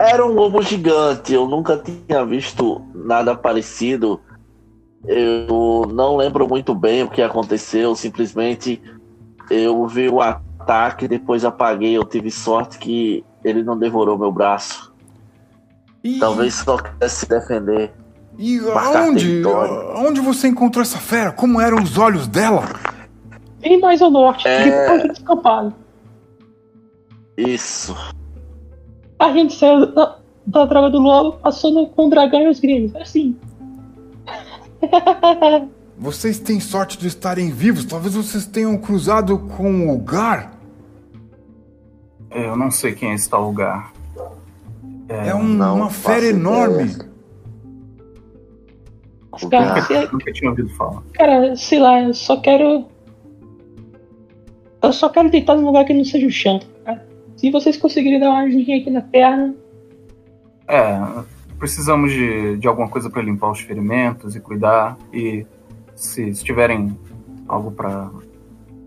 Era 0.00 0.24
um 0.24 0.32
lobo 0.32 0.62
gigante, 0.62 1.34
eu 1.34 1.46
nunca 1.46 1.76
tinha 1.76 2.24
visto 2.24 2.80
nada 2.94 3.34
parecido. 3.34 4.20
Eu 5.06 5.88
não 5.92 6.16
lembro 6.16 6.46
muito 6.46 6.74
bem 6.74 7.02
o 7.02 7.10
que 7.10 7.22
aconteceu, 7.22 7.94
simplesmente 7.94 8.80
eu 9.50 9.86
vi 9.86 10.08
o 10.08 10.20
ataque, 10.20 11.08
depois 11.08 11.44
apaguei. 11.44 11.96
Eu 11.96 12.04
tive 12.04 12.30
sorte 12.30 12.78
que 12.78 13.24
ele 13.42 13.62
não 13.62 13.78
devorou 13.78 14.18
meu 14.18 14.30
braço. 14.30 14.92
E, 16.04 16.18
Talvez 16.18 16.54
só 16.54 16.78
quisesse 16.78 17.20
se 17.20 17.28
defender. 17.28 17.92
E 18.38 18.58
Marcar 18.60 19.04
aonde? 19.04 19.42
Aonde 19.94 20.20
você 20.20 20.48
encontrou 20.48 20.82
essa 20.82 20.98
fera? 20.98 21.32
Como 21.32 21.60
eram 21.60 21.82
os 21.82 21.98
olhos 21.98 22.26
dela? 22.26 22.64
Bem 23.60 23.78
mais 23.80 24.00
ao 24.00 24.10
norte, 24.10 24.46
É. 24.48 24.64
depois 24.64 25.02
do 25.02 25.08
descampado. 25.08 25.74
Isso. 27.36 27.94
A 29.18 29.32
gente 29.32 29.54
saiu 29.54 29.92
da, 29.92 30.16
da 30.46 30.64
droga 30.64 30.90
do 30.90 30.98
lobo, 30.98 31.38
passou 31.38 31.70
no, 31.70 31.86
com 31.86 32.06
o 32.06 32.10
dragão 32.10 32.42
e 32.42 32.48
os 32.48 32.60
gringos. 32.60 32.94
Assim. 32.96 33.36
Vocês 35.98 36.38
têm 36.38 36.58
sorte 36.60 36.96
de 36.98 37.08
estarem 37.08 37.50
vivos. 37.50 37.84
Talvez 37.84 38.14
vocês 38.14 38.46
tenham 38.46 38.76
cruzado 38.78 39.38
com 39.38 39.90
o 39.94 39.98
Gar. 39.98 40.54
Eu 42.30 42.56
não 42.56 42.70
sei 42.70 42.94
quem 42.94 43.10
é 43.10 43.14
esse 43.14 43.28
tal 43.28 43.44
lugar. 43.44 43.92
É, 45.08 45.34
um- 45.34 45.42
não 45.42 45.76
uma 45.76 45.90
fera 45.90 46.20
ideia. 46.20 46.30
enorme. 46.32 46.90
Cara, 49.50 49.82
se- 49.82 50.12
Nunca 50.12 50.32
tinha 50.32 50.50
ouvido 50.50 50.68
falar. 50.70 51.02
cara, 51.12 51.56
sei 51.56 51.78
lá, 51.78 52.00
eu 52.02 52.14
só 52.14 52.40
quero. 52.40 52.86
Eu 54.82 54.92
só 54.92 55.08
quero 55.08 55.30
deitar 55.30 55.56
num 55.56 55.66
lugar 55.66 55.84
que 55.84 55.92
não 55.92 56.04
seja 56.04 56.26
o 56.26 56.30
chão. 56.30 56.60
Cara. 56.84 57.06
Se 57.36 57.50
vocês 57.50 57.76
conseguirem 57.76 58.18
dar 58.20 58.30
uma 58.30 58.40
ajudinha 58.42 58.78
aqui 58.80 58.90
na 58.90 59.02
perna, 59.02 59.54
É, 60.66 60.98
precisamos 61.60 62.10
de, 62.10 62.56
de 62.56 62.66
alguma 62.66 62.88
coisa 62.88 63.08
para 63.08 63.22
limpar 63.22 63.52
os 63.52 63.60
ferimentos 63.60 64.34
e 64.34 64.40
cuidar. 64.40 64.96
E 65.12 65.46
se, 65.94 66.34
se 66.34 66.42
tiverem 66.42 66.98
algo 67.46 67.70
para. 67.70 68.10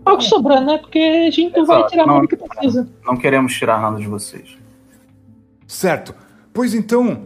algo 0.04 0.20
sobrando, 0.20 0.66
né? 0.66 0.78
Porque 0.78 0.98
a 0.98 1.30
gente 1.30 1.56
não 1.56 1.64
vai 1.64 1.76
Exato, 1.78 1.90
tirar 1.92 2.06
não- 2.06 2.14
nada 2.16 2.26
que 2.26 2.36
precisa. 2.36 2.88
Não 3.06 3.16
queremos 3.16 3.54
tirar 3.54 3.80
nada 3.80 3.96
de 3.98 4.06
vocês. 4.08 4.58
Certo. 5.66 6.14
Pois 6.52 6.74
então, 6.74 7.22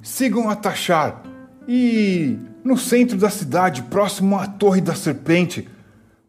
sigam 0.00 0.48
a 0.48 0.56
Tachar. 0.56 1.22
E 1.68 2.38
no 2.64 2.76
centro 2.76 3.16
da 3.18 3.28
cidade, 3.30 3.82
próximo 3.82 4.38
à 4.38 4.46
Torre 4.46 4.80
da 4.80 4.94
Serpente, 4.94 5.68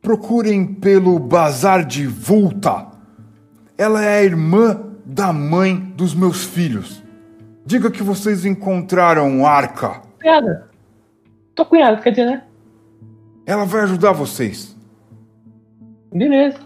procurem 0.01 0.65
pelo 0.65 1.17
Bazar 1.19 1.85
de 1.85 2.05
Vulta. 2.07 2.87
Ela 3.77 4.03
é 4.03 4.19
a 4.19 4.23
irmã 4.23 4.81
da 5.05 5.31
mãe 5.31 5.75
dos 5.95 6.13
meus 6.15 6.43
filhos. 6.43 7.02
Diga 7.65 7.89
que 7.89 8.03
vocês 8.03 8.45
encontraram 8.45 9.45
Arca. 9.45 10.01
Cunhada. 10.21 10.69
Tô 11.55 11.65
cunhado, 11.65 12.01
quer 12.01 12.09
dizer, 12.11 12.25
né? 12.25 12.43
Ela 13.45 13.65
vai 13.65 13.81
ajudar 13.81 14.11
vocês. 14.11 14.75
Beleza. 16.13 16.59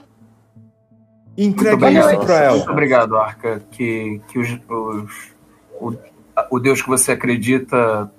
Obrigado. 1.38 2.10
isso 2.14 2.26
pra 2.26 2.50
Muito 2.50 2.64
ela. 2.64 2.72
obrigado, 2.72 3.16
Arca. 3.18 3.62
Que, 3.72 4.22
que 4.28 4.40
os, 4.40 4.50
os- 4.70 5.32
o, 5.80 5.94
o 6.52 6.60
Deus 6.60 6.82
que 6.82 6.88
você 6.90 7.12
acredita 7.12 8.12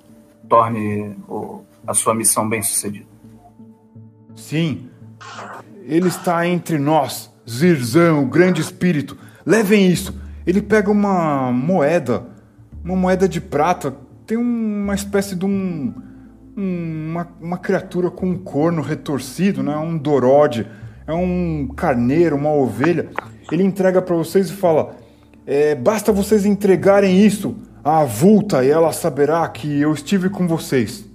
torne 0.49 1.17
o- 1.29 1.63
a 1.87 1.95
sua 1.95 2.15
missão 2.15 2.49
bem 2.49 2.63
sucedida. 2.63 3.07
Sim. 4.37 4.89
Ele 5.85 6.09
está 6.09 6.47
entre 6.47 6.79
nós, 6.79 7.33
Zirzan, 7.49 8.15
o 8.15 8.27
grande 8.27 8.61
espírito. 8.61 9.19
Levem 9.45 9.89
isso. 9.91 10.15
Ele 10.47 10.63
pega 10.63 10.91
uma 10.91 11.51
moeda, 11.51 12.27
uma 12.85 12.97
moeda 12.97 13.29
de 13.29 13.41
prata. 13.41 13.95
Tem 14.27 14.37
uma 14.37 14.95
espécie 14.95 15.35
de 15.37 15.45
um. 15.47 15.95
um- 16.57 17.09
uma, 17.11 17.29
uma 17.41 17.59
criatura 17.59 18.11
com 18.11 18.27
um 18.27 18.39
corno 18.39 18.83
retorcido, 18.83 19.63
né? 19.63 19.77
Um 19.77 19.97
dorode. 19.97 20.67
É 21.07 21.13
um 21.13 21.69
carneiro, 21.75 22.37
uma 22.37 22.53
ovelha. 22.53 23.09
Ele 23.51 23.63
entrega 23.63 24.03
para 24.03 24.15
vocês 24.17 24.51
e 24.51 24.53
fala: 24.53 24.97
"É, 25.47 25.75
basta 25.75 26.13
vocês 26.13 26.45
entregarem 26.45 27.25
isso 27.25 27.57
à 27.83 28.05
vulta 28.05 28.65
e 28.65 28.69
ela 28.71 28.93
saberá 28.93 29.47
que 29.49 29.81
eu 29.81 29.93
estive 29.93 30.29
com 30.29 30.47
vocês. 30.47 31.09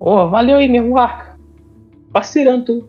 Ô, 0.00 0.28
valeu 0.28 0.56
aí, 0.56 0.68
meu 0.68 0.96
arca. 0.98 1.36
Parceirando 2.12 2.64
tu. 2.64 2.88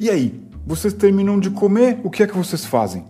E 0.00 0.08
aí, 0.10 0.40
vocês 0.66 0.92
terminam 0.94 1.38
de 1.38 1.50
comer? 1.50 1.98
O 2.02 2.10
que 2.10 2.22
é 2.22 2.26
que 2.26 2.36
vocês 2.36 2.64
fazem? 2.64 3.04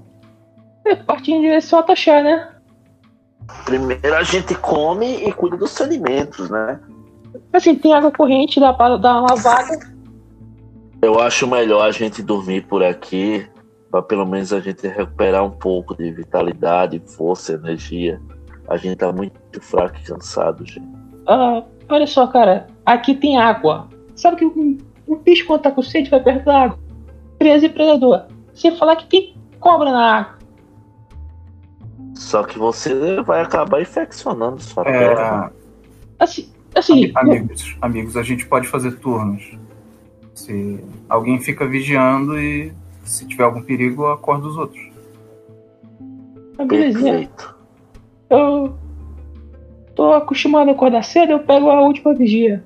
É, 0.87 0.97
partindo 0.97 1.37
em 1.39 1.43
direção 1.43 1.79
a 1.79 1.83
Tachar, 1.83 2.23
né? 2.25 2.49
Primeiro 3.65 4.15
a 4.15 4.23
gente 4.23 4.55
come 4.55 5.27
e 5.27 5.33
cuida 5.33 5.57
dos 5.57 5.81
alimentos, 5.81 6.51
né? 6.51 6.81
Assim, 7.53 7.75
tem 7.75 7.95
água 7.95 8.11
corrente, 8.11 8.61
dá 8.61 8.73
pra 8.73 8.97
dar 8.97 9.21
uma 9.21 9.31
lavada. 9.31 9.79
Eu 11.01 11.21
acho 11.21 11.47
melhor 11.47 11.87
a 11.87 11.91
gente 11.91 12.23
dormir 12.23 12.67
por 12.67 12.83
aqui, 12.83 13.47
para 13.91 14.03
pelo 14.03 14.25
menos 14.25 14.53
a 14.53 14.61
gente 14.61 14.87
recuperar 14.87 15.45
um 15.45 15.51
pouco 15.51 15.97
de 15.97 16.11
vitalidade, 16.11 17.03
força, 17.07 17.55
energia. 17.55 18.21
A 18.69 18.77
gente 18.77 18.97
tá 18.97 19.13
muito 19.13 19.61
fraco 19.61 19.97
e 19.99 20.05
cansado, 20.05 20.65
gente. 20.65 20.89
Ah, 21.27 21.63
olha 21.89 22.07
só, 22.07 22.27
cara. 22.27 22.69
Aqui 22.87 23.15
tem 23.15 23.37
água. 23.37 23.89
Sabe 24.15 24.37
que 24.37 24.45
um, 24.45 24.79
um 25.09 25.17
bicho 25.17 25.47
quando 25.47 25.63
tá 25.63 25.71
com 25.71 25.83
sede 25.83 26.09
vai 26.09 26.23
perto 26.23 26.45
da 26.45 26.63
água. 26.65 26.79
Presa 27.39 27.67
e 27.67 27.69
predador. 27.69 28.27
Você 28.55 28.71
falar 28.73 28.97
que 28.97 29.07
tem 29.07 29.37
cobra 29.59 29.91
na 29.91 30.19
água. 30.19 30.39
Só 32.15 32.43
que 32.45 32.59
você 32.59 33.21
vai 33.23 33.43
acabar 33.43 33.81
infeccionando 33.81 34.61
sua 34.63 34.85
terra. 34.85 35.53
É, 35.59 35.63
Assim, 36.23 36.53
assim. 36.75 37.11
amigos, 37.15 37.77
amigos, 37.81 38.17
a 38.17 38.23
gente 38.23 38.47
pode 38.47 38.69
fazer 38.69 38.93
turnos. 38.99 39.59
Se 40.35 40.83
alguém 41.09 41.41
fica 41.41 41.67
vigiando 41.67 42.39
e 42.39 42.73
se 43.05 43.27
tiver 43.27 43.45
algum 43.45 43.63
perigo, 43.63 44.07
acorda 44.07 44.47
os 44.47 44.57
outros. 44.57 44.81
Ah, 46.59 46.65
belezinha. 46.65 47.13
Perfeito. 47.13 47.57
Eu 48.31 48.75
tô 49.95 50.13
acostumado 50.15 50.69
a 50.69 50.73
acordar 50.73 51.03
cedo, 51.03 51.33
eu 51.33 51.41
pego 51.41 51.71
a 51.71 51.83
última 51.83 52.15
vigia. 52.15 52.63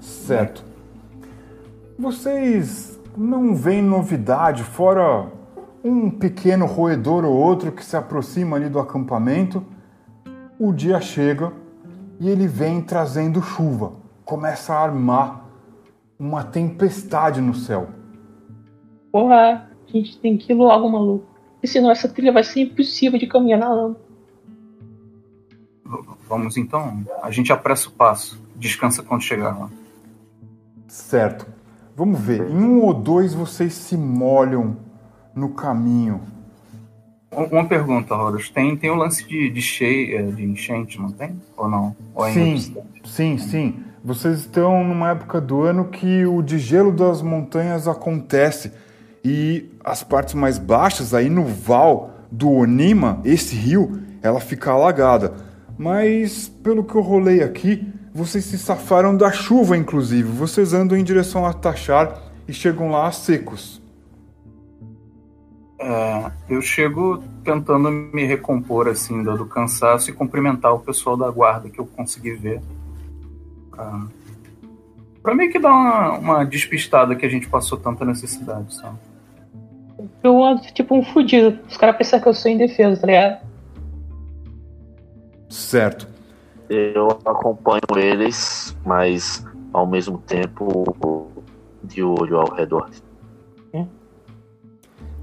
Certo. 0.00 0.64
Vocês 1.98 2.98
não 3.16 3.54
veem 3.54 3.82
novidade 3.82 4.62
fora 4.62 5.26
um 5.82 6.10
pequeno 6.10 6.66
roedor 6.66 7.24
ou 7.24 7.34
outro 7.34 7.72
que 7.72 7.84
se 7.84 7.96
aproxima 7.96 8.56
ali 8.56 8.68
do 8.68 8.78
acampamento. 8.78 9.64
O 10.58 10.72
dia 10.72 11.00
chega 11.00 11.52
e 12.18 12.28
ele 12.28 12.46
vem 12.46 12.80
trazendo 12.82 13.40
chuva. 13.42 13.92
Começa 14.24 14.74
a 14.74 14.82
armar 14.82 15.46
uma 16.18 16.44
tempestade 16.44 17.40
no 17.40 17.54
céu. 17.54 17.88
Porra, 19.10 19.68
a 19.88 19.90
gente 19.90 20.18
tem 20.18 20.36
que 20.36 20.52
ir 20.52 20.54
logo, 20.54 20.88
maluco. 20.88 21.26
Porque 21.54 21.66
senão 21.66 21.90
essa 21.90 22.08
trilha 22.08 22.32
vai 22.32 22.44
ser 22.44 22.60
impossível 22.60 23.18
de 23.18 23.26
caminhar 23.26 23.58
na 23.58 23.72
lama. 23.72 23.96
Vamos 26.28 26.56
então. 26.56 27.04
A 27.22 27.30
gente 27.30 27.52
apressa 27.52 27.88
o 27.88 27.92
passo. 27.92 28.40
Descansa 28.54 29.02
quando 29.02 29.22
chegar 29.22 29.58
lá. 29.58 29.70
Certo. 30.86 31.46
Vamos 31.96 32.20
ver. 32.20 32.48
Em 32.50 32.54
um 32.54 32.84
ou 32.84 32.94
dois 32.94 33.34
vocês 33.34 33.72
se 33.72 33.96
molham 33.96 34.76
no 35.34 35.50
caminho. 35.50 36.20
Um- 37.32 37.44
Uma 37.44 37.64
pergunta, 37.66 38.14
Horus. 38.14 38.48
Tem, 38.48 38.76
tem 38.76 38.90
o 38.90 38.94
lance 38.94 39.26
de, 39.26 39.50
de 39.50 39.62
cheia, 39.62 40.22
de 40.32 40.44
enchente, 40.44 40.98
não 41.00 41.10
tem? 41.10 41.40
Ou 41.56 41.68
não? 41.68 41.94
Ou 42.14 42.26
é 42.26 42.32
Sim, 42.32 42.56
sim, 43.04 43.38
sim. 43.38 43.74
Vocês 44.02 44.40
estão 44.40 44.82
numa 44.82 45.10
época 45.10 45.40
do 45.40 45.62
ano 45.62 45.84
que 45.86 46.24
o 46.24 46.42
degelo 46.42 46.90
das 46.90 47.20
montanhas 47.22 47.86
acontece 47.86 48.72
e 49.24 49.70
as 49.84 50.02
partes 50.02 50.34
mais 50.34 50.58
baixas, 50.58 51.12
aí 51.14 51.28
no 51.28 51.44
val 51.44 52.10
do 52.30 52.50
Onima, 52.50 53.20
esse 53.24 53.54
rio, 53.54 54.00
ela 54.22 54.40
fica 54.40 54.70
alagada. 54.72 55.34
Mas 55.78 56.48
pelo 56.48 56.82
que 56.82 56.94
eu 56.94 57.00
rolei 57.02 57.42
aqui, 57.42 57.86
vocês 58.12 58.44
se 58.44 58.58
safaram 58.58 59.16
da 59.16 59.30
chuva, 59.30 59.76
inclusive. 59.76 60.28
Vocês 60.28 60.72
andam 60.72 60.96
em 60.98 61.04
direção 61.04 61.44
a 61.46 61.52
Tachar 61.52 62.18
e 62.48 62.52
chegam 62.52 62.90
lá 62.90 63.10
secos. 63.12 63.79
É, 65.82 66.30
eu 66.50 66.60
chego 66.60 67.24
tentando 67.42 67.90
me 67.90 68.24
recompor 68.24 68.86
assim 68.86 69.22
do, 69.22 69.38
do 69.38 69.46
cansaço 69.46 70.10
e 70.10 70.12
cumprimentar 70.12 70.74
o 70.74 70.78
pessoal 70.78 71.16
da 71.16 71.30
guarda 71.30 71.70
que 71.70 71.78
eu 71.78 71.86
consegui 71.86 72.32
ver. 72.32 72.60
Ah, 73.78 74.06
pra 75.22 75.34
meio 75.34 75.50
que 75.50 75.58
dar 75.58 75.72
uma, 75.72 76.18
uma 76.18 76.44
despistada 76.44 77.16
que 77.16 77.24
a 77.24 77.28
gente 77.30 77.48
passou 77.48 77.78
tanta 77.78 78.04
necessidade, 78.04 78.74
sabe? 78.74 78.98
Eu 80.22 80.44
ando 80.44 80.60
tipo 80.72 80.94
um 80.94 81.02
fudido. 81.02 81.58
Os 81.66 81.78
caras 81.78 81.96
pensam 81.96 82.20
que 82.20 82.28
eu 82.28 82.34
sou 82.34 82.50
indefeso, 82.50 83.00
tá 83.00 83.06
ligado? 83.06 83.40
Certo. 85.48 86.06
Eu 86.68 87.08
acompanho 87.24 87.80
eles, 87.96 88.76
mas 88.84 89.44
ao 89.72 89.86
mesmo 89.86 90.18
tempo 90.18 91.30
de 91.82 92.02
olho 92.02 92.38
ao 92.38 92.54
redor. 92.54 92.90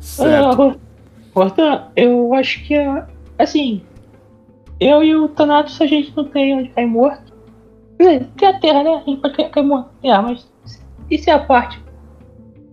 Certo. 0.07 0.79
Portanto, 1.33 1.91
eu 1.95 2.33
acho 2.33 2.65
que, 2.65 2.75
assim, 3.37 3.83
eu 4.79 5.03
e 5.03 5.15
o 5.15 5.27
Thanatos, 5.27 5.79
a 5.81 5.85
gente 5.85 6.15
não 6.15 6.25
tem 6.25 6.55
onde 6.55 6.69
cair 6.69 6.87
morto. 6.87 7.33
Tem 7.97 8.47
a 8.47 8.59
terra, 8.59 8.83
né? 8.83 8.95
A 8.95 9.09
gente 9.09 9.21
pode 9.21 9.49
cair 9.49 9.63
morto. 9.63 9.89
É, 10.03 10.17
mas 10.19 10.49
isso 11.11 11.29
é 11.29 11.33
a 11.33 11.39
parte. 11.39 11.83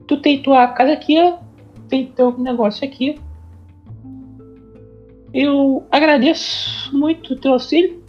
Tu 0.07 0.17
tem 0.19 0.43
tua 0.43 0.69
casa 0.69 0.93
aqui, 0.93 1.17
tem 1.89 2.07
teu 2.07 2.37
negócio 2.39 2.87
aqui. 2.87 3.21
Eu 5.33 5.85
agradeço 5.91 6.97
muito 6.97 7.35
o 7.35 7.37
teu 7.37 7.55
auxílio. 7.55 8.03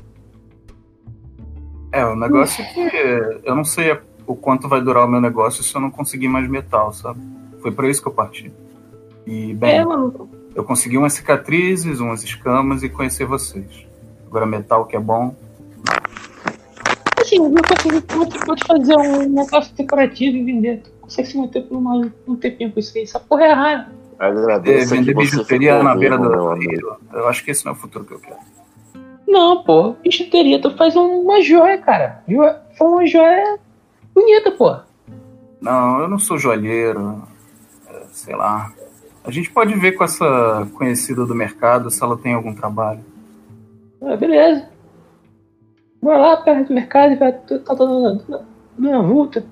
É, 1.92 2.06
o 2.06 2.16
negócio 2.16 2.64
é 2.64 2.68
que 2.68 3.42
eu 3.44 3.56
não 3.56 3.64
sei 3.64 3.98
o 4.28 4.36
quanto 4.36 4.68
vai 4.68 4.82
durar 4.82 5.06
o 5.06 5.10
meu 5.10 5.22
negócio 5.22 5.64
se 5.64 5.74
eu 5.76 5.82
não 5.82 5.90
conseguir 5.90 6.28
mais 6.28 6.48
metal, 6.48 6.94
sabe? 6.94 7.20
Foi 7.62 7.72
por 7.72 7.86
isso 7.86 8.02
que 8.02 8.08
eu 8.08 8.14
parti. 8.14 8.52
E, 9.26 9.54
bem, 9.54 9.80
É, 9.80 9.84
eu 10.56 10.64
consegui 10.64 10.98
umas 10.98 11.14
cicatrizes, 11.14 12.00
umas 12.00 12.24
escamas 12.24 12.84
e 12.84 12.90
conhecer 12.90 13.26
vocês. 13.26 13.86
Agora, 14.28 14.46
metal 14.46 14.86
que 14.86 14.96
é 14.96 15.00
bom. 15.00 15.36
Assim, 17.20 17.38
eu 17.38 17.52
consegui 17.68 18.02
tu 18.02 18.46
pode 18.46 18.64
fazer 18.66 18.96
um 18.96 19.30
negócio 19.30 19.74
decorativo 19.76 20.38
e 20.38 20.44
vender. 20.44 20.82
Tu 20.84 20.92
consegue 21.02 21.28
se 21.28 21.38
manter 21.38 21.62
por 21.64 21.78
uma, 21.78 22.12
um 22.28 22.36
tempinho 22.36 22.72
com 22.72 22.80
isso 22.80 22.96
aí. 22.98 23.04
Essa 23.04 23.20
porra 23.20 23.46
é 23.46 23.54
rara. 23.54 23.90
É, 24.20 24.26
Agradeço 24.28 24.90
que 24.90 25.00
vender 25.00 25.16
bijuteria 25.16 25.84
na 25.84 25.96
beira 25.96 26.18
rio. 26.18 26.96
Eu 27.12 27.28
acho 27.28 27.44
que 27.44 27.52
esse 27.52 27.66
não 27.66 27.72
é 27.72 27.76
o 27.76 27.78
futuro 27.78 28.06
que 28.06 28.14
eu 28.14 28.20
quero. 28.20 28.38
Não, 29.28 29.64
pô. 29.64 29.94
Bijuteria, 30.04 30.62
tu 30.62 30.72
faz 30.78 30.96
uma 30.96 31.42
joia, 31.42 31.78
cara. 31.80 32.24
Joia, 32.28 32.62
foi 32.78 32.88
uma 32.88 33.06
joia 33.08 33.60
bonita, 34.14 34.52
pô. 34.52 34.78
Não, 35.60 36.02
eu 36.02 36.08
não 36.08 36.20
sou 36.20 36.38
joalheiro. 36.38 37.24
é, 37.90 38.04
sei 38.12 38.36
lá. 38.36 38.72
A 39.26 39.32
gente 39.32 39.50
pode 39.50 39.74
ver 39.74 39.94
com 39.94 40.04
essa 40.04 40.68
conhecida 40.76 41.26
do 41.26 41.34
mercado 41.34 41.90
se 41.90 42.04
ela 42.04 42.16
tem 42.16 42.34
algum 42.34 42.54
trabalho. 42.54 43.04
Ah, 44.02 44.16
beleza. 44.16 44.70
Bora 46.02 46.18
lá 46.20 46.38
perto 46.38 46.68
do 46.68 46.74
mercado 46.76 47.14
e 47.14 47.16
vai 47.16 47.32
tá 47.34 47.74
dando 47.74 48.24
uma 48.78 49.02
multa. 49.02 49.44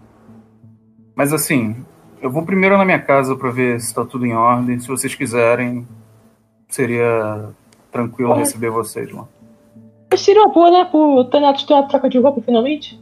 Mas 1.16 1.34
assim, 1.34 1.84
eu 2.22 2.30
vou 2.30 2.46
primeiro 2.46 2.78
na 2.78 2.86
minha 2.86 3.02
casa 3.02 3.36
pra 3.36 3.50
ver 3.50 3.82
se 3.82 3.94
tá 3.96 4.06
tudo 4.06 4.26
em 4.28 4.36
ordem. 4.36 4.80
Se 4.80 4.88
vocês 4.88 5.16
quiserem, 5.16 5.88
seria 6.70 7.50
tranquilo 7.92 8.30
Pode. 8.30 8.42
receber 8.42 8.70
vocês 8.70 9.12
lá. 9.12 9.28
Mas 10.12 10.22
seria 10.22 10.44
uma 10.44 10.54
boa, 10.54 10.70
né? 10.70 10.86
Pro 10.86 11.26
Thanatos 11.26 11.64
ter 11.64 11.74
uma 11.74 11.88
troca 11.88 12.08
de 12.08 12.20
roupa 12.20 12.42
finalmente. 12.42 13.02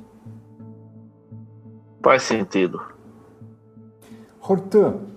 Faz 2.02 2.24
sentido. 2.24 2.82
Hortan, 4.42 5.11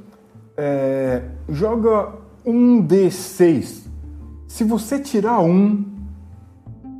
é, 0.56 1.22
joga 1.48 2.12
um 2.44 2.86
D6. 2.86 3.86
Se 4.46 4.64
você 4.64 4.98
tirar 4.98 5.40
um, 5.40 5.84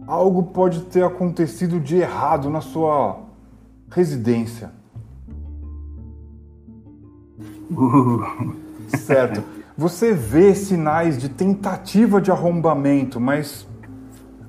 algo 0.07 0.45
pode 0.45 0.83
ter 0.83 1.05
acontecido 1.05 1.81
de 1.81 1.97
errado 1.97 2.51
na 2.51 2.61
sua 2.61 3.21
residência. 3.91 4.73
Uh, 7.71 8.55
Certo. 8.97 9.43
Você 9.77 10.13
vê 10.13 10.55
sinais 10.55 11.19
de 11.19 11.29
tentativa 11.29 12.21
de 12.21 12.31
arrombamento, 12.31 13.21
mas 13.21 13.67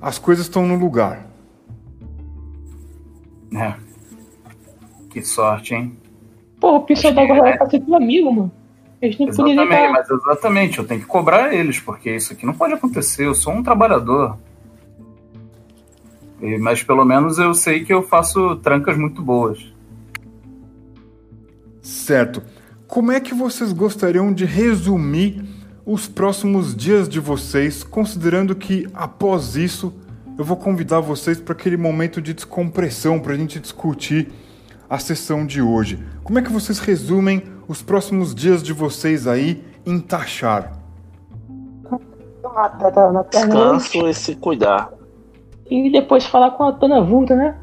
as 0.02 0.20
coisas 0.20 0.46
estão 0.46 0.68
no 0.68 0.76
lugar. 0.76 1.26
é. 3.54 3.76
Que 5.10 5.22
sorte, 5.24 5.74
hein? 5.74 5.98
Pô, 6.60 6.76
o 6.76 6.82
pessoal 6.82 7.14
da 7.14 7.26
guarda 7.26 7.70
ser 7.70 7.80
teu 7.80 7.96
amigo, 7.96 8.32
mano. 8.32 8.52
Eles 9.02 9.20
Exatamente, 9.20 9.92
mas 9.92 10.10
exatamente, 10.10 10.80
eu 10.80 10.86
tenho 10.86 11.02
que 11.02 11.06
cobrar 11.08 11.54
eles, 11.54 11.80
porque 11.80 12.16
isso 12.16 12.34
aqui 12.34 12.46
não 12.46 12.54
pode 12.54 12.74
acontecer. 12.74 13.26
Eu 13.26 13.36
sou 13.36 13.54
um 13.54 13.62
trabalhador. 13.62 14.38
E- 16.42 16.58
Mas 16.58 16.82
pelo 16.82 17.04
menos 17.06 17.38
eu 17.38 17.54
sei 17.54 17.84
que 17.84 17.94
eu 17.94 18.02
faço 18.04 18.56
trancas 18.58 18.98
muito 18.98 19.22
boas. 19.22 19.74
Certo. 21.82 22.42
Como 22.88 23.12
é 23.12 23.20
que 23.20 23.34
vocês 23.34 23.72
gostariam 23.72 24.34
de 24.34 24.46
resumir 24.46 25.44
os 25.86 26.08
próximos 26.08 26.76
dias 26.76 27.08
de 27.08 27.20
vocês, 27.20 27.84
considerando 27.84 28.56
que 28.56 28.88
após 28.94 29.56
isso 29.56 29.94
eu 30.38 30.44
vou 30.44 30.58
convidar 30.58 31.00
vocês 31.00 31.40
para 31.40 31.54
aquele 31.54 31.78
momento 31.78 32.22
de 32.22 32.34
descompressão 32.34 33.20
para 33.20 33.34
a 33.34 33.38
gente 33.38 33.60
discutir 33.60 34.32
a 34.90 34.98
sessão 34.98 35.46
de 35.46 35.62
hoje. 35.62 36.00
Como 36.24 36.40
é 36.40 36.42
que 36.42 36.52
vocês 36.52 36.80
resumem 36.80 37.44
os 37.68 37.82
próximos 37.82 38.34
dias 38.34 38.62
de 38.62 38.74
vocês 38.74 39.28
aí 39.28 39.64
em 39.86 40.00
Tachar? 40.00 40.74
Ah, 42.56 42.70
tá, 42.70 42.92
tá, 42.92 43.24
Descanso 43.30 44.08
e 44.08 44.14
se 44.14 44.36
cuidar. 44.36 44.94
E 45.70 45.92
depois 45.92 46.26
falar 46.26 46.52
com 46.52 46.64
a 46.64 46.72
dona 46.72 47.02
Vulta, 47.02 47.36
né? 47.36 47.60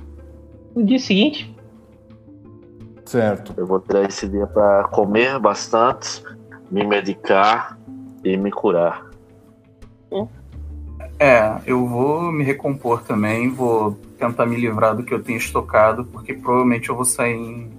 No 0.75 0.85
dia 0.85 0.99
seguinte. 0.99 1.55
Certo. 3.05 3.55
Eu 3.57 3.67
vou 3.67 3.81
tirar 3.81 4.05
esse 4.05 4.29
dia 4.29 4.47
pra 4.47 4.85
comer 4.85 5.39
bastante, 5.39 6.23
me 6.71 6.85
medicar 6.85 7.79
e 8.25 8.37
me 8.37 8.51
curar. 8.51 9.13
É, 11.19 11.61
eu 11.67 11.87
vou 11.87 12.33
me 12.33 12.43
recompor 12.43 13.03
também, 13.03 13.49
vou 13.49 13.93
tentar 14.19 14.45
me 14.45 14.57
livrar 14.57 14.97
do 14.97 15.05
que 15.05 15.15
eu 15.15 15.23
tenho 15.23 15.39
estocado, 15.39 16.05
porque 16.07 16.35
provavelmente 16.35 16.89
eu 16.89 16.97
vou 16.97 17.05
sair 17.05 17.37
em, 17.37 17.71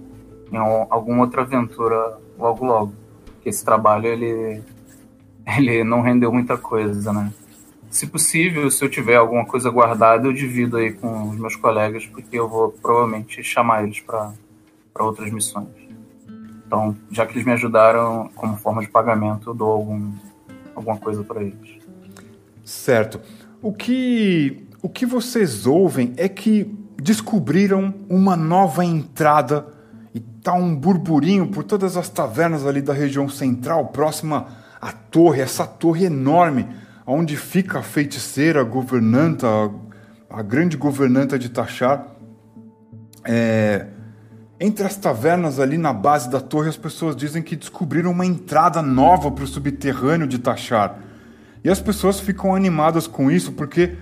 em 0.54 0.58
al- 0.58 0.86
alguma 0.90 1.22
outra 1.22 1.42
aventura 1.42 2.18
logo 2.38 2.64
logo. 2.64 2.94
Porque 3.24 3.48
esse 3.48 3.64
trabalho, 3.64 4.06
ele, 4.06 4.62
ele 5.46 5.84
não 5.84 6.00
rendeu 6.00 6.32
muita 6.32 6.56
coisa, 6.56 7.12
né? 7.12 7.32
Se 7.90 8.06
possível, 8.06 8.70
se 8.70 8.84
eu 8.84 8.88
tiver 8.88 9.16
alguma 9.16 9.44
coisa 9.44 9.70
guardada, 9.70 10.26
eu 10.26 10.32
divido 10.32 10.76
aí 10.76 10.92
com 10.92 11.28
os 11.30 11.38
meus 11.38 11.54
colegas, 11.54 12.06
porque 12.06 12.38
eu 12.38 12.48
vou 12.48 12.70
provavelmente 12.70 13.42
chamar 13.42 13.84
eles 13.84 14.00
para 14.00 14.32
outras 14.98 15.30
missões. 15.30 15.68
Então, 16.66 16.96
já 17.10 17.24
que 17.24 17.34
eles 17.34 17.44
me 17.44 17.52
ajudaram 17.52 18.30
como 18.34 18.56
forma 18.56 18.80
de 18.80 18.88
pagamento, 18.88 19.50
eu 19.50 19.54
dou 19.54 19.70
algum, 19.70 20.12
alguma 20.74 20.96
coisa 20.96 21.22
para 21.22 21.42
eles. 21.42 21.78
Certo. 22.64 23.20
O 23.62 23.72
que, 23.72 24.66
o 24.82 24.88
que 24.88 25.06
vocês 25.06 25.66
ouvem 25.66 26.14
é 26.16 26.28
que 26.28 26.64
descobriram 26.96 27.94
uma 28.08 28.34
nova 28.34 28.84
entrada 28.84 29.68
tá 30.44 30.52
um 30.52 30.76
burburinho 30.76 31.46
por 31.46 31.64
todas 31.64 31.96
as 31.96 32.10
tavernas 32.10 32.66
ali 32.66 32.82
da 32.82 32.92
região 32.92 33.30
central, 33.30 33.86
próxima 33.86 34.48
à 34.78 34.92
torre, 34.92 35.40
essa 35.40 35.66
torre 35.66 36.04
enorme, 36.04 36.68
onde 37.06 37.34
fica 37.34 37.78
a 37.78 37.82
feiticeira, 37.82 38.60
a 38.60 38.62
governanta, 38.62 39.46
a, 39.48 40.38
a 40.38 40.42
grande 40.42 40.76
governanta 40.76 41.38
de 41.38 41.48
Tachar. 41.48 42.08
É, 43.24 43.86
entre 44.60 44.84
as 44.84 44.96
tavernas 44.96 45.58
ali 45.58 45.78
na 45.78 45.94
base 45.94 46.28
da 46.28 46.40
torre, 46.42 46.68
as 46.68 46.76
pessoas 46.76 47.16
dizem 47.16 47.42
que 47.42 47.56
descobriram 47.56 48.10
uma 48.10 48.26
entrada 48.26 48.82
nova 48.82 49.30
para 49.30 49.44
o 49.44 49.46
subterrâneo 49.46 50.26
de 50.26 50.38
Tachar. 50.38 50.98
E 51.64 51.70
as 51.70 51.80
pessoas 51.80 52.20
ficam 52.20 52.54
animadas 52.54 53.06
com 53.06 53.30
isso 53.30 53.52
porque 53.52 53.96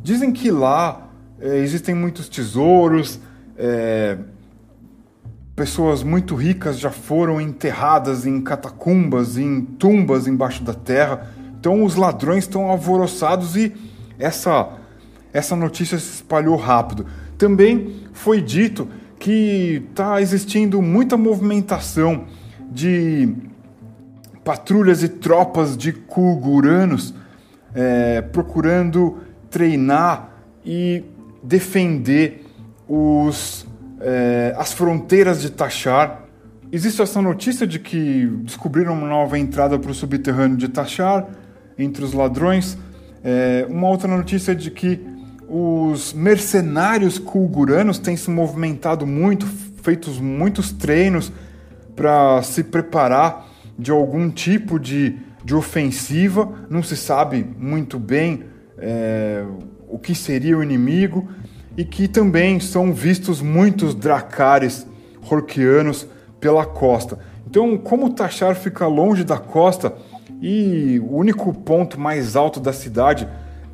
dizem 0.00 0.30
que 0.30 0.52
lá 0.52 1.08
é, 1.40 1.56
existem 1.56 1.96
muitos 1.96 2.28
tesouros, 2.28 3.18
é, 3.58 4.16
pessoas 5.60 6.02
muito 6.02 6.34
ricas 6.34 6.78
já 6.78 6.90
foram 6.90 7.38
enterradas 7.38 8.24
em 8.24 8.40
catacumbas, 8.40 9.36
em 9.36 9.60
tumbas 9.60 10.26
embaixo 10.26 10.64
da 10.64 10.72
terra. 10.72 11.28
Então 11.58 11.84
os 11.84 11.96
ladrões 11.96 12.44
estão 12.44 12.70
alvoroçados 12.70 13.56
e 13.56 13.70
essa, 14.18 14.70
essa 15.34 15.54
notícia 15.54 15.98
se 15.98 16.14
espalhou 16.14 16.56
rápido. 16.56 17.04
Também 17.36 17.94
foi 18.14 18.40
dito 18.40 18.88
que 19.18 19.86
está 19.90 20.18
existindo 20.22 20.80
muita 20.80 21.18
movimentação 21.18 22.24
de 22.70 23.28
patrulhas 24.42 25.02
e 25.02 25.10
tropas 25.10 25.76
de 25.76 25.92
Kulguranos 25.92 27.12
é, 27.74 28.22
procurando 28.22 29.18
treinar 29.50 30.30
e 30.64 31.04
defender 31.42 32.46
os, 32.88 33.66
é, 34.00 34.54
as 34.56 34.72
fronteiras 34.72 35.40
de 35.42 35.50
Tachar. 35.50 36.24
Existe 36.72 37.02
essa 37.02 37.20
notícia 37.20 37.66
de 37.66 37.78
que 37.78 38.26
descobriram 38.42 38.94
uma 38.94 39.06
nova 39.06 39.38
entrada 39.38 39.78
para 39.78 39.90
o 39.90 39.94
subterrâneo 39.94 40.56
de 40.56 40.68
Tachar 40.68 41.26
entre 41.78 42.04
os 42.04 42.12
ladrões. 42.12 42.78
É, 43.22 43.66
uma 43.68 43.88
outra 43.88 44.08
notícia 44.08 44.54
de 44.54 44.70
que 44.70 45.00
os 45.48 46.12
mercenários 46.12 47.18
Kulguranos 47.18 47.98
têm 47.98 48.16
se 48.16 48.30
movimentado 48.30 49.06
muito, 49.06 49.46
feitos 49.82 50.20
muitos 50.20 50.72
treinos 50.72 51.32
para 51.96 52.40
se 52.42 52.62
preparar 52.62 53.48
de 53.76 53.90
algum 53.90 54.30
tipo 54.30 54.78
de, 54.78 55.18
de 55.44 55.54
ofensiva, 55.54 56.52
não 56.70 56.82
se 56.82 56.96
sabe 56.96 57.44
muito 57.58 57.98
bem 57.98 58.44
é, 58.78 59.44
o 59.88 59.98
que 59.98 60.14
seria 60.14 60.56
o 60.56 60.62
inimigo, 60.62 61.28
e 61.76 61.84
que 61.84 62.08
também 62.08 62.60
são 62.60 62.92
vistos 62.92 63.40
muitos 63.40 63.94
dracares 63.94 64.86
horquianos 65.30 66.06
pela 66.40 66.64
costa. 66.64 67.18
Então, 67.46 67.76
como 67.76 68.10
Tachar 68.10 68.54
fica 68.54 68.86
longe 68.86 69.24
da 69.24 69.38
costa 69.38 69.94
e 70.40 71.00
o 71.00 71.16
único 71.16 71.52
ponto 71.52 71.98
mais 71.98 72.36
alto 72.36 72.60
da 72.60 72.72
cidade 72.72 73.28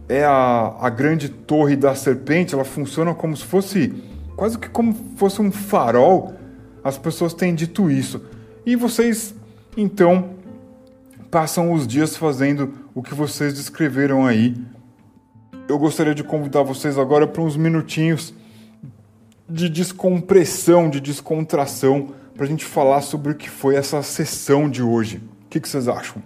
é 0.09 0.25
a, 0.25 0.75
a 0.81 0.89
grande 0.89 1.29
torre 1.29 1.77
da 1.77 1.95
serpente, 1.95 2.55
ela 2.55 2.65
funciona 2.65 3.15
como 3.15 3.37
se 3.37 3.45
fosse 3.45 3.93
quase 4.37 4.59
que 4.59 4.69
como 4.69 4.95
fosse 5.17 5.41
um 5.41 5.51
farol. 5.51 6.35
As 6.83 6.97
pessoas 6.97 7.35
têm 7.35 7.55
dito 7.55 7.91
isso. 7.91 8.23
E 8.65 8.77
vocês, 8.77 9.35
então, 9.77 10.31
passam 11.31 11.73
os 11.73 11.87
dias 11.87 12.17
fazendo 12.17 12.73
o 12.95 13.03
que 13.03 13.15
vocês 13.15 13.55
descreveram 13.55 14.25
aí. 14.25 14.55
Eu 15.69 15.79
gostaria 15.81 16.15
de 16.15 16.23
convidar 16.23 16.63
vocês 16.63 16.97
agora 16.97 17.27
para 17.27 17.43
uns 17.43 17.57
minutinhos 17.57 18.33
de 19.49 19.69
descompressão, 19.69 20.89
de 20.89 21.01
descontração, 21.01 22.15
para 22.35 22.45
a 22.45 22.49
gente 22.49 22.65
falar 22.65 23.03
sobre 23.03 23.33
o 23.33 23.35
que 23.35 23.51
foi 23.51 23.75
essa 23.75 24.01
sessão 24.01 24.71
de 24.71 24.81
hoje. 24.81 25.17
O 25.17 25.49
que, 25.51 25.59
que 25.59 25.69
vocês 25.69 25.89
acham? 25.89 26.23